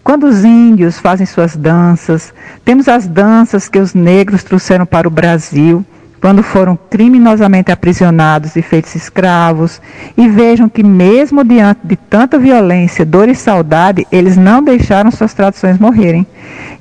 Quando 0.03 0.27
os 0.27 0.43
índios 0.43 0.99
fazem 0.99 1.27
suas 1.27 1.55
danças, 1.55 2.33
temos 2.65 2.89
as 2.89 3.07
danças 3.07 3.69
que 3.69 3.79
os 3.79 3.93
negros 3.93 4.43
trouxeram 4.43 4.87
para 4.87 5.07
o 5.07 5.11
Brasil 5.11 5.85
quando 6.21 6.43
foram 6.43 6.79
criminosamente 6.91 7.71
aprisionados 7.71 8.57
e 8.57 8.63
feitos 8.63 8.95
escravos, 8.95 9.81
e 10.17 10.29
vejam 10.29 10.69
que, 10.69 10.83
mesmo 10.83 11.45
diante 11.45 11.81
de 11.85 11.97
tanta 11.97 12.39
violência, 12.39 13.05
dor 13.05 13.29
e 13.29 13.35
saudade, 13.35 14.07
eles 14.11 14.37
não 14.37 14.63
deixaram 14.63 15.11
suas 15.11 15.35
tradições 15.35 15.79
morrerem. 15.79 16.27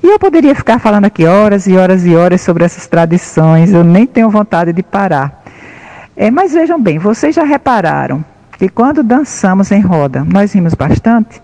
E 0.04 0.08
eu 0.08 0.20
poderia 0.20 0.56
ficar 0.56 0.80
falando 0.80 1.06
aqui 1.06 1.26
horas 1.26 1.68
e 1.68 1.76
horas 1.76 2.06
e 2.06 2.16
horas 2.16 2.42
sobre 2.42 2.64
essas 2.64 2.88
tradições, 2.88 3.72
eu 3.72 3.84
nem 3.84 4.06
tenho 4.06 4.30
vontade 4.30 4.74
de 4.74 4.84
parar. 4.84 5.44
É, 6.16 6.32
mas 6.32 6.54
vejam 6.54 6.82
bem, 6.82 6.98
vocês 6.98 7.36
já 7.36 7.44
repararam 7.44 8.26
que 8.58 8.68
quando 8.68 9.04
dançamos 9.04 9.72
em 9.72 9.82
roda, 9.82 10.26
nós 10.26 10.52
rimos 10.54 10.74
bastante? 10.74 11.42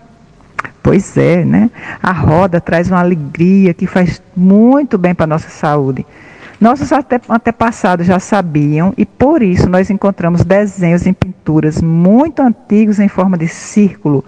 Pois 0.82 1.16
é, 1.16 1.44
né? 1.44 1.70
A 2.02 2.12
roda 2.12 2.60
traz 2.60 2.90
uma 2.90 3.00
alegria 3.00 3.72
que 3.72 3.86
faz 3.86 4.20
muito 4.36 4.98
bem 4.98 5.14
para 5.14 5.24
a 5.24 5.28
nossa 5.28 5.48
saúde. 5.48 6.04
Nossos 6.60 6.90
antepassados 6.92 8.06
já 8.06 8.18
sabiam 8.18 8.94
e 8.96 9.04
por 9.04 9.42
isso 9.42 9.68
nós 9.68 9.90
encontramos 9.90 10.44
desenhos 10.44 11.06
em 11.06 11.12
pinturas 11.12 11.82
muito 11.82 12.40
antigos 12.40 13.00
em 13.00 13.08
forma 13.08 13.36
de 13.36 13.48
círculo, 13.48 14.24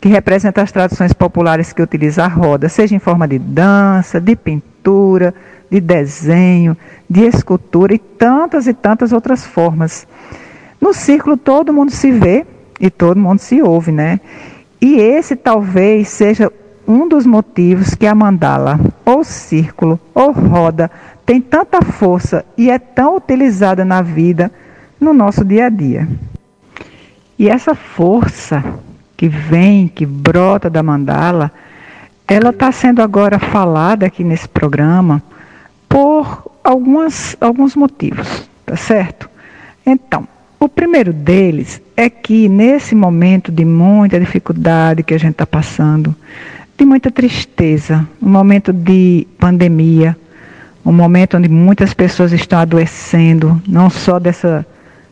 que 0.00 0.08
representam 0.08 0.64
as 0.64 0.72
tradições 0.72 1.12
populares 1.12 1.72
que 1.72 1.82
utilizam 1.82 2.24
a 2.24 2.28
roda, 2.28 2.68
seja 2.68 2.94
em 2.94 2.98
forma 2.98 3.28
de 3.28 3.38
dança, 3.38 4.20
de 4.20 4.34
pintura, 4.34 5.34
de 5.70 5.80
desenho, 5.80 6.76
de 7.08 7.24
escultura 7.24 7.94
e 7.94 7.98
tantas 7.98 8.66
e 8.66 8.74
tantas 8.74 9.12
outras 9.12 9.44
formas. 9.44 10.06
No 10.80 10.92
círculo 10.94 11.36
todo 11.36 11.72
mundo 11.72 11.90
se 11.90 12.10
vê 12.10 12.46
e 12.80 12.90
todo 12.90 13.20
mundo 13.20 13.38
se 13.38 13.62
ouve, 13.62 13.92
né? 13.92 14.20
E 14.80 14.96
esse 14.96 15.36
talvez 15.36 16.08
seja 16.08 16.50
um 16.86 17.08
dos 17.08 17.26
motivos 17.26 17.94
que 17.94 18.06
a 18.06 18.14
mandala, 18.14 18.78
ou 19.04 19.24
círculo, 19.24 19.98
ou 20.14 20.30
roda, 20.30 20.90
tem 21.26 21.40
tanta 21.40 21.82
força 21.82 22.44
e 22.56 22.70
é 22.70 22.78
tão 22.78 23.16
utilizada 23.16 23.84
na 23.84 24.00
vida, 24.00 24.50
no 25.00 25.12
nosso 25.12 25.44
dia 25.44 25.66
a 25.66 25.68
dia. 25.68 26.08
E 27.36 27.48
essa 27.48 27.74
força 27.74 28.64
que 29.16 29.28
vem, 29.28 29.88
que 29.88 30.06
brota 30.06 30.70
da 30.70 30.84
mandala, 30.84 31.50
ela 32.28 32.50
está 32.50 32.70
sendo 32.70 33.02
agora 33.02 33.40
falada 33.40 34.06
aqui 34.06 34.22
nesse 34.22 34.48
programa 34.48 35.20
por 35.88 36.50
algumas, 36.62 37.36
alguns 37.40 37.74
motivos, 37.74 38.48
tá 38.64 38.76
certo? 38.76 39.28
Então, 39.84 40.28
o 40.60 40.68
primeiro 40.68 41.12
deles 41.12 41.80
é 41.96 42.08
que 42.08 42.48
nesse 42.48 42.94
momento 42.94 43.50
de 43.50 43.64
muita 43.64 44.18
dificuldade 44.18 45.02
que 45.02 45.14
a 45.14 45.18
gente 45.18 45.32
está 45.32 45.46
passando, 45.46 46.14
de 46.78 46.84
muita 46.84 47.10
tristeza, 47.10 48.06
um 48.22 48.28
momento 48.28 48.72
de 48.72 49.26
pandemia, 49.38 50.16
um 50.86 50.92
momento 50.92 51.36
onde 51.36 51.48
muitas 51.48 51.92
pessoas 51.92 52.32
estão 52.32 52.60
adoecendo, 52.60 53.60
não 53.66 53.90
só 53.90 54.20
dessa 54.20 54.64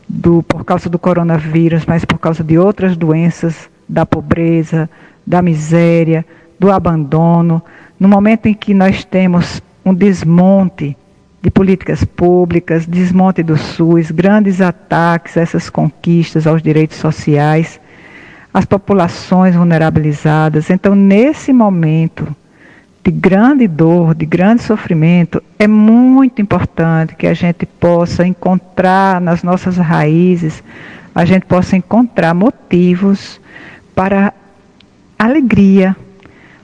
do 0.08 0.42
por 0.44 0.64
causa 0.64 0.88
do 0.88 0.98
coronavírus, 1.00 1.84
mas 1.84 2.04
por 2.04 2.18
causa 2.18 2.44
de 2.44 2.56
outras 2.56 2.96
doenças, 2.96 3.68
da 3.88 4.06
pobreza, 4.06 4.88
da 5.26 5.42
miséria, 5.42 6.24
do 6.60 6.70
abandono, 6.70 7.60
no 7.98 8.06
momento 8.06 8.46
em 8.46 8.54
que 8.54 8.72
nós 8.72 9.04
temos 9.04 9.60
um 9.84 9.92
desmonte 9.92 10.96
de 11.42 11.50
políticas 11.50 12.04
públicas, 12.04 12.86
desmonte 12.86 13.42
do 13.42 13.56
SUS, 13.56 14.12
grandes 14.12 14.60
ataques 14.60 15.36
a 15.36 15.40
essas 15.40 15.68
conquistas 15.68 16.46
aos 16.46 16.62
direitos 16.62 16.98
sociais, 16.98 17.80
as 18.52 18.64
populações 18.64 19.56
vulnerabilizadas. 19.56 20.70
Então, 20.70 20.94
nesse 20.94 21.52
momento, 21.52 22.34
de 23.04 23.10
grande 23.10 23.68
dor, 23.68 24.14
de 24.14 24.24
grande 24.24 24.62
sofrimento, 24.62 25.42
é 25.58 25.68
muito 25.68 26.40
importante 26.40 27.14
que 27.14 27.26
a 27.26 27.34
gente 27.34 27.66
possa 27.66 28.26
encontrar 28.26 29.20
nas 29.20 29.42
nossas 29.42 29.76
raízes, 29.76 30.64
a 31.14 31.26
gente 31.26 31.44
possa 31.44 31.76
encontrar 31.76 32.32
motivos 32.32 33.38
para 33.94 34.32
alegria, 35.18 35.94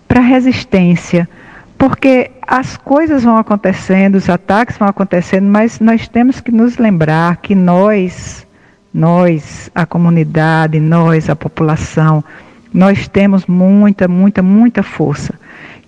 para 0.09 0.21
resistência, 0.21 1.29
porque 1.77 2.31
as 2.47 2.75
coisas 2.75 3.23
vão 3.23 3.37
acontecendo, 3.37 4.15
os 4.15 4.29
ataques 4.31 4.79
vão 4.79 4.89
acontecendo, 4.89 5.47
mas 5.47 5.79
nós 5.79 6.09
temos 6.09 6.41
que 6.41 6.51
nos 6.51 6.79
lembrar 6.79 7.37
que 7.37 7.55
nós, 7.55 8.47
nós, 8.95 9.71
a 9.75 9.85
comunidade, 9.85 10.81
nós, 10.81 11.29
a 11.29 11.37
população, 11.37 12.25
nós 12.73 13.07
temos 13.09 13.45
muita, 13.47 14.09
muita, 14.09 14.43
muita 14.43 14.83
força. 14.83 15.35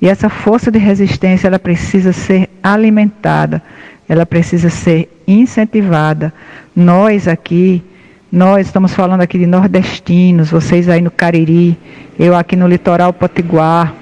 E 0.03 0.09
essa 0.09 0.29
força 0.29 0.69
de 0.69 0.81
resistência, 0.81 1.47
ela 1.47 1.61
precisa 1.61 2.12
ser 2.12 2.51
alimentada, 2.61 3.62
ela 4.09 4.27
precisa 4.27 4.69
ser 4.69 5.09
incentivada. 5.29 6.35
Nós 6.74 7.29
aqui, 7.29 7.81
nós 8.31 8.66
estamos 8.66 8.93
falando 8.93 9.20
aqui 9.20 9.39
de 9.39 9.47
nordestinos, 9.47 10.51
vocês 10.51 10.89
aí 10.89 11.01
no 11.01 11.11
Cariri, 11.11 11.79
eu 12.19 12.35
aqui 12.35 12.57
no 12.57 12.66
litoral 12.66 13.12
potiguar, 13.12 13.95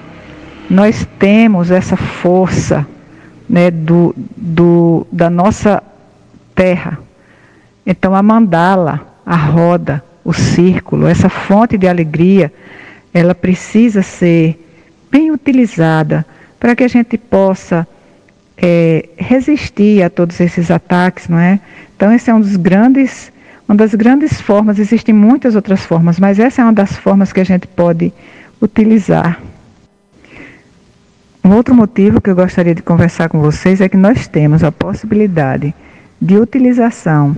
nós 0.70 1.06
temos 1.18 1.70
essa 1.70 1.98
força 1.98 2.86
né, 3.46 3.70
do, 3.70 4.14
do, 4.16 5.06
da 5.12 5.28
nossa 5.28 5.82
terra. 6.54 6.98
Então 7.84 8.14
a 8.14 8.22
mandala, 8.22 9.06
a 9.26 9.36
roda, 9.36 10.02
o 10.24 10.32
círculo, 10.32 11.06
essa 11.06 11.28
fonte 11.28 11.76
de 11.76 11.86
alegria, 11.86 12.50
ela 13.12 13.34
precisa 13.34 14.00
ser 14.00 14.58
bem 15.10 15.30
utilizada 15.30 16.24
para 16.58 16.76
que 16.76 16.84
a 16.84 16.88
gente 16.88 17.16
possa 17.18 17.86
é, 18.56 19.08
resistir 19.16 20.02
a 20.02 20.10
todos 20.10 20.38
esses 20.40 20.70
ataques, 20.70 21.28
não 21.28 21.38
é? 21.38 21.58
Então 21.96 22.12
esse 22.12 22.30
é 22.30 22.34
um 22.34 22.40
dos 22.40 22.56
grandes, 22.56 23.32
uma 23.68 23.76
das 23.76 23.94
grandes 23.94 24.40
formas. 24.40 24.78
Existem 24.78 25.14
muitas 25.14 25.54
outras 25.54 25.80
formas, 25.80 26.18
mas 26.18 26.38
essa 26.38 26.60
é 26.60 26.64
uma 26.64 26.72
das 26.72 26.96
formas 26.96 27.32
que 27.32 27.40
a 27.40 27.44
gente 27.44 27.66
pode 27.66 28.12
utilizar. 28.60 29.40
Um 31.42 31.52
outro 31.54 31.74
motivo 31.74 32.20
que 32.20 32.28
eu 32.28 32.34
gostaria 32.34 32.74
de 32.74 32.82
conversar 32.82 33.30
com 33.30 33.40
vocês 33.40 33.80
é 33.80 33.88
que 33.88 33.96
nós 33.96 34.28
temos 34.28 34.62
a 34.62 34.70
possibilidade 34.70 35.74
de 36.20 36.36
utilização 36.36 37.34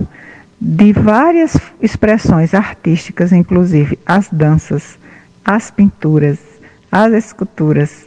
de 0.59 0.91
várias 0.91 1.57
expressões 1.81 2.53
artísticas, 2.53 3.31
inclusive 3.31 3.97
as 4.05 4.29
danças, 4.29 4.97
as 5.43 5.71
pinturas, 5.71 6.37
as 6.93 7.11
esculturas, 7.11 8.05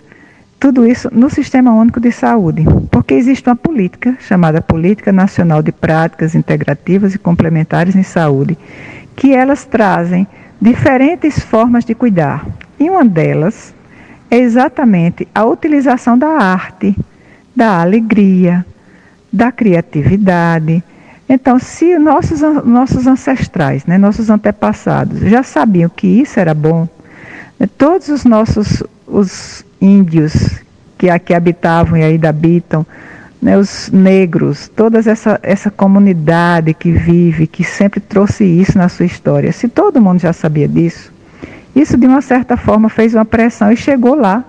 Tudo 0.60 0.86
isso 0.86 1.10
no 1.12 1.28
Sistema 1.28 1.74
Único 1.74 2.00
de 2.00 2.10
Saúde, 2.10 2.64
porque 2.90 3.14
existe 3.14 3.48
uma 3.48 3.56
política 3.56 4.16
chamada 4.20 4.62
Política 4.62 5.12
Nacional 5.12 5.62
de 5.62 5.70
Práticas 5.70 6.34
Integrativas 6.34 7.14
e 7.14 7.18
Complementares 7.18 7.94
em 7.94 8.02
Saúde, 8.02 8.56
que 9.14 9.34
elas 9.34 9.64
trazem 9.64 10.26
diferentes 10.60 11.38
formas 11.40 11.84
de 11.84 11.94
cuidar. 11.94 12.46
E 12.80 12.88
uma 12.88 13.04
delas 13.04 13.74
é 14.30 14.38
exatamente 14.38 15.28
a 15.34 15.44
utilização 15.44 16.16
da 16.16 16.28
arte, 16.28 16.96
da 17.54 17.80
alegria, 17.80 18.64
da 19.30 19.52
criatividade. 19.52 20.82
Então, 21.28 21.58
se 21.58 21.98
nossos, 21.98 22.40
nossos 22.64 23.06
ancestrais, 23.06 23.84
né, 23.84 23.98
nossos 23.98 24.30
antepassados 24.30 25.20
já 25.20 25.42
sabiam 25.42 25.90
que 25.90 26.06
isso 26.06 26.40
era 26.40 26.54
bom, 26.54 26.88
todos 27.78 28.08
os 28.08 28.24
nossos 28.24 28.82
os 29.06 29.64
índios 29.80 30.60
que 30.98 31.08
aqui 31.08 31.32
habitavam 31.32 31.96
e 31.96 32.02
ainda 32.02 32.28
habitam, 32.28 32.84
né, 33.40 33.56
os 33.56 33.90
negros, 33.90 34.68
toda 34.68 34.98
essa, 34.98 35.38
essa 35.42 35.70
comunidade 35.70 36.74
que 36.74 36.90
vive, 36.90 37.46
que 37.46 37.62
sempre 37.62 38.00
trouxe 38.00 38.44
isso 38.44 38.76
na 38.76 38.88
sua 38.88 39.06
história. 39.06 39.52
Se 39.52 39.68
todo 39.68 40.00
mundo 40.00 40.20
já 40.20 40.32
sabia 40.32 40.66
disso, 40.66 41.12
isso 41.74 41.96
de 41.96 42.06
uma 42.06 42.22
certa 42.22 42.56
forma 42.56 42.88
fez 42.88 43.14
uma 43.14 43.24
pressão 43.24 43.70
e 43.70 43.76
chegou 43.76 44.14
lá, 44.14 44.44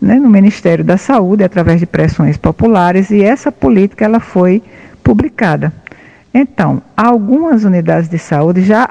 né, 0.00 0.16
no 0.16 0.28
Ministério 0.28 0.84
da 0.84 0.96
Saúde, 0.96 1.42
através 1.42 1.80
de 1.80 1.86
pressões 1.86 2.36
populares, 2.36 3.10
e 3.10 3.22
essa 3.22 3.50
política 3.50 4.04
ela 4.04 4.20
foi 4.20 4.62
publicada. 5.02 5.72
Então, 6.32 6.82
algumas 6.96 7.64
unidades 7.64 8.08
de 8.08 8.18
saúde 8.18 8.62
já 8.62 8.88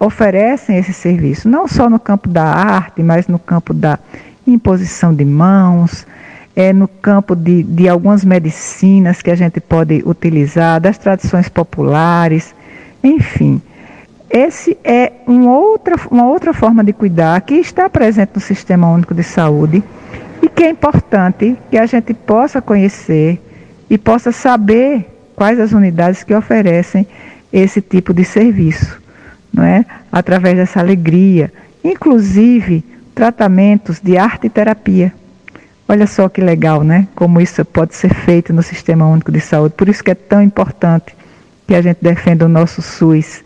oferecem 0.00 0.78
esse 0.78 0.94
serviço, 0.94 1.48
não 1.48 1.68
só 1.68 1.90
no 1.90 2.00
campo 2.00 2.28
da 2.28 2.44
arte, 2.44 3.02
mas 3.02 3.28
no 3.28 3.38
campo 3.38 3.74
da 3.74 3.98
imposição 4.46 5.14
de 5.14 5.24
mãos, 5.24 6.06
é, 6.56 6.72
no 6.72 6.88
campo 6.88 7.36
de, 7.36 7.62
de 7.62 7.88
algumas 7.88 8.24
medicinas 8.24 9.20
que 9.20 9.30
a 9.30 9.34
gente 9.34 9.60
pode 9.60 10.02
utilizar, 10.04 10.80
das 10.80 10.98
tradições 10.98 11.48
populares, 11.48 12.54
enfim. 13.04 13.60
Esse 14.28 14.76
é 14.82 15.12
um 15.26 15.48
outra, 15.48 15.96
uma 16.10 16.26
outra 16.26 16.54
forma 16.54 16.82
de 16.82 16.92
cuidar 16.92 17.40
que 17.42 17.54
está 17.54 17.88
presente 17.90 18.30
no 18.34 18.40
Sistema 18.40 18.88
Único 18.88 19.14
de 19.14 19.22
Saúde 19.22 19.82
e 20.42 20.48
que 20.48 20.64
é 20.64 20.70
importante 20.70 21.56
que 21.70 21.76
a 21.76 21.84
gente 21.84 22.14
possa 22.14 22.62
conhecer 22.62 23.40
e 23.88 23.98
possa 23.98 24.32
saber 24.32 25.06
quais 25.34 25.58
as 25.58 25.72
unidades 25.72 26.22
que 26.22 26.34
oferecem 26.34 27.06
esse 27.52 27.80
tipo 27.80 28.14
de 28.14 28.24
serviço, 28.24 29.00
não 29.52 29.64
é? 29.64 29.84
Através 30.10 30.56
dessa 30.56 30.80
alegria, 30.80 31.52
inclusive 31.82 32.84
tratamentos 33.14 34.00
de 34.00 34.16
arte 34.16 34.46
e 34.46 34.50
terapia. 34.50 35.12
Olha 35.88 36.06
só 36.06 36.28
que 36.28 36.40
legal, 36.40 36.84
né? 36.84 37.08
Como 37.14 37.40
isso 37.40 37.64
pode 37.64 37.94
ser 37.94 38.14
feito 38.14 38.52
no 38.52 38.62
Sistema 38.62 39.06
Único 39.06 39.32
de 39.32 39.40
Saúde. 39.40 39.74
Por 39.76 39.88
isso 39.88 40.04
que 40.04 40.10
é 40.10 40.14
tão 40.14 40.40
importante 40.40 41.14
que 41.66 41.74
a 41.74 41.82
gente 41.82 41.98
defenda 42.00 42.46
o 42.46 42.48
nosso 42.48 42.80
SUS, 42.80 43.42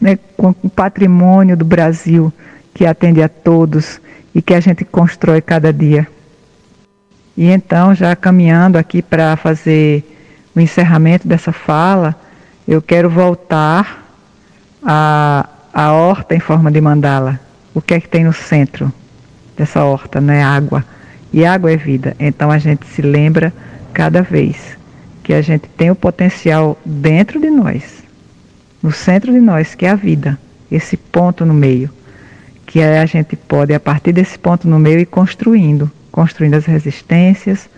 né? 0.00 0.18
com 0.36 0.54
o 0.62 0.70
patrimônio 0.70 1.56
do 1.56 1.64
Brasil 1.64 2.32
que 2.72 2.86
atende 2.86 3.22
a 3.22 3.28
todos 3.28 4.00
e 4.34 4.40
que 4.40 4.54
a 4.54 4.60
gente 4.60 4.84
constrói 4.84 5.40
cada 5.40 5.72
dia. 5.72 6.06
E 7.36 7.46
então, 7.46 7.94
já 7.94 8.14
caminhando 8.14 8.76
aqui 8.76 9.02
para 9.02 9.36
fazer 9.36 10.04
o 10.54 10.60
encerramento 10.60 11.26
dessa 11.26 11.52
fala, 11.52 12.14
eu 12.66 12.80
quero 12.80 13.08
voltar 13.10 14.09
à, 14.82 15.48
à 15.72 15.92
horta 15.92 16.34
em 16.34 16.40
forma 16.40 16.70
de 16.70 16.80
mandala. 16.80 17.38
O 17.74 17.80
que 17.80 17.94
é 17.94 18.00
que 18.00 18.08
tem 18.08 18.24
no 18.24 18.32
centro? 18.32 18.92
dessa 19.60 19.84
horta, 19.84 20.20
não 20.20 20.32
é 20.32 20.42
água. 20.42 20.84
E 21.32 21.44
água 21.44 21.70
é 21.70 21.76
vida. 21.76 22.16
Então 22.18 22.50
a 22.50 22.58
gente 22.58 22.86
se 22.86 23.02
lembra 23.02 23.52
cada 23.92 24.22
vez 24.22 24.56
que 25.22 25.34
a 25.34 25.42
gente 25.42 25.68
tem 25.76 25.90
o 25.90 25.94
potencial 25.94 26.78
dentro 26.84 27.38
de 27.38 27.50
nós, 27.50 28.02
no 28.82 28.90
centro 28.90 29.30
de 29.30 29.38
nós, 29.38 29.74
que 29.74 29.84
é 29.84 29.90
a 29.90 29.94
vida, 29.94 30.38
esse 30.72 30.96
ponto 30.96 31.44
no 31.44 31.52
meio, 31.52 31.90
que 32.64 32.80
a 32.82 33.04
gente 33.04 33.36
pode, 33.36 33.74
a 33.74 33.78
partir 33.78 34.12
desse 34.12 34.38
ponto 34.38 34.66
no 34.66 34.78
meio, 34.78 34.98
ir 34.98 35.06
construindo, 35.06 35.90
construindo 36.10 36.54
as 36.54 36.64
resistências, 36.64 37.68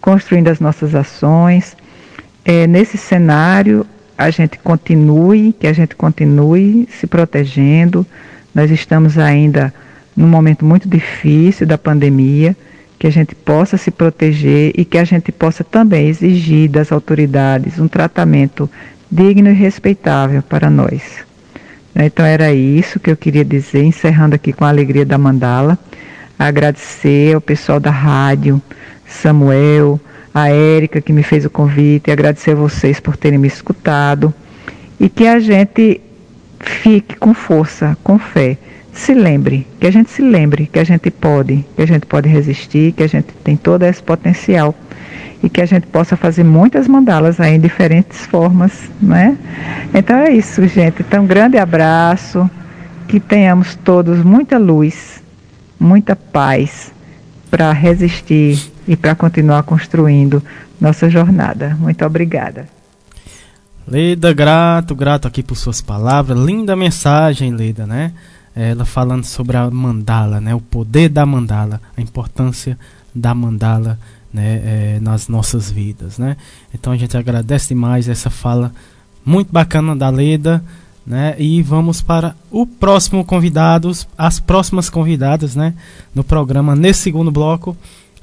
construindo 0.00 0.48
as 0.48 0.58
nossas 0.58 0.94
ações. 0.94 1.76
É, 2.44 2.66
nesse 2.66 2.96
cenário, 2.96 3.86
a 4.16 4.30
gente 4.30 4.58
continue, 4.58 5.52
que 5.52 5.66
a 5.66 5.72
gente 5.72 5.94
continue 5.94 6.88
se 6.90 7.06
protegendo. 7.06 8.06
Nós 8.54 8.70
estamos 8.70 9.18
ainda 9.18 9.72
num 10.16 10.28
momento 10.28 10.64
muito 10.64 10.88
difícil 10.88 11.66
da 11.66 11.76
pandemia, 11.76 12.56
que 12.98 13.06
a 13.06 13.10
gente 13.10 13.34
possa 13.34 13.76
se 13.76 13.90
proteger 13.90 14.72
e 14.74 14.84
que 14.84 14.96
a 14.96 15.04
gente 15.04 15.30
possa 15.30 15.62
também 15.62 16.08
exigir 16.08 16.70
das 16.70 16.90
autoridades 16.90 17.78
um 17.78 17.86
tratamento 17.86 18.70
digno 19.10 19.50
e 19.50 19.52
respeitável 19.52 20.42
para 20.42 20.70
nós. 20.70 21.24
Então 21.94 22.24
era 22.24 22.52
isso 22.52 22.98
que 22.98 23.10
eu 23.10 23.16
queria 23.16 23.44
dizer, 23.44 23.82
encerrando 23.82 24.34
aqui 24.34 24.52
com 24.52 24.64
a 24.64 24.68
alegria 24.68 25.04
da 25.04 25.18
mandala. 25.18 25.78
Agradecer 26.38 27.34
ao 27.34 27.40
pessoal 27.40 27.80
da 27.80 27.90
rádio, 27.90 28.60
Samuel, 29.06 30.00
a 30.36 30.50
Érica 30.50 31.00
que 31.00 31.14
me 31.14 31.22
fez 31.22 31.46
o 31.46 31.50
convite, 31.50 32.10
agradecer 32.10 32.50
a 32.50 32.54
vocês 32.54 33.00
por 33.00 33.16
terem 33.16 33.38
me 33.38 33.48
escutado 33.48 34.34
e 35.00 35.08
que 35.08 35.26
a 35.26 35.40
gente 35.40 35.98
fique 36.60 37.16
com 37.16 37.32
força, 37.32 37.96
com 38.04 38.18
fé 38.18 38.58
se 38.92 39.14
lembre, 39.14 39.66
que 39.80 39.86
a 39.86 39.90
gente 39.90 40.10
se 40.10 40.20
lembre 40.20 40.66
que 40.66 40.78
a 40.78 40.84
gente 40.84 41.10
pode, 41.10 41.64
que 41.74 41.80
a 41.80 41.86
gente 41.86 42.04
pode 42.04 42.28
resistir, 42.28 42.92
que 42.92 43.02
a 43.02 43.06
gente 43.06 43.28
tem 43.42 43.56
todo 43.56 43.84
esse 43.84 44.02
potencial 44.02 44.74
e 45.42 45.48
que 45.48 45.62
a 45.62 45.64
gente 45.64 45.86
possa 45.86 46.18
fazer 46.18 46.44
muitas 46.44 46.86
mandalas 46.86 47.40
aí 47.40 47.54
em 47.54 47.60
diferentes 47.60 48.26
formas, 48.26 48.90
né? 49.00 49.38
Então 49.94 50.18
é 50.18 50.32
isso, 50.32 50.68
gente. 50.68 51.00
Então, 51.00 51.24
um 51.24 51.26
grande 51.26 51.56
abraço, 51.56 52.50
que 53.08 53.18
tenhamos 53.18 53.74
todos 53.74 54.22
muita 54.22 54.58
luz, 54.58 55.22
muita 55.80 56.14
paz 56.14 56.92
para 57.50 57.72
resistir 57.72 58.75
e 58.86 58.96
para 58.96 59.14
continuar 59.14 59.62
construindo 59.62 60.42
nossa 60.80 61.08
jornada. 61.08 61.76
Muito 61.78 62.04
obrigada. 62.04 62.68
Leda, 63.86 64.32
grato, 64.32 64.94
grato 64.94 65.28
aqui 65.28 65.42
por 65.42 65.56
suas 65.56 65.80
palavras. 65.80 66.38
Linda 66.38 66.74
mensagem, 66.74 67.52
Leda, 67.52 67.86
né? 67.86 68.12
ela 68.56 68.86
falando 68.86 69.24
sobre 69.24 69.54
a 69.58 69.70
mandala, 69.70 70.40
né, 70.40 70.54
o 70.54 70.60
poder 70.60 71.10
da 71.10 71.26
mandala, 71.26 71.78
a 71.94 72.00
importância 72.00 72.78
da 73.14 73.34
mandala 73.34 73.98
né, 74.32 74.62
é, 74.64 74.98
nas 75.00 75.28
nossas 75.28 75.70
vidas. 75.70 76.16
Né? 76.16 76.38
Então 76.72 76.90
a 76.90 76.96
gente 76.96 77.14
agradece 77.16 77.68
demais 77.68 78.08
essa 78.08 78.30
fala 78.30 78.72
muito 79.24 79.52
bacana 79.52 79.94
da 79.94 80.08
Leda. 80.08 80.64
Né? 81.06 81.36
E 81.38 81.62
vamos 81.62 82.02
para 82.02 82.34
o 82.50 82.66
próximo 82.66 83.24
convidado, 83.24 83.92
as 84.18 84.40
próximas 84.40 84.90
convidadas 84.90 85.54
né, 85.54 85.74
no 86.14 86.24
programa, 86.24 86.74
nesse 86.74 87.02
segundo 87.02 87.30
bloco. 87.30 87.76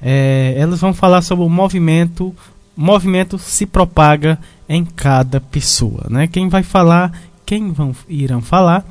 É, 0.03 0.53
elas 0.57 0.81
vão 0.81 0.93
falar 0.93 1.21
sobre 1.21 1.45
o 1.45 1.49
movimento. 1.49 2.35
Movimento 2.75 3.39
se 3.39 3.65
propaga 3.65 4.37
em 4.67 4.83
cada 4.83 5.39
pessoa. 5.39 6.05
Né? 6.09 6.27
Quem 6.27 6.49
vai 6.49 6.63
falar, 6.63 7.11
quem 7.45 7.71
vão, 7.71 7.95
irão 8.09 8.41
falar 8.41 8.85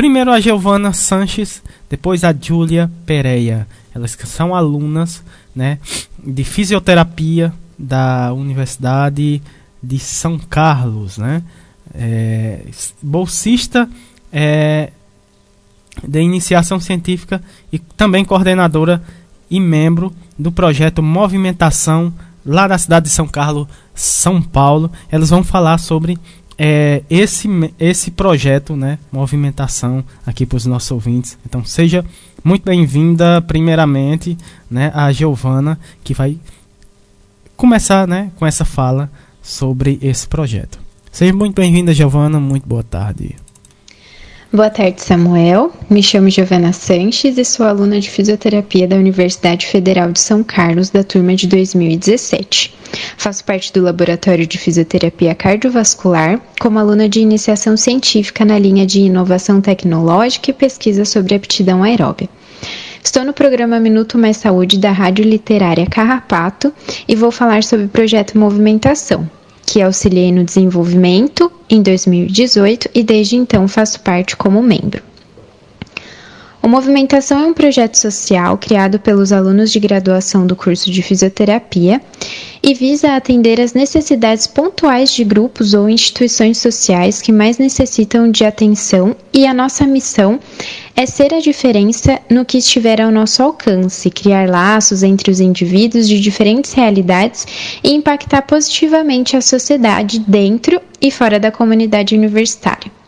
Primeiro 0.00 0.32
a 0.32 0.40
Giovana 0.40 0.94
Sanches, 0.94 1.62
depois 1.86 2.24
a 2.24 2.32
Júlia 2.32 2.90
Pereira. 3.04 3.68
Elas 3.94 4.16
são 4.24 4.54
alunas 4.54 5.22
né, 5.54 5.78
de 6.24 6.42
fisioterapia 6.42 7.52
da 7.78 8.32
Universidade 8.32 9.42
de 9.82 9.98
São 9.98 10.38
Carlos, 10.38 11.18
né? 11.18 11.42
É, 11.92 12.62
bolsista 13.02 13.86
é, 14.32 14.90
de 16.02 16.20
iniciação 16.22 16.80
científica 16.80 17.42
e 17.70 17.78
também 17.78 18.24
coordenadora 18.24 19.02
e 19.50 19.60
membro 19.60 20.14
do 20.40 20.50
projeto 20.50 21.02
Movimentação 21.02 22.12
lá 22.44 22.66
da 22.66 22.78
cidade 22.78 23.06
de 23.06 23.12
São 23.12 23.28
Carlos, 23.28 23.68
São 23.94 24.40
Paulo. 24.40 24.90
Elas 25.10 25.30
vão 25.30 25.44
falar 25.44 25.78
sobre 25.78 26.18
é, 26.58 27.02
esse, 27.08 27.48
esse 27.78 28.10
projeto, 28.10 28.76
né, 28.76 28.98
movimentação 29.12 30.04
aqui 30.26 30.44
para 30.44 30.56
os 30.56 30.66
nossos 30.66 30.90
ouvintes. 30.90 31.38
Então 31.46 31.64
seja 31.64 32.04
muito 32.42 32.64
bem-vinda, 32.64 33.40
primeiramente, 33.42 34.36
né, 34.70 34.90
a 34.94 35.12
Giovana, 35.12 35.78
que 36.02 36.14
vai 36.14 36.36
começar, 37.56 38.06
né, 38.06 38.30
com 38.36 38.46
essa 38.46 38.64
fala 38.64 39.10
sobre 39.42 39.98
esse 40.02 40.26
projeto. 40.26 40.78
Seja 41.12 41.32
muito 41.32 41.54
bem-vinda, 41.54 41.92
Giovana. 41.92 42.38
Muito 42.38 42.66
boa 42.66 42.84
tarde. 42.84 43.36
Boa 44.52 44.68
tarde, 44.68 45.00
Samuel. 45.00 45.72
Me 45.88 46.02
chamo 46.02 46.28
Giovana 46.28 46.72
Sanches 46.72 47.38
e 47.38 47.44
sou 47.44 47.64
aluna 47.64 48.00
de 48.00 48.10
fisioterapia 48.10 48.88
da 48.88 48.96
Universidade 48.96 49.64
Federal 49.64 50.10
de 50.10 50.18
São 50.18 50.42
Carlos, 50.42 50.90
da 50.90 51.04
turma 51.04 51.36
de 51.36 51.46
2017. 51.46 52.74
Faço 53.16 53.44
parte 53.44 53.72
do 53.72 53.80
Laboratório 53.80 54.44
de 54.44 54.58
Fisioterapia 54.58 55.36
Cardiovascular 55.36 56.40
como 56.58 56.80
aluna 56.80 57.08
de 57.08 57.20
iniciação 57.20 57.76
científica 57.76 58.44
na 58.44 58.58
linha 58.58 58.84
de 58.84 58.98
inovação 58.98 59.60
tecnológica 59.60 60.50
e 60.50 60.54
pesquisa 60.54 61.04
sobre 61.04 61.36
aptidão 61.36 61.84
aeróbia. 61.84 62.28
Estou 63.04 63.24
no 63.24 63.32
programa 63.32 63.78
Minuto 63.78 64.18
Mais 64.18 64.38
Saúde 64.38 64.80
da 64.80 64.90
Rádio 64.90 65.24
Literária 65.24 65.86
Carrapato 65.86 66.74
e 67.06 67.14
vou 67.14 67.30
falar 67.30 67.62
sobre 67.62 67.86
o 67.86 67.88
projeto 67.88 68.36
Movimentação, 68.36 69.30
que 69.70 69.80
auxiliei 69.80 70.32
no 70.32 70.42
desenvolvimento 70.42 71.50
em 71.70 71.80
2018 71.80 72.90
e 72.92 73.04
desde 73.04 73.36
então 73.36 73.68
faço 73.68 74.00
parte 74.00 74.36
como 74.36 74.60
membro. 74.60 75.09
O 76.62 76.68
Movimentação 76.68 77.40
é 77.40 77.46
um 77.46 77.54
projeto 77.54 77.96
social 77.96 78.58
criado 78.58 79.00
pelos 79.00 79.32
alunos 79.32 79.72
de 79.72 79.80
graduação 79.80 80.46
do 80.46 80.54
curso 80.54 80.90
de 80.90 81.02
fisioterapia 81.02 82.02
e 82.62 82.74
visa 82.74 83.16
atender 83.16 83.58
às 83.58 83.72
necessidades 83.72 84.46
pontuais 84.46 85.14
de 85.14 85.24
grupos 85.24 85.72
ou 85.72 85.88
instituições 85.88 86.58
sociais 86.58 87.22
que 87.22 87.32
mais 87.32 87.56
necessitam 87.56 88.30
de 88.30 88.44
atenção, 88.44 89.16
e 89.32 89.46
a 89.46 89.54
nossa 89.54 89.86
missão 89.86 90.38
é 90.94 91.06
ser 91.06 91.32
a 91.32 91.40
diferença 91.40 92.20
no 92.28 92.44
que 92.44 92.58
estiver 92.58 93.00
ao 93.00 93.10
nosso 93.10 93.42
alcance, 93.42 94.10
criar 94.10 94.46
laços 94.46 95.02
entre 95.02 95.30
os 95.30 95.40
indivíduos 95.40 96.06
de 96.06 96.20
diferentes 96.20 96.74
realidades 96.74 97.46
e 97.82 97.90
impactar 97.94 98.42
positivamente 98.42 99.34
a 99.34 99.40
sociedade 99.40 100.18
dentro 100.18 100.78
e 101.00 101.10
fora 101.10 101.40
da 101.40 101.50
comunidade 101.50 102.14
universitária. 102.14 102.99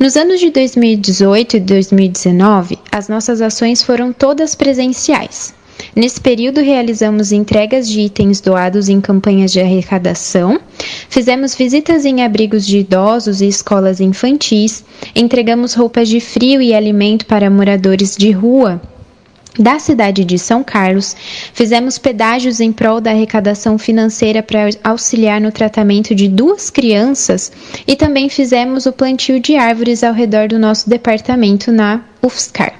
Nos 0.00 0.16
anos 0.16 0.40
de 0.40 0.48
2018 0.50 1.58
e 1.58 1.60
2019, 1.60 2.78
as 2.90 3.06
nossas 3.06 3.42
ações 3.42 3.82
foram 3.82 4.14
todas 4.14 4.54
presenciais. 4.54 5.52
Nesse 5.94 6.18
período, 6.18 6.62
realizamos 6.62 7.32
entregas 7.32 7.86
de 7.86 8.00
itens 8.00 8.40
doados 8.40 8.88
em 8.88 8.98
campanhas 8.98 9.52
de 9.52 9.60
arrecadação, 9.60 10.58
fizemos 11.10 11.54
visitas 11.54 12.06
em 12.06 12.22
abrigos 12.22 12.66
de 12.66 12.78
idosos 12.78 13.42
e 13.42 13.48
escolas 13.48 14.00
infantis, 14.00 14.82
entregamos 15.14 15.74
roupas 15.74 16.08
de 16.08 16.18
frio 16.18 16.62
e 16.62 16.72
alimento 16.72 17.26
para 17.26 17.50
moradores 17.50 18.16
de 18.16 18.30
rua 18.30 18.80
da 19.58 19.78
cidade 19.78 20.24
de 20.24 20.38
São 20.38 20.62
Carlos, 20.62 21.16
fizemos 21.52 21.98
pedágios 21.98 22.60
em 22.60 22.72
prol 22.72 23.00
da 23.00 23.10
arrecadação 23.10 23.78
financeira 23.78 24.42
para 24.42 24.70
auxiliar 24.84 25.40
no 25.40 25.50
tratamento 25.50 26.14
de 26.14 26.28
duas 26.28 26.70
crianças 26.70 27.50
e 27.86 27.96
também 27.96 28.28
fizemos 28.28 28.86
o 28.86 28.92
plantio 28.92 29.40
de 29.40 29.56
árvores 29.56 30.04
ao 30.04 30.14
redor 30.14 30.48
do 30.48 30.58
nosso 30.58 30.88
departamento 30.88 31.72
na 31.72 32.02
UFSCar. 32.22 32.74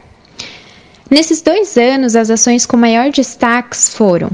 Nesses 1.10 1.42
dois 1.42 1.76
anos, 1.76 2.14
as 2.14 2.30
ações 2.30 2.64
com 2.64 2.76
maior 2.76 3.10
destaque 3.10 3.76
foram 3.76 4.30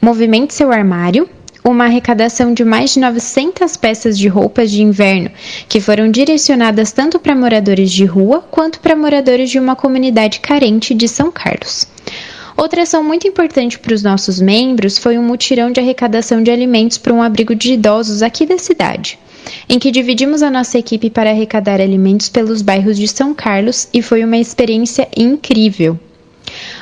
Movimente 0.00 0.54
Seu 0.54 0.72
Armário, 0.72 1.28
uma 1.64 1.84
arrecadação 1.84 2.54
de 2.54 2.64
mais 2.64 2.94
de 2.94 3.00
900 3.00 3.76
peças 3.76 4.18
de 4.18 4.28
roupas 4.28 4.70
de 4.70 4.82
inverno, 4.82 5.30
que 5.68 5.80
foram 5.80 6.10
direcionadas 6.10 6.92
tanto 6.92 7.18
para 7.18 7.34
moradores 7.34 7.90
de 7.92 8.04
rua 8.04 8.40
quanto 8.50 8.80
para 8.80 8.96
moradores 8.96 9.50
de 9.50 9.58
uma 9.58 9.76
comunidade 9.76 10.40
carente 10.40 10.94
de 10.94 11.06
São 11.06 11.30
Carlos. 11.30 11.86
Outra 12.56 12.82
ação 12.82 13.02
muito 13.02 13.26
importante 13.26 13.78
para 13.78 13.94
os 13.94 14.02
nossos 14.02 14.40
membros 14.40 14.98
foi 14.98 15.16
um 15.16 15.22
mutirão 15.22 15.70
de 15.70 15.80
arrecadação 15.80 16.42
de 16.42 16.50
alimentos 16.50 16.98
para 16.98 17.14
um 17.14 17.22
abrigo 17.22 17.54
de 17.54 17.72
idosos 17.72 18.22
aqui 18.22 18.44
da 18.44 18.58
cidade, 18.58 19.18
em 19.68 19.78
que 19.78 19.90
dividimos 19.90 20.42
a 20.42 20.50
nossa 20.50 20.78
equipe 20.78 21.08
para 21.08 21.30
arrecadar 21.30 21.80
alimentos 21.80 22.28
pelos 22.28 22.60
bairros 22.60 22.98
de 22.98 23.08
São 23.08 23.32
Carlos 23.32 23.88
e 23.94 24.02
foi 24.02 24.22
uma 24.24 24.36
experiência 24.36 25.08
incrível. 25.16 25.98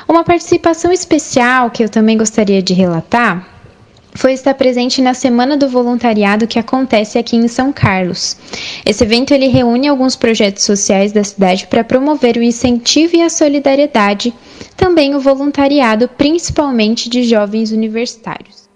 Uma 0.07 0.23
participação 0.23 0.91
especial 0.91 1.69
que 1.69 1.83
eu 1.83 1.87
também 1.87 2.17
gostaria 2.17 2.61
de 2.61 2.73
relatar 2.73 3.48
foi 4.19 4.33
estar 4.33 4.53
presente 4.53 5.01
na 5.01 5.13
Semana 5.13 5.55
do 5.55 5.69
Voluntariado 5.69 6.45
que 6.45 6.59
acontece 6.59 7.17
aqui 7.17 7.37
em 7.37 7.47
São 7.47 7.71
Carlos. 7.71 8.35
Esse 8.85 9.01
evento 9.05 9.33
ele 9.33 9.47
reúne 9.47 9.87
alguns 9.87 10.17
projetos 10.17 10.63
sociais 10.65 11.13
da 11.13 11.23
cidade 11.23 11.65
para 11.67 11.85
promover 11.85 12.35
o 12.35 12.43
incentivo 12.43 13.15
e 13.15 13.21
a 13.21 13.29
solidariedade, 13.29 14.33
também 14.75 15.15
o 15.15 15.21
voluntariado, 15.21 16.09
principalmente 16.09 17.09
de 17.09 17.23
jovens 17.23 17.71
universitários. 17.71 18.68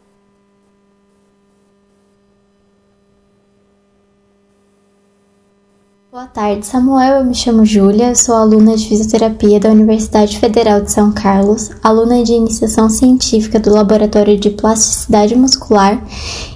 Boa 6.14 6.28
tarde, 6.28 6.64
Samuel. 6.64 7.22
Eu 7.22 7.26
me 7.26 7.34
chamo 7.34 7.66
Júlia, 7.66 8.14
sou 8.14 8.36
aluna 8.36 8.76
de 8.78 8.88
fisioterapia 8.88 9.60
da 9.60 9.72
Universidade 9.72 10.38
Federal 10.38 10.80
de 10.80 10.92
São 10.92 11.12
Carlos, 11.12 11.72
aluna 11.82 12.24
de 12.24 12.34
iniciação 12.34 12.88
científica 12.88 13.60
do 13.60 13.74
Laboratório 13.74 14.38
de 14.38 14.52
Plasticidade 14.52 15.36
Muscular 15.36 16.06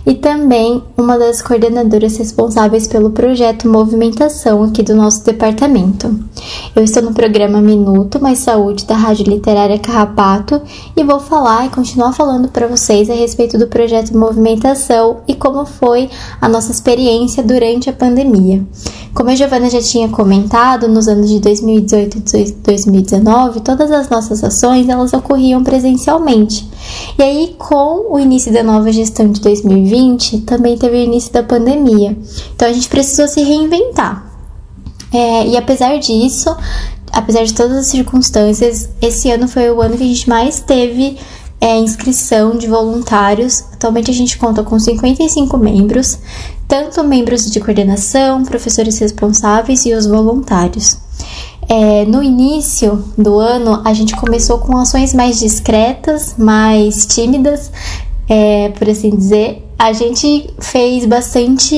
e 0.05 0.13
também 0.13 0.83
uma 0.95 1.17
das 1.17 1.41
coordenadoras 1.41 2.17
responsáveis 2.17 2.87
pelo 2.87 3.09
projeto 3.09 3.67
Movimentação 3.67 4.63
aqui 4.63 4.83
do 4.83 4.95
nosso 4.95 5.25
departamento. 5.25 6.17
Eu 6.75 6.83
estou 6.83 7.01
no 7.01 7.15
programa 7.15 7.59
Minuto 7.59 8.21
Mais 8.21 8.37
Saúde 8.37 8.85
da 8.85 8.95
Rádio 8.95 9.25
Literária 9.25 9.79
Carrapato 9.79 10.61
e 10.95 11.03
vou 11.03 11.19
falar 11.19 11.65
e 11.65 11.69
continuar 11.69 12.13
falando 12.13 12.49
para 12.49 12.67
vocês 12.67 13.09
a 13.09 13.15
respeito 13.15 13.57
do 13.57 13.65
projeto 13.65 14.15
Movimentação 14.15 15.21
e 15.27 15.33
como 15.33 15.65
foi 15.65 16.11
a 16.39 16.47
nossa 16.47 16.71
experiência 16.71 17.41
durante 17.41 17.89
a 17.89 17.93
pandemia. 17.93 18.63
Como 19.17 19.31
a 19.31 19.35
Giovana 19.47 19.69
já 19.69 19.81
tinha 19.81 20.09
comentado, 20.09 20.89
nos 20.89 21.07
anos 21.07 21.29
de 21.29 21.39
2018 21.39 22.35
e 22.35 22.51
2019, 22.51 23.61
todas 23.61 23.89
as 23.91 24.09
nossas 24.09 24.43
ações 24.43 24.89
elas 24.89 25.13
ocorriam 25.13 25.63
presencialmente. 25.63 26.69
E 27.17 27.23
aí, 27.23 27.55
com 27.57 28.13
o 28.13 28.19
início 28.19 28.51
da 28.51 28.61
nova 28.61 28.91
gestão 28.91 29.31
de 29.31 29.39
2020, 29.39 30.41
também 30.41 30.77
teve 30.77 30.97
o 30.97 31.01
início 31.01 31.31
da 31.31 31.43
pandemia. 31.43 32.17
Então 32.53 32.67
a 32.67 32.73
gente 32.73 32.89
precisou 32.89 33.25
se 33.25 33.41
reinventar. 33.41 34.29
É, 35.13 35.47
e 35.47 35.55
apesar 35.55 35.97
disso, 35.97 36.53
apesar 37.13 37.45
de 37.45 37.53
todas 37.53 37.77
as 37.77 37.87
circunstâncias, 37.87 38.89
esse 39.01 39.31
ano 39.31 39.47
foi 39.47 39.71
o 39.71 39.81
ano 39.81 39.95
que 39.95 40.03
a 40.03 40.07
gente 40.07 40.27
mais 40.27 40.59
teve 40.59 41.17
é, 41.61 41.77
inscrição 41.77 42.57
de 42.57 42.67
voluntários. 42.67 43.63
Atualmente 43.73 44.11
a 44.11 44.13
gente 44.13 44.37
conta 44.37 44.61
com 44.61 44.77
55 44.77 45.57
membros, 45.57 46.19
tanto 46.67 47.03
membros 47.03 47.49
de 47.49 47.59
coordenação, 47.59 48.43
professores 48.43 48.97
responsáveis 48.99 49.85
e 49.85 49.93
os 49.93 50.05
voluntários. 50.05 50.97
É, 51.69 52.05
no 52.05 52.23
início 52.23 53.03
do 53.17 53.39
ano, 53.39 53.81
a 53.83 53.93
gente 53.93 54.15
começou 54.15 54.59
com 54.59 54.77
ações 54.77 55.13
mais 55.13 55.39
discretas, 55.39 56.35
mais 56.37 57.05
tímidas, 57.05 57.71
é, 58.29 58.69
por 58.69 58.89
assim 58.89 59.09
dizer, 59.09 59.66
a 59.79 59.93
gente 59.93 60.49
fez 60.59 61.05
bastante 61.05 61.75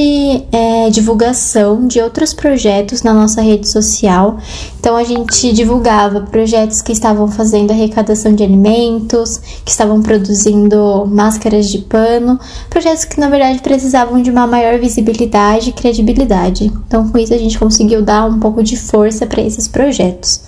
é, 0.54 0.90
divulgação 0.90 1.86
de 1.86 2.00
outros 2.00 2.34
projetos 2.34 3.04
na 3.04 3.14
nossa 3.14 3.42
rede 3.42 3.68
social. 3.68 4.38
Então 4.80 4.96
a 4.96 5.04
gente 5.04 5.52
divulgava 5.52 6.22
projetos 6.22 6.82
que 6.82 6.94
estavam 6.94 7.28
fazendo 7.28 7.72
arrecadação 7.72 8.34
de 8.34 8.42
alimentos, 8.42 9.42
que 9.66 9.72
estavam 9.72 10.02
produzindo 10.02 11.06
máscaras 11.08 11.68
de 11.68 11.80
pano, 11.80 12.40
projetos 12.70 13.04
que 13.04 13.20
na 13.20 13.30
verdade 13.30 13.60
precisavam 13.60 14.22
de 14.22 14.32
uma 14.32 14.48
maior 14.48 14.80
visibilidade 14.80 15.72
e 15.72 15.74
credibilidade. 15.74 16.72
Então 16.88 17.10
com 17.10 17.18
isso 17.18 17.34
a 17.34 17.38
gente 17.38 17.60
conseguiu 17.60 18.02
dar 18.02 18.26
um 18.26 18.40
pouco 18.40 18.64
de 18.64 18.78
força 18.78 19.26
para 19.26 19.42
esses 19.42 19.68
projetos. 19.68 20.42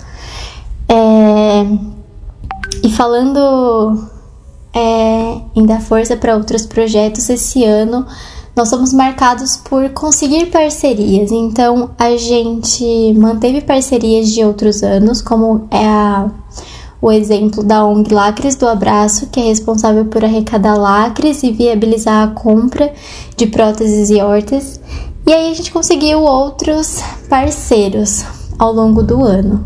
É... 0.88 1.66
E 2.82 2.90
falando 2.94 4.10
é, 4.74 5.42
em 5.56 5.66
dar 5.66 5.82
força 5.82 6.16
para 6.16 6.36
outros 6.36 6.66
projetos 6.66 7.30
esse 7.30 7.64
ano, 7.64 8.06
nós 8.56 8.70
somos 8.70 8.94
marcados 8.94 9.58
por 9.58 9.90
conseguir 9.90 10.48
parcerias. 10.48 11.32
Então, 11.32 11.92
a 11.98 12.16
gente 12.18 13.14
manteve 13.14 13.62
parcerias 13.62 14.30
de 14.30 14.44
outros 14.44 14.84
anos, 14.84 15.22
como 15.22 15.68
é 15.72 15.86
a, 15.86 16.30
o 17.02 17.12
exemplo 17.12 17.64
da 17.64 17.86
ONG 17.86 18.14
Lacres 18.14 18.56
do 18.56 18.68
Abraço, 18.68 19.28
que 19.28 19.40
é 19.40 19.44
responsável 19.44 20.06
por 20.06 20.24
arrecadar 20.24 20.76
lacres 20.76 21.44
e 21.44 21.52
viabilizar 21.52 22.28
a 22.28 22.32
compra 22.32 22.94
de 23.38 23.48
próteses 23.48 24.10
e 24.10 24.22
órteses. 24.22 24.80
E 25.26 25.32
aí 25.32 25.52
a 25.52 25.54
gente 25.54 25.72
conseguiu 25.72 26.22
outros 26.22 27.00
parceiros 27.30 28.26
ao 28.60 28.74
longo 28.74 29.02
do 29.02 29.24
ano. 29.24 29.66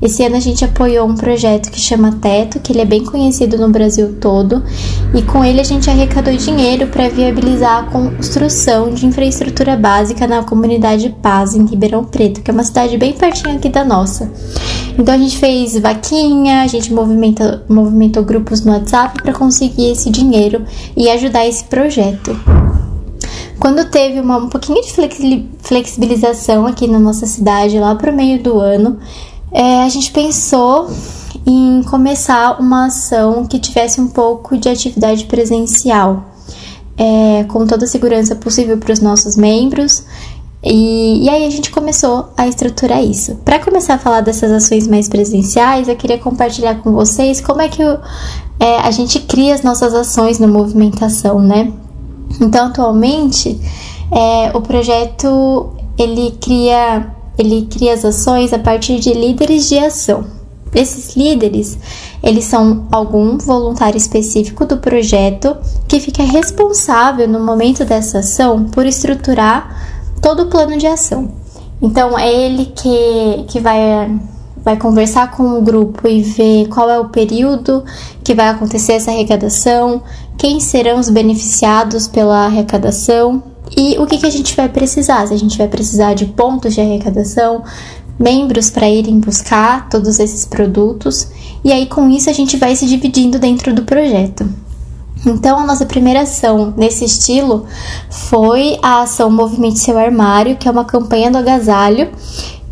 Esse 0.00 0.24
ano 0.24 0.36
a 0.36 0.40
gente 0.40 0.64
apoiou 0.64 1.08
um 1.08 1.16
projeto 1.16 1.72
que 1.72 1.80
chama 1.80 2.12
Teto, 2.22 2.60
que 2.60 2.70
ele 2.70 2.80
é 2.80 2.84
bem 2.84 3.04
conhecido 3.04 3.58
no 3.58 3.68
Brasil 3.68 4.14
todo, 4.20 4.62
e 5.12 5.22
com 5.22 5.44
ele 5.44 5.60
a 5.60 5.64
gente 5.64 5.90
arrecadou 5.90 6.32
dinheiro 6.36 6.86
para 6.86 7.08
viabilizar 7.08 7.78
a 7.78 7.82
construção 7.90 8.90
de 8.90 9.06
infraestrutura 9.06 9.76
básica 9.76 10.24
na 10.28 10.44
comunidade 10.44 11.12
Paz, 11.20 11.56
em 11.56 11.66
Ribeirão 11.66 12.04
Preto, 12.04 12.42
que 12.42 12.50
é 12.50 12.54
uma 12.54 12.62
cidade 12.62 12.96
bem 12.96 13.12
pertinho 13.12 13.56
aqui 13.56 13.68
da 13.68 13.84
nossa. 13.84 14.30
Então 14.96 15.12
a 15.12 15.18
gente 15.18 15.36
fez 15.36 15.76
vaquinha, 15.76 16.62
a 16.62 16.66
gente 16.68 16.92
movimenta, 16.92 17.64
movimentou 17.68 18.22
grupos 18.22 18.64
no 18.64 18.72
WhatsApp 18.72 19.20
para 19.20 19.32
conseguir 19.32 19.90
esse 19.90 20.10
dinheiro 20.10 20.64
e 20.96 21.10
ajudar 21.10 21.44
esse 21.44 21.64
projeto. 21.64 22.38
Quando 23.58 23.84
teve 23.90 24.20
uma, 24.20 24.36
um 24.36 24.48
pouquinho 24.48 24.80
de 24.80 24.92
flexibilização 25.60 26.66
aqui 26.66 26.86
na 26.86 27.00
nossa 27.00 27.26
cidade, 27.26 27.80
lá 27.80 27.96
pro 27.96 28.12
meio 28.12 28.40
do 28.40 28.60
ano, 28.60 28.98
é, 29.52 29.82
a 29.82 29.88
gente 29.88 30.10
pensou 30.12 30.90
em 31.46 31.82
começar 31.84 32.60
uma 32.60 32.86
ação 32.86 33.46
que 33.46 33.58
tivesse 33.58 34.00
um 34.00 34.08
pouco 34.08 34.56
de 34.56 34.68
atividade 34.68 35.24
presencial, 35.24 36.24
é, 36.96 37.44
com 37.44 37.66
toda 37.66 37.84
a 37.84 37.88
segurança 37.88 38.34
possível 38.36 38.76
para 38.78 38.92
os 38.92 39.00
nossos 39.00 39.36
membros 39.36 40.04
E, 40.62 41.24
e 41.24 41.28
aí 41.28 41.46
a 41.46 41.50
gente 41.50 41.70
começou 41.70 42.30
a 42.36 42.48
estruturar 42.48 43.02
isso. 43.02 43.36
Para 43.44 43.60
começar 43.60 43.94
a 43.94 43.98
falar 43.98 44.20
dessas 44.22 44.50
ações 44.50 44.88
mais 44.88 45.08
presenciais, 45.08 45.88
eu 45.88 45.94
queria 45.96 46.18
compartilhar 46.18 46.76
com 46.82 46.92
vocês 46.92 47.40
como 47.40 47.62
é 47.62 47.68
que 47.68 47.82
o, 47.82 47.98
é, 48.58 48.78
a 48.80 48.90
gente 48.90 49.20
cria 49.20 49.54
as 49.54 49.62
nossas 49.62 49.94
ações 49.94 50.38
no 50.38 50.48
movimentação, 50.48 51.38
né? 51.40 51.72
Então, 52.40 52.66
atualmente, 52.66 53.58
é, 54.10 54.50
o 54.54 54.60
projeto 54.60 55.70
ele 55.96 56.32
cria, 56.40 57.14
ele 57.38 57.68
cria 57.70 57.94
as 57.94 58.04
ações 58.04 58.52
a 58.52 58.58
partir 58.58 58.98
de 58.98 59.14
líderes 59.14 59.68
de 59.68 59.78
ação. 59.78 60.24
Esses 60.74 61.16
líderes, 61.16 61.78
eles 62.22 62.44
são 62.44 62.86
algum 62.92 63.38
voluntário 63.38 63.96
específico 63.96 64.66
do 64.66 64.76
projeto 64.78 65.56
que 65.86 66.00
fica 66.00 66.22
responsável 66.22 67.26
no 67.26 67.40
momento 67.40 67.84
dessa 67.84 68.18
ação 68.18 68.64
por 68.64 68.84
estruturar 68.84 69.74
todo 70.20 70.42
o 70.42 70.46
plano 70.46 70.76
de 70.76 70.86
ação. 70.86 71.30
Então 71.80 72.18
é 72.18 72.30
ele 72.30 72.66
que, 72.66 73.44
que 73.46 73.60
vai, 73.60 74.20
vai 74.62 74.76
conversar 74.76 75.30
com 75.30 75.58
o 75.58 75.62
grupo 75.62 76.06
e 76.06 76.22
ver 76.22 76.68
qual 76.68 76.90
é 76.90 76.98
o 76.98 77.08
período 77.08 77.84
que 78.22 78.34
vai 78.34 78.48
acontecer 78.48 78.92
essa 78.92 79.10
arrecadação, 79.10 80.02
quem 80.36 80.60
serão 80.60 80.98
os 80.98 81.08
beneficiados 81.08 82.06
pela 82.08 82.46
arrecadação 82.46 83.42
e 83.76 83.98
o 83.98 84.06
que, 84.06 84.18
que 84.18 84.26
a 84.26 84.30
gente 84.30 84.54
vai 84.56 84.68
precisar. 84.68 85.26
Se 85.26 85.34
a 85.34 85.38
gente 85.38 85.58
vai 85.58 85.68
precisar 85.68 86.14
de 86.14 86.26
pontos 86.26 86.74
de 86.74 86.80
arrecadação, 86.80 87.62
membros 88.18 88.70
para 88.70 88.88
irem 88.88 89.20
buscar 89.20 89.88
todos 89.88 90.18
esses 90.18 90.44
produtos, 90.44 91.28
e 91.64 91.72
aí 91.72 91.86
com 91.86 92.08
isso 92.10 92.28
a 92.28 92.32
gente 92.32 92.56
vai 92.56 92.74
se 92.74 92.86
dividindo 92.86 93.38
dentro 93.38 93.72
do 93.72 93.82
projeto. 93.82 94.48
Então, 95.26 95.58
a 95.58 95.66
nossa 95.66 95.84
primeira 95.84 96.22
ação 96.22 96.72
nesse 96.76 97.04
estilo 97.04 97.66
foi 98.08 98.78
a 98.80 99.02
ação 99.02 99.30
Movimente 99.30 99.80
Seu 99.80 99.98
Armário, 99.98 100.56
que 100.56 100.68
é 100.68 100.70
uma 100.70 100.84
campanha 100.84 101.30
do 101.30 101.38
agasalho. 101.38 102.08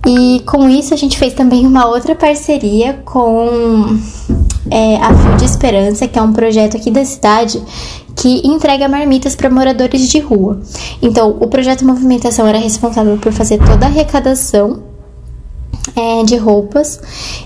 E 0.07 0.41
com 0.47 0.69
isso 0.69 0.95
a 0.95 0.97
gente 0.97 1.19
fez 1.19 1.35
também 1.35 1.67
uma 1.67 1.87
outra 1.87 2.15
parceria 2.15 3.03
com 3.05 3.99
é, 4.71 4.97
a 4.97 5.13
Fio 5.13 5.37
de 5.37 5.45
Esperança, 5.45 6.07
que 6.07 6.17
é 6.17 6.23
um 6.23 6.33
projeto 6.33 6.77
aqui 6.77 6.93
da 6.93 7.05
cidade 7.05 7.61
que 8.17 8.47
entrega 8.47 8.89
marmitas 8.89 9.37
para 9.37 9.51
moradores 9.51 10.09
de 10.09 10.19
rua. 10.19 10.61
Então, 11.03 11.37
o 11.39 11.47
projeto 11.47 11.85
Movimentação 11.85 12.47
era 12.47 12.59
responsável 12.59 13.19
por 13.19 13.31
fazer 13.31 13.59
toda 13.59 13.85
a 13.85 13.89
arrecadação 13.89 14.83
é, 15.95 16.25
de 16.25 16.37
roupas. 16.37 16.99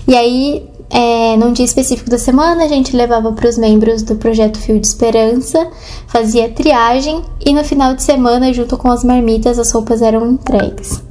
E 0.07 0.15
aí, 0.15 0.65
é, 0.89 1.35
num 1.35 1.51
dia 1.51 1.65
específico 1.65 2.09
da 2.09 2.17
semana, 2.17 2.63
a 2.63 2.67
gente 2.67 2.95
levava 2.95 3.33
para 3.33 3.49
os 3.49 3.57
membros 3.57 4.01
do 4.01 4.15
projeto 4.15 4.57
Fio 4.59 4.79
de 4.79 4.87
Esperança, 4.87 5.67
fazia 6.07 6.49
triagem 6.49 7.21
e 7.45 7.53
no 7.53 7.63
final 7.63 7.93
de 7.93 8.03
semana, 8.03 8.53
junto 8.53 8.77
com 8.77 8.89
as 8.89 9.03
marmitas, 9.03 9.59
as 9.59 9.71
roupas 9.71 10.01
eram 10.01 10.25
entregues. 10.25 11.01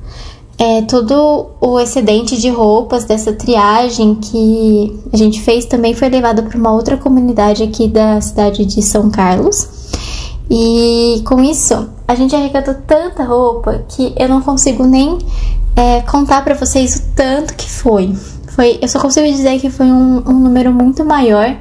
É, 0.63 0.83
todo 0.83 1.53
o 1.59 1.81
excedente 1.81 2.39
de 2.39 2.51
roupas 2.51 3.07
dessa 3.07 3.33
triagem 3.33 4.17
que 4.17 5.01
a 5.11 5.17
gente 5.17 5.41
fez 5.41 5.65
também 5.65 5.95
foi 5.95 6.11
levado 6.11 6.43
para 6.43 6.59
uma 6.59 6.71
outra 6.71 6.99
comunidade 6.99 7.63
aqui 7.63 7.89
da 7.89 8.21
cidade 8.21 8.67
de 8.67 8.83
São 8.83 9.09
Carlos. 9.09 9.67
E 10.51 11.23
com 11.25 11.43
isso, 11.43 11.89
a 12.07 12.15
gente 12.15 12.37
arrecadou 12.37 12.75
tanta 12.87 13.25
roupa 13.25 13.87
que 13.89 14.13
eu 14.19 14.29
não 14.29 14.43
consigo 14.43 14.85
nem 14.85 15.17
é, 15.75 16.03
contar 16.03 16.45
para 16.45 16.55
vocês 16.55 16.97
o 16.97 17.17
tanto 17.17 17.55
que 17.55 17.71
foi. 17.71 18.15
foi. 18.49 18.79
Eu 18.83 18.89
só 18.89 19.01
consigo 19.01 19.27
dizer 19.27 19.59
que 19.61 19.71
foi 19.71 19.87
um, 19.87 20.19
um 20.29 20.41
número 20.41 20.71
muito 20.75 21.07
maior 21.07 21.57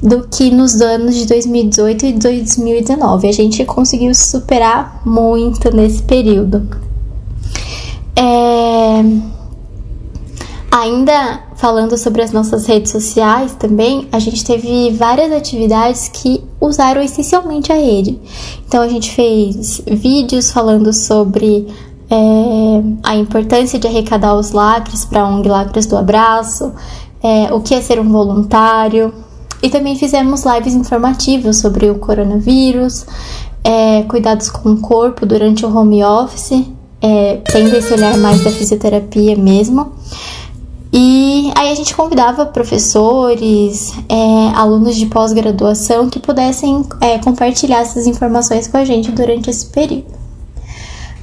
do 0.00 0.28
que 0.28 0.52
nos 0.52 0.80
anos 0.80 1.16
de 1.16 1.26
2018 1.26 2.06
e 2.06 2.12
2019. 2.12 3.28
A 3.28 3.32
gente 3.32 3.64
conseguiu 3.64 4.14
superar 4.14 5.02
muito 5.04 5.74
nesse 5.74 6.02
período. 6.02 6.85
É... 8.16 9.36
Ainda 10.70 11.40
falando 11.56 11.96
sobre 11.96 12.22
as 12.22 12.32
nossas 12.32 12.66
redes 12.66 12.92
sociais 12.92 13.54
também, 13.54 14.08
a 14.12 14.18
gente 14.18 14.44
teve 14.44 14.90
várias 14.90 15.32
atividades 15.32 16.08
que 16.08 16.44
usaram 16.60 17.00
essencialmente 17.00 17.72
a 17.72 17.76
rede. 17.76 18.20
Então 18.66 18.82
a 18.82 18.88
gente 18.88 19.10
fez 19.10 19.80
vídeos 19.86 20.50
falando 20.50 20.92
sobre 20.92 21.66
é, 22.10 22.16
a 23.02 23.16
importância 23.16 23.78
de 23.78 23.86
arrecadar 23.86 24.34
os 24.34 24.52
lacres 24.52 25.04
para 25.04 25.26
ONG 25.26 25.48
Lacres 25.48 25.86
do 25.86 25.96
Abraço, 25.96 26.72
é, 27.22 27.52
o 27.52 27.60
que 27.60 27.74
é 27.74 27.80
ser 27.80 27.98
um 27.98 28.10
voluntário, 28.10 29.14
e 29.62 29.70
também 29.70 29.96
fizemos 29.96 30.44
lives 30.44 30.74
informativas 30.74 31.56
sobre 31.56 31.88
o 31.88 31.98
coronavírus, 31.98 33.06
é, 33.64 34.02
cuidados 34.02 34.50
com 34.50 34.72
o 34.72 34.80
corpo 34.80 35.24
durante 35.24 35.64
o 35.64 35.74
home 35.74 36.04
office 36.04 36.75
é, 37.00 37.40
tendo 37.44 37.74
esse 37.76 37.92
olhar 37.92 38.16
mais 38.18 38.42
da 38.42 38.50
fisioterapia 38.50 39.36
mesmo. 39.36 39.92
E 40.92 41.52
aí 41.54 41.70
a 41.70 41.74
gente 41.74 41.94
convidava 41.94 42.46
professores, 42.46 43.92
é, 44.08 44.48
alunos 44.54 44.96
de 44.96 45.06
pós-graduação 45.06 46.08
que 46.08 46.18
pudessem 46.18 46.84
é, 47.00 47.18
compartilhar 47.18 47.80
essas 47.80 48.06
informações 48.06 48.66
com 48.66 48.78
a 48.78 48.84
gente 48.84 49.10
durante 49.12 49.50
esse 49.50 49.66
período. 49.66 50.16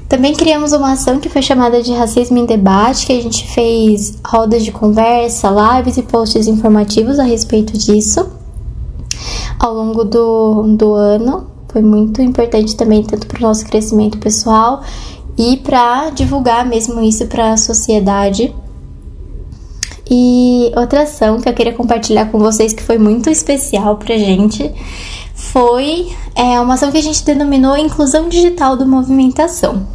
Também 0.08 0.34
criamos 0.34 0.74
uma 0.74 0.92
ação 0.92 1.20
que 1.20 1.28
foi 1.28 1.42
chamada 1.42 1.82
de 1.82 1.92
Racismo 1.92 2.38
em 2.38 2.46
Debate, 2.46 3.08
que 3.08 3.14
a 3.14 3.22
gente 3.22 3.48
fez 3.48 4.20
rodas 4.24 4.64
de 4.64 4.72
conversa, 4.72 5.50
lives 5.50 5.98
e 5.98 6.04
posts 6.04 6.46
informativos 6.46 7.18
a 7.18 7.24
respeito 7.24 7.76
disso 7.76 8.30
ao 9.60 9.74
longo 9.74 10.04
do, 10.04 10.76
do 10.76 10.94
ano. 10.94 11.48
Foi 11.70 11.82
muito 11.82 12.22
importante 12.22 12.76
também, 12.76 13.02
tanto 13.02 13.26
para 13.26 13.40
o 13.40 13.42
nosso 13.42 13.66
crescimento 13.66 14.20
pessoal 14.20 14.84
e 15.38 15.58
para 15.58 16.10
divulgar 16.10 16.66
mesmo 16.66 17.02
isso 17.02 17.26
para 17.28 17.54
a 17.54 17.58
sociedade. 17.58 18.54
E 20.10 20.72
outra 20.76 21.04
ação 21.04 21.40
que 21.40 21.48
eu 21.48 21.54
queria 21.54 21.74
compartilhar 21.74 22.26
com 22.26 22.38
vocês 22.38 22.74
que 22.74 22.84
foi 22.84 22.98
muito 22.98 23.30
especial 23.30 23.96
pra 23.98 24.18
gente 24.18 24.72
foi 25.34 26.10
é, 26.36 26.60
uma 26.60 26.76
ação 26.76 26.92
que 26.92 26.98
a 26.98 27.02
gente 27.02 27.24
denominou 27.24 27.78
Inclusão 27.78 28.30
Digital 28.30 28.76
do 28.78 28.86
Movimentação. 28.86 29.88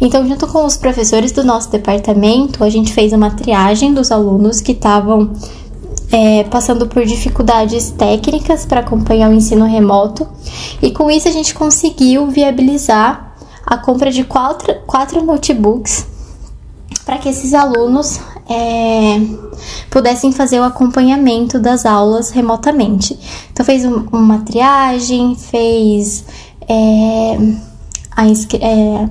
Então, 0.00 0.26
junto 0.28 0.46
com 0.46 0.64
os 0.64 0.76
professores 0.76 1.32
do 1.32 1.42
nosso 1.42 1.70
departamento, 1.70 2.62
a 2.62 2.70
gente 2.70 2.92
fez 2.92 3.12
uma 3.12 3.30
triagem 3.30 3.92
dos 3.92 4.12
alunos 4.12 4.60
que 4.60 4.72
estavam 4.72 5.32
é, 6.12 6.44
passando 6.44 6.86
por 6.86 7.04
dificuldades 7.04 7.90
técnicas 7.90 8.64
para 8.64 8.80
acompanhar 8.80 9.30
o 9.30 9.34
ensino 9.34 9.64
remoto, 9.64 10.26
e 10.80 10.90
com 10.90 11.10
isso 11.10 11.28
a 11.28 11.32
gente 11.32 11.54
conseguiu 11.54 12.26
viabilizar 12.28 13.35
a 13.66 13.76
compra 13.76 14.10
de 14.10 14.22
quatro, 14.22 14.74
quatro 14.86 15.24
notebooks 15.24 16.06
para 17.04 17.18
que 17.18 17.28
esses 17.28 17.54
alunos 17.54 18.20
é, 18.48 19.20
pudessem 19.90 20.32
fazer 20.32 20.60
o 20.60 20.64
acompanhamento 20.64 21.58
das 21.58 21.86
aulas 21.86 22.30
remotamente. 22.30 23.18
Então 23.52 23.64
fez 23.64 23.84
um, 23.84 24.06
uma 24.12 24.38
triagem, 24.40 25.36
fez 25.36 26.24
é, 26.68 27.38
a, 28.10 28.26
é, 28.26 29.08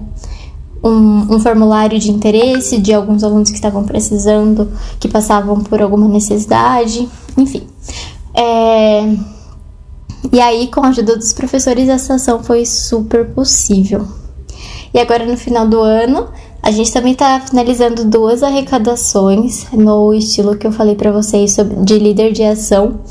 um, 0.83 1.35
um, 1.35 1.39
formulário 1.39 1.97
de 1.97 2.11
interesse 2.11 2.79
de 2.79 2.93
alguns 2.93 3.23
alunos 3.23 3.49
que 3.49 3.55
estavam 3.55 3.85
precisando, 3.85 4.71
que 4.99 5.07
passavam 5.07 5.61
por 5.61 5.81
alguma 5.81 6.07
necessidade, 6.07 7.07
enfim. 7.37 7.65
É, 8.33 9.15
e 10.33 10.41
aí, 10.41 10.67
com 10.67 10.81
a 10.81 10.89
ajuda 10.89 11.15
dos 11.15 11.31
professores, 11.31 11.87
essa 11.87 12.15
ação 12.15 12.43
foi 12.43 12.65
super 12.65 13.29
possível. 13.29 14.24
E 14.95 14.99
agora 14.99 15.25
no 15.25 15.35
final 15.35 15.67
do 15.67 15.81
ano, 15.81 16.29
a 16.63 16.71
gente 16.71 16.89
também 16.93 17.11
está 17.11 17.37
finalizando 17.41 18.05
duas 18.05 18.41
arrecadações 18.41 19.69
no 19.73 20.13
estilo 20.13 20.55
que 20.55 20.65
eu 20.65 20.71
falei 20.71 20.95
para 20.95 21.11
vocês 21.11 21.51
sobre, 21.51 21.75
de 21.83 21.99
líder 21.99 22.31
de 22.31 22.41
ação, 22.43 23.01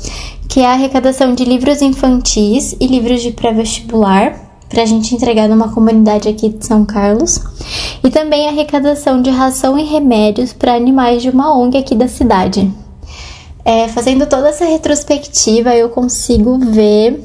que 0.49 0.61
é 0.61 0.65
a 0.65 0.71
arrecadação 0.71 1.35
de 1.35 1.45
livros 1.45 1.83
infantis 1.83 2.75
e 2.79 2.87
livros 2.87 3.21
de 3.21 3.29
pré-vestibular 3.29 4.65
para 4.67 4.81
a 4.81 4.85
gente 4.87 5.13
entregar 5.13 5.47
numa 5.47 5.71
comunidade 5.71 6.27
aqui 6.27 6.49
de 6.49 6.65
São 6.65 6.83
Carlos, 6.83 7.39
e 8.03 8.09
também 8.09 8.47
a 8.47 8.49
arrecadação 8.49 9.21
de 9.21 9.29
ração 9.29 9.77
e 9.77 9.83
remédios 9.83 10.53
para 10.53 10.73
animais 10.73 11.21
de 11.21 11.29
uma 11.29 11.55
ONG 11.55 11.77
aqui 11.77 11.93
da 11.93 12.07
cidade. 12.07 12.67
É, 13.63 13.87
fazendo 13.89 14.25
toda 14.25 14.49
essa 14.49 14.65
retrospectiva, 14.65 15.75
eu 15.75 15.89
consigo 15.89 16.57
ver 16.57 17.23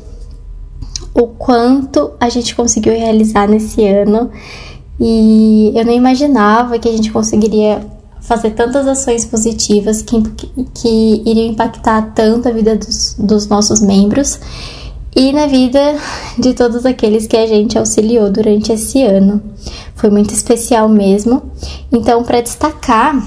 o 1.14 1.26
quanto 1.26 2.12
a 2.20 2.28
gente 2.28 2.54
conseguiu 2.54 2.92
realizar 2.92 3.48
nesse 3.48 3.86
ano 3.86 4.30
e 4.98 5.72
eu 5.74 5.84
não 5.84 5.92
imaginava 5.92 6.78
que 6.78 6.88
a 6.88 6.92
gente 6.92 7.10
conseguiria 7.10 7.80
fazer 8.20 8.50
tantas 8.50 8.86
ações 8.86 9.24
positivas 9.24 10.02
que, 10.02 10.22
que 10.74 11.22
iriam 11.26 11.46
impactar 11.46 12.12
tanto 12.14 12.48
a 12.48 12.52
vida 12.52 12.76
dos, 12.76 13.16
dos 13.18 13.46
nossos 13.48 13.80
membros 13.80 14.38
e 15.16 15.32
na 15.32 15.46
vida 15.46 15.96
de 16.38 16.54
todos 16.54 16.86
aqueles 16.86 17.26
que 17.26 17.36
a 17.36 17.46
gente 17.46 17.78
auxiliou 17.78 18.30
durante 18.30 18.72
esse 18.72 19.02
ano. 19.02 19.42
Foi 19.96 20.10
muito 20.10 20.32
especial 20.32 20.88
mesmo. 20.88 21.42
Então, 21.90 22.22
para 22.22 22.40
destacar, 22.40 23.20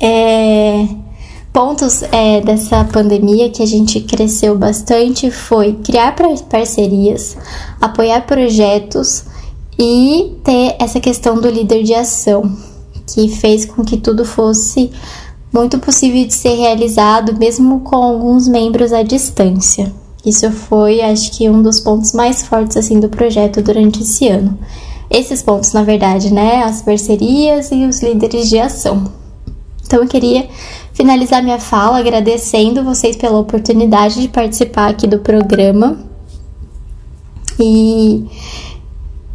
é, 0.00 0.86
pontos 1.52 2.02
é, 2.12 2.40
dessa 2.40 2.84
pandemia 2.84 3.50
que 3.50 3.62
a 3.62 3.66
gente 3.66 4.00
cresceu 4.00 4.56
bastante 4.56 5.30
foi 5.30 5.74
criar 5.74 6.14
parcerias, 6.48 7.36
apoiar 7.80 8.26
projetos 8.26 9.24
e 9.78 10.36
ter 10.44 10.76
essa 10.78 11.00
questão 11.00 11.40
do 11.40 11.48
líder 11.48 11.82
de 11.82 11.94
ação, 11.94 12.50
que 13.06 13.28
fez 13.28 13.64
com 13.64 13.84
que 13.84 13.96
tudo 13.96 14.24
fosse 14.24 14.90
muito 15.52 15.78
possível 15.78 16.26
de 16.26 16.34
ser 16.34 16.54
realizado, 16.54 17.36
mesmo 17.38 17.80
com 17.80 17.96
alguns 17.96 18.46
membros 18.46 18.92
à 18.92 19.02
distância. 19.02 19.92
Isso 20.24 20.50
foi, 20.50 21.00
acho 21.00 21.30
que, 21.32 21.48
um 21.48 21.62
dos 21.62 21.80
pontos 21.80 22.12
mais 22.12 22.42
fortes 22.42 22.76
assim 22.76 23.00
do 23.00 23.08
projeto 23.08 23.62
durante 23.62 24.02
esse 24.02 24.28
ano. 24.28 24.58
Esses 25.10 25.42
pontos, 25.42 25.72
na 25.72 25.82
verdade, 25.82 26.32
né? 26.32 26.62
As 26.62 26.82
parcerias 26.82 27.70
e 27.70 27.86
os 27.86 28.02
líderes 28.02 28.48
de 28.48 28.58
ação. 28.58 29.04
Então, 29.86 30.02
eu 30.02 30.08
queria 30.08 30.46
finalizar 30.98 31.44
minha 31.44 31.60
fala 31.60 32.00
agradecendo 32.00 32.82
vocês 32.82 33.16
pela 33.16 33.38
oportunidade 33.38 34.20
de 34.20 34.28
participar 34.28 34.90
aqui 34.90 35.06
do 35.06 35.20
programa 35.20 35.96
e 37.60 38.26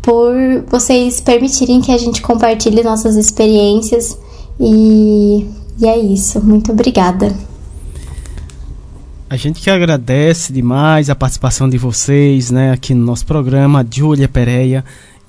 por 0.01 0.33
vocês 0.67 1.21
permitirem 1.21 1.79
que 1.79 1.93
a 1.93 1.97
gente 1.97 2.21
compartilhe 2.21 2.83
nossas 2.83 3.15
experiências 3.15 4.19
e, 4.59 5.47
e 5.79 5.87
é 5.87 5.97
isso. 5.97 6.45
Muito 6.45 6.73
obrigada. 6.73 7.33
A 9.29 9.37
gente 9.37 9.61
que 9.61 9.69
agradece 9.69 10.51
demais 10.51 11.09
a 11.09 11.15
participação 11.15 11.69
de 11.69 11.77
vocês, 11.77 12.51
né, 12.51 12.73
aqui 12.73 12.93
no 12.93 13.05
nosso 13.05 13.25
programa, 13.25 13.87
Júlia 13.89 14.27
Pereira 14.27 14.83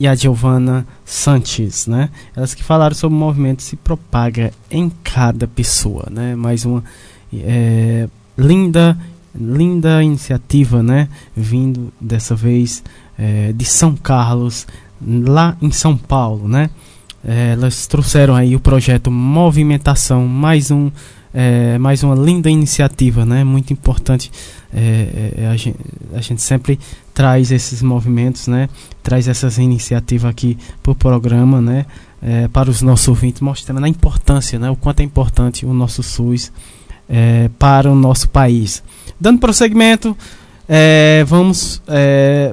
e 0.04 0.06
a 0.06 0.14
Giovana 0.14 0.86
Sanches, 1.02 1.86
né? 1.86 2.10
Elas 2.36 2.54
que 2.54 2.62
falaram 2.62 2.94
sobre 2.94 3.16
o 3.16 3.18
movimento 3.18 3.62
se 3.62 3.74
propaga 3.74 4.52
em 4.70 4.92
cada 5.02 5.46
pessoa, 5.46 6.06
né? 6.10 6.36
Mais 6.36 6.66
uma 6.66 6.84
é, 7.32 8.06
linda, 8.36 8.98
linda 9.34 10.02
iniciativa, 10.02 10.82
né? 10.82 11.08
Vindo 11.34 11.90
dessa 11.98 12.34
vez 12.34 12.84
é, 13.18 13.52
de 13.54 13.64
São 13.64 13.96
Carlos, 13.96 14.66
lá 15.00 15.56
em 15.62 15.70
São 15.70 15.96
Paulo, 15.96 16.46
né? 16.46 16.68
É, 17.26 17.52
elas 17.52 17.86
trouxeram 17.86 18.34
aí 18.36 18.54
o 18.54 18.60
projeto 18.60 19.10
Movimentação, 19.10 20.28
mais 20.28 20.70
um 20.70 20.90
é, 21.32 21.78
mais 21.78 22.04
uma 22.04 22.14
linda 22.14 22.48
iniciativa, 22.48 23.24
né? 23.24 23.42
Muito 23.42 23.72
importante. 23.72 24.30
É, 24.72 25.32
é, 25.38 25.46
a, 25.48 25.56
gente, 25.56 25.76
a, 26.12 26.20
gente, 26.20 26.40
sempre 26.40 26.78
traz 27.12 27.50
esses 27.50 27.82
movimentos, 27.82 28.46
né? 28.46 28.68
Traz 29.04 29.28
essas 29.28 29.58
iniciativas 29.58 30.28
aqui 30.28 30.58
para 30.82 30.90
o 30.90 30.94
programa, 30.94 31.60
né? 31.60 31.86
É, 32.20 32.48
para 32.48 32.68
os 32.68 32.82
nossos 32.82 33.06
ouvintes, 33.06 33.40
mostrando 33.40 33.84
a 33.84 33.88
importância, 33.88 34.58
né? 34.58 34.68
O 34.68 34.74
quanto 34.74 35.00
é 35.00 35.02
importante 35.04 35.64
o 35.64 35.72
nosso 35.72 36.02
SUS 36.02 36.50
é, 37.08 37.48
para 37.56 37.88
o 37.88 37.94
nosso 37.94 38.28
país. 38.28 38.82
Dando 39.20 39.38
prosseguimento, 39.38 40.16
é, 40.68 41.22
vamos 41.26 41.80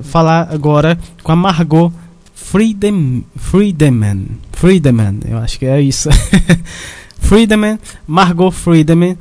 falar 0.03 0.49
agora 0.51 0.99
com 1.23 1.31
a 1.31 1.35
Margot 1.35 1.91
Freedom, 2.35 3.21
Freedeman, 3.35 4.25
Freedeman, 4.51 5.19
eu 5.25 5.37
acho 5.37 5.57
que 5.57 5.65
é 5.65 5.81
isso. 5.81 6.09
Friedemann, 7.17 7.79
Margot 8.05 8.51
Friedemann, 8.51 9.17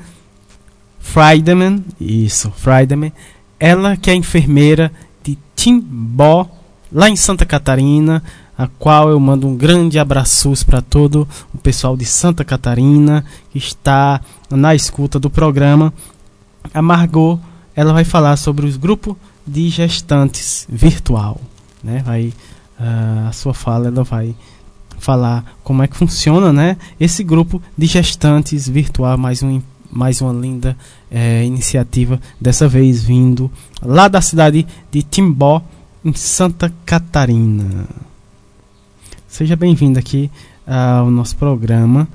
Friedemann, 0.98 1.84
isso, 2.00 2.50
Friedemann, 2.50 3.12
ela 3.58 3.96
que 3.96 4.10
é 4.10 4.14
enfermeira 4.14 4.90
de 5.22 5.38
Timbó, 5.54 6.50
lá 6.92 7.08
em 7.08 7.16
Santa 7.16 7.46
Catarina, 7.46 8.22
a 8.56 8.66
qual 8.66 9.08
eu 9.08 9.18
mando 9.18 9.46
um 9.46 9.56
grande 9.56 9.98
abraço 9.98 10.52
para 10.66 10.82
todo 10.82 11.26
o 11.54 11.58
pessoal 11.58 11.96
de 11.96 12.04
Santa 12.04 12.44
Catarina 12.44 13.24
que 13.50 13.58
está 13.58 14.20
na 14.50 14.74
escuta 14.74 15.18
do 15.18 15.30
programa. 15.30 15.92
A 16.74 16.82
Margot, 16.82 17.40
ela 17.74 17.92
vai 17.92 18.04
falar 18.04 18.36
sobre 18.36 18.66
os 18.66 18.76
grupos 18.76 19.16
de 19.46 19.68
gestantes 19.70 20.66
virtual, 20.68 21.40
né? 21.82 22.02
Vai 22.04 22.34
uh, 22.78 23.28
a 23.28 23.32
sua 23.32 23.54
fala 23.54 23.86
ela 23.86 24.04
vai 24.04 24.34
falar 24.98 25.56
como 25.64 25.82
é 25.82 25.88
que 25.88 25.96
funciona 25.96 26.52
né, 26.52 26.76
esse 27.00 27.24
grupo 27.24 27.60
de 27.76 27.86
gestantes 27.86 28.68
virtual, 28.68 29.16
mais, 29.16 29.42
um, 29.42 29.60
mais 29.90 30.20
uma 30.20 30.32
linda 30.32 30.76
é, 31.10 31.44
iniciativa, 31.44 32.20
dessa 32.38 32.68
vez 32.68 33.02
vindo 33.02 33.50
lá 33.82 34.06
da 34.08 34.20
cidade 34.20 34.66
de 34.92 35.02
Timbó, 35.02 35.62
em 36.04 36.14
Santa 36.14 36.72
Catarina. 36.86 37.86
Seja 39.28 39.54
bem-vindo 39.54 39.98
aqui 39.98 40.30
ao 40.66 41.10
nosso 41.10 41.36
programa. 41.36 42.08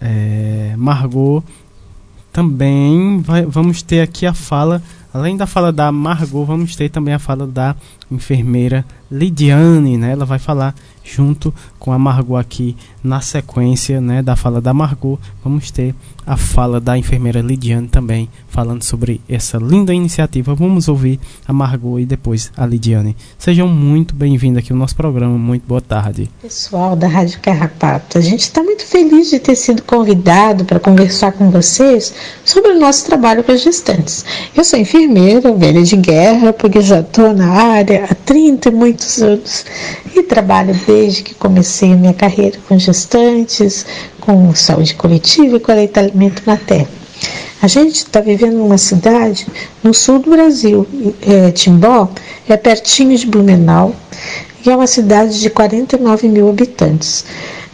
É, 0.00 0.74
Margot, 0.76 1.42
também 2.32 3.20
vai, 3.20 3.46
vamos 3.46 3.80
ter 3.82 4.00
aqui 4.00 4.26
a 4.26 4.34
fala, 4.34 4.82
além 5.12 5.36
da 5.36 5.46
fala 5.46 5.72
da 5.72 5.90
Margot, 5.92 6.44
vamos 6.44 6.74
ter 6.74 6.88
também 6.88 7.14
a 7.14 7.18
fala 7.18 7.46
da 7.46 7.76
enfermeira 8.10 8.84
Lidiane, 9.10 9.96
né? 9.96 10.10
Ela 10.10 10.24
vai 10.24 10.38
falar 10.40 10.74
junto 11.04 11.52
com 11.78 11.92
a 11.92 11.98
Margot 11.98 12.36
aqui 12.36 12.74
na 13.02 13.20
sequência 13.20 14.00
né, 14.00 14.22
da 14.22 14.34
fala 14.34 14.60
da 14.60 14.72
Margot. 14.72 15.18
Vamos 15.44 15.70
ter 15.70 15.94
a 16.26 16.36
fala 16.36 16.80
da 16.80 16.96
enfermeira 16.96 17.40
Lidiane 17.40 17.88
também 17.88 18.28
falando 18.48 18.82
sobre 18.82 19.20
essa 19.28 19.58
linda 19.58 19.92
iniciativa. 19.92 20.54
Vamos 20.54 20.88
ouvir 20.88 21.20
a 21.46 21.52
Margot 21.52 21.98
e 21.98 22.06
depois 22.06 22.50
a 22.56 22.64
Lidiane. 22.64 23.14
Sejam 23.38 23.68
muito 23.68 24.14
bem-vindos 24.14 24.58
aqui 24.58 24.72
ao 24.72 24.78
nosso 24.78 24.96
programa. 24.96 25.36
Muito 25.36 25.66
boa 25.66 25.80
tarde. 25.80 26.30
Pessoal 26.40 26.96
da 26.96 27.06
Rádio 27.06 27.40
Carrapato, 27.40 28.16
a 28.16 28.20
gente 28.20 28.40
está 28.40 28.62
muito 28.62 28.86
feliz 28.86 29.28
de 29.28 29.38
ter 29.38 29.54
sido 29.54 29.82
convidado 29.82 30.64
para 30.64 30.80
conversar 30.80 31.32
com 31.32 31.50
vocês 31.50 32.14
sobre 32.44 32.70
o 32.72 32.80
nosso 32.80 33.04
trabalho 33.04 33.44
com 33.44 33.52
as 33.52 33.62
gestantes. 33.62 34.24
Eu 34.56 34.64
sou 34.64 34.78
enfermeira, 34.78 35.52
velha 35.52 35.82
de 35.82 35.96
guerra, 35.96 36.52
porque 36.52 36.80
já 36.80 37.00
estou 37.00 37.34
na 37.34 37.50
área 37.50 38.06
há 38.10 38.14
30 38.14 38.68
e 38.68 38.72
muitos 38.72 39.20
anos 39.20 39.64
e 40.16 40.22
trabalho 40.22 40.78
desde 40.86 41.22
que 41.22 41.34
comecei 41.34 41.92
a 41.92 41.96
minha 41.96 42.14
carreira 42.14 42.58
com 42.68 42.78
gestantes, 42.78 43.84
com 44.20 44.54
saúde 44.54 44.94
coletiva 44.94 45.56
e 45.56 45.60
com 45.60 45.72
aleitamento 45.72 46.42
materno. 46.46 46.88
A 47.62 47.66
gente 47.66 47.96
está 47.96 48.20
vivendo 48.20 48.54
numa 48.54 48.76
cidade 48.76 49.46
no 49.82 49.94
sul 49.94 50.18
do 50.18 50.30
Brasil, 50.30 50.86
é, 51.22 51.50
Timbó, 51.50 52.10
é 52.48 52.56
pertinho 52.56 53.16
de 53.16 53.26
Blumenau, 53.26 53.94
e 54.64 54.70
é 54.70 54.76
uma 54.76 54.86
cidade 54.86 55.40
de 55.40 55.50
49 55.50 56.28
mil 56.28 56.48
habitantes. 56.48 57.24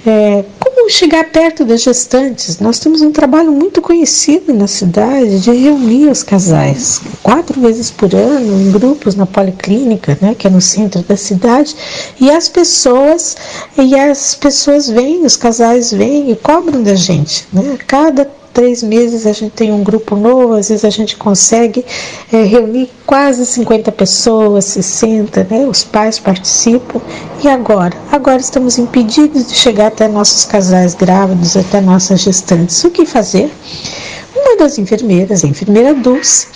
É, 0.07 0.45
como 0.91 0.99
chegar 0.99 1.25
perto 1.31 1.65
das 1.65 1.83
gestantes? 1.83 2.59
Nós 2.59 2.81
temos 2.81 3.01
um 3.01 3.12
trabalho 3.12 3.53
muito 3.53 3.81
conhecido 3.81 4.53
na 4.53 4.67
cidade 4.67 5.39
de 5.39 5.53
reunir 5.53 6.09
os 6.09 6.25
casais 6.25 7.01
quatro 7.23 7.61
vezes 7.61 7.91
por 7.91 8.12
ano 8.12 8.61
em 8.61 8.73
grupos 8.73 9.15
na 9.15 9.25
policlínica, 9.25 10.19
né, 10.21 10.35
que 10.35 10.49
é 10.49 10.51
no 10.51 10.61
centro 10.61 11.03
da 11.03 11.17
cidade, 11.17 11.77
e 12.21 12.29
as 12.31 12.49
pessoas 12.49 13.37
e 13.79 13.95
as 13.95 14.35
pessoas 14.35 14.89
vêm, 14.89 15.25
os 15.25 15.37
casais 15.37 15.93
vêm 15.93 16.33
e 16.33 16.37
cobram 16.37 16.83
da 16.83 16.97
gente, 16.97 17.47
né? 17.53 17.79
Cada 17.87 18.25
três 18.52 18.82
meses 18.82 19.27
a 19.27 19.32
gente 19.32 19.52
tem 19.52 19.72
um 19.72 19.82
grupo 19.82 20.16
novo, 20.16 20.55
às 20.55 20.68
vezes 20.68 20.85
a 20.85 20.90
gente 20.90 21.16
consegue 21.16 21.85
é, 22.32 22.43
reunir 22.43 22.90
quase 23.06 23.44
50 23.47 23.90
pessoas, 23.93 24.64
60, 24.66 25.47
né? 25.51 25.66
Os 25.66 25.85
pais 25.85 26.18
participam. 26.18 27.01
E 27.43 27.48
agora? 27.48 27.97
Agora 28.10 28.40
estamos 28.40 28.78
impedidos 28.78 29.48
de 29.48 29.55
chegar 29.55 29.89
até 29.89 30.09
nossos 30.09 30.44
casais 30.44 30.94
grávidos, 30.94 31.56
até 31.56 31.81
nossas 31.81 32.20
gestantes. 32.20 32.82
O 32.85 32.90
que 32.90 33.06
fazer? 33.06 33.51
Uma 34.35 34.56
das 34.56 34.78
enfermeiras, 34.78 35.44
a 35.44 35.48
enfermeira 35.48 35.94
Dulce, 35.94 36.47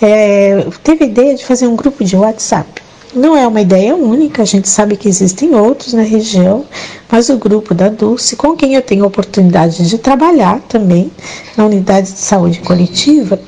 é, 0.00 0.66
teve 0.82 1.04
a 1.04 1.06
ideia 1.06 1.34
de 1.34 1.44
fazer 1.44 1.66
um 1.66 1.76
grupo 1.76 2.04
de 2.04 2.16
WhatsApp. 2.16 2.89
Não 3.14 3.36
é 3.36 3.44
uma 3.44 3.60
ideia 3.60 3.96
única, 3.96 4.42
a 4.42 4.44
gente 4.44 4.68
sabe 4.68 4.96
que 4.96 5.08
existem 5.08 5.52
outros 5.52 5.92
na 5.92 6.02
região, 6.02 6.64
mas 7.10 7.28
o 7.28 7.36
grupo 7.36 7.74
da 7.74 7.88
Dulce, 7.88 8.36
com 8.36 8.54
quem 8.54 8.74
eu 8.74 8.82
tenho 8.82 9.02
a 9.02 9.08
oportunidade 9.08 9.88
de 9.88 9.98
trabalhar 9.98 10.60
também 10.68 11.10
na 11.56 11.66
unidade 11.66 12.12
de 12.12 12.20
saúde 12.20 12.60
coletiva, 12.60 13.40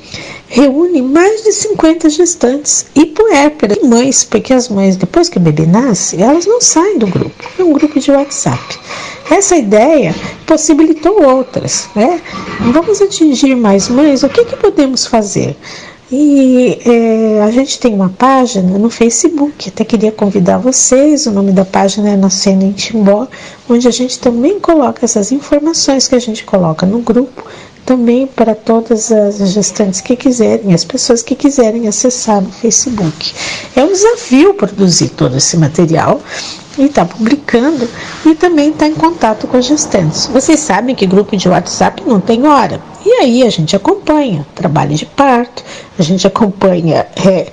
reúne 0.47 1.01
mais 1.01 1.43
de 1.43 1.53
50 1.53 2.09
gestantes 2.09 2.85
e 2.93 3.05
puérperas, 3.05 3.81
mães, 3.81 4.25
porque 4.25 4.53
as 4.53 4.67
mães, 4.67 4.97
depois 4.97 5.29
que 5.29 5.37
o 5.37 5.41
bebê 5.41 5.65
nasce, 5.65 6.21
elas 6.21 6.45
não 6.45 6.59
saem 6.59 6.99
do 6.99 7.07
grupo, 7.07 7.43
é 7.57 7.63
um 7.63 7.71
grupo 7.71 7.99
de 7.99 8.11
WhatsApp. 8.11 8.77
Essa 9.31 9.55
ideia 9.55 10.13
possibilitou 10.45 11.23
outras, 11.23 11.87
né? 11.95 12.21
Vamos 12.73 13.01
atingir 13.01 13.55
mais 13.55 13.87
mães, 13.87 14.23
o 14.23 14.29
que, 14.29 14.43
que 14.43 14.57
podemos 14.57 15.05
fazer? 15.05 15.55
E 16.15 16.77
é, 16.85 17.41
a 17.41 17.49
gente 17.49 17.79
tem 17.79 17.91
uma 17.91 18.07
página 18.07 18.77
no 18.77 18.87
Facebook, 18.87 19.69
até 19.69 19.83
queria 19.83 20.11
convidar 20.11 20.59
vocês, 20.59 21.25
o 21.25 21.31
nome 21.31 21.51
da 21.51 21.65
página 21.65 22.11
é 22.11 22.15
Nascendo 22.15 22.63
em 22.63 22.71
Timbó, 22.71 23.27
onde 23.67 23.87
a 23.87 23.91
gente 23.91 24.19
também 24.19 24.59
coloca 24.59 25.03
essas 25.03 25.31
informações 25.31 26.07
que 26.07 26.13
a 26.13 26.19
gente 26.19 26.43
coloca 26.43 26.85
no 26.85 26.99
grupo, 26.99 27.43
também 27.83 28.27
para 28.27 28.53
todas 28.53 29.11
as 29.11 29.39
gestantes 29.53 30.01
que 30.01 30.15
quiserem, 30.15 30.71
as 30.71 30.85
pessoas 30.85 31.23
que 31.23 31.33
quiserem 31.33 31.87
acessar 31.87 32.39
no 32.39 32.51
Facebook. 32.51 33.33
É 33.75 33.83
um 33.83 33.91
desafio 33.91 34.53
produzir 34.53 35.09
todo 35.09 35.37
esse 35.37 35.57
material 35.57 36.21
e 36.77 36.83
está 36.83 37.05
publicando 37.05 37.89
e 38.23 38.35
também 38.35 38.69
está 38.69 38.87
em 38.87 38.93
contato 38.93 39.47
com 39.47 39.57
as 39.57 39.65
gestantes. 39.65 40.27
Vocês 40.27 40.59
sabem 40.59 40.93
que 40.93 41.07
grupo 41.07 41.35
de 41.35 41.49
WhatsApp 41.49 42.03
não 42.05 42.19
tem 42.19 42.45
hora. 42.45 42.92
E 43.05 43.11
aí 43.21 43.43
a 43.43 43.49
gente 43.49 43.75
acompanha 43.75 44.45
trabalho 44.55 44.95
de 44.95 45.05
parto, 45.05 45.63
a 45.97 46.01
gente 46.01 46.25
acompanha 46.25 47.05
é, 47.27 47.51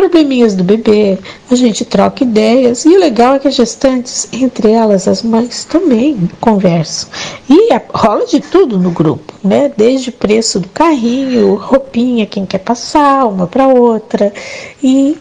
probleminhas 0.00 0.54
do 0.54 0.64
bebê, 0.64 1.18
a 1.50 1.54
gente 1.54 1.84
troca 1.84 2.24
ideias 2.24 2.84
e 2.84 2.88
o 2.88 2.98
legal 2.98 3.34
é 3.34 3.38
que 3.38 3.46
as 3.46 3.54
gestantes, 3.54 4.28
entre 4.32 4.70
elas 4.70 5.06
as 5.06 5.22
mães, 5.22 5.64
também 5.64 6.28
conversam. 6.40 7.08
E 7.48 7.70
rola 7.92 8.26
de 8.26 8.40
tudo 8.40 8.78
no 8.78 8.90
grupo, 8.90 9.34
né? 9.44 9.70
Desde 9.76 10.10
preço 10.10 10.58
do 10.58 10.68
carrinho, 10.68 11.54
roupinha, 11.54 12.26
quem 12.26 12.46
quer 12.46 12.58
passar 12.58 13.26
uma 13.26 13.46
para 13.46 13.68
outra, 13.68 14.32
e 14.82 15.18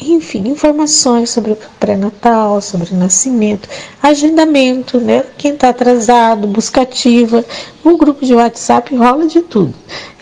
enfim, 0.00 0.48
informações 0.48 1.30
sobre 1.30 1.52
o 1.52 1.58
pré-natal, 1.78 2.60
sobre 2.60 2.92
o 2.92 2.96
nascimento, 2.96 3.68
agendamento, 4.02 4.98
né? 4.98 5.24
Quem 5.38 5.54
está 5.54 5.68
atrasado, 5.68 6.46
buscativa. 6.48 7.44
O 7.84 7.96
grupo 7.96 8.24
de 8.24 8.34
WhatsApp 8.34 8.94
rola 8.96 9.26
de 9.26 9.42
tudo. 9.42 9.74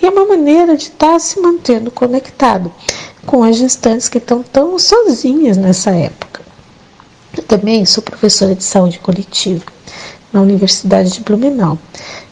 E 0.02 0.06
é 0.06 0.10
uma 0.10 0.26
maneira 0.26 0.76
de 0.76 0.84
estar 0.84 1.12
tá 1.12 1.18
se 1.18 1.40
mantendo 1.40 1.90
conectado 1.90 2.70
com 3.24 3.42
as 3.42 3.56
gestantes 3.56 4.08
que 4.08 4.18
estão 4.18 4.42
tão 4.42 4.78
sozinhas 4.78 5.56
nessa 5.56 5.90
época. 5.90 6.42
Eu 7.36 7.42
também 7.42 7.84
sou 7.86 8.02
professora 8.02 8.54
de 8.54 8.62
saúde 8.62 8.98
coletiva 8.98 9.64
na 10.32 10.42
Universidade 10.42 11.10
de 11.10 11.20
Blumenau. 11.20 11.78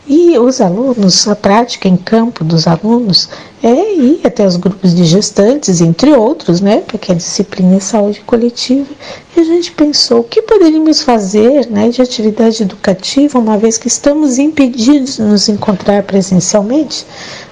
E 0.06 0.36
os 0.36 0.60
alunos, 0.60 1.28
a 1.28 1.36
prática 1.36 1.86
em 1.86 1.96
campo 1.96 2.42
dos 2.42 2.66
alunos 2.66 3.28
é 3.62 3.94
ir 3.94 4.20
até 4.24 4.44
os 4.44 4.56
grupos 4.56 4.92
de 4.92 5.04
gestantes, 5.04 5.80
entre 5.80 6.12
outros, 6.12 6.60
né, 6.60 6.82
porque 6.88 7.12
a 7.12 7.14
disciplina 7.14 7.76
é 7.76 7.80
saúde 7.80 8.20
coletiva. 8.26 8.88
E 9.36 9.40
a 9.40 9.44
gente 9.44 9.70
pensou 9.70 10.20
o 10.20 10.24
que 10.24 10.42
poderíamos 10.42 11.02
fazer 11.02 11.68
né, 11.70 11.88
de 11.88 12.02
atividade 12.02 12.64
educativa, 12.64 13.38
uma 13.38 13.56
vez 13.56 13.78
que 13.78 13.86
estamos 13.86 14.38
impedidos 14.38 15.16
de 15.16 15.22
nos 15.22 15.48
encontrar 15.48 16.02
presencialmente. 16.02 17.06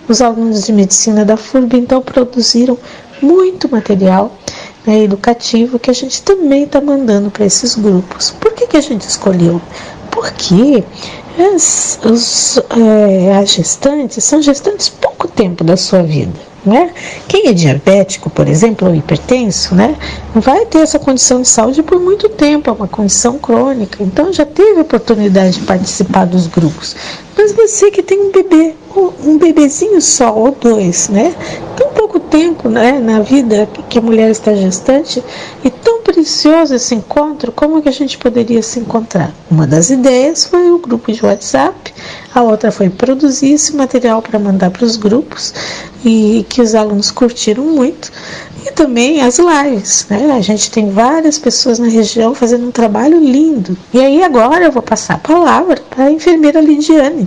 Os 0.08 0.20
alunos 0.20 0.64
de 0.64 0.72
medicina 0.72 1.24
da 1.24 1.36
FURB 1.36 1.78
então 1.78 2.02
produziram 2.02 2.76
muito 3.22 3.70
material 3.70 4.36
né, 4.84 5.04
educativo 5.04 5.78
que 5.78 5.90
a 5.90 5.94
gente 5.94 6.20
também 6.22 6.64
está 6.64 6.80
mandando 6.80 7.30
para 7.30 7.44
esses 7.44 7.76
grupos. 7.76 8.30
Por 8.40 8.52
que, 8.54 8.66
que 8.66 8.76
a 8.76 8.80
gente 8.80 9.02
escolheu? 9.02 9.60
Porque 10.10 10.82
as, 11.38 11.98
os, 12.04 12.58
é, 12.58 13.36
as 13.36 13.52
gestantes 13.52 14.24
são 14.24 14.42
gestantes 14.42 14.88
pouco 14.88 15.28
tempo 15.28 15.64
da 15.64 15.76
sua 15.76 16.02
vida. 16.02 16.50
Né? 16.64 16.92
Quem 17.26 17.48
é 17.48 17.54
diabético, 17.54 18.28
por 18.28 18.46
exemplo, 18.46 18.86
ou 18.86 18.94
hipertenso, 18.94 19.74
né, 19.74 19.96
vai 20.34 20.66
ter 20.66 20.80
essa 20.80 20.98
condição 20.98 21.40
de 21.40 21.48
saúde 21.48 21.82
por 21.82 21.98
muito 21.98 22.28
tempo, 22.28 22.68
é 22.68 22.72
uma 22.72 22.86
condição 22.86 23.38
crônica, 23.38 24.02
então 24.02 24.30
já 24.30 24.44
teve 24.44 24.80
oportunidade 24.80 25.54
de 25.58 25.60
participar 25.60 26.26
dos 26.26 26.46
grupos. 26.46 26.94
Mas 27.36 27.52
você 27.52 27.90
que 27.90 28.02
tem 28.02 28.20
um 28.20 28.30
bebê, 28.30 28.74
um 29.24 29.38
bebezinho 29.38 30.00
só 30.00 30.34
ou 30.34 30.52
dois, 30.52 31.08
né? 31.08 31.34
Tão 31.76 31.88
pouco 31.90 32.20
tempo 32.20 32.68
né, 32.68 32.98
na 32.98 33.20
vida 33.20 33.68
que 33.88 33.98
a 33.98 34.02
mulher 34.02 34.30
está 34.30 34.54
gestante 34.54 35.22
e 35.64 35.70
tão 35.70 36.02
precioso 36.02 36.74
esse 36.74 36.94
encontro, 36.94 37.52
como 37.52 37.80
que 37.80 37.88
a 37.88 37.92
gente 37.92 38.18
poderia 38.18 38.62
se 38.62 38.80
encontrar? 38.80 39.32
Uma 39.50 39.66
das 39.66 39.90
ideias 39.90 40.44
foi 40.44 40.70
o 40.70 40.78
grupo 40.78 41.12
de 41.12 41.24
WhatsApp, 41.24 41.94
a 42.34 42.42
outra 42.42 42.72
foi 42.72 42.90
produzir 42.90 43.52
esse 43.52 43.74
material 43.74 44.20
para 44.20 44.38
mandar 44.38 44.70
para 44.70 44.84
os 44.84 44.96
grupos 44.96 45.54
e 46.04 46.44
que 46.48 46.60
os 46.60 46.74
alunos 46.74 47.10
curtiram 47.10 47.64
muito. 47.64 48.10
E 48.66 48.72
também 48.72 49.22
as 49.22 49.38
lives, 49.38 50.06
né? 50.10 50.32
A 50.36 50.40
gente 50.40 50.70
tem 50.70 50.90
várias 50.90 51.38
pessoas 51.38 51.78
na 51.78 51.86
região 51.86 52.34
fazendo 52.34 52.66
um 52.66 52.70
trabalho 52.70 53.18
lindo. 53.18 53.76
E 53.92 54.00
aí 54.00 54.22
agora 54.22 54.64
eu 54.64 54.72
vou 54.72 54.82
passar 54.82 55.14
a 55.14 55.18
palavra 55.18 55.80
para 55.88 56.04
a 56.04 56.10
enfermeira 56.10 56.60
Lidiane, 56.60 57.19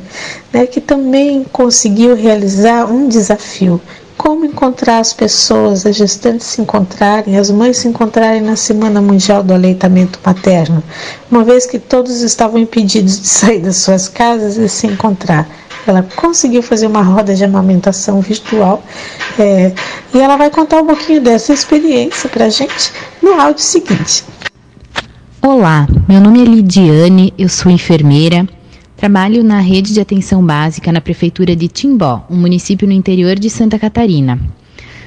né, 0.51 0.65
que 0.65 0.79
também 0.79 1.43
conseguiu 1.51 2.15
realizar 2.15 2.85
um 2.85 3.07
desafio 3.07 3.81
como 4.23 4.45
encontrar 4.45 4.99
as 4.99 5.11
pessoas, 5.11 5.85
as 5.85 5.95
gestantes 5.97 6.47
se 6.47 6.61
encontrarem, 6.61 7.37
as 7.37 7.51
mães 7.51 7.77
se 7.77 7.87
encontrarem 7.87 8.41
na 8.41 8.55
Semana 8.55 9.01
Mundial 9.01 9.43
do 9.43 9.53
Aleitamento 9.53 10.17
Materno, 10.25 10.81
uma 11.29 11.43
vez 11.43 11.65
que 11.65 11.77
todos 11.77 12.21
estavam 12.21 12.57
impedidos 12.57 13.19
de 13.19 13.27
sair 13.27 13.59
das 13.59 13.77
suas 13.77 14.07
casas 14.07 14.55
e 14.55 14.69
se 14.69 14.87
encontrar. 14.87 15.45
Ela 15.85 16.07
conseguiu 16.15 16.63
fazer 16.63 16.87
uma 16.87 17.01
roda 17.01 17.35
de 17.35 17.43
amamentação 17.43 18.21
virtual 18.21 18.81
é, 19.37 19.73
e 20.13 20.19
ela 20.19 20.37
vai 20.37 20.49
contar 20.49 20.81
um 20.81 20.87
pouquinho 20.87 21.19
dessa 21.19 21.51
experiência 21.51 22.29
para 22.29 22.49
gente 22.49 22.93
no 23.21 23.33
áudio 23.33 23.61
seguinte. 23.61 24.23
Olá, 25.41 25.85
meu 26.07 26.21
nome 26.21 26.41
é 26.41 26.45
Lidiane, 26.45 27.33
eu 27.37 27.49
sou 27.49 27.69
enfermeira 27.69 28.47
Trabalho 29.03 29.43
na 29.43 29.59
rede 29.59 29.93
de 29.93 29.99
atenção 29.99 30.41
básica 30.45 30.89
na 30.89 31.01
prefeitura 31.01 31.53
de 31.57 31.67
Timbó, 31.67 32.25
um 32.29 32.37
município 32.37 32.87
no 32.87 32.93
interior 32.93 33.37
de 33.37 33.49
Santa 33.49 33.77
Catarina. 33.77 34.39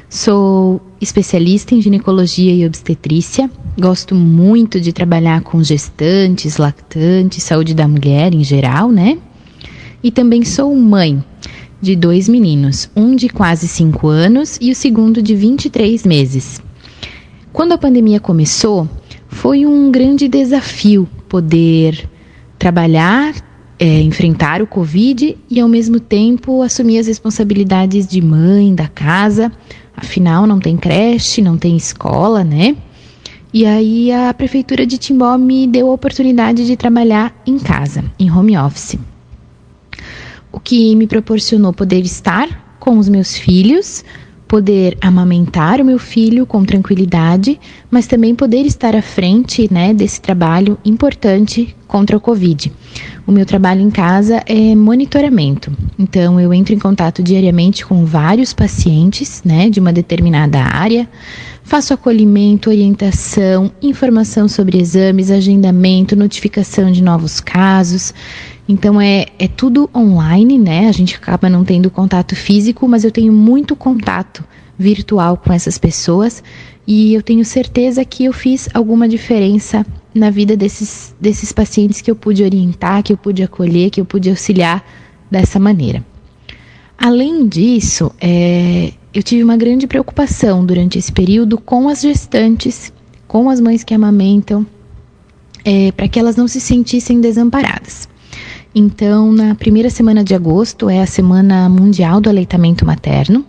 Sou 0.06 0.82
especialista 1.01 1.74
em 1.74 1.81
ginecologia 1.81 2.52
e 2.52 2.66
obstetrícia. 2.66 3.51
Gosto 3.81 4.14
muito 4.14 4.78
de 4.82 4.93
trabalhar 4.93 5.40
com 5.40 5.64
gestantes, 5.64 6.59
lactantes, 6.59 7.43
saúde 7.43 7.73
da 7.73 7.89
mulher 7.89 8.35
em 8.35 8.44
geral, 8.44 8.93
né? 8.93 9.16
E 10.02 10.10
também 10.10 10.44
sou 10.44 10.77
mãe 10.77 11.24
de 11.81 11.97
dois 11.97 12.28
meninos, 12.28 12.90
um 12.94 13.16
de 13.16 13.31
quase 13.31 13.66
5 13.66 14.09
anos 14.09 14.59
e 14.60 14.70
o 14.70 14.74
segundo 14.74 15.23
de 15.23 15.35
23 15.35 16.05
meses. 16.05 16.60
Quando 17.51 17.73
a 17.73 17.78
pandemia 17.78 18.20
começou, 18.20 18.86
foi 19.27 19.64
um 19.64 19.90
grande 19.90 20.28
desafio 20.28 21.09
poder 21.31 22.06
trabalhar 22.59 23.45
é, 23.78 24.01
enfrentar 24.01 24.62
o 24.62 24.66
Covid 24.66 25.36
e, 25.51 25.61
ao 25.61 25.69
mesmo 25.69 26.01
tempo, 26.01 26.62
assumir 26.62 26.98
as 26.98 27.07
responsabilidades 27.07 28.07
de 28.07 28.23
mãe 28.23 28.74
da 28.74 28.89
casa. 28.89 29.53
Afinal, 29.97 30.47
não 30.47 30.59
tem 30.59 30.77
creche, 30.77 31.43
não 31.43 31.57
tem 31.57 31.77
escola, 31.77 32.43
né? 32.43 32.77
E 33.53 33.65
aí 33.65 34.12
a 34.12 34.35
prefeitura 34.35 34.86
de 34.86 34.98
Timbó 34.98 35.39
me 35.39 35.66
deu 35.66 35.90
a 35.90 35.94
oportunidade 35.94 36.66
de 36.66 36.77
trabalhar 36.77 37.35
em 37.47 37.59
casa, 37.59 38.05
em 38.19 38.31
home 38.31 38.57
office. 38.57 38.98
O 40.53 40.61
que 40.61 40.94
me 40.94 41.07
proporcionou 41.07 41.73
poder 41.73 42.05
estar 42.05 42.77
com 42.78 42.98
os 42.98 43.09
meus 43.09 43.36
filhos, 43.36 44.05
poder 44.48 44.97
amamentar 45.01 45.81
o 45.81 45.85
meu 45.85 45.98
filho 45.98 46.47
com 46.47 46.64
tranquilidade, 46.64 47.59
mas 47.90 48.06
também 48.06 48.35
poder 48.35 48.64
estar 48.64 48.94
à 48.94 49.02
frente 49.02 49.68
né, 49.73 49.93
desse 49.93 50.20
trabalho 50.20 50.78
importante 50.85 51.74
contra 51.86 52.16
o 52.16 52.20
Covid. 52.20 52.73
O 53.27 53.32
meu 53.32 53.44
trabalho 53.44 53.81
em 53.81 53.90
casa 53.90 54.43
é 54.47 54.74
monitoramento, 54.74 55.73
então 55.98 56.40
eu 56.40 56.55
entro 56.55 56.74
em 56.74 56.78
contato 56.78 57.23
diariamente 57.23 57.85
com 57.85 58.05
vários 58.05 58.52
pacientes 58.52 59.43
né, 59.44 59.68
de 59.68 59.81
uma 59.81 59.93
determinada 59.93 60.60
área, 60.60 61.09
faço 61.64 61.93
acolhimento, 61.93 62.70
orientação, 62.70 63.73
informação 63.82 64.47
sobre 64.47 64.78
exames, 64.78 65.31
agendamento, 65.31 66.14
notificação 66.14 66.93
de 66.93 67.02
novos 67.02 67.40
casos. 67.40 68.14
Então 68.69 69.01
é, 69.01 69.27
é 69.39 69.47
tudo 69.47 69.89
online, 69.95 70.59
né? 70.59 70.89
A 70.89 70.93
gente 70.93 71.15
acaba 71.15 71.49
não 71.49 71.65
tendo 71.65 71.91
contato 71.91 72.35
físico, 72.35 72.89
mas 72.89 73.05
eu 73.05 73.11
tenho 73.11 73.33
muito 73.33 73.77
contato 73.77 74.45
virtual 74.79 75.37
com 75.37 75.53
essas 75.53 75.79
pessoas 75.79 76.43
e 76.87 77.15
eu 77.15 77.23
tenho 77.23 77.45
certeza 77.45 78.05
que 78.05 78.25
eu 78.25 78.33
fiz 78.33 78.69
alguma 78.75 79.09
diferença 79.09 79.87
na 80.15 80.31
vida 80.31 80.57
desses, 80.57 81.15
desses 81.21 81.53
pacientes 81.53 82.01
que 82.01 82.11
eu 82.11 82.17
pude 82.17 82.43
orientar, 82.43 83.03
que 83.03 83.13
eu 83.13 83.17
pude 83.17 83.43
acolher, 83.43 83.91
que 83.91 84.01
eu 84.01 84.05
pude 84.05 84.31
auxiliar 84.31 84.85
dessa 85.31 85.59
maneira. 85.59 86.05
Além 86.99 87.47
disso, 87.47 88.11
é, 88.21 88.93
eu 89.13 89.23
tive 89.23 89.43
uma 89.43 89.57
grande 89.57 89.87
preocupação 89.87 90.65
durante 90.65 90.99
esse 90.99 91.13
período 91.13 91.59
com 91.59 91.89
as 91.89 92.01
gestantes, 92.01 92.93
com 93.29 93.51
as 93.51 93.61
mães 93.61 93.85
que 93.85 93.93
amamentam, 93.93 94.67
é, 95.65 95.93
para 95.93 96.09
que 96.09 96.19
elas 96.19 96.37
não 96.37 96.49
se 96.49 96.61
sentissem 96.61 97.21
desamparadas. 97.21 98.09
Então, 98.78 99.32
na 99.32 99.55
primeira 99.55 99.89
semana 99.89 100.23
de 100.23 100.35
agosto 100.35 100.90
é 100.90 101.01
a 101.01 101.07
Semana 101.07 101.66
Mundial 101.66 102.20
do 102.20 102.28
Aleitamento 102.28 102.85
Materno. 102.85 103.43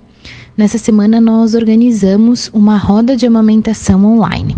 Nessa 0.55 0.77
semana, 0.77 1.19
nós 1.19 1.53
organizamos 1.53 2.49
uma 2.53 2.77
roda 2.77 3.13
de 3.13 3.25
amamentação 3.25 4.05
online. 4.05 4.55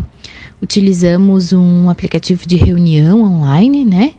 Utilizamos 0.62 1.52
um 1.54 1.90
aplicativo 1.90 2.46
de 2.46 2.56
reunião 2.56 3.24
online, 3.24 3.84
né? 3.84 4.14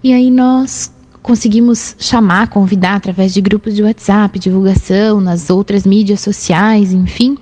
E 0.00 0.12
aí 0.12 0.30
nós 0.30 0.92
conseguimos 1.20 1.96
chamar, 1.98 2.46
convidar 2.46 2.94
através 2.94 3.34
de 3.34 3.40
grupos 3.40 3.74
de 3.74 3.82
WhatsApp, 3.82 4.38
divulgação 4.38 5.20
nas 5.20 5.50
outras 5.50 5.84
mídias 5.84 6.20
sociais, 6.20 6.92
enfim, 6.92 7.36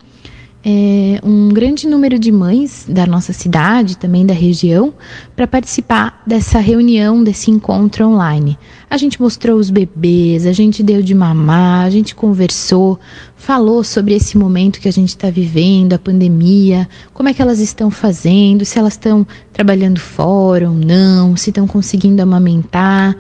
é, 0.69 1.21
um 1.23 1.51
grande 1.51 1.87
número 1.87 2.19
de 2.19 2.33
mães 2.33 2.85
da 2.89 3.07
nossa 3.07 3.33
cidade, 3.33 3.97
também 3.97 4.27
da 4.27 4.35
região, 4.35 4.93
para 5.37 5.47
participar 5.47 6.21
dessa 6.27 6.59
reunião, 6.59 7.23
desse 7.23 7.53
encontro 7.53 8.05
online. 8.05 8.59
A 8.91 8.97
gente 8.97 9.23
mostrou 9.23 9.59
os 9.59 9.71
bebês, 9.71 10.45
a 10.45 10.53
gente 10.53 10.83
deu 10.83 11.01
de 11.03 11.15
mamar, 11.15 11.87
a 11.87 11.91
gente 11.91 12.17
conversou, 12.17 12.99
falou 13.37 13.85
sobre 13.85 14.15
esse 14.15 14.37
momento 14.37 14.81
que 14.81 14.89
a 14.89 14.93
gente 14.93 15.11
está 15.11 15.31
vivendo, 15.31 15.93
a 15.93 16.01
pandemia, 16.01 16.89
como 17.15 17.29
é 17.29 17.35
que 17.35 17.41
elas 17.41 17.61
estão 17.61 17.89
fazendo, 17.89 18.65
se 18.65 18.77
elas 18.77 18.95
estão 18.95 19.25
trabalhando 19.53 20.01
fora 20.01 20.69
ou 20.69 20.75
não, 20.75 21.37
se 21.37 21.51
estão 21.51 21.69
conseguindo 21.69 22.21
amamentar. 22.21 23.17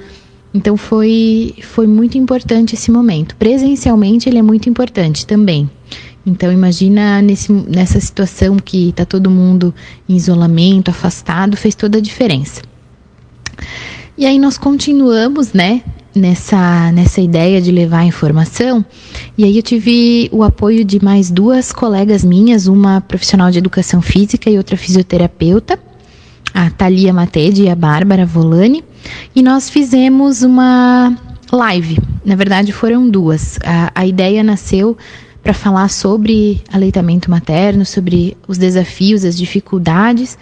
Então 0.52 0.77
foi, 0.77 1.55
foi 1.62 1.86
muito 1.86 2.18
importante 2.18 2.74
esse 2.74 2.90
momento. 2.90 3.36
Presencialmente 3.36 4.28
ele 4.28 4.39
é 4.39 4.43
muito 4.43 4.68
importante 4.68 5.24
também. 5.24 5.70
Então 6.27 6.53
imagina 6.53 7.23
nesse, 7.23 7.53
nessa 7.53 8.01
situação 8.01 8.57
que 8.57 8.89
está 8.89 9.05
todo 9.05 9.31
mundo 9.31 9.73
em 10.09 10.16
isolamento, 10.16 10.90
afastado, 10.90 11.57
fez 11.57 11.77
toda 11.77 11.98
a 11.98 12.01
diferença. 12.01 12.61
E 14.19 14.27
aí 14.27 14.39
nós 14.39 14.59
continuamos, 14.59 15.53
né, 15.53 15.82
nessa, 16.15 16.90
nessa 16.90 17.20
ideia 17.20 17.61
de 17.61 17.70
levar 17.70 18.05
informação. 18.05 18.85
E 19.39 19.44
aí 19.44 19.57
eu 19.57 19.62
tive 19.62 20.28
o 20.32 20.43
apoio 20.43 20.85
de 20.85 21.03
mais 21.05 21.31
duas 21.31 21.70
colegas 21.70 22.24
minhas, 22.24 22.66
uma 22.66 23.01
profissional 23.01 23.51
de 23.51 23.59
educação 23.59 24.03
física 24.03 24.51
e 24.51 24.57
outra 24.57 24.77
fisioterapeuta, 24.77 25.78
a 26.53 26.70
Thalia 26.70 27.12
Matede 27.12 27.65
e 27.65 27.69
a 27.69 27.77
Bárbara 27.77 28.27
Volani. 28.27 28.82
E 29.35 29.43
nós 29.43 29.70
fizemos 29.70 30.43
uma 30.43 31.15
live. 31.53 31.98
Na 32.24 32.35
verdade, 32.35 32.73
foram 32.73 33.09
duas. 33.09 33.59
A, 33.62 33.93
a 33.94 34.07
ideia 34.07 34.43
nasceu 34.43 34.97
para 35.47 35.55
falar 35.55 35.89
sobre 35.89 36.60
aleitamento 36.73 37.31
materno, 37.31 37.86
sobre 37.86 38.36
os 38.48 38.59
desafios, 38.59 39.24
as 39.24 39.36
dificuldades, 39.36 40.36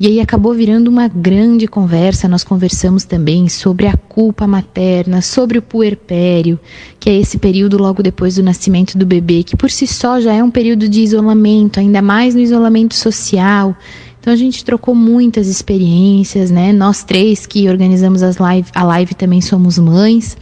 e 0.00 0.06
aí 0.06 0.18
acabou 0.18 0.54
virando 0.54 0.88
uma 0.88 1.08
grande 1.08 1.66
conversa. 1.66 2.26
Nós 2.26 2.42
conversamos 2.42 3.04
também 3.04 3.50
sobre 3.50 3.86
a 3.86 3.94
culpa 3.94 4.46
materna, 4.46 5.20
sobre 5.20 5.58
o 5.58 5.62
puerpério, 5.62 6.58
que 6.98 7.10
é 7.10 7.20
esse 7.20 7.36
período 7.36 7.76
logo 7.76 8.02
depois 8.02 8.36
do 8.36 8.42
nascimento 8.42 8.96
do 8.96 9.04
bebê, 9.04 9.42
que 9.42 9.54
por 9.54 9.70
si 9.70 9.86
só 9.86 10.22
já 10.22 10.32
é 10.32 10.42
um 10.42 10.50
período 10.50 10.88
de 10.88 11.02
isolamento, 11.02 11.78
ainda 11.78 12.00
mais 12.00 12.34
no 12.34 12.40
isolamento 12.40 12.94
social. 12.94 13.76
Então 14.18 14.32
a 14.32 14.36
gente 14.36 14.64
trocou 14.64 14.94
muitas 14.94 15.48
experiências, 15.48 16.50
né? 16.50 16.72
Nós 16.72 17.04
três 17.04 17.44
que 17.44 17.68
organizamos 17.68 18.22
as 18.22 18.38
live, 18.38 18.70
a 18.74 18.84
live 18.84 19.14
também 19.14 19.42
somos 19.42 19.78
mães. 19.78 20.34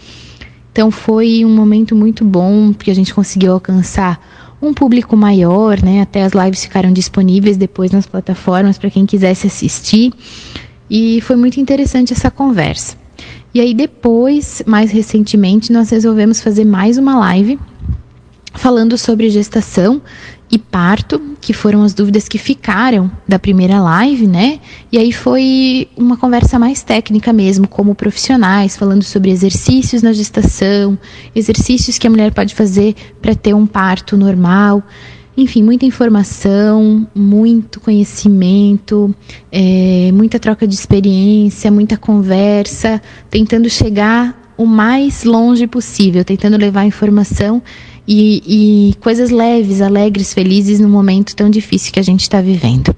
Então 0.75 0.91
foi 0.91 1.45
um 1.45 1.55
momento 1.55 1.95
muito 1.95 2.25
bom, 2.25 2.73
porque 2.73 2.91
a 2.91 2.95
gente 2.95 3.15
conseguiu 3.15 3.53
alcançar 3.53 4.21
um 4.61 4.75
público 4.75 5.17
maior, 5.17 5.81
né? 5.81 6.01
Até 6.01 6.25
as 6.25 6.33
lives 6.33 6.65
ficaram 6.65 6.93
disponíveis 6.93 7.57
depois 7.57 7.93
nas 7.93 8.07
plataformas 8.07 8.77
para 8.77 8.91
quem 8.91 9.07
quisesse 9.07 9.47
assistir. 9.47 10.13
E 10.91 11.21
foi 11.21 11.37
muito 11.37 11.61
interessante 11.61 12.13
essa 12.13 12.29
conversa. 12.29 12.97
E 13.55 13.61
aí 13.61 13.73
depois, 13.73 14.65
mais 14.67 14.91
recentemente, 14.91 15.73
nós 15.73 15.91
resolvemos 15.91 16.41
fazer 16.41 16.65
mais 16.65 16.99
uma 16.99 17.17
live 17.21 17.57
falando 18.55 18.99
sobre 18.99 19.31
gestação 19.31 20.03
e 20.51 20.59
parto, 20.59 21.21
que 21.41 21.53
foram 21.53 21.83
as 21.83 21.95
dúvidas 21.95 22.29
que 22.29 22.39
ficaram 22.39 23.11
da 23.27 23.39
primeira 23.39 23.81
live, 23.81 24.27
né? 24.27 24.61
E 24.93 24.99
aí 24.99 25.13
foi 25.13 25.89
uma 25.97 26.17
conversa 26.17 26.59
mais 26.59 26.83
técnica 26.83 27.33
mesmo, 27.33 27.67
como 27.67 27.95
profissionais, 27.95 28.77
falando 28.77 29.03
sobre 29.03 29.31
exercícios 29.31 30.03
na 30.03 30.13
gestação, 30.13 30.99
exercícios 31.35 31.99
que 31.99 32.07
a 32.07 32.11
mulher 32.11 32.33
pode 32.33 32.55
fazer 32.55 32.95
para 33.21 33.35
ter 33.35 33.55
um 33.55 33.67
parto 33.67 34.17
normal. 34.17 34.83
Enfim, 35.37 35.65
muita 35.65 35.85
informação, 35.85 37.09
muito 37.13 37.81
conhecimento, 37.81 39.13
é, 39.51 40.13
muita 40.13 40.39
troca 40.39 40.67
de 40.67 40.75
experiência, 40.75 41.71
muita 41.71 41.97
conversa, 41.97 43.03
tentando 43.29 43.69
chegar 43.69 44.45
o 44.57 44.65
mais 44.65 45.25
longe 45.25 45.67
possível, 45.67 46.25
tentando 46.25 46.57
levar 46.57 46.85
informação 46.85 47.61
e, 48.07 48.91
e 48.91 48.95
coisas 48.97 49.31
leves, 49.31 49.81
alegres, 49.81 50.33
felizes 50.33 50.81
no 50.81 50.89
momento 50.89 51.35
tão 51.35 51.49
difícil 51.49 51.93
que 51.93 52.01
a 52.01 52.05
gente 52.05 52.23
está 52.23 52.41
vivendo. 52.41 52.95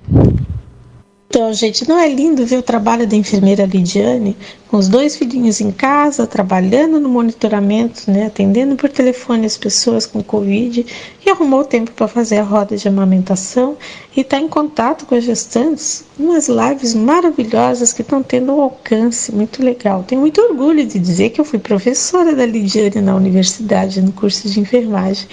Então, 1.29 1.53
gente, 1.53 1.89
não 1.89 1.99
é 1.99 2.09
lindo 2.09 2.47
ver 2.47 2.59
o 2.59 2.63
trabalho 2.63 3.07
da 3.07 3.17
enfermeira 3.17 3.67
Lidiane 3.67 4.37
com 4.69 4.77
os 4.77 4.89
dois 4.89 5.17
filhinhos 5.17 5.61
em 5.61 5.71
casa, 5.71 6.27
trabalhando 6.27 6.99
no 6.99 7.09
monitoramento, 7.09 8.11
né, 8.11 8.27
atendendo 8.27 8.75
por 8.75 8.91
telefone 8.91 9.47
as 9.47 9.57
pessoas 9.57 10.07
com 10.07 10.23
Covid 10.23 10.85
e 11.25 11.31
arrumou 11.31 11.65
tempo 11.65 11.93
para 11.93 12.09
fazer 12.09 12.39
a 12.39 12.43
roda 12.43 12.77
de 12.77 12.89
amamentação 12.89 13.77
e 14.17 14.23
está 14.23 14.41
em 14.41 14.49
contato 14.49 15.07
com 15.07 15.15
as 15.15 15.25
gestantes, 15.25 16.05
umas 16.19 16.49
lives 16.49 16.95
maravilhosas 16.95 17.93
que 17.93 18.03
estão 18.03 18.23
tendo 18.23 18.55
um 18.55 18.61
alcance 18.61 19.33
muito 19.33 19.63
legal. 19.63 20.03
Tenho 20.03 20.21
muito 20.21 20.41
orgulho 20.41 20.85
de 20.85 20.99
dizer 20.99 21.31
que 21.31 21.41
eu 21.41 21.45
fui 21.45 21.59
professora 21.59 22.35
da 22.35 22.45
Lidiane 22.45 23.01
na 23.01 23.15
universidade, 23.15 24.03
no 24.03 24.13
curso 24.13 24.49
de 24.49 24.59
enfermagem, 24.59 25.29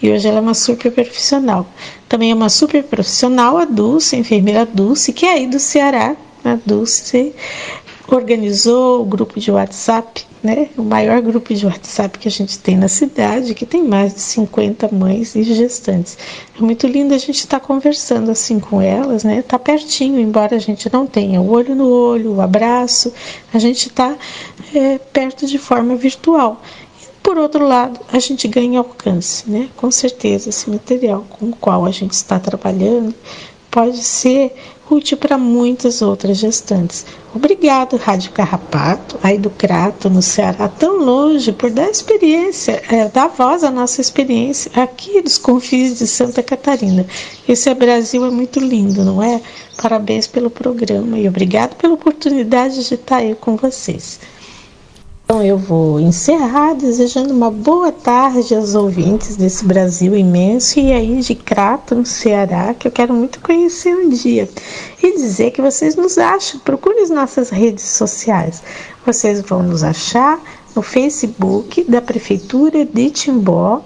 e 0.00 0.10
hoje 0.10 0.28
ela 0.28 0.38
é 0.38 0.40
uma 0.40 0.54
super 0.54 0.92
profissional. 0.92 1.66
Também 2.08 2.30
é 2.30 2.34
uma 2.34 2.48
super 2.48 2.84
profissional, 2.84 3.58
a 3.58 3.64
Dulce, 3.64 4.16
enfermeira 4.16 4.64
Dulce, 4.64 5.12
que 5.12 5.26
é 5.26 5.32
aí 5.32 5.46
do 5.46 5.58
Ceará. 5.58 6.14
A 6.44 6.56
Dulce 6.64 7.34
organizou 8.08 9.02
o 9.02 9.04
grupo 9.04 9.40
de 9.40 9.50
WhatsApp, 9.50 10.24
né? 10.42 10.68
O 10.76 10.82
maior 10.82 11.20
grupo 11.20 11.52
de 11.52 11.66
WhatsApp 11.66 12.18
que 12.18 12.28
a 12.28 12.30
gente 12.30 12.58
tem 12.58 12.76
na 12.76 12.88
cidade, 12.88 13.54
que 13.54 13.66
tem 13.66 13.82
mais 13.82 14.14
de 14.14 14.20
50 14.20 14.88
mães 14.92 15.34
e 15.34 15.42
gestantes. 15.42 16.16
É 16.56 16.62
muito 16.62 16.86
lindo 16.86 17.14
a 17.14 17.18
gente 17.18 17.40
estar 17.40 17.58
tá 17.58 17.66
conversando 17.66 18.30
assim 18.30 18.60
com 18.60 18.80
elas, 18.80 19.24
né? 19.24 19.42
Tá 19.42 19.58
pertinho, 19.58 20.20
embora 20.20 20.54
a 20.54 20.60
gente 20.60 20.90
não 20.92 21.06
tenha 21.06 21.40
o 21.40 21.50
olho 21.50 21.74
no 21.74 21.88
olho, 21.88 22.34
o 22.34 22.40
abraço, 22.40 23.12
a 23.52 23.58
gente 23.58 23.88
está 23.88 24.16
é, 24.74 24.98
perto 24.98 25.46
de 25.46 25.58
forma 25.58 25.96
virtual. 25.96 26.62
Por 27.22 27.38
outro 27.38 27.66
lado, 27.66 27.98
a 28.12 28.20
gente 28.20 28.46
ganha 28.46 28.78
alcance, 28.78 29.50
né? 29.50 29.68
Com 29.76 29.90
certeza, 29.90 30.48
esse 30.48 30.70
material 30.70 31.26
com 31.28 31.46
o 31.46 31.56
qual 31.56 31.84
a 31.84 31.90
gente 31.90 32.12
está 32.12 32.38
trabalhando 32.38 33.12
pode 33.70 34.02
ser 34.02 34.54
útil 34.90 35.16
para 35.16 35.36
muitas 35.36 36.00
outras 36.00 36.38
gestantes. 36.38 37.04
Obrigado, 37.34 37.96
Rádio 37.96 38.30
Carrapato, 38.32 39.18
aí 39.22 39.36
do 39.36 39.50
Crato, 39.50 40.08
no 40.08 40.22
Ceará, 40.22 40.68
tão 40.68 40.98
longe, 40.98 41.52
por 41.52 41.70
dar 41.70 41.90
experiência, 41.90 42.82
é, 42.88 43.08
dar 43.08 43.28
voz 43.28 43.64
à 43.64 43.70
nossa 43.70 44.00
experiência 44.00 44.70
aqui 44.74 45.20
dos 45.20 45.36
confins 45.36 45.98
de 45.98 46.06
Santa 46.06 46.42
Catarina. 46.42 47.04
Esse 47.48 47.72
Brasil 47.74 48.24
é 48.24 48.30
muito 48.30 48.60
lindo, 48.60 49.04
não 49.04 49.22
é? 49.22 49.40
Parabéns 49.76 50.26
pelo 50.26 50.50
programa 50.50 51.18
e 51.18 51.28
obrigado 51.28 51.74
pela 51.76 51.94
oportunidade 51.94 52.88
de 52.88 52.94
estar 52.94 53.16
aí 53.16 53.34
com 53.34 53.56
vocês. 53.56 54.18
Então 55.28 55.42
eu 55.42 55.58
vou 55.58 55.98
encerrar 55.98 56.74
desejando 56.74 57.34
uma 57.34 57.50
boa 57.50 57.90
tarde 57.90 58.54
aos 58.54 58.76
ouvintes 58.76 59.34
desse 59.34 59.64
Brasil 59.64 60.16
imenso 60.16 60.78
e 60.78 60.92
aí 60.92 61.20
de 61.20 61.34
Crato, 61.34 61.96
no 61.96 62.06
Ceará, 62.06 62.72
que 62.72 62.86
eu 62.86 62.92
quero 62.92 63.12
muito 63.12 63.40
conhecer 63.40 63.92
um 63.92 64.08
dia. 64.08 64.48
E 65.02 65.16
dizer 65.16 65.50
que 65.50 65.60
vocês 65.60 65.96
nos 65.96 66.16
acham, 66.16 66.60
procure 66.60 67.00
as 67.00 67.10
nossas 67.10 67.50
redes 67.50 67.82
sociais. 67.82 68.62
Vocês 69.04 69.40
vão 69.40 69.64
nos 69.64 69.82
achar 69.82 70.40
no 70.76 70.80
Facebook 70.80 71.82
da 71.90 72.00
Prefeitura 72.00 72.84
de 72.84 73.10
Timbó 73.10 73.82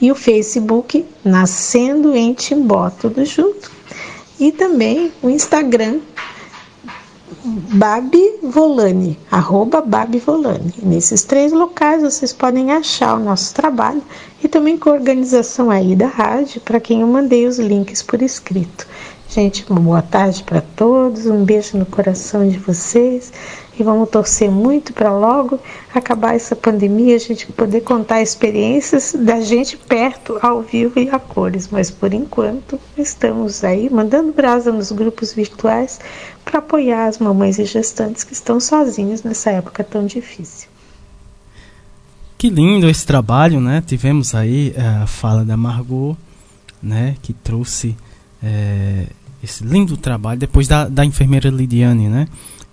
e 0.00 0.10
o 0.10 0.14
Facebook 0.14 1.04
Nascendo 1.22 2.16
em 2.16 2.32
Timbó, 2.32 2.88
tudo 2.88 3.26
junto. 3.26 3.70
E 4.40 4.50
também 4.50 5.12
o 5.20 5.28
Instagram 5.28 6.00
Babi 7.44 8.38
Volani, 8.42 9.18
arroba 9.30 9.80
Babi 9.80 10.18
Volani. 10.18 10.74
Nesses 10.82 11.22
três 11.22 11.52
locais 11.52 12.02
vocês 12.02 12.32
podem 12.32 12.72
achar 12.72 13.14
o 13.14 13.22
nosso 13.22 13.54
trabalho 13.54 14.02
e 14.42 14.48
também 14.48 14.76
com 14.76 14.90
a 14.90 14.94
organização 14.94 15.70
aí 15.70 15.94
da 15.94 16.08
rádio, 16.08 16.60
para 16.60 16.80
quem 16.80 17.02
eu 17.02 17.06
mandei 17.06 17.46
os 17.46 17.58
links 17.58 18.02
por 18.02 18.22
escrito. 18.22 18.86
Gente, 19.28 19.64
uma 19.68 19.78
boa 19.78 20.02
tarde 20.02 20.42
para 20.42 20.60
todos, 20.60 21.26
um 21.26 21.44
beijo 21.44 21.76
no 21.76 21.86
coração 21.86 22.48
de 22.48 22.58
vocês 22.58 23.32
e 23.78 23.82
vamos 23.82 24.10
torcer 24.10 24.50
muito 24.50 24.92
para 24.92 25.12
logo 25.12 25.58
acabar 25.94 26.34
essa 26.34 26.56
pandemia, 26.56 27.16
a 27.16 27.18
gente 27.18 27.46
poder 27.52 27.82
contar 27.82 28.20
experiências 28.20 29.14
da 29.18 29.40
gente 29.40 29.76
perto, 29.76 30.38
ao 30.42 30.62
vivo 30.62 30.98
e 30.98 31.08
a 31.10 31.18
cores. 31.18 31.68
Mas 31.70 31.90
por 31.90 32.12
enquanto 32.12 32.78
estamos 32.96 33.62
aí 33.62 33.88
mandando 33.90 34.32
brasa 34.32 34.72
nos 34.72 34.90
grupos 34.90 35.32
virtuais 35.32 36.00
para 36.44 36.58
apoiar 36.58 37.06
as 37.06 37.18
mamães 37.18 37.58
e 37.58 37.64
gestantes 37.64 38.24
que 38.24 38.32
estão 38.32 38.58
sozinhas 38.58 39.22
nessa 39.22 39.50
época 39.50 39.84
tão 39.84 40.06
difícil. 40.06 40.68
Que 42.36 42.48
lindo 42.48 42.88
esse 42.88 43.04
trabalho, 43.04 43.60
né? 43.60 43.82
Tivemos 43.84 44.34
aí 44.34 44.72
eh, 44.76 44.80
a 45.02 45.06
fala 45.06 45.44
da 45.44 45.56
Margot, 45.56 46.16
né? 46.80 47.16
Que 47.20 47.32
trouxe 47.32 47.96
é, 48.42 49.06
esse 49.42 49.64
lindo 49.64 49.96
trabalho 49.96 50.38
depois 50.38 50.68
da, 50.68 50.88
da 50.88 51.04
enfermeira 51.04 51.50
Lidiane, 51.50 52.08
né? 52.08 52.28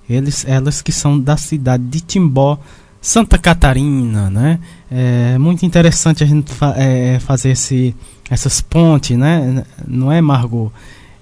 Eles, 0.10 0.46
elas 0.48 0.82
que 0.82 0.92
são 0.92 1.20
da 1.20 1.38
cidade 1.38 1.84
de 1.84 2.00
Timbó, 2.00 2.60
Santa 3.02 3.38
Catarina, 3.38 4.30
né? 4.30 4.60
É 4.90 5.38
muito 5.38 5.66
interessante 5.66 6.24
a 6.24 6.28
gente 6.28 6.52
fa 6.52 6.74
é, 6.76 7.20
fazer 7.20 7.52
esse, 7.52 7.96
essas 8.30 8.62
pontes, 8.62 9.18
né? 9.18 9.64
Não 9.88 10.12
é, 10.12 10.20
Margot? 10.22 10.72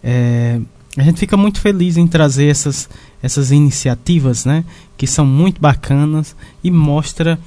É, 0.02 0.60
a 0.96 1.02
gente 1.02 1.20
fica 1.20 1.36
muito 1.36 1.60
feliz 1.60 1.98
em 1.98 2.08
trazer 2.08 2.48
essas, 2.48 2.90
essas 3.22 3.52
iniciativas, 3.52 4.46
né? 4.46 4.64
Que 4.96 5.08
são 5.08 5.26
muito 5.26 5.60
bacanas 5.60 6.36
e 6.64 6.70
mostra, 6.70 7.40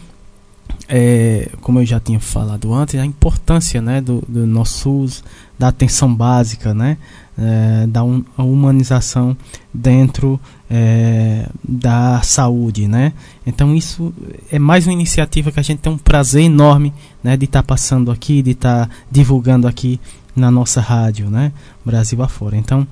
é, 0.88 1.48
como 1.60 1.78
eu 1.80 1.86
já 1.86 2.00
tinha 2.00 2.18
falado 2.18 2.74
antes, 2.74 2.98
a 2.98 3.06
importância, 3.06 3.80
né? 3.80 4.00
Do, 4.00 4.22
do 4.28 4.46
nosso 4.46 4.80
SUS, 4.80 5.24
da 5.58 5.68
atenção 5.68 6.12
básica, 6.12 6.74
né? 6.74 6.98
É, 7.38 7.86
da 7.86 8.02
um, 8.02 8.24
humanização 8.36 9.36
dentro 9.72 10.40
é, 10.70 11.48
da 11.62 12.20
saúde, 12.22 12.88
né? 12.88 13.12
Então 13.46 13.74
isso 13.74 14.12
é 14.50 14.58
mais 14.58 14.86
uma 14.86 14.92
iniciativa 14.92 15.52
que 15.52 15.60
a 15.60 15.62
gente 15.62 15.78
tem 15.78 15.92
um 15.92 15.98
prazer 15.98 16.42
enorme, 16.42 16.92
né, 17.22 17.36
de 17.36 17.44
estar 17.44 17.62
tá 17.62 17.66
passando 17.66 18.10
aqui, 18.10 18.42
de 18.42 18.50
estar 18.52 18.86
tá 18.86 18.94
divulgando 19.10 19.68
aqui 19.68 20.00
na 20.34 20.50
nossa 20.50 20.80
rádio, 20.80 21.30
né? 21.30 21.52
Brasil 21.84 22.22
afora. 22.22 22.56
Então, 22.56 22.86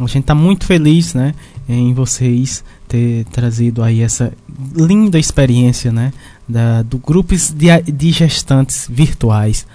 a 0.00 0.06
gente 0.06 0.20
está 0.20 0.34
muito 0.34 0.64
feliz, 0.64 1.14
né, 1.14 1.34
em 1.68 1.92
vocês 1.92 2.64
ter 2.86 3.24
trazido 3.26 3.82
aí 3.82 4.00
essa 4.00 4.32
linda 4.74 5.18
experiência, 5.18 5.92
né, 5.92 6.12
da, 6.48 6.82
do 6.82 6.98
grupos 6.98 7.50
de, 7.50 7.66
de 7.82 8.10
gestantes 8.12 8.86
virtuais 8.90 9.66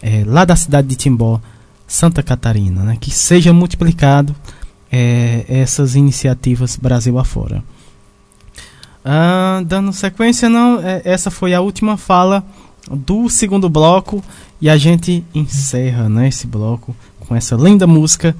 é, 0.00 0.22
lá 0.24 0.44
da 0.44 0.56
cidade 0.56 0.88
de 0.88 0.96
Timbó, 0.96 1.40
Santa 1.86 2.22
Catarina, 2.22 2.82
né, 2.82 2.96
que 3.00 3.10
seja 3.10 3.52
multiplicado 3.52 4.34
é, 4.96 5.44
essas 5.48 5.96
iniciativas 5.96 6.76
Brasil 6.76 7.18
afora. 7.18 7.64
Ah, 9.04 9.60
dando 9.66 9.92
sequência, 9.92 10.48
não, 10.48 10.80
é, 10.80 11.02
essa 11.04 11.32
foi 11.32 11.52
a 11.52 11.60
última 11.60 11.96
fala 11.96 12.44
do 12.88 13.28
segundo 13.28 13.68
bloco 13.68 14.22
e 14.60 14.70
a 14.70 14.76
gente 14.76 15.24
encerra 15.34 16.08
né, 16.08 16.28
esse 16.28 16.46
bloco 16.46 16.94
com 17.18 17.34
essa 17.34 17.56
linda 17.56 17.88
música 17.88 18.36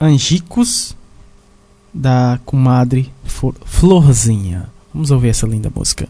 Angicos 0.00 0.96
da 1.92 2.38
comadre 2.44 3.12
Florzinha. 3.64 4.70
Vamos 4.94 5.10
ouvir 5.10 5.30
essa 5.30 5.46
linda 5.46 5.72
música. 5.74 6.08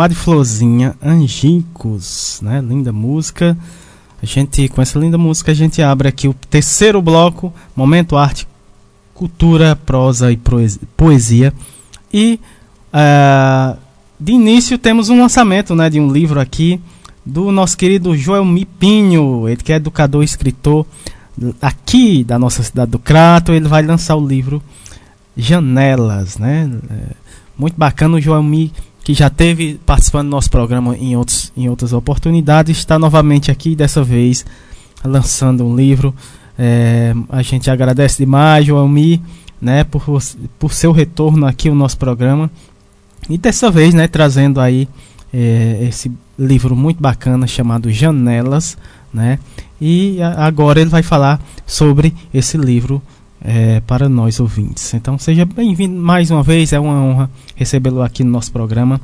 Com 0.00 0.02
Mari 0.02 0.14
Florzinha, 0.14 0.96
Angicos, 1.02 2.40
né? 2.42 2.62
Linda 2.66 2.90
música. 2.90 3.56
A 4.22 4.24
gente, 4.24 4.66
com 4.68 4.80
essa 4.80 4.98
linda 4.98 5.18
música, 5.18 5.52
a 5.52 5.54
gente 5.54 5.82
abre 5.82 6.08
aqui 6.08 6.26
o 6.26 6.34
terceiro 6.48 7.02
bloco, 7.02 7.52
Momento 7.76 8.16
Arte, 8.16 8.48
Cultura, 9.12 9.76
Prosa 9.76 10.32
e 10.32 10.40
Poesia. 10.96 11.52
E 12.12 12.40
uh, 12.94 13.76
de 14.18 14.32
início 14.32 14.78
temos 14.78 15.10
um 15.10 15.20
lançamento 15.20 15.74
né, 15.74 15.90
de 15.90 16.00
um 16.00 16.10
livro 16.10 16.40
aqui 16.40 16.80
do 17.24 17.52
nosso 17.52 17.76
querido 17.76 18.16
Joel 18.16 18.44
Mipinho, 18.44 19.46
ele 19.48 19.62
que 19.62 19.72
é 19.72 19.76
educador 19.76 20.22
e 20.22 20.24
escritor 20.24 20.86
aqui 21.60 22.24
da 22.24 22.38
nossa 22.38 22.62
cidade 22.62 22.90
do 22.90 22.98
Crato. 22.98 23.52
Ele 23.52 23.68
vai 23.68 23.82
lançar 23.82 24.16
o 24.16 24.26
livro 24.26 24.62
Janelas, 25.36 26.38
né? 26.38 26.70
É, 26.90 27.14
muito 27.58 27.76
bacana 27.76 28.16
o 28.16 28.20
Joel 28.20 28.42
Mipinho 28.42 28.89
que 29.10 29.14
já 29.14 29.28
teve 29.28 29.80
participando 29.84 30.28
do 30.28 30.30
nosso 30.30 30.48
programa 30.48 30.96
em, 30.96 31.16
outros, 31.16 31.52
em 31.56 31.68
outras 31.68 31.92
oportunidades, 31.92 32.78
está 32.78 32.96
novamente 32.96 33.50
aqui, 33.50 33.74
dessa 33.74 34.04
vez 34.04 34.46
lançando 35.04 35.66
um 35.66 35.74
livro. 35.74 36.14
É, 36.56 37.12
a 37.28 37.42
gente 37.42 37.68
agradece 37.68 38.18
demais, 38.18 38.64
Joelmi, 38.64 39.20
né, 39.60 39.82
por, 39.82 40.04
por 40.60 40.72
seu 40.72 40.92
retorno 40.92 41.44
aqui 41.44 41.68
ao 41.68 41.74
nosso 41.74 41.98
programa. 41.98 42.48
E 43.28 43.36
dessa 43.36 43.68
vez, 43.68 43.94
né, 43.94 44.06
trazendo 44.06 44.60
aí 44.60 44.88
é, 45.34 45.84
esse 45.88 46.12
livro 46.38 46.76
muito 46.76 47.02
bacana 47.02 47.48
chamado 47.48 47.90
Janelas, 47.90 48.78
né? 49.12 49.40
E 49.80 50.18
agora 50.22 50.80
ele 50.80 50.90
vai 50.90 51.02
falar 51.02 51.40
sobre 51.66 52.14
esse 52.32 52.56
livro 52.56 53.02
é, 53.44 53.80
para 53.86 54.08
nós 54.08 54.40
ouvintes. 54.40 54.92
Então 54.94 55.18
seja 55.18 55.44
bem-vindo 55.44 55.98
mais 55.98 56.30
uma 56.30 56.42
vez, 56.42 56.72
é 56.72 56.80
uma 56.80 56.94
honra 57.02 57.30
recebê-lo 57.56 58.02
aqui 58.02 58.22
no 58.24 58.30
nosso 58.30 58.52
programa. 58.52 59.00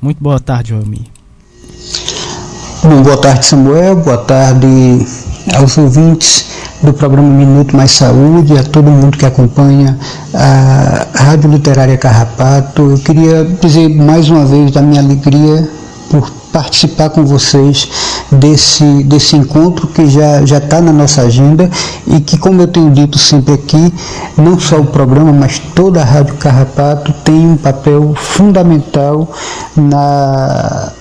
Muito 0.00 0.22
boa 0.22 0.38
tarde, 0.38 0.70
Joelmi. 0.70 1.10
Bom, 2.82 3.02
boa 3.02 3.16
tarde, 3.16 3.46
Samuel. 3.46 3.96
Boa 3.96 4.18
tarde 4.18 4.66
aos 5.54 5.78
ouvintes 5.78 6.46
do 6.82 6.92
programa 6.92 7.28
Minuto 7.28 7.76
Mais 7.76 7.92
Saúde, 7.92 8.56
a 8.58 8.62
todo 8.62 8.90
mundo 8.90 9.16
que 9.16 9.26
acompanha 9.26 9.98
a 10.34 11.06
Rádio 11.14 11.50
Literária 11.50 11.96
Carrapato. 11.96 12.82
Eu 12.90 12.98
queria 12.98 13.44
dizer 13.44 13.88
mais 13.88 14.28
uma 14.28 14.44
vez 14.44 14.70
da 14.70 14.82
minha 14.82 15.00
alegria 15.00 15.68
por 16.10 16.30
participar 16.56 17.10
com 17.10 17.22
vocês 17.22 17.86
desse, 18.32 19.04
desse 19.04 19.36
encontro 19.36 19.86
que 19.88 20.06
já 20.08 20.40
está 20.40 20.80
na 20.80 20.90
nossa 20.90 21.20
agenda 21.20 21.70
e 22.06 22.18
que, 22.18 22.38
como 22.38 22.62
eu 22.62 22.66
tenho 22.66 22.90
dito 22.92 23.18
sempre 23.18 23.52
aqui, 23.52 23.92
não 24.38 24.58
só 24.58 24.80
o 24.80 24.86
programa, 24.86 25.34
mas 25.34 25.58
toda 25.58 26.00
a 26.00 26.04
Rádio 26.04 26.34
Carrapato 26.36 27.12
tem 27.22 27.46
um 27.46 27.58
papel 27.58 28.14
fundamental 28.16 29.30
na 29.76 30.92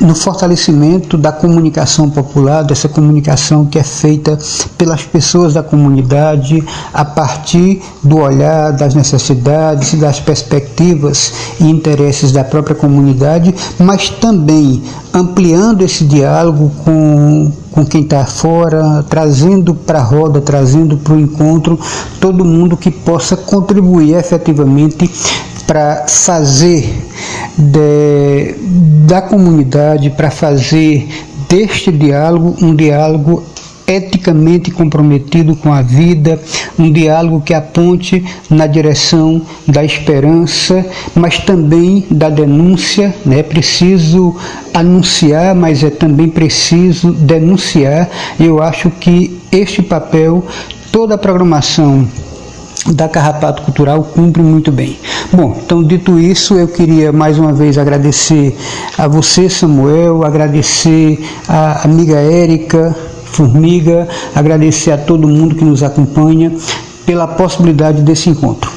no 0.00 0.14
fortalecimento 0.14 1.16
da 1.16 1.32
comunicação 1.32 2.10
popular, 2.10 2.62
dessa 2.62 2.88
comunicação 2.88 3.64
que 3.64 3.78
é 3.78 3.82
feita 3.82 4.38
pelas 4.76 5.02
pessoas 5.02 5.54
da 5.54 5.62
comunidade 5.62 6.62
a 6.92 7.04
partir 7.04 7.82
do 8.02 8.18
olhar 8.18 8.72
das 8.72 8.94
necessidades 8.94 9.94
das 9.94 10.20
perspectivas 10.20 11.32
e 11.60 11.64
interesses 11.64 12.30
da 12.30 12.44
própria 12.44 12.76
comunidade, 12.76 13.54
mas 13.78 14.10
também 14.10 14.82
ampliando 15.14 15.82
esse 15.82 16.04
diálogo 16.04 16.70
com, 16.84 17.50
com 17.72 17.86
quem 17.86 18.02
está 18.02 18.24
fora, 18.26 19.04
trazendo 19.08 19.74
para 19.74 19.98
a 20.00 20.02
roda, 20.02 20.40
trazendo 20.40 20.98
para 20.98 21.14
o 21.14 21.20
encontro 21.20 21.78
todo 22.20 22.44
mundo 22.44 22.76
que 22.76 22.90
possa 22.90 23.36
contribuir 23.36 24.14
efetivamente 24.14 25.10
para 25.66 26.06
fazer 26.06 27.02
de, 27.58 28.54
da 29.06 29.20
comunidade, 29.20 30.10
para 30.10 30.30
fazer 30.30 31.08
deste 31.48 31.90
diálogo 31.90 32.56
um 32.62 32.74
diálogo 32.74 33.42
eticamente 33.86 34.70
comprometido 34.70 35.54
com 35.54 35.72
a 35.72 35.80
vida, 35.80 36.40
um 36.78 36.90
diálogo 36.90 37.40
que 37.40 37.54
aponte 37.54 38.24
na 38.50 38.66
direção 38.66 39.40
da 39.66 39.84
esperança, 39.84 40.84
mas 41.14 41.38
também 41.38 42.04
da 42.10 42.28
denúncia. 42.28 43.14
É 43.24 43.28
né? 43.28 43.42
preciso 43.42 44.34
anunciar, 44.74 45.54
mas 45.54 45.84
é 45.84 45.90
também 45.90 46.28
preciso 46.28 47.12
denunciar. 47.12 48.08
Eu 48.40 48.60
acho 48.60 48.90
que 48.90 49.38
este 49.52 49.82
papel, 49.82 50.44
toda 50.90 51.14
a 51.14 51.18
programação 51.18 52.08
da 52.92 53.08
Carrapato 53.08 53.62
Cultural 53.62 54.02
cumpre 54.02 54.42
muito 54.42 54.70
bem. 54.70 54.98
Bom, 55.32 55.60
então 55.64 55.82
dito 55.82 56.18
isso, 56.18 56.54
eu 56.54 56.68
queria 56.68 57.12
mais 57.12 57.38
uma 57.38 57.52
vez 57.52 57.78
agradecer 57.78 58.56
a 58.96 59.08
você, 59.08 59.48
Samuel, 59.48 60.24
agradecer 60.24 61.24
a 61.48 61.84
amiga 61.84 62.16
Érica 62.16 62.94
Formiga, 63.24 64.08
agradecer 64.34 64.92
a 64.92 64.98
todo 64.98 65.28
mundo 65.28 65.54
que 65.54 65.64
nos 65.64 65.82
acompanha 65.82 66.52
pela 67.04 67.26
possibilidade 67.26 68.00
desse 68.02 68.30
encontro. 68.30 68.75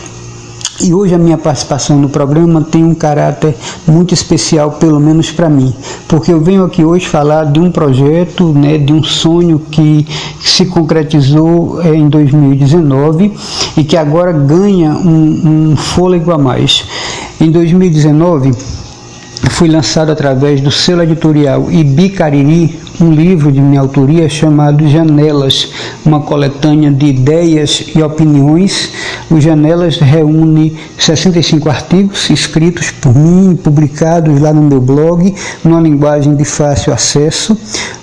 E 0.82 0.94
hoje 0.94 1.14
a 1.14 1.18
minha 1.18 1.38
participação 1.38 1.98
no 1.98 2.08
programa 2.08 2.62
tem 2.62 2.86
um 2.86 2.96
caráter 2.96 3.54
muito 3.86 4.14
especial, 4.14 4.72
pelo 4.72 4.98
menos 4.98 5.30
para 5.30 5.50
mim, 5.50 5.74
porque 6.08 6.32
eu 6.32 6.40
venho 6.40 6.64
aqui 6.64 6.86
hoje 6.86 7.06
falar 7.06 7.46
de 7.46 7.60
um 7.60 7.70
projeto, 7.70 8.54
né, 8.54 8.78
de 8.78 8.94
um 8.94 9.04
sonho 9.04 9.60
que 9.60 10.08
se 10.40 10.66
concretizou 10.68 11.82
é, 11.82 11.94
em 11.94 12.08
2019 12.08 13.34
e 13.76 13.84
que 13.84 13.98
agora 13.98 14.32
ganha 14.32 14.92
um, 14.92 15.72
um 15.72 15.76
fôlego 15.76 16.32
a 16.32 16.38
mais. 16.38 16.86
Em 17.42 17.52
2019 17.52 18.52
foi 19.50 19.68
lançado 19.68 20.12
através 20.12 20.62
do 20.62 20.72
selo 20.72 21.04
editorial 21.04 21.72
Ibi 21.72 22.10
Cariri 22.10 22.80
um 23.02 23.12
livro 23.12 23.52
de 23.52 23.62
minha 23.62 23.80
autoria 23.80 24.28
chamado 24.28 24.88
Janelas, 24.88 25.72
uma 26.06 26.20
coletânea 26.20 26.92
de 26.92 27.08
ideias 27.08 27.86
e 27.96 28.02
opiniões. 28.02 28.90
O 29.32 29.40
Janelas 29.40 29.98
reúne 29.98 30.78
65 30.98 31.70
artigos 31.70 32.30
escritos 32.30 32.92
por 32.92 33.16
mim, 33.16 33.56
publicados 33.56 34.40
lá 34.42 34.52
no 34.52 34.62
meu 34.62 34.82
blog, 34.82 35.34
numa 35.64 35.80
linguagem 35.80 36.36
de 36.36 36.44
fácil 36.44 36.94
acesso. 36.94 37.58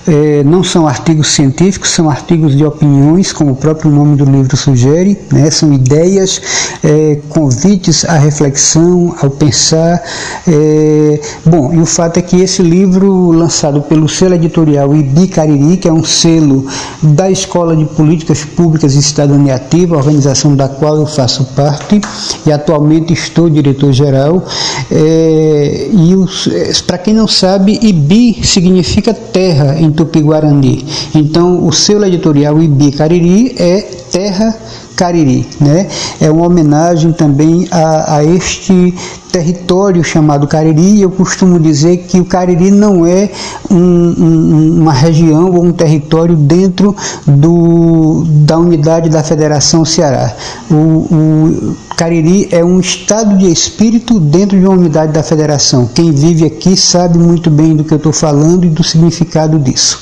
É, 0.08 0.44
não 0.44 0.62
são 0.62 0.86
artigos 0.86 1.28
científicos, 1.28 1.90
são 1.90 2.08
artigos 2.08 2.56
de 2.56 2.64
opiniões, 2.64 3.32
como 3.32 3.52
o 3.52 3.56
próprio 3.56 3.90
nome 3.90 4.16
do 4.16 4.24
livro 4.24 4.56
sugere, 4.56 5.18
né? 5.32 5.50
são 5.50 5.72
ideias, 5.72 6.40
é, 6.84 7.18
convites 7.28 8.04
à 8.04 8.16
reflexão, 8.16 9.14
ao 9.20 9.30
pensar. 9.30 10.00
É, 10.46 11.20
bom, 11.44 11.72
e 11.72 11.78
o 11.78 11.86
fato 11.86 12.18
é 12.18 12.22
que 12.22 12.40
esse 12.40 12.62
livro, 12.62 13.30
lançado 13.30 13.82
pelo 13.82 14.08
selo 14.08 14.34
editorial 14.34 14.90
o 14.90 14.96
IBI 14.96 15.28
Cariri, 15.28 15.76
que 15.76 15.88
é 15.88 15.92
um 15.92 16.04
selo 16.04 16.66
da 17.02 17.30
Escola 17.30 17.76
de 17.76 17.84
Políticas 17.84 18.44
Públicas 18.44 18.94
e 18.94 19.02
Cidadania 19.02 19.56
Ativa, 19.56 19.96
organização 19.96 20.54
da 20.54 20.68
qual 20.68 20.96
eu 20.96 21.06
faço 21.06 21.44
parte 21.56 22.00
e 22.46 22.52
atualmente 22.52 23.12
estou 23.12 23.50
diretor-geral. 23.50 24.44
É, 24.90 25.88
e 25.92 26.82
para 26.86 26.98
quem 26.98 27.14
não 27.14 27.28
sabe, 27.28 27.78
IBI 27.82 28.40
significa 28.44 29.12
terra 29.12 29.76
em 29.78 29.90
Tupi-Guarani. 29.90 30.86
Então, 31.14 31.66
o 31.66 31.72
selo 31.72 32.04
editorial 32.04 32.62
IBI 32.62 32.92
Cariri 32.92 33.54
é 33.58 33.80
terra 34.10 34.56
Cariri, 34.96 35.46
né? 35.60 35.86
É 36.20 36.30
uma 36.30 36.46
homenagem 36.46 37.12
também 37.12 37.68
a, 37.70 38.16
a 38.16 38.24
este 38.24 38.94
território 39.30 40.02
chamado 40.02 40.46
Cariri. 40.46 41.02
Eu 41.02 41.10
costumo 41.10 41.60
dizer 41.60 41.98
que 42.08 42.18
o 42.18 42.24
Cariri 42.24 42.70
não 42.70 43.04
é 43.04 43.30
um, 43.70 43.76
um, 43.76 44.80
uma 44.80 44.92
região 44.94 45.52
ou 45.52 45.64
um 45.64 45.72
território 45.72 46.34
dentro 46.34 46.96
do, 47.26 48.24
da 48.26 48.58
unidade 48.58 49.10
da 49.10 49.22
Federação 49.22 49.84
Ceará. 49.84 50.34
O, 50.70 50.74
o 50.74 51.76
Cariri 51.94 52.48
é 52.50 52.64
um 52.64 52.80
estado 52.80 53.36
de 53.36 53.52
espírito 53.52 54.18
dentro 54.18 54.58
de 54.58 54.64
uma 54.64 54.74
unidade 54.74 55.12
da 55.12 55.22
Federação. 55.22 55.86
Quem 55.94 56.10
vive 56.10 56.46
aqui 56.46 56.74
sabe 56.74 57.18
muito 57.18 57.50
bem 57.50 57.76
do 57.76 57.84
que 57.84 57.92
eu 57.92 57.98
estou 57.98 58.12
falando 58.12 58.64
e 58.64 58.70
do 58.70 58.82
significado 58.82 59.58
disso. 59.58 60.00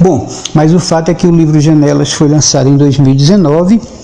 Bom, 0.00 0.26
mas 0.54 0.72
o 0.72 0.80
fato 0.80 1.10
é 1.10 1.14
que 1.14 1.26
o 1.26 1.30
livro 1.30 1.60
Janelas 1.60 2.12
foi 2.12 2.28
lançado 2.28 2.70
em 2.70 2.76
2019 2.78 4.01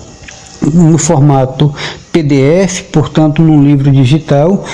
no 0.63 0.99
formato 0.99 1.75
PDF, 2.13 2.83
portanto, 2.93 3.43
num 3.43 3.63
livro 3.63 3.91
digital. 3.91 4.65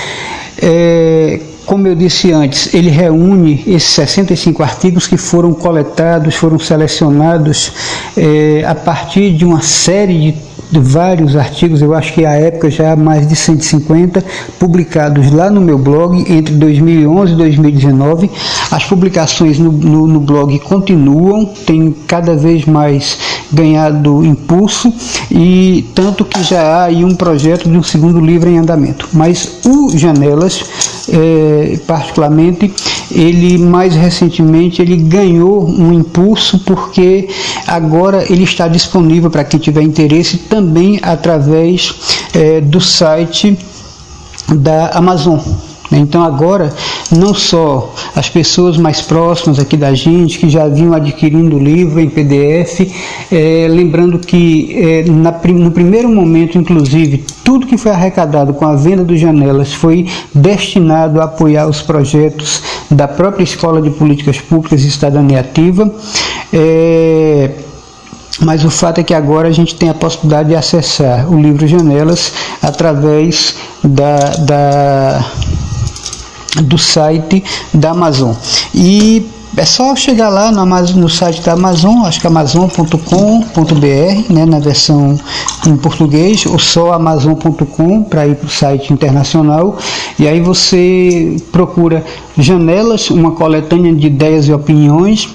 É, 0.61 1.39
como 1.65 1.87
eu 1.87 1.95
disse 1.95 2.31
antes, 2.31 2.73
ele 2.73 2.89
reúne 2.89 3.63
esses 3.65 3.89
65 3.89 4.61
artigos 4.61 5.07
que 5.07 5.17
foram 5.17 5.53
coletados, 5.53 6.35
foram 6.35 6.59
selecionados 6.59 7.71
é, 8.15 8.63
a 8.65 8.75
partir 8.75 9.31
de 9.31 9.43
uma 9.43 9.61
série 9.61 10.31
de 10.31 10.37
de 10.71 10.79
vários 10.79 11.35
artigos, 11.35 11.81
eu 11.81 11.93
acho 11.93 12.13
que 12.13 12.25
à 12.25 12.33
época 12.33 12.69
já 12.69 12.95
mais 12.95 13.27
de 13.27 13.35
150, 13.35 14.23
publicados 14.59 15.31
lá 15.31 15.49
no 15.49 15.61
meu 15.61 15.77
blog 15.77 16.25
entre 16.31 16.55
2011 16.55 17.33
e 17.33 17.35
2019. 17.35 18.31
As 18.71 18.83
publicações 18.85 19.59
no, 19.59 19.71
no, 19.71 20.07
no 20.07 20.19
blog 20.19 20.57
continuam, 20.59 21.45
tem 21.45 21.95
cada 22.07 22.35
vez 22.35 22.65
mais 22.65 23.17
ganhado 23.51 24.25
impulso 24.25 24.91
e 25.31 25.85
tanto 25.93 26.25
que 26.25 26.43
já 26.43 26.61
há 26.61 26.83
aí 26.85 27.05
um 27.05 27.15
projeto 27.15 27.69
de 27.69 27.77
um 27.77 27.83
segundo 27.83 28.19
livro 28.19 28.49
em 28.49 28.57
andamento. 28.57 29.07
Mas 29.13 29.59
o 29.65 29.95
Janelas, 29.97 30.63
é, 31.09 31.79
particularmente, 31.87 32.73
ele 33.11 33.57
mais 33.57 33.95
recentemente 33.95 34.81
ele 34.81 34.97
ganhou 34.97 35.67
um 35.67 35.93
impulso 35.93 36.59
porque 36.59 37.29
agora 37.67 38.25
ele 38.29 38.43
está 38.43 38.67
disponível 38.67 39.29
para 39.29 39.43
quem 39.43 39.59
tiver 39.59 39.83
interesse 39.83 40.37
também 40.55 40.99
através 41.01 41.93
é, 42.33 42.61
do 42.61 42.79
site 42.79 43.57
da 44.55 44.91
Amazon. 44.91 45.37
Então 45.91 46.23
agora 46.23 46.73
não 47.11 47.33
só 47.33 47.93
as 48.15 48.29
pessoas 48.29 48.77
mais 48.77 49.01
próximas 49.01 49.59
aqui 49.59 49.75
da 49.75 49.93
gente 49.93 50.39
que 50.39 50.49
já 50.49 50.67
vinham 50.67 50.93
adquirindo 50.93 51.57
o 51.57 51.59
livro 51.59 51.99
em 51.99 52.09
PDF, 52.09 52.89
é, 53.29 53.67
lembrando 53.69 54.17
que 54.17 54.73
é, 54.77 55.03
na, 55.03 55.31
no 55.53 55.71
primeiro 55.71 56.07
momento, 56.07 56.57
inclusive, 56.57 57.25
tudo 57.43 57.67
que 57.67 57.77
foi 57.77 57.91
arrecadado 57.91 58.53
com 58.53 58.65
a 58.65 58.75
venda 58.75 59.03
dos 59.03 59.19
janelas 59.19 59.73
foi 59.73 60.07
destinado 60.33 61.19
a 61.19 61.25
apoiar 61.25 61.67
os 61.67 61.81
projetos 61.81 62.63
da 62.89 63.07
própria 63.09 63.43
Escola 63.43 63.81
de 63.81 63.89
Políticas 63.89 64.39
Públicas 64.39 64.81
e 64.83 64.89
Cidadania 64.89 65.41
Ativa. 65.41 65.93
É, 66.51 67.51
mas 68.41 68.65
o 68.65 68.69
fato 68.69 68.99
é 68.99 69.03
que 69.03 69.13
agora 69.13 69.47
a 69.47 69.51
gente 69.51 69.75
tem 69.75 69.89
a 69.89 69.93
possibilidade 69.93 70.49
de 70.49 70.55
acessar 70.55 71.31
o 71.31 71.39
livro 71.39 71.67
Janelas 71.67 72.33
através 72.61 73.55
da, 73.83 74.17
da 74.39 75.25
do 76.63 76.77
site 76.77 77.43
da 77.73 77.91
Amazon. 77.91 78.33
E 78.73 79.25
É 79.57 79.63
só 79.63 79.95
chegar 79.95 80.27
lá 80.27 80.51
no, 80.51 80.59
Amazon, 80.59 80.99
no 80.99 81.07
site 81.07 81.41
da 81.41 81.53
Amazon, 81.53 82.05
acho 82.05 82.19
que 82.19 82.27
amazon.com.br, 82.27 84.33
né, 84.33 84.45
na 84.45 84.59
versão 84.59 85.17
em 85.65 85.77
português, 85.77 86.45
ou 86.45 86.59
só 86.59 86.91
amazon.com 86.91 88.03
para 88.03 88.27
ir 88.27 88.35
para 88.35 88.47
o 88.47 88.49
site 88.49 88.91
internacional. 88.91 89.77
E 90.19 90.27
aí 90.27 90.41
você 90.41 91.37
procura 91.53 92.03
Janelas, 92.37 93.09
uma 93.09 93.31
coletânea 93.31 93.95
de 93.95 94.07
ideias 94.07 94.49
e 94.49 94.53
opiniões 94.53 95.33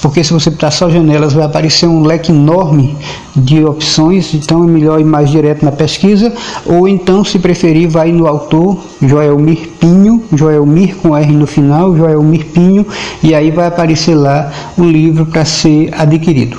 porque 0.00 0.24
se 0.24 0.32
você 0.32 0.50
botar 0.50 0.70
só 0.70 0.88
janelas 0.88 1.32
vai 1.32 1.44
aparecer 1.44 1.86
um 1.86 2.02
leque 2.02 2.32
enorme 2.32 2.96
de 3.36 3.64
opções, 3.64 4.34
então 4.34 4.64
é 4.64 4.66
melhor 4.66 5.00
ir 5.00 5.04
mais 5.04 5.30
direto 5.30 5.64
na 5.64 5.72
pesquisa, 5.72 6.32
ou 6.66 6.88
então, 6.88 7.24
se 7.24 7.38
preferir, 7.38 7.88
vai 7.88 8.10
no 8.12 8.26
autor 8.26 8.78
Joelmir 9.00 9.68
Pinho, 9.78 10.22
Joelmir 10.32 10.96
com 10.96 11.16
R 11.16 11.32
no 11.32 11.46
final, 11.46 11.96
Joelmir 11.96 12.46
Pinho, 12.46 12.86
e 13.22 13.34
aí 13.34 13.50
vai 13.50 13.66
aparecer 13.66 14.14
lá 14.14 14.50
o 14.76 14.84
livro 14.84 15.26
para 15.26 15.44
ser 15.44 15.90
adquirido. 15.92 16.58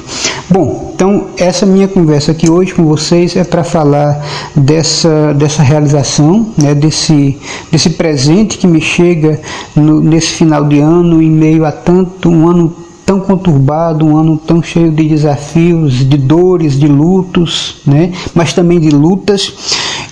Bom, 0.50 0.92
então 0.94 1.28
essa 1.38 1.66
minha 1.66 1.88
conversa 1.88 2.32
aqui 2.32 2.50
hoje 2.50 2.74
com 2.74 2.84
vocês 2.84 3.36
é 3.36 3.44
para 3.44 3.64
falar 3.64 4.22
dessa, 4.56 5.34
dessa 5.34 5.64
realização, 5.64 6.48
né, 6.58 6.76
desse, 6.76 7.38
desse 7.72 7.92
presente 7.92 8.58
que 8.58 8.68
me 8.68 8.82
chega 8.82 9.40
no, 9.76 10.02
nesse 10.02 10.34
final 10.34 10.66
de 10.66 10.80
ano, 10.80 11.22
em 11.22 11.32
meio 11.32 11.66
a 11.66 11.72
tanto 11.72 12.30
um 12.30 12.50
ano 12.50 12.76
tão 13.12 13.20
conturbado, 13.20 14.06
um 14.06 14.16
ano 14.16 14.38
tão 14.38 14.64
cheio 14.64 14.90
de 14.90 15.10
desafios, 15.10 15.96
de 15.96 16.16
dores, 16.16 16.80
de 16.80 16.88
lutos, 16.88 17.82
né? 17.86 18.14
mas 18.34 18.54
também 18.54 18.80
de 18.80 18.90
lutas. 18.90 19.54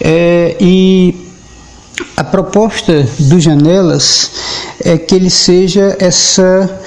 É, 0.02 0.58
e 0.60 1.16
a 2.18 2.24
proposta 2.26 3.08
do 3.18 3.40
Janelas 3.40 4.32
é 4.84 4.98
que 4.98 5.16
ele 5.16 5.30
seja 5.30 5.96
essa 5.98 6.82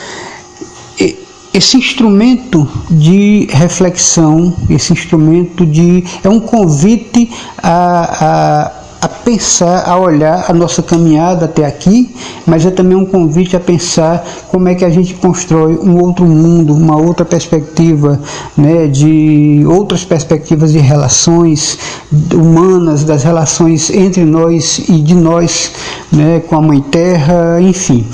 esse 1.55 1.77
instrumento 1.77 2.67
de 2.91 3.47
reflexão, 3.51 4.57
esse 4.71 4.93
instrumento 4.95 5.67
de 5.67 6.03
é 6.25 6.29
um 6.29 6.41
convite 6.41 7.31
a, 7.63 8.71
a 8.71 8.82
a 9.03 9.09
pensar, 9.09 9.83
a 9.85 9.99
olhar 9.99 10.45
a 10.49 10.55
nossa 10.55 10.81
caminhada 10.81 11.47
até 11.47 11.67
aqui, 11.67 12.15
mas 12.47 12.65
é 12.65 12.71
também 12.71 12.97
um 12.97 13.05
convite 13.05 13.57
a 13.57 13.61
pensar 13.61 14.25
como 14.49 14.69
é 14.69 14.77
que 14.77 14.85
a 14.85 14.91
gente 14.91 15.15
constrói 15.15 15.77
um 15.77 16.01
outro 16.01 16.25
mundo, 16.25 16.73
uma 16.73 16.97
outra 16.97 17.25
perspectiva, 17.25 18.21
né, 18.57 18.87
de 18.87 19.65
outras 19.67 20.05
perspectivas 20.05 20.71
de 20.71 20.79
relações 20.79 21.77
humanas, 22.33 23.03
das 23.03 23.25
relações 23.25 23.91
entre 23.91 24.25
nós 24.25 24.79
e 24.89 25.01
de 25.01 25.17
nós, 25.17 25.73
né, 26.13 26.39
com 26.39 26.55
a 26.55 26.63
Mãe 26.63 26.81
Terra, 26.81 27.61
enfim. 27.61 28.07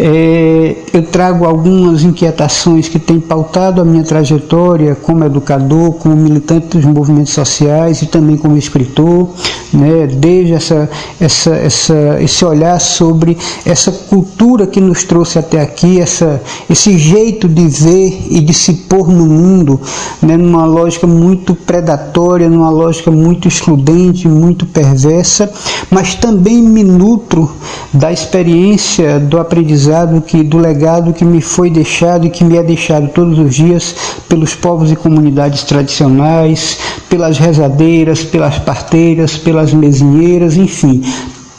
É, 0.00 0.76
eu 0.92 1.02
trago 1.02 1.44
algumas 1.44 2.04
inquietações 2.04 2.88
que 2.88 3.00
têm 3.00 3.18
pautado 3.18 3.80
a 3.80 3.84
minha 3.84 4.04
trajetória 4.04 4.94
como 4.94 5.24
educador, 5.24 5.94
como 5.94 6.14
militante 6.14 6.76
dos 6.76 6.84
movimentos 6.84 7.32
sociais 7.32 8.00
e 8.00 8.06
também 8.06 8.36
como 8.36 8.56
escritor, 8.56 9.28
né, 9.72 10.06
desde 10.06 10.52
essa, 10.52 10.88
essa, 11.20 11.50
essa, 11.50 12.16
esse 12.20 12.44
olhar 12.44 12.80
sobre 12.80 13.36
essa 13.66 13.90
cultura 13.90 14.68
que 14.68 14.80
nos 14.80 15.02
trouxe 15.02 15.36
até 15.36 15.60
aqui, 15.60 16.00
essa, 16.00 16.40
esse 16.70 16.96
jeito 16.96 17.48
de 17.48 17.66
ver 17.66 18.26
e 18.30 18.40
de 18.40 18.54
se 18.54 18.74
pôr 18.74 19.08
no 19.08 19.26
mundo, 19.26 19.80
né, 20.22 20.36
numa 20.36 20.64
lógica 20.64 21.08
muito 21.08 21.56
predatória, 21.56 22.48
numa 22.48 22.70
lógica 22.70 23.10
muito 23.10 23.48
excludente, 23.48 24.28
muito 24.28 24.64
perversa, 24.64 25.50
mas 25.90 26.14
também 26.14 26.62
me 26.62 26.84
nutro 26.84 27.50
da 27.92 28.12
experiência 28.12 29.18
do 29.18 29.40
aprendizado 29.40 29.87
aprendizado 29.88 30.20
que 30.20 30.42
do 30.42 30.58
legado 30.58 31.12
que 31.12 31.24
me 31.24 31.40
foi 31.40 31.70
deixado 31.70 32.26
e 32.26 32.30
que 32.30 32.44
me 32.44 32.56
é 32.56 32.62
deixado 32.62 33.08
todos 33.08 33.38
os 33.38 33.54
dias 33.54 33.94
pelos 34.28 34.54
povos 34.54 34.92
e 34.92 34.96
comunidades 34.96 35.62
tradicionais, 35.64 36.78
pelas 37.08 37.38
rezadeiras, 37.38 38.22
pelas 38.22 38.58
parteiras, 38.58 39.36
pelas 39.36 39.72
mesinheiras, 39.72 40.56
enfim, 40.56 41.02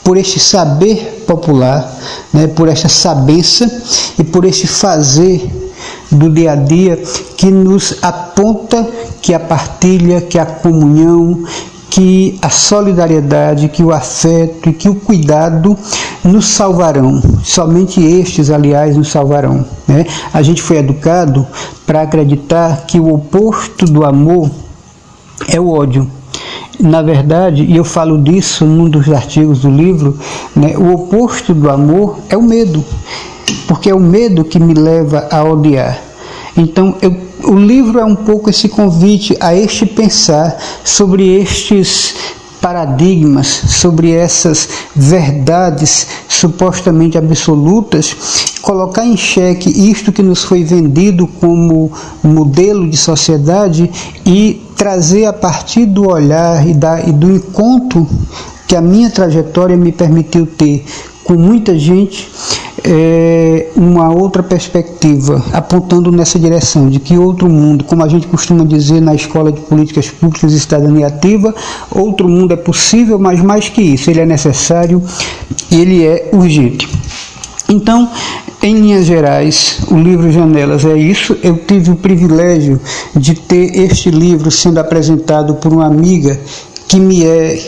por 0.04 0.16
este 0.16 0.38
saber 0.38 1.24
popular, 1.26 1.92
né, 2.32 2.46
por 2.46 2.68
esta 2.68 2.88
sabença 2.88 3.70
e 4.18 4.24
por 4.24 4.44
este 4.44 4.66
fazer 4.66 5.48
do 6.10 6.30
dia 6.30 6.52
a 6.52 6.56
dia 6.56 6.96
que 7.36 7.50
nos 7.50 7.96
aponta 8.02 8.86
que 9.20 9.34
a 9.34 9.40
partilha, 9.40 10.20
que 10.20 10.38
a 10.38 10.46
comunhão, 10.46 11.44
que 11.90 12.38
a 12.40 12.48
solidariedade, 12.48 13.68
que 13.68 13.82
o 13.82 13.92
afeto 13.92 14.70
e 14.70 14.72
que 14.72 14.88
o 14.88 14.94
cuidado 14.94 15.76
nos 16.22 16.46
salvarão. 16.46 17.20
Somente 17.42 18.00
estes, 18.00 18.48
aliás, 18.48 18.96
nos 18.96 19.08
salvarão. 19.08 19.64
Né? 19.88 20.06
A 20.32 20.40
gente 20.40 20.62
foi 20.62 20.76
educado 20.76 21.46
para 21.84 22.02
acreditar 22.02 22.86
que 22.86 23.00
o 23.00 23.12
oposto 23.12 23.84
do 23.86 24.04
amor 24.04 24.48
é 25.48 25.60
o 25.60 25.68
ódio. 25.68 26.08
Na 26.78 27.02
verdade, 27.02 27.64
e 27.64 27.76
eu 27.76 27.84
falo 27.84 28.16
disso 28.22 28.64
num 28.64 28.88
dos 28.88 29.10
artigos 29.10 29.60
do 29.60 29.70
livro, 29.70 30.16
né, 30.56 30.74
o 30.78 30.94
oposto 30.94 31.52
do 31.52 31.68
amor 31.68 32.18
é 32.30 32.36
o 32.38 32.42
medo, 32.42 32.82
porque 33.68 33.90
é 33.90 33.94
o 33.94 34.00
medo 34.00 34.44
que 34.44 34.58
me 34.58 34.72
leva 34.72 35.28
a 35.30 35.44
odiar. 35.44 35.98
Então, 36.56 36.94
eu 37.02 37.29
o 37.44 37.56
livro 37.56 37.98
é 37.98 38.04
um 38.04 38.16
pouco 38.16 38.50
esse 38.50 38.68
convite 38.68 39.36
a 39.40 39.54
este 39.54 39.86
pensar 39.86 40.56
sobre 40.84 41.26
estes 41.40 42.14
paradigmas, 42.60 43.46
sobre 43.46 44.12
essas 44.12 44.68
verdades 44.94 46.06
supostamente 46.28 47.16
absolutas, 47.16 48.14
colocar 48.60 49.06
em 49.06 49.16
xeque 49.16 49.70
isto 49.90 50.12
que 50.12 50.22
nos 50.22 50.44
foi 50.44 50.62
vendido 50.62 51.26
como 51.26 51.90
modelo 52.22 52.88
de 52.88 52.96
sociedade 52.96 53.90
e 54.26 54.62
trazer 54.76 55.26
a 55.26 55.32
partir 55.32 55.86
do 55.86 56.08
olhar 56.08 56.66
e, 56.66 56.74
da, 56.74 57.00
e 57.00 57.12
do 57.12 57.30
encontro 57.30 58.06
que 58.66 58.76
a 58.76 58.80
minha 58.80 59.10
trajetória 59.10 59.76
me 59.76 59.90
permitiu 59.90 60.46
ter 60.46 60.84
com 61.24 61.34
muita 61.34 61.78
gente 61.78 62.30
é, 62.84 63.68
uma 63.76 64.12
outra 64.12 64.42
perspectiva, 64.42 65.44
apontando 65.52 66.10
nessa 66.10 66.38
direção 66.38 66.88
de 66.88 66.98
que 66.98 67.18
outro 67.18 67.48
mundo, 67.48 67.84
como 67.84 68.02
a 68.02 68.08
gente 68.08 68.26
costuma 68.26 68.64
dizer 68.64 69.00
na 69.00 69.14
Escola 69.14 69.52
de 69.52 69.60
Políticas 69.60 70.10
Públicas 70.10 70.52
e 70.52 70.60
Cidadania 70.60 71.08
Ativa, 71.08 71.54
outro 71.90 72.28
mundo 72.28 72.52
é 72.52 72.56
possível, 72.56 73.18
mas 73.18 73.40
mais 73.40 73.68
que 73.68 73.80
isso, 73.80 74.10
ele 74.10 74.20
é 74.20 74.26
necessário 74.26 75.02
e 75.70 75.80
ele 75.80 76.04
é 76.04 76.30
urgente. 76.32 76.88
Então, 77.68 78.10
em 78.62 78.74
linhas 78.74 79.06
gerais, 79.06 79.78
o 79.90 79.96
livro 79.96 80.30
Janelas 80.30 80.84
é 80.84 80.96
isso. 80.96 81.36
Eu 81.42 81.56
tive 81.56 81.92
o 81.92 81.96
privilégio 81.96 82.80
de 83.16 83.34
ter 83.34 83.78
este 83.78 84.10
livro 84.10 84.50
sendo 84.50 84.78
apresentado 84.78 85.54
por 85.54 85.72
uma 85.72 85.86
amiga 85.86 86.38
que 86.88 86.98
me 86.98 87.24
é 87.24 87.58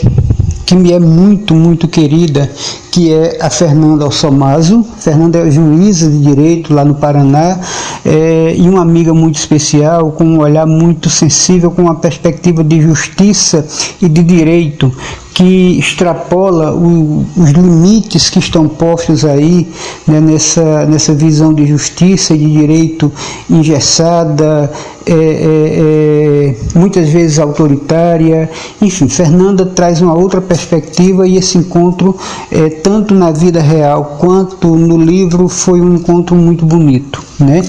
que 0.65 0.75
me 0.75 0.91
é 0.91 0.99
muito, 0.99 1.53
muito 1.53 1.87
querida, 1.87 2.49
que 2.93 3.11
é 3.11 3.39
a 3.41 3.49
Fernanda 3.49 4.05
Alsomazo. 4.05 4.85
Fernanda 4.99 5.39
é 5.39 5.49
juíza 5.49 6.07
de 6.11 6.19
direito 6.19 6.71
lá 6.71 6.85
no 6.85 6.93
Paraná 6.93 7.59
é, 8.05 8.53
e 8.55 8.69
uma 8.69 8.83
amiga 8.83 9.11
muito 9.15 9.35
especial, 9.35 10.11
com 10.11 10.23
um 10.23 10.37
olhar 10.37 10.67
muito 10.67 11.09
sensível, 11.09 11.71
com 11.71 11.81
uma 11.81 11.95
perspectiva 11.95 12.63
de 12.63 12.79
justiça 12.79 13.65
e 13.99 14.07
de 14.07 14.21
direito 14.21 14.91
que 15.33 15.79
extrapola 15.79 16.73
o, 16.73 17.25
os 17.35 17.49
limites 17.49 18.29
que 18.29 18.39
estão 18.39 18.67
postos 18.67 19.25
aí 19.25 19.67
né, 20.07 20.19
nessa, 20.19 20.85
nessa 20.85 21.13
visão 21.13 21.53
de 21.53 21.65
justiça 21.65 22.35
e 22.35 22.37
de 22.37 22.51
direito 22.51 23.11
engessada, 23.49 24.71
é, 25.05 25.11
é, 25.11 26.55
é, 26.75 26.79
muitas 26.79 27.09
vezes 27.09 27.39
autoritária. 27.39 28.49
Enfim, 28.81 29.09
Fernanda 29.09 29.65
traz 29.65 30.01
uma 30.01 30.13
outra 30.13 30.39
perspectiva 30.39 31.27
e 31.27 31.37
esse 31.37 31.57
encontro, 31.57 32.15
é, 32.51 32.69
tanto 32.83 33.15
na 33.15 33.31
vida 33.31 33.61
real 33.61 34.17
quanto 34.19 34.75
no 34.75 34.97
livro, 34.97 35.47
foi 35.47 35.79
um 35.79 35.95
encontro 35.95 36.35
muito 36.35 36.65
bonito. 36.65 37.23
Né? 37.39 37.61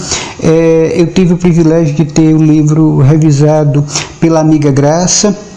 É, 0.42 0.92
eu 0.96 1.06
tive 1.06 1.34
o 1.34 1.36
privilégio 1.38 1.94
de 1.94 2.04
ter 2.04 2.34
o 2.34 2.42
livro 2.42 2.98
revisado 2.98 3.84
pela 4.20 4.40
amiga 4.40 4.70
Graça 4.72 5.53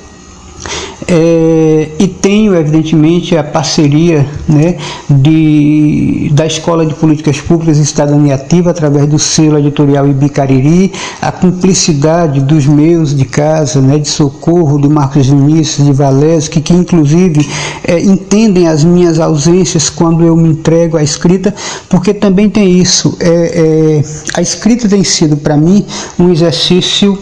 é, 1.10 1.90
e 1.98 2.08
tenho, 2.08 2.54
evidentemente, 2.54 3.38
a 3.38 3.44
parceria 3.44 4.28
né, 4.48 4.76
de, 5.10 6.30
da 6.34 6.46
Escola 6.46 6.86
de 6.86 6.94
Políticas 6.96 7.40
Públicas 7.40 7.78
e 7.78 7.86
Cidadania 7.86 8.36
Ativa, 8.36 8.72
através 8.72 9.08
do 9.08 9.18
selo 9.18 9.58
editorial 9.58 10.06
Ibicariri, 10.06 10.92
a 11.22 11.32
cumplicidade 11.32 12.42
dos 12.42 12.66
meus 12.66 13.16
de 13.16 13.24
casa, 13.24 13.80
né, 13.80 13.98
de 13.98 14.10
Socorro, 14.10 14.82
de 14.82 14.90
Marcos 14.90 15.28
Vinícius, 15.28 15.88
de 15.88 15.94
Valézio, 15.94 16.52
que, 16.52 16.60
que 16.60 16.74
inclusive 16.74 17.48
é, 17.86 18.02
entendem 18.02 18.68
as 18.68 18.84
minhas 18.84 19.18
ausências 19.18 19.90
quando 19.90 20.26
eu 20.26 20.36
me 20.36 20.50
entrego 20.50 20.98
à 20.98 21.04
escrita, 21.04 21.56
porque 21.88 22.14
também 22.14 22.50
tem 22.50 22.80
isso. 22.80 23.18
É, 23.22 24.02
é 24.02 24.02
a 24.36 24.42
escrita 24.42 24.90
tem 24.90 25.06
sido, 25.06 25.38
para 25.38 25.56
mim, 25.56 25.86
um 26.20 26.30
exercício 26.32 27.18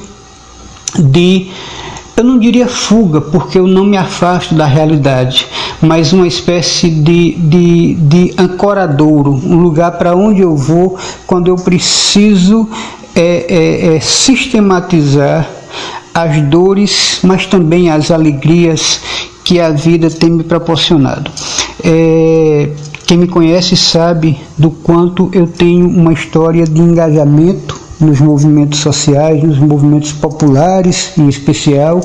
de 0.97 1.51
eu 2.17 2.23
não 2.23 2.39
diria 2.39 2.67
fuga, 2.67 3.19
porque 3.19 3.59
eu 3.59 3.67
não 3.67 3.83
me 3.85 3.97
afasto 3.97 4.55
da 4.55 4.65
realidade, 4.65 5.47
mas 5.81 6.13
uma 6.13 6.27
espécie 6.27 6.89
de, 6.89 7.33
de, 7.33 7.95
de 7.95 8.33
ancoradouro, 8.37 9.31
um 9.31 9.57
lugar 9.57 9.91
para 9.93 10.15
onde 10.15 10.41
eu 10.41 10.55
vou 10.55 10.97
quando 11.27 11.47
eu 11.47 11.55
preciso 11.57 12.69
é, 13.13 13.45
é, 13.49 13.95
é 13.95 13.99
sistematizar 13.99 15.49
as 16.13 16.41
dores, 16.43 17.19
mas 17.21 17.45
também 17.45 17.89
as 17.89 18.09
alegrias 18.09 19.01
que 19.43 19.59
a 19.59 19.69
vida 19.69 20.09
tem 20.09 20.29
me 20.29 20.43
proporcionado. 20.43 21.29
É, 21.83 22.69
quem 23.05 23.17
me 23.17 23.27
conhece 23.27 23.75
sabe 23.75 24.39
do 24.57 24.71
quanto 24.71 25.29
eu 25.33 25.45
tenho 25.45 25.87
uma 25.87 26.13
história 26.13 26.63
de 26.63 26.81
engajamento 26.81 27.84
nos 27.99 28.19
movimentos 28.19 28.79
sociais, 28.79 29.43
nos 29.43 29.57
movimentos 29.57 30.11
populares 30.11 31.13
em 31.17 31.27
especial, 31.27 32.01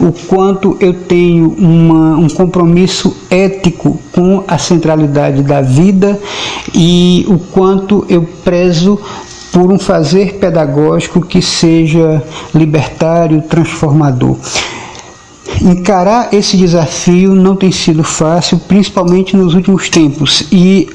o 0.00 0.12
quanto 0.26 0.76
eu 0.80 0.92
tenho 0.92 1.50
uma, 1.58 2.16
um 2.16 2.28
compromisso 2.28 3.16
ético 3.30 3.98
com 4.12 4.44
a 4.48 4.58
centralidade 4.58 5.42
da 5.42 5.60
vida 5.60 6.18
e 6.74 7.24
o 7.28 7.38
quanto 7.38 8.04
eu 8.08 8.22
prezo 8.44 8.98
por 9.52 9.72
um 9.72 9.78
fazer 9.78 10.34
pedagógico 10.34 11.20
que 11.20 11.40
seja 11.40 12.22
libertário, 12.54 13.42
transformador. 13.42 14.36
Encarar 15.62 16.28
esse 16.32 16.56
desafio 16.56 17.34
não 17.34 17.56
tem 17.56 17.72
sido 17.72 18.04
fácil, 18.04 18.58
principalmente 18.58 19.36
nos 19.36 19.54
últimos 19.54 19.88
tempos, 19.88 20.44
e 20.52 20.88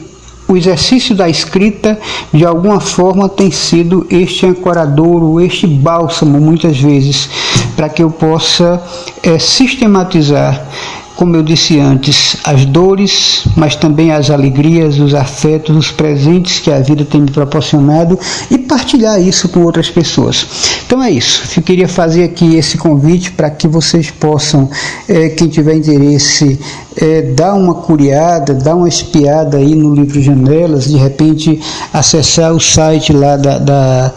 o 0.48 0.58
exercício 0.58 1.16
da 1.16 1.30
escrita, 1.30 2.00
de 2.34 2.46
alguma 2.46 2.80
forma, 2.80 3.30
tem 3.30 3.52
sido 3.52 4.06
este 4.10 4.46
ancoradouro, 4.46 5.40
este 5.40 5.66
bálsamo, 5.66 6.40
muitas 6.40 6.80
vezes, 6.80 7.30
para 7.76 7.90
que 7.90 8.04
eu 8.04 8.12
possa 8.12 8.82
é, 9.22 9.40
sistematizar 9.40 10.68
como 11.16 11.36
eu 11.36 11.44
disse 11.44 11.80
antes, 11.80 12.38
as 12.44 12.66
dores, 12.66 13.46
mas 13.56 13.76
também 13.76 14.12
as 14.12 14.30
alegrias, 14.30 15.00
os 15.00 15.14
afetos, 15.14 15.76
os 15.76 15.92
presentes 15.92 16.60
que 16.60 16.72
a 16.72 16.80
vida 16.80 17.06
tem 17.06 17.22
me 17.22 17.32
proporcionado 17.32 18.18
e 18.50 18.58
partilhar 18.58 19.22
isso 19.22 19.48
com 19.50 19.62
outras 19.62 19.90
pessoas. 19.90 20.46
Então 20.86 21.02
é 21.04 21.12
isso. 21.12 21.44
Eu 21.56 21.64
queria 21.64 21.88
fazer 21.88 22.24
aqui 22.24 22.56
esse 22.56 22.78
convite 22.78 23.32
para 23.32 23.50
que 23.50 23.68
vocês 23.68 24.10
possam, 24.10 24.70
é, 25.08 25.30
quem 25.30 25.48
tiver 25.48 25.76
interesse, 25.76 26.60
é, 26.98 27.22
dar 27.22 27.54
uma 27.54 27.76
curiada, 27.76 28.54
dar 28.54 28.76
uma 28.76 28.88
espiada 28.88 29.58
aí 29.58 29.76
no 29.76 29.94
livro 29.94 30.22
Janelas, 30.22 30.86
de 30.86 30.98
repente 30.98 31.60
acessar 31.94 32.54
o 32.54 32.60
site 32.60 33.14
lá 33.14 33.38
da, 33.38 33.60
da, 33.60 34.12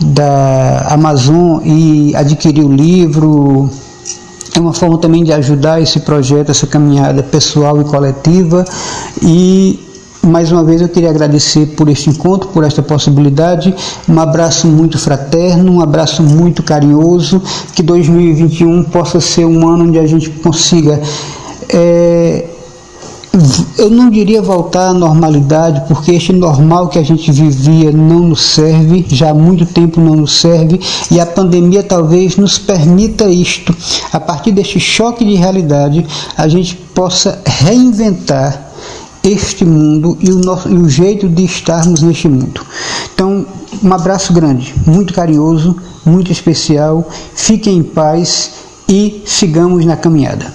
da 0.00 0.86
Amazon 0.90 1.60
e 1.64 2.14
adquirir 2.14 2.64
o 2.64 2.72
livro 2.72 3.70
é 4.56 4.60
uma 4.60 4.72
forma 4.72 4.98
também 4.98 5.24
de 5.24 5.32
ajudar 5.32 5.80
esse 5.80 6.00
projeto, 6.00 6.50
essa 6.50 6.66
caminhada 6.66 7.22
pessoal 7.22 7.80
e 7.80 7.84
coletiva. 7.84 8.64
E 9.20 9.80
mais 10.22 10.50
uma 10.52 10.62
vez 10.64 10.80
eu 10.80 10.88
queria 10.88 11.10
agradecer 11.10 11.66
por 11.76 11.88
este 11.88 12.08
encontro, 12.08 12.48
por 12.48 12.64
esta 12.64 12.82
possibilidade. 12.82 13.74
Um 14.08 14.18
abraço 14.18 14.66
muito 14.66 14.98
fraterno, 14.98 15.72
um 15.72 15.80
abraço 15.80 16.22
muito 16.22 16.62
carinhoso. 16.62 17.42
Que 17.74 17.82
2021 17.82 18.84
possa 18.84 19.20
ser 19.20 19.44
um 19.44 19.68
ano 19.68 19.84
onde 19.84 19.98
a 19.98 20.06
gente 20.06 20.30
consiga. 20.30 21.00
É, 21.68 22.44
eu 23.78 23.90
não 23.90 24.10
diria 24.10 24.40
voltar 24.40 24.88
à 24.88 24.94
normalidade, 24.94 25.82
porque 25.88 26.12
este 26.12 26.32
normal 26.32 26.88
que 26.88 26.98
a 26.98 27.02
gente 27.02 27.30
vivia 27.32 27.90
não 27.90 28.20
nos 28.20 28.42
serve, 28.42 29.04
já 29.08 29.30
há 29.30 29.34
muito 29.34 29.66
tempo 29.66 30.00
não 30.00 30.14
nos 30.14 30.40
serve, 30.40 30.80
e 31.10 31.18
a 31.18 31.26
pandemia 31.26 31.82
talvez 31.82 32.36
nos 32.36 32.58
permita 32.58 33.24
isto. 33.24 33.74
A 34.12 34.20
partir 34.20 34.52
deste 34.52 34.78
choque 34.78 35.24
de 35.24 35.34
realidade, 35.34 36.06
a 36.36 36.46
gente 36.48 36.76
possa 36.94 37.40
reinventar 37.44 38.72
este 39.22 39.64
mundo 39.64 40.16
e 40.20 40.30
o, 40.30 40.38
nosso, 40.38 40.68
e 40.68 40.76
o 40.76 40.88
jeito 40.88 41.28
de 41.28 41.44
estarmos 41.44 42.02
neste 42.02 42.28
mundo. 42.28 42.60
Então, 43.14 43.46
um 43.82 43.92
abraço 43.92 44.32
grande, 44.32 44.74
muito 44.86 45.14
carinhoso, 45.14 45.76
muito 46.04 46.30
especial. 46.30 47.08
Fiquem 47.34 47.78
em 47.78 47.82
paz 47.82 48.50
e 48.88 49.22
sigamos 49.24 49.84
na 49.84 49.96
caminhada. 49.96 50.52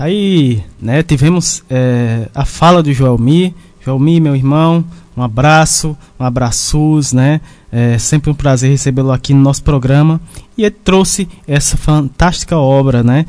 Tá 0.00 0.06
aí, 0.06 0.64
né? 0.80 1.02
Tivemos 1.02 1.62
é, 1.68 2.26
a 2.34 2.46
fala 2.46 2.82
do 2.82 2.90
Joelmi. 2.90 3.54
Joelmi, 3.84 4.18
meu 4.18 4.34
irmão, 4.34 4.82
um 5.14 5.22
abraço, 5.22 5.94
um 6.18 6.24
abraços, 6.24 7.12
né? 7.12 7.38
É 7.70 7.98
sempre 7.98 8.30
um 8.30 8.34
prazer 8.34 8.70
recebê-lo 8.70 9.12
aqui 9.12 9.34
no 9.34 9.42
nosso 9.42 9.62
programa. 9.62 10.18
E 10.56 10.64
ele 10.64 10.70
trouxe 10.70 11.28
essa 11.46 11.76
fantástica 11.76 12.56
obra, 12.56 13.02
né? 13.02 13.26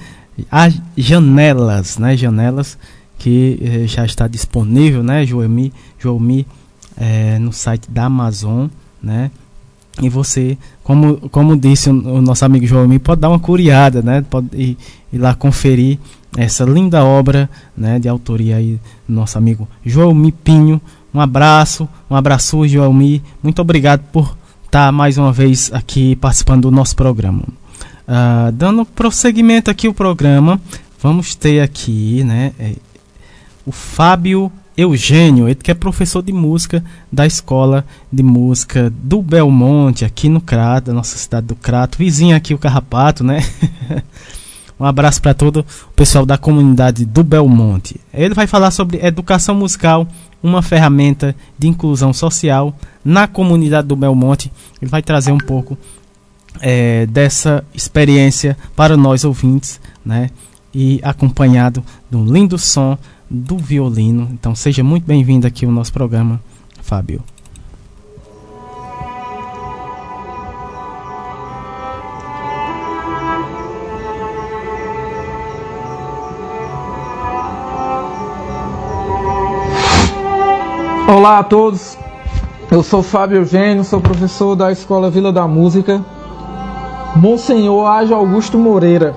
As 0.49 0.81
Janelas, 0.95 1.97
né? 1.97 2.15
Janelas 2.15 2.77
que 3.17 3.59
é, 3.61 3.85
já 3.85 4.05
está 4.05 4.25
disponível, 4.25 5.03
né? 5.03 5.25
Joelmi, 5.25 5.73
Joelmi 5.99 6.47
é, 6.95 7.37
no 7.37 7.51
site 7.51 7.91
da 7.91 8.05
Amazon, 8.05 8.67
né? 9.03 9.29
E 10.01 10.07
você, 10.07 10.57
como, 10.85 11.17
como 11.31 11.57
disse 11.57 11.89
o, 11.89 12.13
o 12.15 12.21
nosso 12.21 12.45
amigo 12.45 12.65
Joelmi, 12.65 12.97
pode 12.97 13.19
dar 13.19 13.27
uma 13.27 13.39
curiada, 13.39 14.01
né? 14.01 14.23
Pode 14.29 14.47
ir, 14.53 14.77
ir 15.11 15.17
lá 15.17 15.35
conferir 15.35 15.99
essa 16.37 16.63
linda 16.63 17.03
obra 17.03 17.49
né, 17.75 17.99
de 17.99 18.07
autoria 18.07 18.57
aí 18.57 18.79
do 19.07 19.13
nosso 19.13 19.37
amigo 19.37 19.67
Joelmi 19.85 20.31
Pinho. 20.31 20.81
Um 21.13 21.19
abraço, 21.19 21.89
um 22.09 22.15
abraço, 22.15 22.65
Joelmi. 22.67 23.21
Muito 23.43 23.61
obrigado 23.61 24.01
por 24.11 24.35
estar 24.65 24.91
mais 24.91 25.17
uma 25.17 25.31
vez 25.31 25.69
aqui 25.73 26.15
participando 26.15 26.63
do 26.63 26.71
nosso 26.71 26.95
programa. 26.95 27.43
Uh, 28.07 28.51
dando 28.53 28.85
prosseguimento 28.85 29.69
aqui 29.69 29.87
o 29.87 29.93
programa, 29.93 30.59
vamos 31.01 31.35
ter 31.35 31.61
aqui 31.61 32.23
né, 32.23 32.53
é, 32.57 32.75
o 33.65 33.71
Fábio 33.71 34.51
Eugênio, 34.75 35.47
ele 35.47 35.55
que 35.55 35.69
é 35.69 35.73
professor 35.73 36.21
de 36.21 36.31
música 36.31 36.83
da 37.11 37.25
Escola 37.27 37.85
de 38.11 38.23
Música 38.23 38.89
do 38.89 39.21
Belmonte, 39.21 40.05
aqui 40.05 40.29
no 40.29 40.39
Crato, 40.39 40.87
da 40.87 40.93
nossa 40.93 41.17
cidade 41.17 41.47
do 41.47 41.55
Crato, 41.55 41.97
vizinho 41.97 42.35
aqui 42.35 42.53
o 42.53 42.57
Carrapato, 42.57 43.23
né? 43.23 43.43
Um 44.81 44.85
abraço 44.85 45.21
para 45.21 45.35
todo 45.35 45.57
o 45.59 45.93
pessoal 45.95 46.25
da 46.25 46.39
comunidade 46.39 47.05
do 47.05 47.23
Belmonte. 47.23 48.01
Ele 48.11 48.33
vai 48.33 48.47
falar 48.47 48.71
sobre 48.71 48.97
educação 49.05 49.53
musical, 49.53 50.07
uma 50.41 50.63
ferramenta 50.63 51.35
de 51.55 51.67
inclusão 51.67 52.11
social 52.11 52.75
na 53.05 53.27
comunidade 53.27 53.87
do 53.87 53.95
Belmonte. 53.95 54.51
Ele 54.81 54.89
vai 54.89 55.03
trazer 55.03 55.31
um 55.31 55.37
pouco 55.37 55.77
é, 56.59 57.05
dessa 57.05 57.63
experiência 57.75 58.57
para 58.75 58.97
nós 58.97 59.23
ouvintes, 59.23 59.79
né? 60.03 60.31
E 60.73 60.99
acompanhado 61.03 61.83
do 62.09 62.25
lindo 62.25 62.57
som 62.57 62.97
do 63.29 63.59
violino. 63.59 64.29
Então 64.33 64.55
seja 64.55 64.83
muito 64.83 65.05
bem-vindo 65.05 65.45
aqui 65.45 65.63
ao 65.63 65.71
nosso 65.71 65.93
programa, 65.93 66.41
Fábio. 66.81 67.23
Olá 81.07 81.39
a 81.39 81.43
todos, 81.43 81.97
eu 82.69 82.83
sou 82.83 83.01
Fábio 83.01 83.39
Eugênio, 83.39 83.83
sou 83.83 83.99
professor 83.99 84.55
da 84.55 84.71
Escola 84.71 85.09
Vila 85.09 85.31
da 85.31 85.47
Música, 85.47 85.99
Monsenhor 87.15 87.87
Ágio 87.87 88.15
Augusto 88.15 88.57
Moreira, 88.57 89.15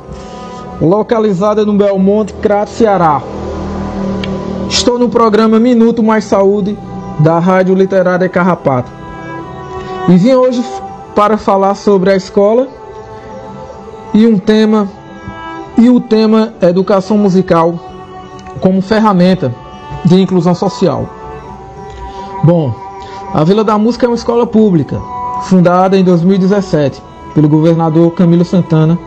localizada 0.81 1.65
no 1.65 1.75
Belmonte, 1.75 2.33
Crato, 2.35 2.71
Ceará. 2.71 3.23
Estou 4.69 4.99
no 4.99 5.09
programa 5.09 5.61
Minuto 5.61 6.03
Mais 6.03 6.25
Saúde 6.25 6.77
da 7.21 7.39
Rádio 7.39 7.75
Literária 7.75 8.29
Carrapato. 8.29 8.91
E 10.09 10.17
vim 10.17 10.33
hoje 10.33 10.65
para 11.15 11.37
falar 11.37 11.75
sobre 11.77 12.11
a 12.11 12.17
escola 12.17 12.67
e 14.13 14.27
um 14.27 14.39
tema 14.39 14.89
e 15.77 15.91
o 15.91 16.01
tema 16.01 16.55
educação 16.63 17.19
musical 17.19 17.75
como 18.61 18.81
ferramenta 18.81 19.55
de 20.05 20.21
inclusão 20.21 20.55
social. 20.55 21.24
Bom, 22.43 22.75
a 23.33 23.45
Vila 23.45 23.63
da 23.63 23.79
Música 23.79 24.07
é 24.07 24.09
uma 24.09 24.17
escola 24.17 24.47
pública, 24.47 25.01
fundada 25.45 25.97
em 25.97 26.05
2017 26.05 27.03
pelo 27.35 27.49
governador 27.49 28.11
Camilo 28.13 28.45
Santana, 28.45 28.99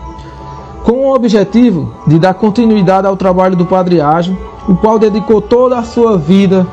com 0.84 1.06
o 1.06 1.14
objetivo 1.14 1.94
de 2.08 2.20
dar 2.20 2.34
continuidade 2.34 3.08
ao 3.08 3.18
trabalho 3.18 3.56
do 3.56 3.66
Padre 3.66 4.02
Ágio, 4.02 4.38
o 4.68 4.76
qual 4.76 4.98
dedicou 4.98 5.42
toda 5.42 5.78
a 5.78 5.84
sua 5.84 6.18
vida 6.18 6.66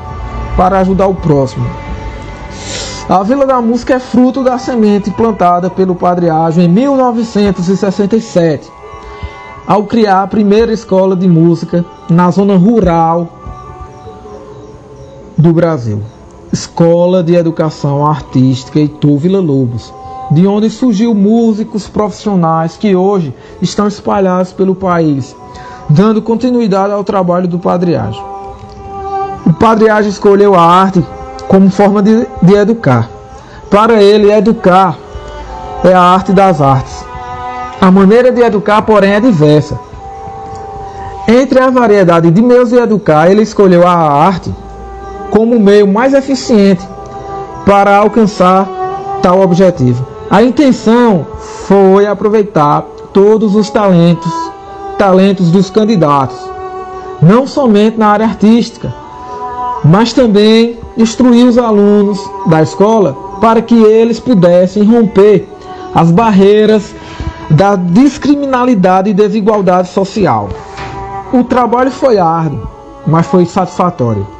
para 0.57 0.79
ajudar 0.79 1.07
o 1.07 1.15
próximo. 1.15 1.65
A 3.07 3.21
Vila 3.21 3.45
da 3.45 3.61
Música 3.61 3.95
é 3.95 3.99
fruto 3.99 4.43
da 4.43 4.57
semente 4.57 5.11
plantada 5.11 5.69
pelo 5.69 5.93
Padre 5.93 6.29
Ágio 6.29 6.63
em 6.63 6.67
1967, 6.67 8.71
ao 9.67 9.83
criar 9.83 10.23
a 10.23 10.27
primeira 10.27 10.73
escola 10.73 11.15
de 11.15 11.27
música 11.27 11.85
na 12.09 12.31
zona 12.31 12.57
rural 12.57 13.27
do 15.37 15.53
Brasil. 15.53 16.01
Escola 16.55 17.21
de 17.21 17.35
Educação 17.35 18.07
Artística 18.07 18.79
Heitor 18.79 19.17
Vila 19.17 19.41
Lobos, 19.41 19.93
de 20.31 20.47
onde 20.47 20.69
surgiu 20.69 21.13
músicos 21.13 21.89
profissionais 21.89 22.77
que 22.77 22.95
hoje 22.95 23.35
estão 23.61 23.85
espalhados 23.87 24.53
pelo 24.53 24.73
país, 24.73 25.35
dando 25.89 26.21
continuidade 26.21 26.93
ao 26.93 27.03
trabalho 27.03 27.45
do 27.45 27.59
Padre 27.59 27.97
Ágio. 27.97 28.23
O 29.45 29.51
Padre 29.51 29.89
Ágio 29.89 30.09
escolheu 30.09 30.55
a 30.55 30.61
arte 30.61 31.05
como 31.49 31.69
forma 31.69 32.01
de, 32.01 32.25
de 32.41 32.53
educar. 32.53 33.09
Para 33.69 34.01
ele, 34.01 34.31
educar 34.31 34.97
é 35.83 35.91
a 35.91 36.01
arte 36.01 36.31
das 36.31 36.61
artes. 36.61 37.03
A 37.81 37.91
maneira 37.91 38.31
de 38.31 38.39
educar, 38.39 38.81
porém, 38.83 39.11
é 39.11 39.19
diversa. 39.19 39.77
Entre 41.27 41.59
a 41.59 41.69
variedade 41.69 42.31
de 42.31 42.41
meios 42.41 42.69
de 42.69 42.77
educar, 42.77 43.29
ele 43.29 43.41
escolheu 43.41 43.85
a 43.85 43.91
arte 43.91 44.55
como 45.35 45.57
o 45.57 45.59
meio 45.59 45.85
mais 45.85 46.13
eficiente 46.13 46.87
para 47.65 47.97
alcançar 47.97 49.19
tal 49.21 49.41
objetivo. 49.41 50.07
A 50.31 50.41
intenção 50.41 51.27
foi 51.67 52.07
aproveitar 52.07 52.83
todos 53.11 53.53
os 53.53 53.69
talentos, 53.69 54.31
talentos 54.97 55.51
dos 55.51 55.69
candidatos, 55.69 56.37
não 57.21 57.45
somente 57.45 57.97
na 57.97 58.07
área 58.07 58.25
artística, 58.25 58.93
mas 59.83 60.13
também 60.13 60.79
instruir 60.97 61.45
os 61.45 61.57
alunos 61.57 62.17
da 62.47 62.61
escola 62.61 63.13
para 63.41 63.61
que 63.61 63.75
eles 63.75 64.21
pudessem 64.21 64.83
romper 64.83 65.49
as 65.93 66.11
barreiras 66.11 66.95
da 67.49 67.75
discriminalidade 67.75 69.09
e 69.09 69.13
desigualdade 69.13 69.89
social. 69.89 70.47
O 71.33 71.43
trabalho 71.43 71.91
foi 71.91 72.17
árduo, 72.17 72.69
mas 73.05 73.27
foi 73.27 73.45
satisfatório. 73.45 74.35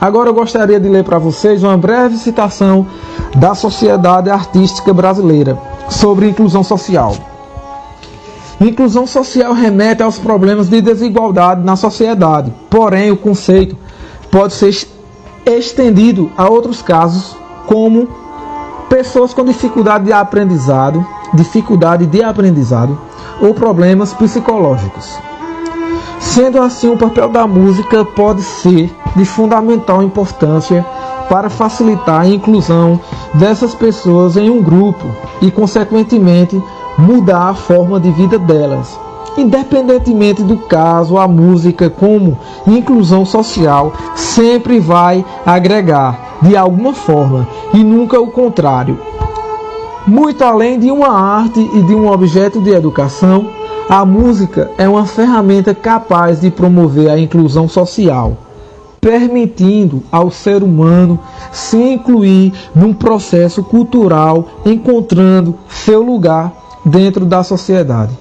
Agora 0.00 0.30
eu 0.30 0.34
gostaria 0.34 0.78
de 0.78 0.88
ler 0.88 1.02
para 1.02 1.18
vocês 1.18 1.62
uma 1.64 1.76
breve 1.76 2.16
citação 2.16 2.86
da 3.34 3.54
Sociedade 3.54 4.30
Artística 4.30 4.94
Brasileira 4.94 5.58
sobre 5.88 6.28
inclusão 6.28 6.62
social. 6.62 7.16
Inclusão 8.60 9.06
social 9.06 9.52
remete 9.52 10.02
aos 10.02 10.18
problemas 10.18 10.68
de 10.68 10.80
desigualdade 10.80 11.64
na 11.64 11.74
sociedade, 11.74 12.52
porém 12.70 13.10
o 13.10 13.16
conceito 13.16 13.76
pode 14.30 14.54
ser 14.54 14.86
estendido 15.46 16.30
a 16.36 16.48
outros 16.48 16.80
casos, 16.80 17.36
como 17.66 18.08
pessoas 18.88 19.34
com 19.34 19.44
dificuldade 19.44 20.04
de 20.04 20.12
aprendizado, 20.12 21.04
dificuldade 21.34 22.06
de 22.06 22.22
aprendizado 22.22 22.98
ou 23.40 23.52
problemas 23.52 24.12
psicológicos. 24.12 25.18
Sendo 26.20 26.60
assim, 26.60 26.90
o 26.90 26.96
papel 26.96 27.28
da 27.28 27.46
música 27.46 28.04
pode 28.04 28.42
ser 28.42 28.94
de 29.16 29.24
fundamental 29.24 30.02
importância 30.02 30.84
para 31.28 31.50
facilitar 31.50 32.22
a 32.22 32.28
inclusão 32.28 33.00
dessas 33.34 33.74
pessoas 33.74 34.36
em 34.36 34.50
um 34.50 34.62
grupo 34.62 35.06
e, 35.40 35.50
consequentemente, 35.50 36.60
mudar 36.96 37.50
a 37.50 37.54
forma 37.54 38.00
de 38.00 38.10
vida 38.10 38.38
delas. 38.38 38.98
Independentemente 39.36 40.42
do 40.42 40.56
caso, 40.56 41.16
a 41.16 41.28
música, 41.28 41.88
como 41.88 42.36
inclusão 42.66 43.24
social, 43.24 43.92
sempre 44.16 44.80
vai 44.80 45.24
agregar 45.46 46.38
de 46.42 46.56
alguma 46.56 46.92
forma 46.92 47.46
e 47.72 47.84
nunca 47.84 48.20
o 48.20 48.28
contrário. 48.28 48.98
Muito 50.06 50.42
além 50.42 50.78
de 50.78 50.90
uma 50.90 51.08
arte 51.08 51.60
e 51.60 51.82
de 51.82 51.94
um 51.94 52.10
objeto 52.10 52.60
de 52.60 52.70
educação, 52.70 53.46
a 53.88 54.04
música 54.04 54.70
é 54.76 54.86
uma 54.86 55.06
ferramenta 55.06 55.74
capaz 55.74 56.40
de 56.42 56.50
promover 56.50 57.08
a 57.08 57.18
inclusão 57.18 57.66
social, 57.66 58.36
permitindo 59.00 60.02
ao 60.12 60.30
ser 60.30 60.62
humano 60.62 61.18
se 61.50 61.78
incluir 61.78 62.52
num 62.74 62.92
processo 62.92 63.62
cultural, 63.62 64.44
encontrando 64.66 65.54
seu 65.68 66.02
lugar 66.02 66.52
dentro 66.84 67.24
da 67.24 67.42
sociedade. 67.42 68.12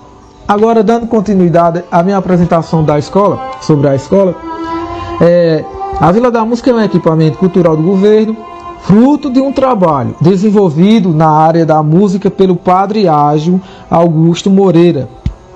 Agora, 0.47 0.81
dando 0.81 1.05
continuidade 1.07 1.83
à 1.91 2.01
minha 2.01 2.15
apresentação 2.15 2.81
da 2.81 2.97
escola, 2.97 3.37
sobre 3.59 3.89
a 3.89 3.95
escola, 3.95 4.33
é, 5.19 5.65
a 5.99 6.09
Vila 6.13 6.31
da 6.31 6.45
Música 6.45 6.71
é 6.71 6.73
um 6.73 6.81
equipamento 6.81 7.37
cultural 7.37 7.75
do 7.75 7.83
governo, 7.83 8.37
fruto 8.83 9.29
de 9.29 9.41
um 9.41 9.51
trabalho 9.51 10.15
desenvolvido 10.21 11.09
na 11.09 11.27
área 11.27 11.65
da 11.65 11.83
música 11.83 12.31
pelo 12.31 12.55
padre 12.55 13.09
Ágil 13.09 13.59
Augusto 13.89 14.49
Moreira, 14.49 15.09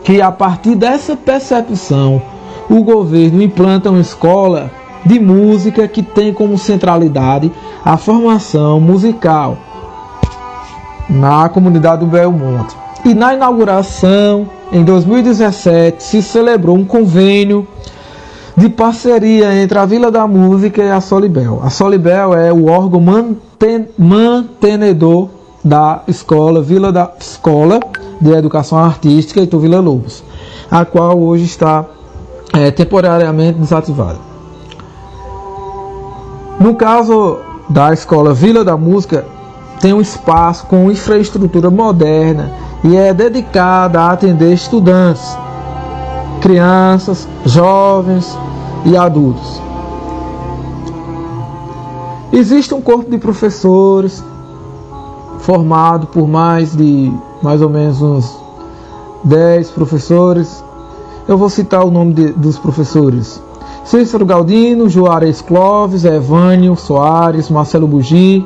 que 0.03 0.21
a 0.21 0.31
partir 0.31 0.75
dessa 0.75 1.15
percepção 1.15 2.21
o 2.69 2.83
governo 2.83 3.41
implanta 3.41 3.89
uma 3.89 4.01
escola 4.01 4.71
de 5.05 5.19
música 5.19 5.87
que 5.87 6.01
tem 6.01 6.33
como 6.33 6.57
centralidade 6.57 7.51
a 7.83 7.97
formação 7.97 8.79
musical 8.79 9.57
na 11.09 11.49
comunidade 11.49 12.05
do 12.05 12.11
Belmonte. 12.11 12.75
E 13.03 13.13
na 13.13 13.33
inauguração, 13.33 14.47
em 14.71 14.83
2017, 14.83 16.03
se 16.03 16.21
celebrou 16.21 16.77
um 16.77 16.85
convênio 16.85 17.67
de 18.55 18.69
parceria 18.69 19.53
entre 19.55 19.77
a 19.77 19.85
Vila 19.85 20.11
da 20.11 20.27
Música 20.27 20.83
e 20.83 20.91
a 20.91 21.01
Solibel. 21.01 21.61
A 21.63 21.69
Solibel 21.69 22.33
é 22.33 22.53
o 22.53 22.67
órgão 22.67 23.01
manten 23.01 23.87
mantenedor 23.97 25.29
da 25.63 26.03
escola 26.07 26.61
Vila 26.61 26.91
da 26.91 27.11
Escola 27.19 27.79
de 28.21 28.31
Educação 28.31 28.77
Artística 28.77 29.41
Itu 29.41 29.59
Vila 29.59 29.79
Lobos, 29.79 30.23
a 30.69 30.85
qual 30.85 31.19
hoje 31.19 31.43
está 31.43 31.85
é, 32.53 32.69
temporariamente 32.69 33.57
desativada. 33.57 34.19
No 36.59 36.75
caso 36.75 37.39
da 37.67 37.91
escola 37.91 38.33
Vila 38.33 38.63
da 38.63 38.77
Música, 38.77 39.25
tem 39.79 39.93
um 39.93 39.99
espaço 39.99 40.67
com 40.67 40.91
infraestrutura 40.91 41.71
moderna 41.71 42.51
e 42.83 42.95
é 42.95 43.11
dedicada 43.13 43.99
a 43.99 44.11
atender 44.11 44.53
estudantes, 44.53 45.35
crianças, 46.39 47.27
jovens 47.43 48.37
e 48.85 48.95
adultos. 48.95 49.59
Existe 52.31 52.73
um 52.73 52.81
corpo 52.81 53.09
de 53.09 53.17
professores 53.17 54.23
formado 55.39 56.07
por 56.07 56.27
mais 56.27 56.75
de 56.75 57.11
mais 57.41 57.61
ou 57.61 57.69
menos 57.69 58.01
uns 58.01 58.37
10 59.23 59.71
professores. 59.71 60.63
Eu 61.27 61.37
vou 61.37 61.49
citar 61.49 61.85
o 61.85 61.91
nome 61.91 62.13
de, 62.13 62.27
dos 62.33 62.57
professores: 62.57 63.41
Cícero 63.83 64.25
Galdino, 64.25 64.89
Juarez 64.89 65.41
Clóvis, 65.41 66.05
Evânio 66.05 66.75
Soares, 66.75 67.49
Marcelo 67.49 67.87
Bugi, 67.87 68.45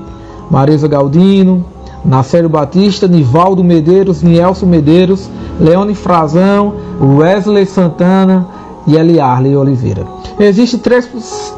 Marisa 0.50 0.88
Galdino, 0.88 1.66
Nacélio 2.04 2.50
Batista, 2.50 3.08
Nivaldo 3.08 3.64
Medeiros, 3.64 4.22
Nielson 4.22 4.68
Medeiros, 4.68 5.30
Leone 5.60 5.96
Frazão, 5.96 6.74
Wesley 7.02 7.66
Santana 7.66 8.48
e 8.86 8.96
Eliarley 8.96 9.56
Oliveira. 9.56 10.06
Existem 10.40 10.80
três, 10.80 11.10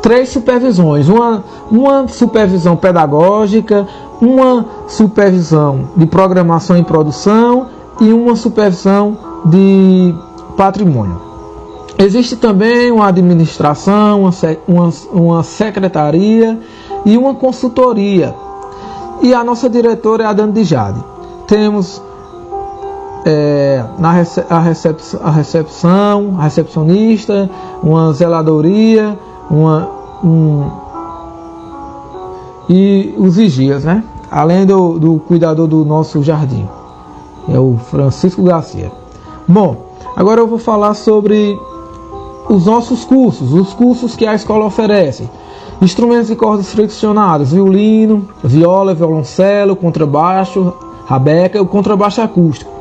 três 0.02 0.30
supervisões: 0.30 1.10
uma, 1.10 1.44
uma 1.70 2.08
supervisão 2.08 2.76
pedagógica, 2.76 3.88
uma 4.22 4.66
supervisão 4.88 5.90
de 5.96 6.06
programação 6.06 6.78
e 6.78 6.84
produção 6.84 7.68
e 8.02 8.12
uma 8.14 8.36
supervisão 8.36 9.18
de 9.46 10.14
patrimônio. 10.56 11.22
Existe 11.98 12.36
também 12.36 12.92
uma 12.92 13.08
administração, 13.08 14.22
uma, 14.22 14.32
uma, 14.68 14.94
uma 15.12 15.44
secretaria 15.44 16.60
e 17.06 17.18
uma 17.18 17.34
consultoria 17.34 18.34
e 19.22 19.34
a 19.34 19.44
nossa 19.44 19.70
diretora 19.70 20.24
é 20.24 20.28
a 20.28 20.34
Dani 20.34 20.54
Dijade. 20.54 21.04
Temos 21.48 22.02
é, 23.26 23.84
na 23.98 24.10
a, 24.50 24.60
recep 24.60 25.02
a 25.22 25.32
recepção, 25.32 26.36
a 26.38 26.44
recepcionista, 26.44 27.50
uma 27.82 28.14
zeladoria, 28.14 29.18
uma, 29.50 29.90
um, 30.24 30.70
e 32.70 33.14
os 33.18 33.36
vigias, 33.36 33.84
né? 33.84 34.04
Além 34.30 34.66
do, 34.66 35.00
do 35.00 35.20
cuidador 35.20 35.68
do 35.68 35.86
nosso 35.86 36.22
jardim, 36.22 36.68
é 37.48 37.58
o 37.58 37.78
Francisco 37.78 38.44
Garcia. 38.44 38.92
Bom, 39.48 39.78
agora 40.16 40.42
eu 40.42 40.48
vou 40.48 40.60
falar 40.60 40.94
sobre 40.94 41.58
os 42.50 42.66
nossos 42.66 43.06
cursos, 43.06 43.54
os 43.54 43.74
cursos 43.74 44.16
que 44.16 44.26
a 44.26 44.36
escola 44.36 44.66
oferece. 44.66 45.30
Instrumentos 45.82 46.28
de 46.28 46.36
cordas 46.36 46.72
friccionadas, 46.72 47.52
violino, 47.52 48.28
viola, 48.44 48.94
violoncelo, 48.94 49.76
contrabaixo, 49.76 50.74
rabeca 51.06 51.62
o 51.62 51.68
contrabaixo 51.68 52.22
acústico. 52.22 52.72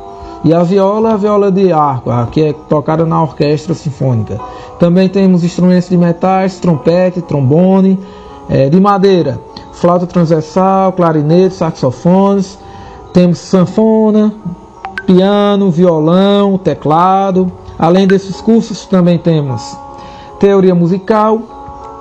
E 0.43 0.53
a 0.53 0.63
viola, 0.63 1.13
a 1.13 1.17
viola 1.17 1.51
de 1.51 1.71
arco, 1.71 2.09
que 2.31 2.41
é 2.41 2.53
tocada 2.53 3.05
na 3.05 3.21
orquestra 3.21 3.73
sinfônica. 3.73 4.39
Também 4.79 5.07
temos 5.09 5.43
instrumentos 5.43 5.89
de 5.89 5.97
metais, 5.97 6.59
trompete, 6.59 7.21
trombone, 7.21 7.99
é, 8.49 8.69
de 8.69 8.79
madeira, 8.79 9.39
flauta 9.79 10.05
transversal, 10.05 10.91
clarinete, 10.93 11.55
saxofones. 11.55 12.57
Temos 13.13 13.39
sanfona, 13.39 14.33
piano, 15.05 15.71
violão, 15.71 16.57
teclado. 16.57 17.51
Além 17.79 18.07
desses 18.07 18.41
cursos, 18.41 18.85
também 18.85 19.17
temos 19.17 19.75
teoria 20.39 20.75
musical, 20.75 21.39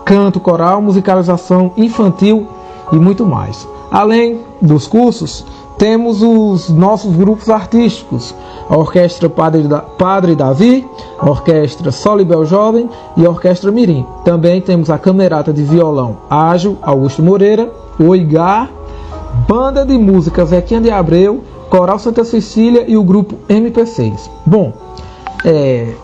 canto 0.05 0.41
coral, 0.41 0.81
musicalização 0.83 1.73
infantil 1.77 2.47
e 2.93 2.97
muito 2.97 3.25
mais. 3.25 3.67
Além 3.91 4.41
dos 4.61 4.87
cursos, 4.87 5.45
temos 5.79 6.23
os 6.23 6.71
nossos 6.71 7.15
grupos 7.15 7.49
artísticos, 7.51 8.35
a 8.69 8.77
Orquestra 8.77 9.29
Padre, 9.29 9.63
da, 9.63 9.81
Padre 9.81 10.35
Davi, 10.35 10.87
a 11.19 11.29
Orquestra 11.29 11.93
Solibel 11.93 12.45
Jovem 12.45 12.89
e 13.17 13.27
a 13.27 13.31
Orquestra 13.31 13.71
Mirim. 13.71 14.07
Também 14.25 14.61
temos 14.61 14.91
a 14.91 14.99
Camerata 14.99 15.53
de 15.53 15.63
Violão 15.63 16.17
Ágil 16.31 16.79
Augusto 16.81 17.23
Moreira, 17.23 17.71
Oigar, 17.99 18.71
Banda 19.47 19.85
de 19.85 19.99
Música 19.99 20.45
Zequinha 20.45 20.81
de 20.81 20.91
Abreu, 20.91 21.43
Coral 21.69 21.99
Santa 21.99 22.25
Cecília 22.25 22.85
e 22.89 22.97
o 22.97 23.05
grupo 23.05 23.37
MP6. 23.49 24.31
Bom, 24.47 24.73
é, 25.45 25.95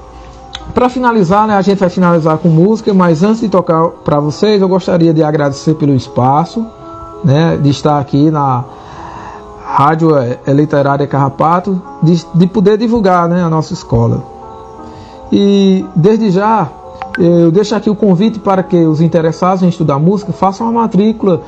para 0.74 0.88
finalizar, 0.88 1.46
né, 1.46 1.56
a 1.56 1.62
gente 1.62 1.78
vai 1.78 1.88
finalizar 1.88 2.38
com 2.38 2.48
música, 2.48 2.92
mas 2.92 3.22
antes 3.22 3.40
de 3.40 3.48
tocar 3.48 3.88
para 4.04 4.20
vocês, 4.20 4.60
eu 4.60 4.68
gostaria 4.68 5.14
de 5.14 5.22
agradecer 5.22 5.74
pelo 5.74 5.94
espaço, 5.94 6.66
né, 7.24 7.58
de 7.60 7.70
estar 7.70 7.98
aqui 7.98 8.30
na 8.30 8.64
Rádio 9.72 10.14
é, 10.18 10.38
é 10.46 10.52
Literária 10.52 11.06
Carrapato, 11.06 11.80
de, 12.02 12.22
de 12.34 12.46
poder 12.46 12.76
divulgar 12.76 13.26
né, 13.26 13.42
a 13.42 13.48
nossa 13.48 13.72
escola. 13.72 14.22
E 15.32 15.82
desde 15.96 16.30
já, 16.30 16.68
eu 17.18 17.50
deixo 17.50 17.74
aqui 17.74 17.88
o 17.88 17.96
convite 17.96 18.38
para 18.38 18.62
que 18.62 18.76
os 18.84 19.00
interessados 19.00 19.62
em 19.62 19.68
estudar 19.68 19.98
música 19.98 20.30
façam 20.30 20.68
a 20.68 20.72
matrícula, 20.72 21.40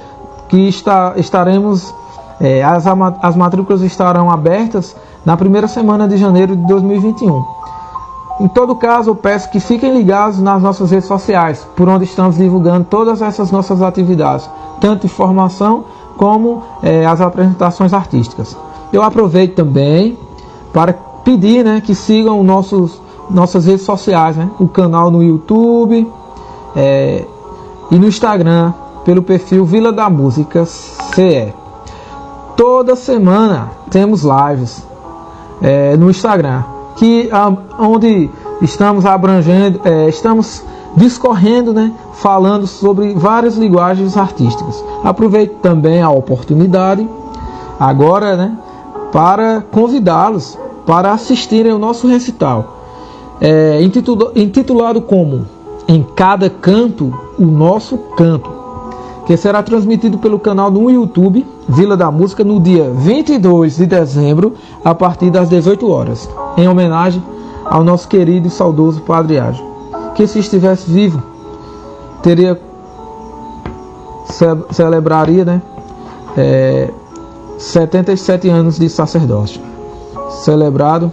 que 0.48 0.56
está, 0.68 1.12
estaremos, 1.16 1.94
é, 2.40 2.64
as, 2.64 2.86
as 3.20 3.36
matrículas 3.36 3.82
estarão 3.82 4.30
abertas 4.30 4.96
na 5.22 5.36
primeira 5.36 5.68
semana 5.68 6.08
de 6.08 6.16
janeiro 6.16 6.56
de 6.56 6.66
2021. 6.66 7.44
Em 8.40 8.48
todo 8.48 8.74
caso, 8.74 9.10
eu 9.10 9.14
peço 9.14 9.50
que 9.50 9.60
fiquem 9.60 9.94
ligados 9.94 10.40
nas 10.40 10.62
nossas 10.62 10.90
redes 10.90 11.06
sociais, 11.06 11.66
por 11.76 11.90
onde 11.90 12.04
estamos 12.04 12.36
divulgando 12.36 12.86
todas 12.86 13.20
essas 13.20 13.50
nossas 13.50 13.82
atividades, 13.82 14.48
tanto 14.80 15.02
de 15.02 15.08
formação 15.08 15.84
como 16.16 16.62
é, 16.82 17.04
as 17.04 17.20
apresentações 17.20 17.92
artísticas. 17.92 18.56
Eu 18.92 19.02
aproveito 19.02 19.54
também 19.54 20.16
para 20.72 20.92
pedir 20.92 21.64
né, 21.64 21.80
que 21.84 21.94
sigam 21.94 22.42
nossos, 22.42 23.00
nossas 23.30 23.66
redes 23.66 23.82
sociais, 23.82 24.36
né, 24.36 24.50
o 24.58 24.68
canal 24.68 25.10
no 25.10 25.22
YouTube 25.22 26.06
é, 26.76 27.24
e 27.90 27.98
no 27.98 28.06
Instagram, 28.06 28.72
pelo 29.04 29.22
perfil 29.22 29.64
Vila 29.64 29.92
da 29.92 30.08
Música 30.08 30.64
CE. 30.64 31.52
Toda 32.56 32.96
semana 32.96 33.70
temos 33.90 34.22
lives 34.22 34.82
é, 35.60 35.96
no 35.96 36.10
Instagram, 36.10 36.62
que 36.96 37.28
onde 37.78 38.30
estamos 38.62 39.04
abrangendo, 39.04 39.80
estamos 40.08 40.62
discorrendo, 40.96 41.72
né, 41.72 41.92
falando 42.14 42.66
sobre 42.66 43.12
várias 43.14 43.56
linguagens 43.56 44.16
artísticas. 44.16 44.82
Aproveito 45.02 45.56
também 45.60 46.00
a 46.00 46.10
oportunidade 46.10 47.08
agora, 47.78 48.36
né, 48.36 48.56
para 49.12 49.62
convidá-los 49.70 50.58
para 50.86 51.12
assistirem 51.12 51.72
ao 51.72 51.78
nosso 51.78 52.06
recital, 52.06 52.76
é, 53.40 53.80
intitulado 54.34 55.00
como 55.00 55.46
Em 55.88 56.02
Cada 56.14 56.50
Canto, 56.50 57.12
o 57.38 57.46
Nosso 57.46 57.96
Canto, 58.16 58.50
que 59.26 59.36
será 59.36 59.62
transmitido 59.62 60.18
pelo 60.18 60.38
canal 60.38 60.70
no 60.70 60.90
YouTube 60.90 61.46
Vila 61.66 61.96
da 61.96 62.10
Música 62.10 62.44
no 62.44 62.60
dia 62.60 62.90
22 62.90 63.76
de 63.76 63.86
dezembro, 63.86 64.52
a 64.84 64.94
partir 64.94 65.30
das 65.30 65.48
18 65.48 65.90
horas, 65.90 66.28
em 66.56 66.68
homenagem 66.68 67.22
ao 67.64 67.82
nosso 67.82 68.06
querido 68.06 68.46
e 68.46 68.50
saudoso 68.50 69.00
Padre 69.00 69.38
Ágio 69.38 69.74
que 70.14 70.26
se 70.26 70.38
estivesse 70.38 70.90
vivo 70.90 71.33
teria 72.24 72.58
celebraria 74.70 75.44
né, 75.44 75.62
é, 76.36 76.90
77 77.58 78.48
anos 78.48 78.78
de 78.78 78.88
sacerdócio. 78.88 79.60
Celebrado 80.30 81.12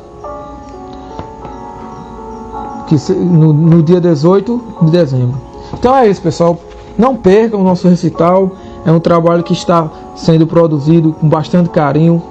que 2.87 2.95
no, 3.13 3.53
no 3.53 3.83
dia 3.83 3.99
18 3.99 4.61
de 4.83 4.91
dezembro. 4.91 5.37
Então 5.73 5.95
é 5.95 6.09
isso 6.09 6.21
pessoal. 6.21 6.57
Não 6.97 7.15
percam 7.15 7.59
o 7.59 7.63
nosso 7.63 7.87
recital. 7.87 8.51
É 8.85 8.91
um 8.91 8.99
trabalho 8.99 9.43
que 9.43 9.53
está 9.53 9.89
sendo 10.15 10.47
produzido 10.47 11.13
com 11.13 11.27
bastante 11.27 11.69
carinho. 11.69 12.23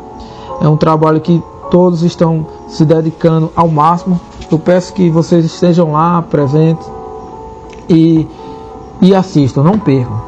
É 0.60 0.68
um 0.68 0.76
trabalho 0.76 1.20
que 1.20 1.42
todos 1.70 2.02
estão 2.02 2.47
se 2.67 2.84
dedicando 2.84 3.52
ao 3.55 3.68
máximo. 3.68 4.18
Eu 4.50 4.59
peço 4.59 4.92
que 4.92 5.09
vocês 5.10 5.44
estejam 5.44 5.92
lá 5.92 6.20
presentes 6.23 6.86
e, 7.89 8.26
e 9.00 9.14
assistam, 9.14 9.62
não 9.62 9.78
percam. 9.78 10.20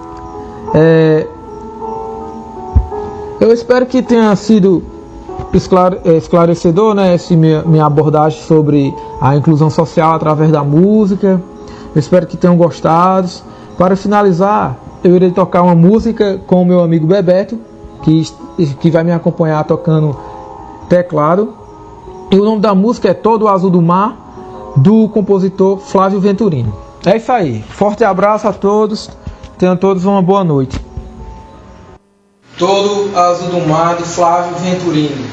É, 0.74 1.26
eu 3.40 3.52
espero 3.52 3.86
que 3.86 4.02
tenha 4.02 4.34
sido 4.36 4.82
é, 6.04 6.16
esclarecedor 6.16 6.94
né, 6.94 7.14
essa 7.14 7.34
minha, 7.36 7.84
abordagem 7.84 8.40
sobre 8.42 8.94
a 9.20 9.36
inclusão 9.36 9.68
social 9.68 10.14
através 10.14 10.50
da 10.50 10.64
música. 10.64 11.40
Eu 11.94 11.98
espero 11.98 12.26
que 12.26 12.36
tenham 12.36 12.56
gostado. 12.56 13.28
Para 13.76 13.96
finalizar, 13.96 14.76
eu 15.04 15.14
irei 15.16 15.30
tocar 15.30 15.62
uma 15.62 15.74
música 15.74 16.40
com 16.46 16.62
o 16.62 16.64
meu 16.64 16.80
amigo 16.80 17.06
Bebeto, 17.06 17.58
que, 18.02 18.22
que 18.80 18.90
vai 18.90 19.04
me 19.04 19.12
acompanhar 19.12 19.64
tocando 19.64 20.16
teclado. 20.88 21.52
E 22.30 22.38
o 22.38 22.44
nome 22.44 22.60
da 22.60 22.74
música 22.74 23.08
é 23.08 23.14
Todo 23.14 23.48
Azul 23.48 23.70
do 23.70 23.82
Mar, 23.82 24.72
do 24.76 25.08
compositor 25.08 25.78
Flávio 25.78 26.18
Venturino. 26.18 26.72
É 27.04 27.16
isso 27.16 27.32
aí. 27.32 27.64
Forte 27.70 28.04
abraço 28.04 28.46
a 28.46 28.52
todos. 28.52 29.10
Tenham 29.58 29.76
todos 29.76 30.04
uma 30.04 30.22
boa 30.22 30.44
noite. 30.44 30.80
Todo 32.58 33.16
Azul 33.16 33.48
do 33.48 33.66
Mar, 33.66 33.96
Flávio 33.96 34.56
Venturino. 34.56 35.24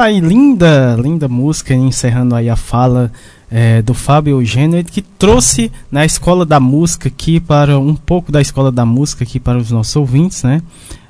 Tá 0.00 0.06
aí, 0.06 0.18
linda, 0.18 0.96
linda 0.98 1.28
música, 1.28 1.74
encerrando 1.74 2.34
aí 2.34 2.48
a 2.48 2.56
fala 2.56 3.12
é, 3.50 3.82
do 3.82 3.92
Fábio 3.92 4.40
Eugênio, 4.40 4.82
que 4.82 5.02
trouxe 5.02 5.70
na 5.92 6.00
né, 6.00 6.06
escola 6.06 6.46
da 6.46 6.58
música 6.58 7.08
aqui 7.08 7.38
para 7.38 7.78
um 7.78 7.94
pouco 7.94 8.32
da 8.32 8.40
escola 8.40 8.72
da 8.72 8.86
música 8.86 9.24
aqui 9.24 9.38
para 9.38 9.58
os 9.58 9.70
nossos 9.70 9.94
ouvintes, 9.94 10.42
né? 10.42 10.62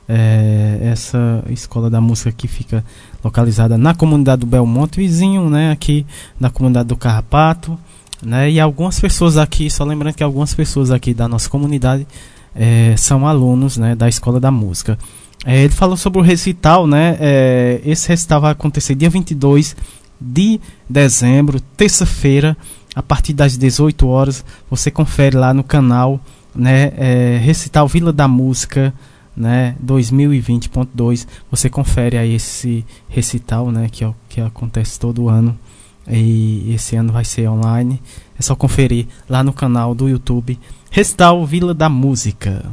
É, 0.09 0.81
essa 0.83 1.44
escola 1.51 1.89
da 1.89 2.01
música 2.01 2.33
que 2.33 2.49
fica 2.49 2.85
localizada 3.23 3.78
na 3.78 3.94
comunidade 3.94 4.41
do 4.41 4.47
Belmonte, 4.47 4.99
vizinho, 4.99 5.49
né? 5.49 5.70
Aqui 5.70 6.05
na 6.41 6.51
comunidade 6.51 6.89
do 6.89 6.97
Carrapato, 6.97 7.78
né? 8.20 8.51
E 8.51 8.59
algumas 8.59 8.99
pessoas 8.99 9.36
aqui, 9.36 9.70
só 9.70 9.85
lembrando 9.85 10.17
que 10.17 10.25
algumas 10.25 10.52
pessoas 10.52 10.91
aqui 10.91 11.15
da 11.15 11.28
nossa 11.28 11.49
comunidade 11.49 12.05
é, 12.57 12.97
são 12.97 13.25
alunos, 13.25 13.77
né? 13.77 13.94
Da 13.94 14.09
escola 14.09 14.41
da 14.41 14.51
música. 14.51 14.99
É, 15.44 15.62
ele 15.65 15.73
falou 15.73 15.97
sobre 15.97 16.19
o 16.19 16.23
recital, 16.23 16.86
né? 16.86 17.17
É, 17.19 17.81
esse 17.85 18.09
recital 18.09 18.41
vai 18.41 18.52
acontecer 18.52 18.94
dia 18.94 19.09
22 19.09 19.75
de 20.20 20.60
dezembro, 20.89 21.60
terça-feira, 21.77 22.57
a 22.94 23.02
partir 23.02 23.33
das 23.33 23.57
18 23.57 24.07
horas. 24.07 24.44
Você 24.70 24.91
confere 24.91 25.36
lá 25.36 25.55
no 25.55 25.65
canal, 25.65 26.20
né? 26.55 26.93
É, 26.97 27.39
recital 27.43 27.89
Vila 27.89 28.12
da 28.12 28.28
Música, 28.28 28.93
né? 29.35 29.77
2020.2. 29.85 31.27
Você 31.51 31.70
confere 31.70 32.19
aí 32.19 32.35
esse 32.35 32.85
recital, 33.09 33.70
né? 33.70 33.89
Que, 33.91 34.05
é 34.05 34.12
que 34.28 34.41
acontece 34.41 35.01
todo 35.01 35.28
ano. 35.28 35.59
E 36.07 36.73
esse 36.75 36.97
ano 36.97 37.12
vai 37.12 37.25
ser 37.25 37.49
online. 37.49 38.01
É 38.39 38.43
só 38.43 38.55
conferir 38.55 39.07
lá 39.28 39.43
no 39.43 39.52
canal 39.52 39.94
do 39.94 40.09
YouTube 40.09 40.59
Recital 40.91 41.47
Vila 41.47 41.73
da 41.73 41.89
Música. 41.89 42.65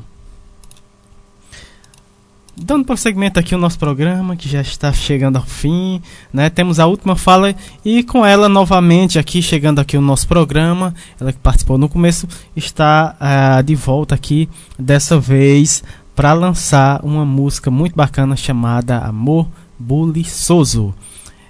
Dando 2.60 2.86
prosseguimento 2.86 3.40
aqui 3.40 3.53
o 3.53 3.58
nosso 3.58 3.77
programa, 3.77 4.36
que 4.36 4.50
já 4.50 4.61
está 4.61 4.92
chegando 4.92 5.36
ao 5.36 5.45
fim, 5.45 6.02
né? 6.34 6.50
Temos 6.50 6.80
a 6.80 6.88
última 6.88 7.16
fala 7.16 7.53
e 7.86 8.02
com 8.02 8.26
ela 8.26 8.50
novamente 8.50 9.19
aqui, 9.19 9.44
chegando 9.44 9.80
aqui 9.80 9.95
o 9.95 10.02
nosso 10.02 10.27
programa, 10.27 10.92
ela 11.22 11.32
que 11.32 11.38
participou 11.38 11.77
no 11.77 11.88
começo, 11.88 12.27
está 12.56 13.16
uh, 13.22 13.61
de 13.61 13.76
volta 13.76 14.16
aqui, 14.16 14.50
dessa 14.77 15.19
vez 15.19 15.84
para 16.16 16.34
lançar 16.34 17.00
uma 17.03 17.24
música 17.24 17.69
muito 17.69 17.95
bacana 17.95 18.36
chamada 18.36 18.98
Amor 18.98 19.48
Buliçoso. 19.77 20.95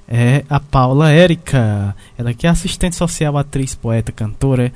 É 0.10 0.44
a 0.50 0.60
Paula 0.60 1.10
Érica, 1.10 1.96
ela 2.18 2.34
que 2.34 2.46
é 2.46 2.50
assistente 2.50 2.98
social, 2.98 3.38
atriz, 3.38 3.74
poeta, 3.74 4.12
cantora, 4.12 4.74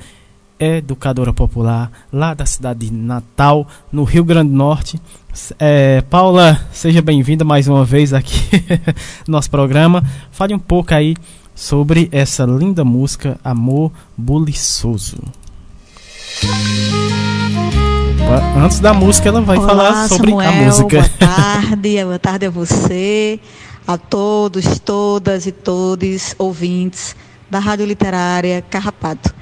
educadora 0.61 1.33
popular 1.33 1.91
lá 2.14 2.33
da 2.33 2.45
cidade 2.45 2.88
de 2.88 2.93
Natal, 2.93 3.67
no 3.91 4.03
Rio 4.03 4.23
Grande 4.23 4.51
do 4.51 4.56
Norte. 4.56 5.01
É, 5.57 6.01
Paula, 6.01 6.59
seja 6.72 7.01
bem-vinda 7.01 7.43
mais 7.43 7.67
uma 7.67 7.83
vez 7.83 8.14
aqui 8.14 8.41
no 9.27 9.33
nosso 9.33 9.49
programa. 9.49 10.03
Fale 10.31 10.53
um 10.53 10.59
pouco 10.59 10.93
aí 10.93 11.15
sobre 11.56 12.07
essa 12.11 12.43
linda 12.45 12.85
música 12.85 13.40
Amor 13.43 13.91
Buliçoso. 14.15 15.17
Antes 18.56 18.80
da 18.80 18.93
música, 18.93 19.30
ela 19.30 19.41
vai 19.41 19.57
Olá, 19.57 19.67
falar 19.67 20.07
sobre 20.07 20.30
Samuel, 20.30 20.49
a 20.49 20.53
música. 20.53 20.98
Boa 20.98 21.09
tarde, 21.19 22.03
boa 22.03 22.19
tarde 22.19 22.45
a 22.45 22.49
você, 22.49 23.40
a 23.88 23.98
todos, 23.98 24.80
todas 24.80 25.45
e 25.48 25.51
todos 25.51 26.35
ouvintes 26.38 27.15
da 27.49 27.59
Rádio 27.59 27.85
Literária 27.85 28.61
Carrapato. 28.69 29.33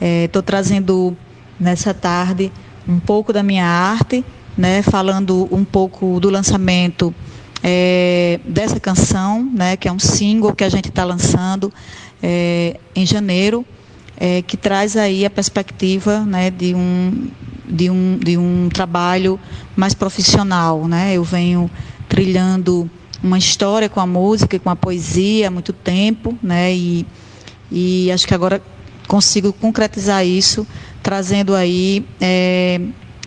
Estou 0.00 0.40
é, 0.40 0.42
trazendo 0.42 1.16
nessa 1.58 1.94
tarde 1.94 2.52
um 2.86 2.98
pouco 2.98 3.32
da 3.32 3.42
minha 3.42 3.66
arte, 3.66 4.24
né, 4.56 4.82
falando 4.82 5.48
um 5.50 5.64
pouco 5.64 6.20
do 6.20 6.30
lançamento 6.30 7.14
é, 7.62 8.38
dessa 8.44 8.78
canção, 8.78 9.50
né, 9.52 9.76
que 9.76 9.88
é 9.88 9.92
um 9.92 9.98
single 9.98 10.54
que 10.54 10.64
a 10.64 10.68
gente 10.68 10.88
está 10.88 11.04
lançando 11.04 11.72
é, 12.22 12.78
em 12.94 13.06
janeiro, 13.06 13.64
é, 14.16 14.42
que 14.42 14.56
traz 14.56 14.96
aí 14.96 15.24
a 15.24 15.30
perspectiva 15.30 16.20
né, 16.20 16.50
de, 16.50 16.74
um, 16.74 17.28
de, 17.66 17.90
um, 17.90 18.18
de 18.18 18.36
um 18.36 18.68
trabalho 18.72 19.40
mais 19.74 19.94
profissional. 19.94 20.86
Né? 20.86 21.14
Eu 21.14 21.24
venho 21.24 21.70
trilhando 22.08 22.88
uma 23.22 23.38
história 23.38 23.88
com 23.88 24.00
a 24.00 24.06
música 24.06 24.58
com 24.58 24.68
a 24.68 24.76
poesia 24.76 25.48
há 25.48 25.50
muito 25.50 25.72
tempo, 25.72 26.38
né? 26.42 26.74
e, 26.74 27.06
e 27.72 28.12
acho 28.12 28.26
que 28.26 28.34
agora 28.34 28.62
consigo 29.06 29.52
concretizar 29.52 30.26
isso, 30.26 30.66
trazendo 31.02 31.54
aí 31.54 32.04
é, 32.20 32.80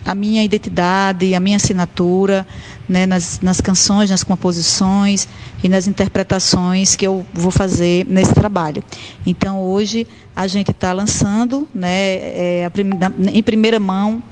a 0.04 0.14
minha 0.14 0.42
identidade, 0.42 1.34
a 1.34 1.40
minha 1.40 1.56
assinatura 1.56 2.46
né, 2.88 3.06
nas, 3.06 3.40
nas 3.40 3.60
canções, 3.60 4.10
nas 4.10 4.24
composições 4.24 5.28
e 5.62 5.68
nas 5.68 5.86
interpretações 5.86 6.96
que 6.96 7.06
eu 7.06 7.26
vou 7.32 7.50
fazer 7.50 8.06
nesse 8.08 8.32
trabalho. 8.32 8.82
Então, 9.26 9.60
hoje, 9.60 10.06
a 10.34 10.46
gente 10.46 10.70
está 10.70 10.92
lançando, 10.92 11.68
né, 11.74 11.90
é, 11.90 12.66
a, 12.66 13.30
em 13.30 13.42
primeira 13.42 13.78
mão, 13.78 14.22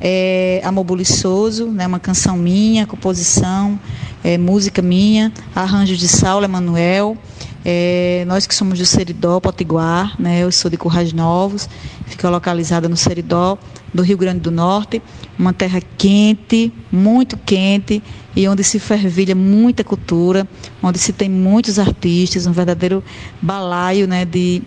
é, 0.00 0.60
Amor 0.64 0.84
Buliçoso, 0.84 1.66
né, 1.66 1.86
uma 1.86 2.00
canção 2.00 2.36
minha, 2.36 2.86
composição, 2.86 3.78
é, 4.22 4.38
música 4.38 4.80
minha, 4.80 5.32
arranjo 5.54 5.96
de 5.96 6.08
Saulo 6.08 6.44
Emanuel. 6.44 7.16
É, 7.64 8.24
nós 8.26 8.46
que 8.46 8.54
somos 8.54 8.78
do 8.78 8.84
Seridó, 8.84 9.38
Potiguar, 9.38 10.20
né, 10.20 10.42
eu 10.42 10.50
sou 10.50 10.68
de 10.68 10.76
Currais 10.76 11.12
Novos, 11.12 11.68
fica 12.06 12.28
localizada 12.28 12.88
no 12.88 12.96
Seridó, 12.96 13.56
do 13.94 14.02
Rio 14.02 14.16
Grande 14.18 14.40
do 14.40 14.50
Norte, 14.50 15.00
uma 15.38 15.52
terra 15.52 15.80
quente, 15.96 16.72
muito 16.90 17.36
quente, 17.36 18.02
e 18.34 18.48
onde 18.48 18.64
se 18.64 18.78
fervilha 18.78 19.34
muita 19.34 19.84
cultura, 19.84 20.48
onde 20.82 20.98
se 20.98 21.12
tem 21.12 21.28
muitos 21.28 21.78
artistas, 21.78 22.46
um 22.46 22.52
verdadeiro 22.52 23.04
balaio 23.40 24.08
né, 24.08 24.24
de, 24.24 24.62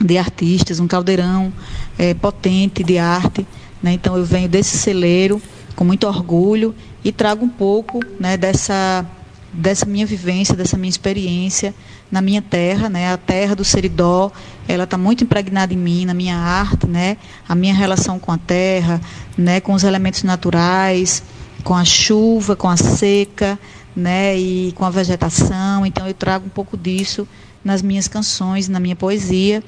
de 0.00 0.18
artistas, 0.18 0.78
um 0.78 0.86
caldeirão 0.86 1.52
é, 1.98 2.14
potente 2.14 2.84
de 2.84 2.98
arte. 2.98 3.46
Né? 3.82 3.94
Então 3.94 4.16
eu 4.16 4.24
venho 4.24 4.48
desse 4.48 4.76
celeiro 4.76 5.42
com 5.74 5.84
muito 5.84 6.06
orgulho 6.06 6.74
e 7.04 7.10
trago 7.12 7.44
um 7.44 7.48
pouco 7.48 8.00
né, 8.18 8.36
dessa, 8.36 9.04
dessa 9.52 9.86
minha 9.86 10.06
vivência, 10.06 10.54
dessa 10.54 10.76
minha 10.76 10.90
experiência 10.90 11.74
na 12.12 12.20
minha 12.20 12.42
terra, 12.42 12.90
né? 12.90 13.10
A 13.10 13.16
terra 13.16 13.56
do 13.56 13.64
Seridó, 13.64 14.30
ela 14.68 14.84
está 14.84 14.98
muito 14.98 15.24
impregnada 15.24 15.72
em 15.72 15.78
mim, 15.78 16.04
na 16.04 16.12
minha 16.12 16.36
arte, 16.36 16.86
né? 16.86 17.16
A 17.48 17.54
minha 17.54 17.72
relação 17.72 18.18
com 18.18 18.30
a 18.30 18.36
terra, 18.36 19.00
né? 19.36 19.60
Com 19.60 19.72
os 19.72 19.82
elementos 19.82 20.22
naturais, 20.22 21.22
com 21.64 21.74
a 21.74 21.86
chuva, 21.86 22.54
com 22.54 22.68
a 22.68 22.76
seca, 22.76 23.58
né? 23.96 24.36
E 24.38 24.72
com 24.72 24.84
a 24.84 24.90
vegetação. 24.90 25.86
Então 25.86 26.06
eu 26.06 26.12
trago 26.12 26.44
um 26.44 26.50
pouco 26.50 26.76
disso 26.76 27.26
nas 27.64 27.80
minhas 27.80 28.08
canções, 28.08 28.68
na 28.68 28.78
minha 28.78 28.94
poesia. 28.94 29.64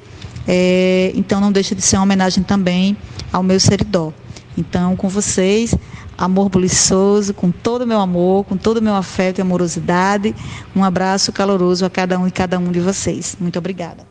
É, 0.47 1.12
então 1.15 1.41
não 1.41 1.50
deixa 1.50 1.74
de 1.74 1.81
ser 1.81 1.97
uma 1.97 2.02
homenagem 2.02 2.44
também 2.44 2.94
ao 3.33 3.42
meu 3.42 3.58
Seridó. 3.58 4.12
Então, 4.57 4.97
com 4.97 5.08
vocês, 5.08 5.74
amor 6.16 6.49
buliçoso, 6.49 7.34
com 7.34 7.50
todo 7.50 7.83
o 7.83 7.86
meu 7.86 8.00
amor, 8.00 8.44
com 8.44 8.57
todo 8.57 8.78
o 8.78 8.83
meu 8.83 8.94
afeto 8.94 9.39
e 9.39 9.42
amorosidade. 9.42 10.34
Um 10.74 10.84
abraço 10.84 11.33
caloroso 11.33 11.84
a 11.84 11.91
cada 11.91 12.18
um 12.18 12.26
e 12.26 12.31
cada 12.31 12.58
um 12.58 12.70
de 12.70 12.81
vocês. 12.81 13.36
Muito 13.41 13.58
obrigada. 13.58 14.05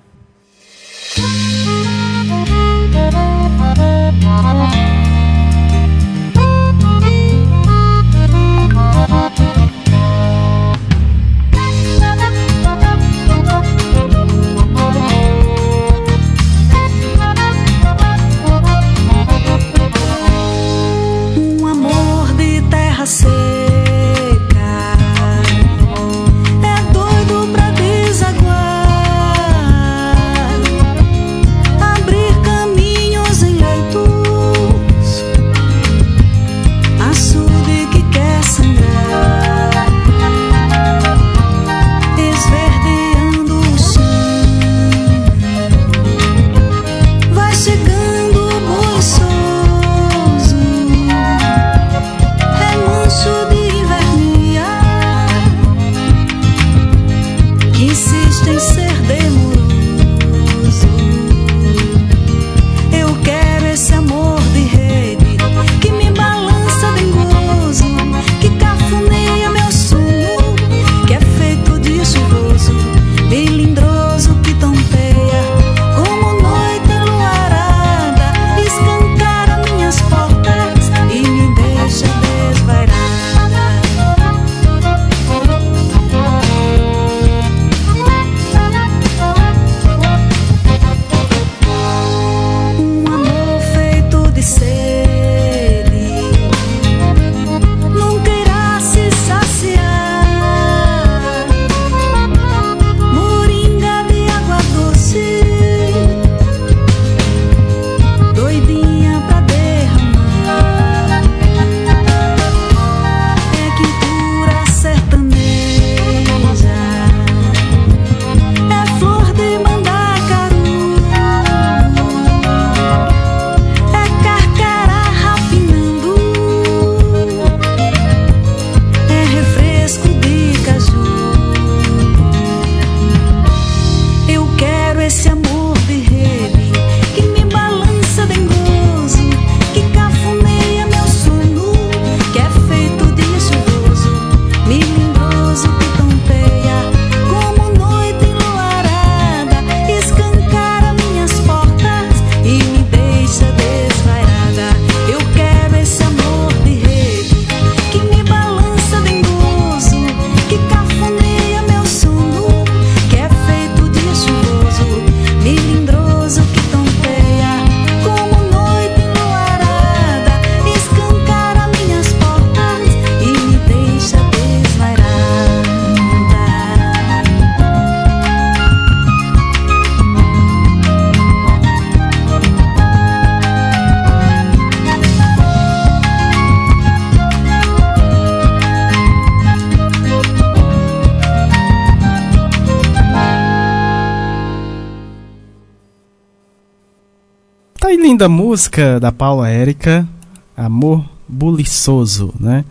Linda 198.23 198.29
música 198.29 198.99
da 199.01 199.11
Paula 199.11 199.49
Érica, 199.49 200.07
Amor 200.55 201.03
Buliçoso, 201.27 202.33
né? 202.39 202.63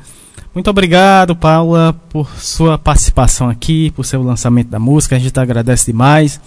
Muito 0.55 0.71
obrigado, 0.71 1.37
Paula, 1.37 1.95
por 2.09 2.27
sua 2.39 2.79
participação 2.79 3.51
aqui, 3.51 3.91
por 3.91 4.07
seu 4.07 4.23
lançamento 4.23 4.69
da 4.69 4.79
música. 4.79 5.17
A 5.17 5.19
gente 5.19 5.39
agradece 5.39 5.93
demais. 5.93 6.41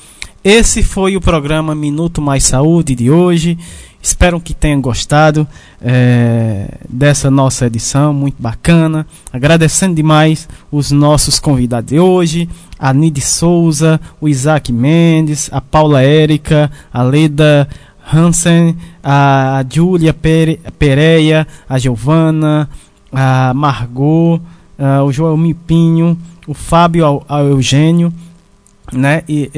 Esse 0.44 0.82
foi 0.82 1.16
o 1.16 1.22
programa 1.22 1.76
Minuto 1.76 2.20
Mais 2.20 2.46
Saúde 2.46 2.96
de 2.96 3.12
hoje. 3.12 3.60
Espero 4.02 4.40
que 4.40 4.56
tenham 4.56 4.82
gostado 4.82 5.48
é, 5.80 6.68
dessa 6.90 7.30
nossa 7.30 7.68
edição, 7.68 8.12
muito 8.12 8.42
bacana. 8.42 9.06
Agradecendo 9.32 9.94
demais 9.94 10.48
os 10.72 10.90
nossos 10.90 11.40
convidados 11.40 11.92
de 11.92 12.00
hoje: 12.00 12.50
a 12.80 12.92
Nide 12.92 13.22
Souza, 13.22 14.02
o 14.20 14.28
Isaac 14.28 14.74
Mendes, 14.74 15.48
a 15.52 15.62
Paula 15.62 16.02
Érica, 16.02 16.72
a 16.92 17.04
Leda 17.04 17.68
Hansen, 18.14 18.78
a 19.08 19.64
Júlia 19.72 20.16
Pere, 20.16 20.60
Pereia, 20.80 21.46
a 21.70 21.78
Giovana, 21.78 22.68
a 23.12 23.54
Margot, 23.54 24.42
a, 24.80 25.04
o 25.04 25.12
João 25.12 25.38
Mipinho, 25.38 26.18
o 26.48 26.56
Fábio 26.56 27.24
ao, 27.28 27.46
Eugênio 27.46 28.12
né? 28.92 29.24
E 29.28 29.50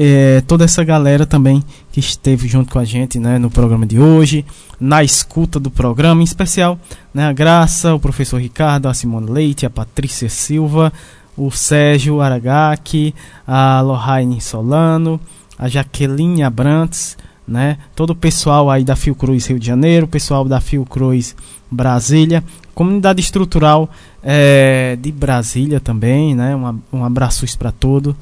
toda 0.46 0.64
essa 0.64 0.82
galera 0.82 1.26
também 1.26 1.62
que 1.92 2.00
esteve 2.00 2.48
junto 2.48 2.72
com 2.72 2.78
a 2.78 2.84
gente, 2.84 3.18
né, 3.18 3.38
no 3.38 3.50
programa 3.50 3.86
de 3.86 3.98
hoje, 3.98 4.44
na 4.80 5.02
escuta 5.04 5.60
do 5.60 5.70
programa, 5.70 6.22
em 6.22 6.24
especial, 6.24 6.78
né, 7.12 7.26
a 7.26 7.32
Graça, 7.32 7.94
o 7.94 8.00
professor 8.00 8.40
Ricardo, 8.40 8.88
a 8.88 8.94
Simone 8.94 9.30
Leite, 9.30 9.66
a 9.66 9.70
Patrícia 9.70 10.28
Silva, 10.28 10.92
o 11.36 11.50
Sérgio 11.50 12.20
Aragaki, 12.20 13.14
a 13.46 13.80
Lohane 13.80 14.40
Solano, 14.40 15.20
a 15.58 15.68
Jaqueline 15.68 16.42
Abrantes, 16.42 17.16
né, 17.48 17.78
todo 17.96 18.10
o 18.10 18.14
pessoal 18.14 18.70
aí 18.70 18.84
da 18.84 18.94
Fiocruz 18.94 19.46
Rio 19.46 19.58
de 19.58 19.66
Janeiro, 19.66 20.06
pessoal 20.06 20.44
da 20.44 20.60
Fiocruz 20.60 21.34
Brasília, 21.70 22.44
comunidade 22.74 23.20
estrutural 23.20 23.90
é, 24.22 24.96
de 25.00 25.10
Brasília 25.10 25.80
também, 25.80 26.34
né, 26.34 26.54
um, 26.54 26.80
um 26.92 27.04
abraço 27.04 27.46
para 27.58 27.72
todos 27.72 28.14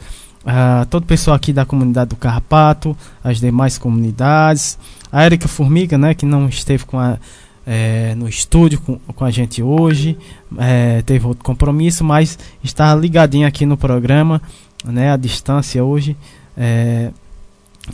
uh, 0.46 0.86
todo 0.86 1.02
o 1.02 1.06
pessoal 1.06 1.34
aqui 1.34 1.52
da 1.52 1.66
comunidade 1.66 2.10
do 2.10 2.16
Carrapato, 2.16 2.96
as 3.22 3.40
demais 3.40 3.76
comunidades, 3.76 4.78
a 5.10 5.24
Érica 5.24 5.48
Formiga, 5.48 5.98
né, 5.98 6.14
que 6.14 6.24
não 6.24 6.48
esteve 6.48 6.84
com 6.84 6.98
a, 6.98 7.18
é, 7.66 8.14
no 8.14 8.28
estúdio 8.28 8.80
com, 8.80 8.98
com 8.98 9.24
a 9.24 9.30
gente 9.30 9.62
hoje, 9.62 10.16
é, 10.58 11.02
teve 11.02 11.26
outro 11.26 11.44
compromisso, 11.44 12.04
mas 12.04 12.38
está 12.62 12.94
ligadinho 12.94 13.46
aqui 13.46 13.66
no 13.66 13.76
programa, 13.76 14.40
né, 14.84 15.12
à 15.12 15.16
distância 15.16 15.84
hoje. 15.84 16.16
É, 16.56 17.10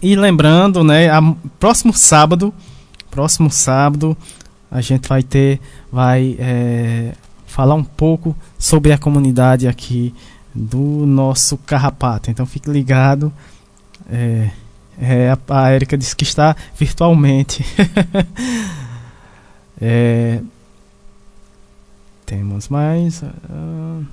e 0.01 0.15
lembrando, 0.17 0.85
né, 0.85 1.11
a, 1.11 1.21
próximo 1.59 1.93
sábado, 1.93 2.55
próximo 3.11 3.51
sábado, 3.51 4.17
a 4.71 4.81
gente 4.81 5.09
vai 5.09 5.23
ter, 5.23 5.61
vai 5.91 6.37
é, 6.39 7.12
falar 7.47 7.75
um 7.75 7.85
pouco 7.85 8.35
sobre 8.59 8.93
a 8.93 8.99
comunidade 8.99 9.69
aqui 9.69 10.15
do 10.55 11.05
nosso 11.07 11.59
carrapato. 11.59 12.31
Então 12.31 12.47
fique 12.47 12.71
ligado. 12.71 13.33
É, 14.11 14.51
é, 15.01 15.37
a, 15.49 15.73
Erika 15.75 15.97
disse 15.97 16.17
que 16.17 16.25
está 16.25 16.57
virtualmente. 16.79 17.65
é, 19.81 20.41
temos 22.25 22.69
mais. 22.69 23.23
Uh, 23.23 24.05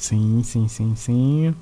sim, 0.00 0.42
sim, 0.42 0.68
sim, 0.68 0.94
sim. 0.96 1.54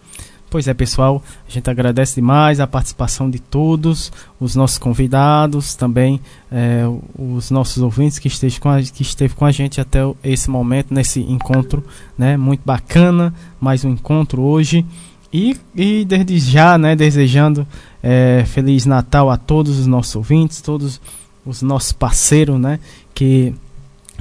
Pois 0.50 0.66
é, 0.66 0.72
pessoal, 0.72 1.22
a 1.46 1.50
gente 1.50 1.68
agradece 1.68 2.14
demais 2.14 2.58
a 2.58 2.66
participação 2.66 3.28
de 3.28 3.38
todos, 3.38 4.10
os 4.40 4.54
nossos 4.56 4.78
convidados, 4.78 5.74
também 5.74 6.20
é, 6.50 6.84
os 7.18 7.50
nossos 7.50 7.82
ouvintes 7.82 8.18
que, 8.18 8.28
esteve 8.28 8.58
com 8.58 8.70
a, 8.70 8.80
que 8.80 9.02
esteve 9.02 9.34
com 9.34 9.44
a 9.44 9.50
gente 9.50 9.78
até 9.78 10.00
esse 10.24 10.48
momento, 10.48 10.94
nesse 10.94 11.20
encontro, 11.20 11.84
né? 12.16 12.38
Muito 12.38 12.62
bacana, 12.64 13.34
mais 13.60 13.84
um 13.84 13.90
encontro 13.90 14.40
hoje. 14.40 14.86
E, 15.30 15.54
e 15.74 16.06
desde 16.06 16.38
já, 16.38 16.78
né, 16.78 16.96
desejando 16.96 17.66
é, 18.02 18.42
Feliz 18.46 18.86
Natal 18.86 19.28
a 19.28 19.36
todos 19.36 19.78
os 19.78 19.86
nossos 19.86 20.16
ouvintes, 20.16 20.62
todos 20.62 20.98
os 21.44 21.60
nossos 21.60 21.92
parceiros, 21.92 22.58
né, 22.58 22.80
que 23.14 23.54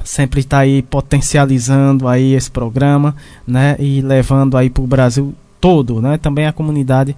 sempre 0.03 0.40
está 0.40 0.59
aí 0.59 0.82
potencializando 0.82 2.08
aí 2.08 2.34
esse 2.34 2.50
programa, 2.50 3.16
né, 3.45 3.76
e 3.80 4.01
levando 4.01 4.58
aí 4.58 4.69
para 4.69 4.84
o 4.84 4.88
Brasil 4.88 5.35
todo, 5.59 6.01
né? 6.01 6.17
Também 6.17 6.45
a 6.45 6.53
comunidade. 6.53 7.16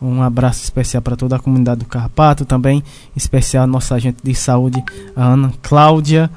Um 0.00 0.22
abraço 0.22 0.62
especial 0.62 1.02
para 1.02 1.16
toda 1.16 1.36
a 1.36 1.38
comunidade 1.38 1.80
do 1.80 1.86
Carpato, 1.86 2.44
também 2.44 2.82
especial 3.16 3.66
nossa 3.66 3.94
agente 3.94 4.18
de 4.22 4.34
saúde, 4.34 4.82
a 5.16 5.24
Ana 5.28 5.52
Cláudia. 5.62 6.30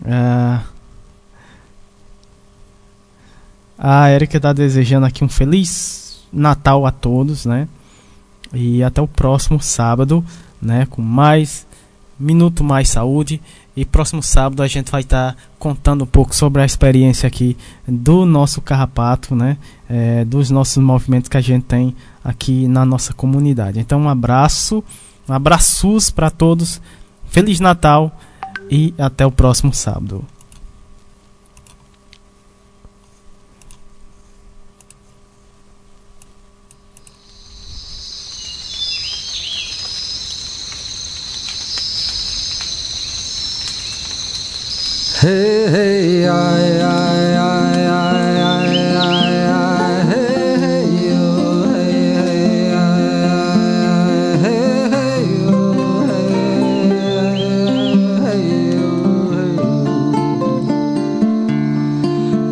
Uh, 0.00 0.60
a 3.78 4.10
Erika 4.10 4.36
está 4.36 4.52
desejando 4.52 5.06
aqui 5.06 5.24
um 5.24 5.28
feliz 5.28 6.22
Natal 6.32 6.86
a 6.86 6.90
todos, 6.90 7.44
né? 7.44 7.68
E 8.54 8.82
até 8.82 9.00
o 9.02 9.08
próximo 9.08 9.60
sábado, 9.60 10.24
né? 10.60 10.86
Com 10.88 11.02
mais 11.02 11.66
Minuto 12.18 12.62
Mais 12.62 12.88
Saúde. 12.88 13.40
E 13.76 13.84
próximo 13.84 14.22
sábado 14.22 14.62
a 14.62 14.66
gente 14.66 14.90
vai 14.90 15.02
estar 15.02 15.32
tá 15.32 15.38
contando 15.58 16.02
um 16.02 16.06
pouco 16.06 16.34
sobre 16.34 16.60
a 16.60 16.64
experiência 16.64 17.26
aqui 17.26 17.56
do 17.86 18.24
nosso 18.26 18.60
carrapato, 18.60 19.34
né? 19.34 19.56
É, 19.88 20.24
dos 20.24 20.50
nossos 20.50 20.82
movimentos 20.82 21.28
que 21.28 21.36
a 21.36 21.40
gente 21.40 21.64
tem 21.64 21.94
aqui 22.22 22.66
na 22.66 22.84
nossa 22.84 23.12
comunidade. 23.12 23.78
Então 23.78 24.00
um 24.00 24.08
abraço, 24.08 24.82
abraços 25.28 26.10
para 26.10 26.30
todos. 26.30 26.80
Feliz 27.28 27.60
Natal 27.60 28.10
e 28.70 28.92
até 28.98 29.24
o 29.24 29.30
próximo 29.30 29.72
sábado. 29.72 30.24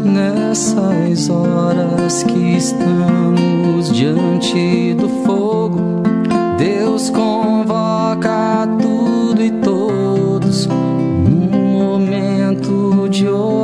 Nessas 0.05 1.31
horas 1.31 2.23
que 2.23 2.55
estamos 2.55 3.91
diante 3.91 4.93
do 4.93 5.09
fogo, 5.25 6.03
Deus 6.59 7.09
convoca 7.09 8.48
de 13.25 13.58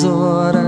horas 0.00 0.61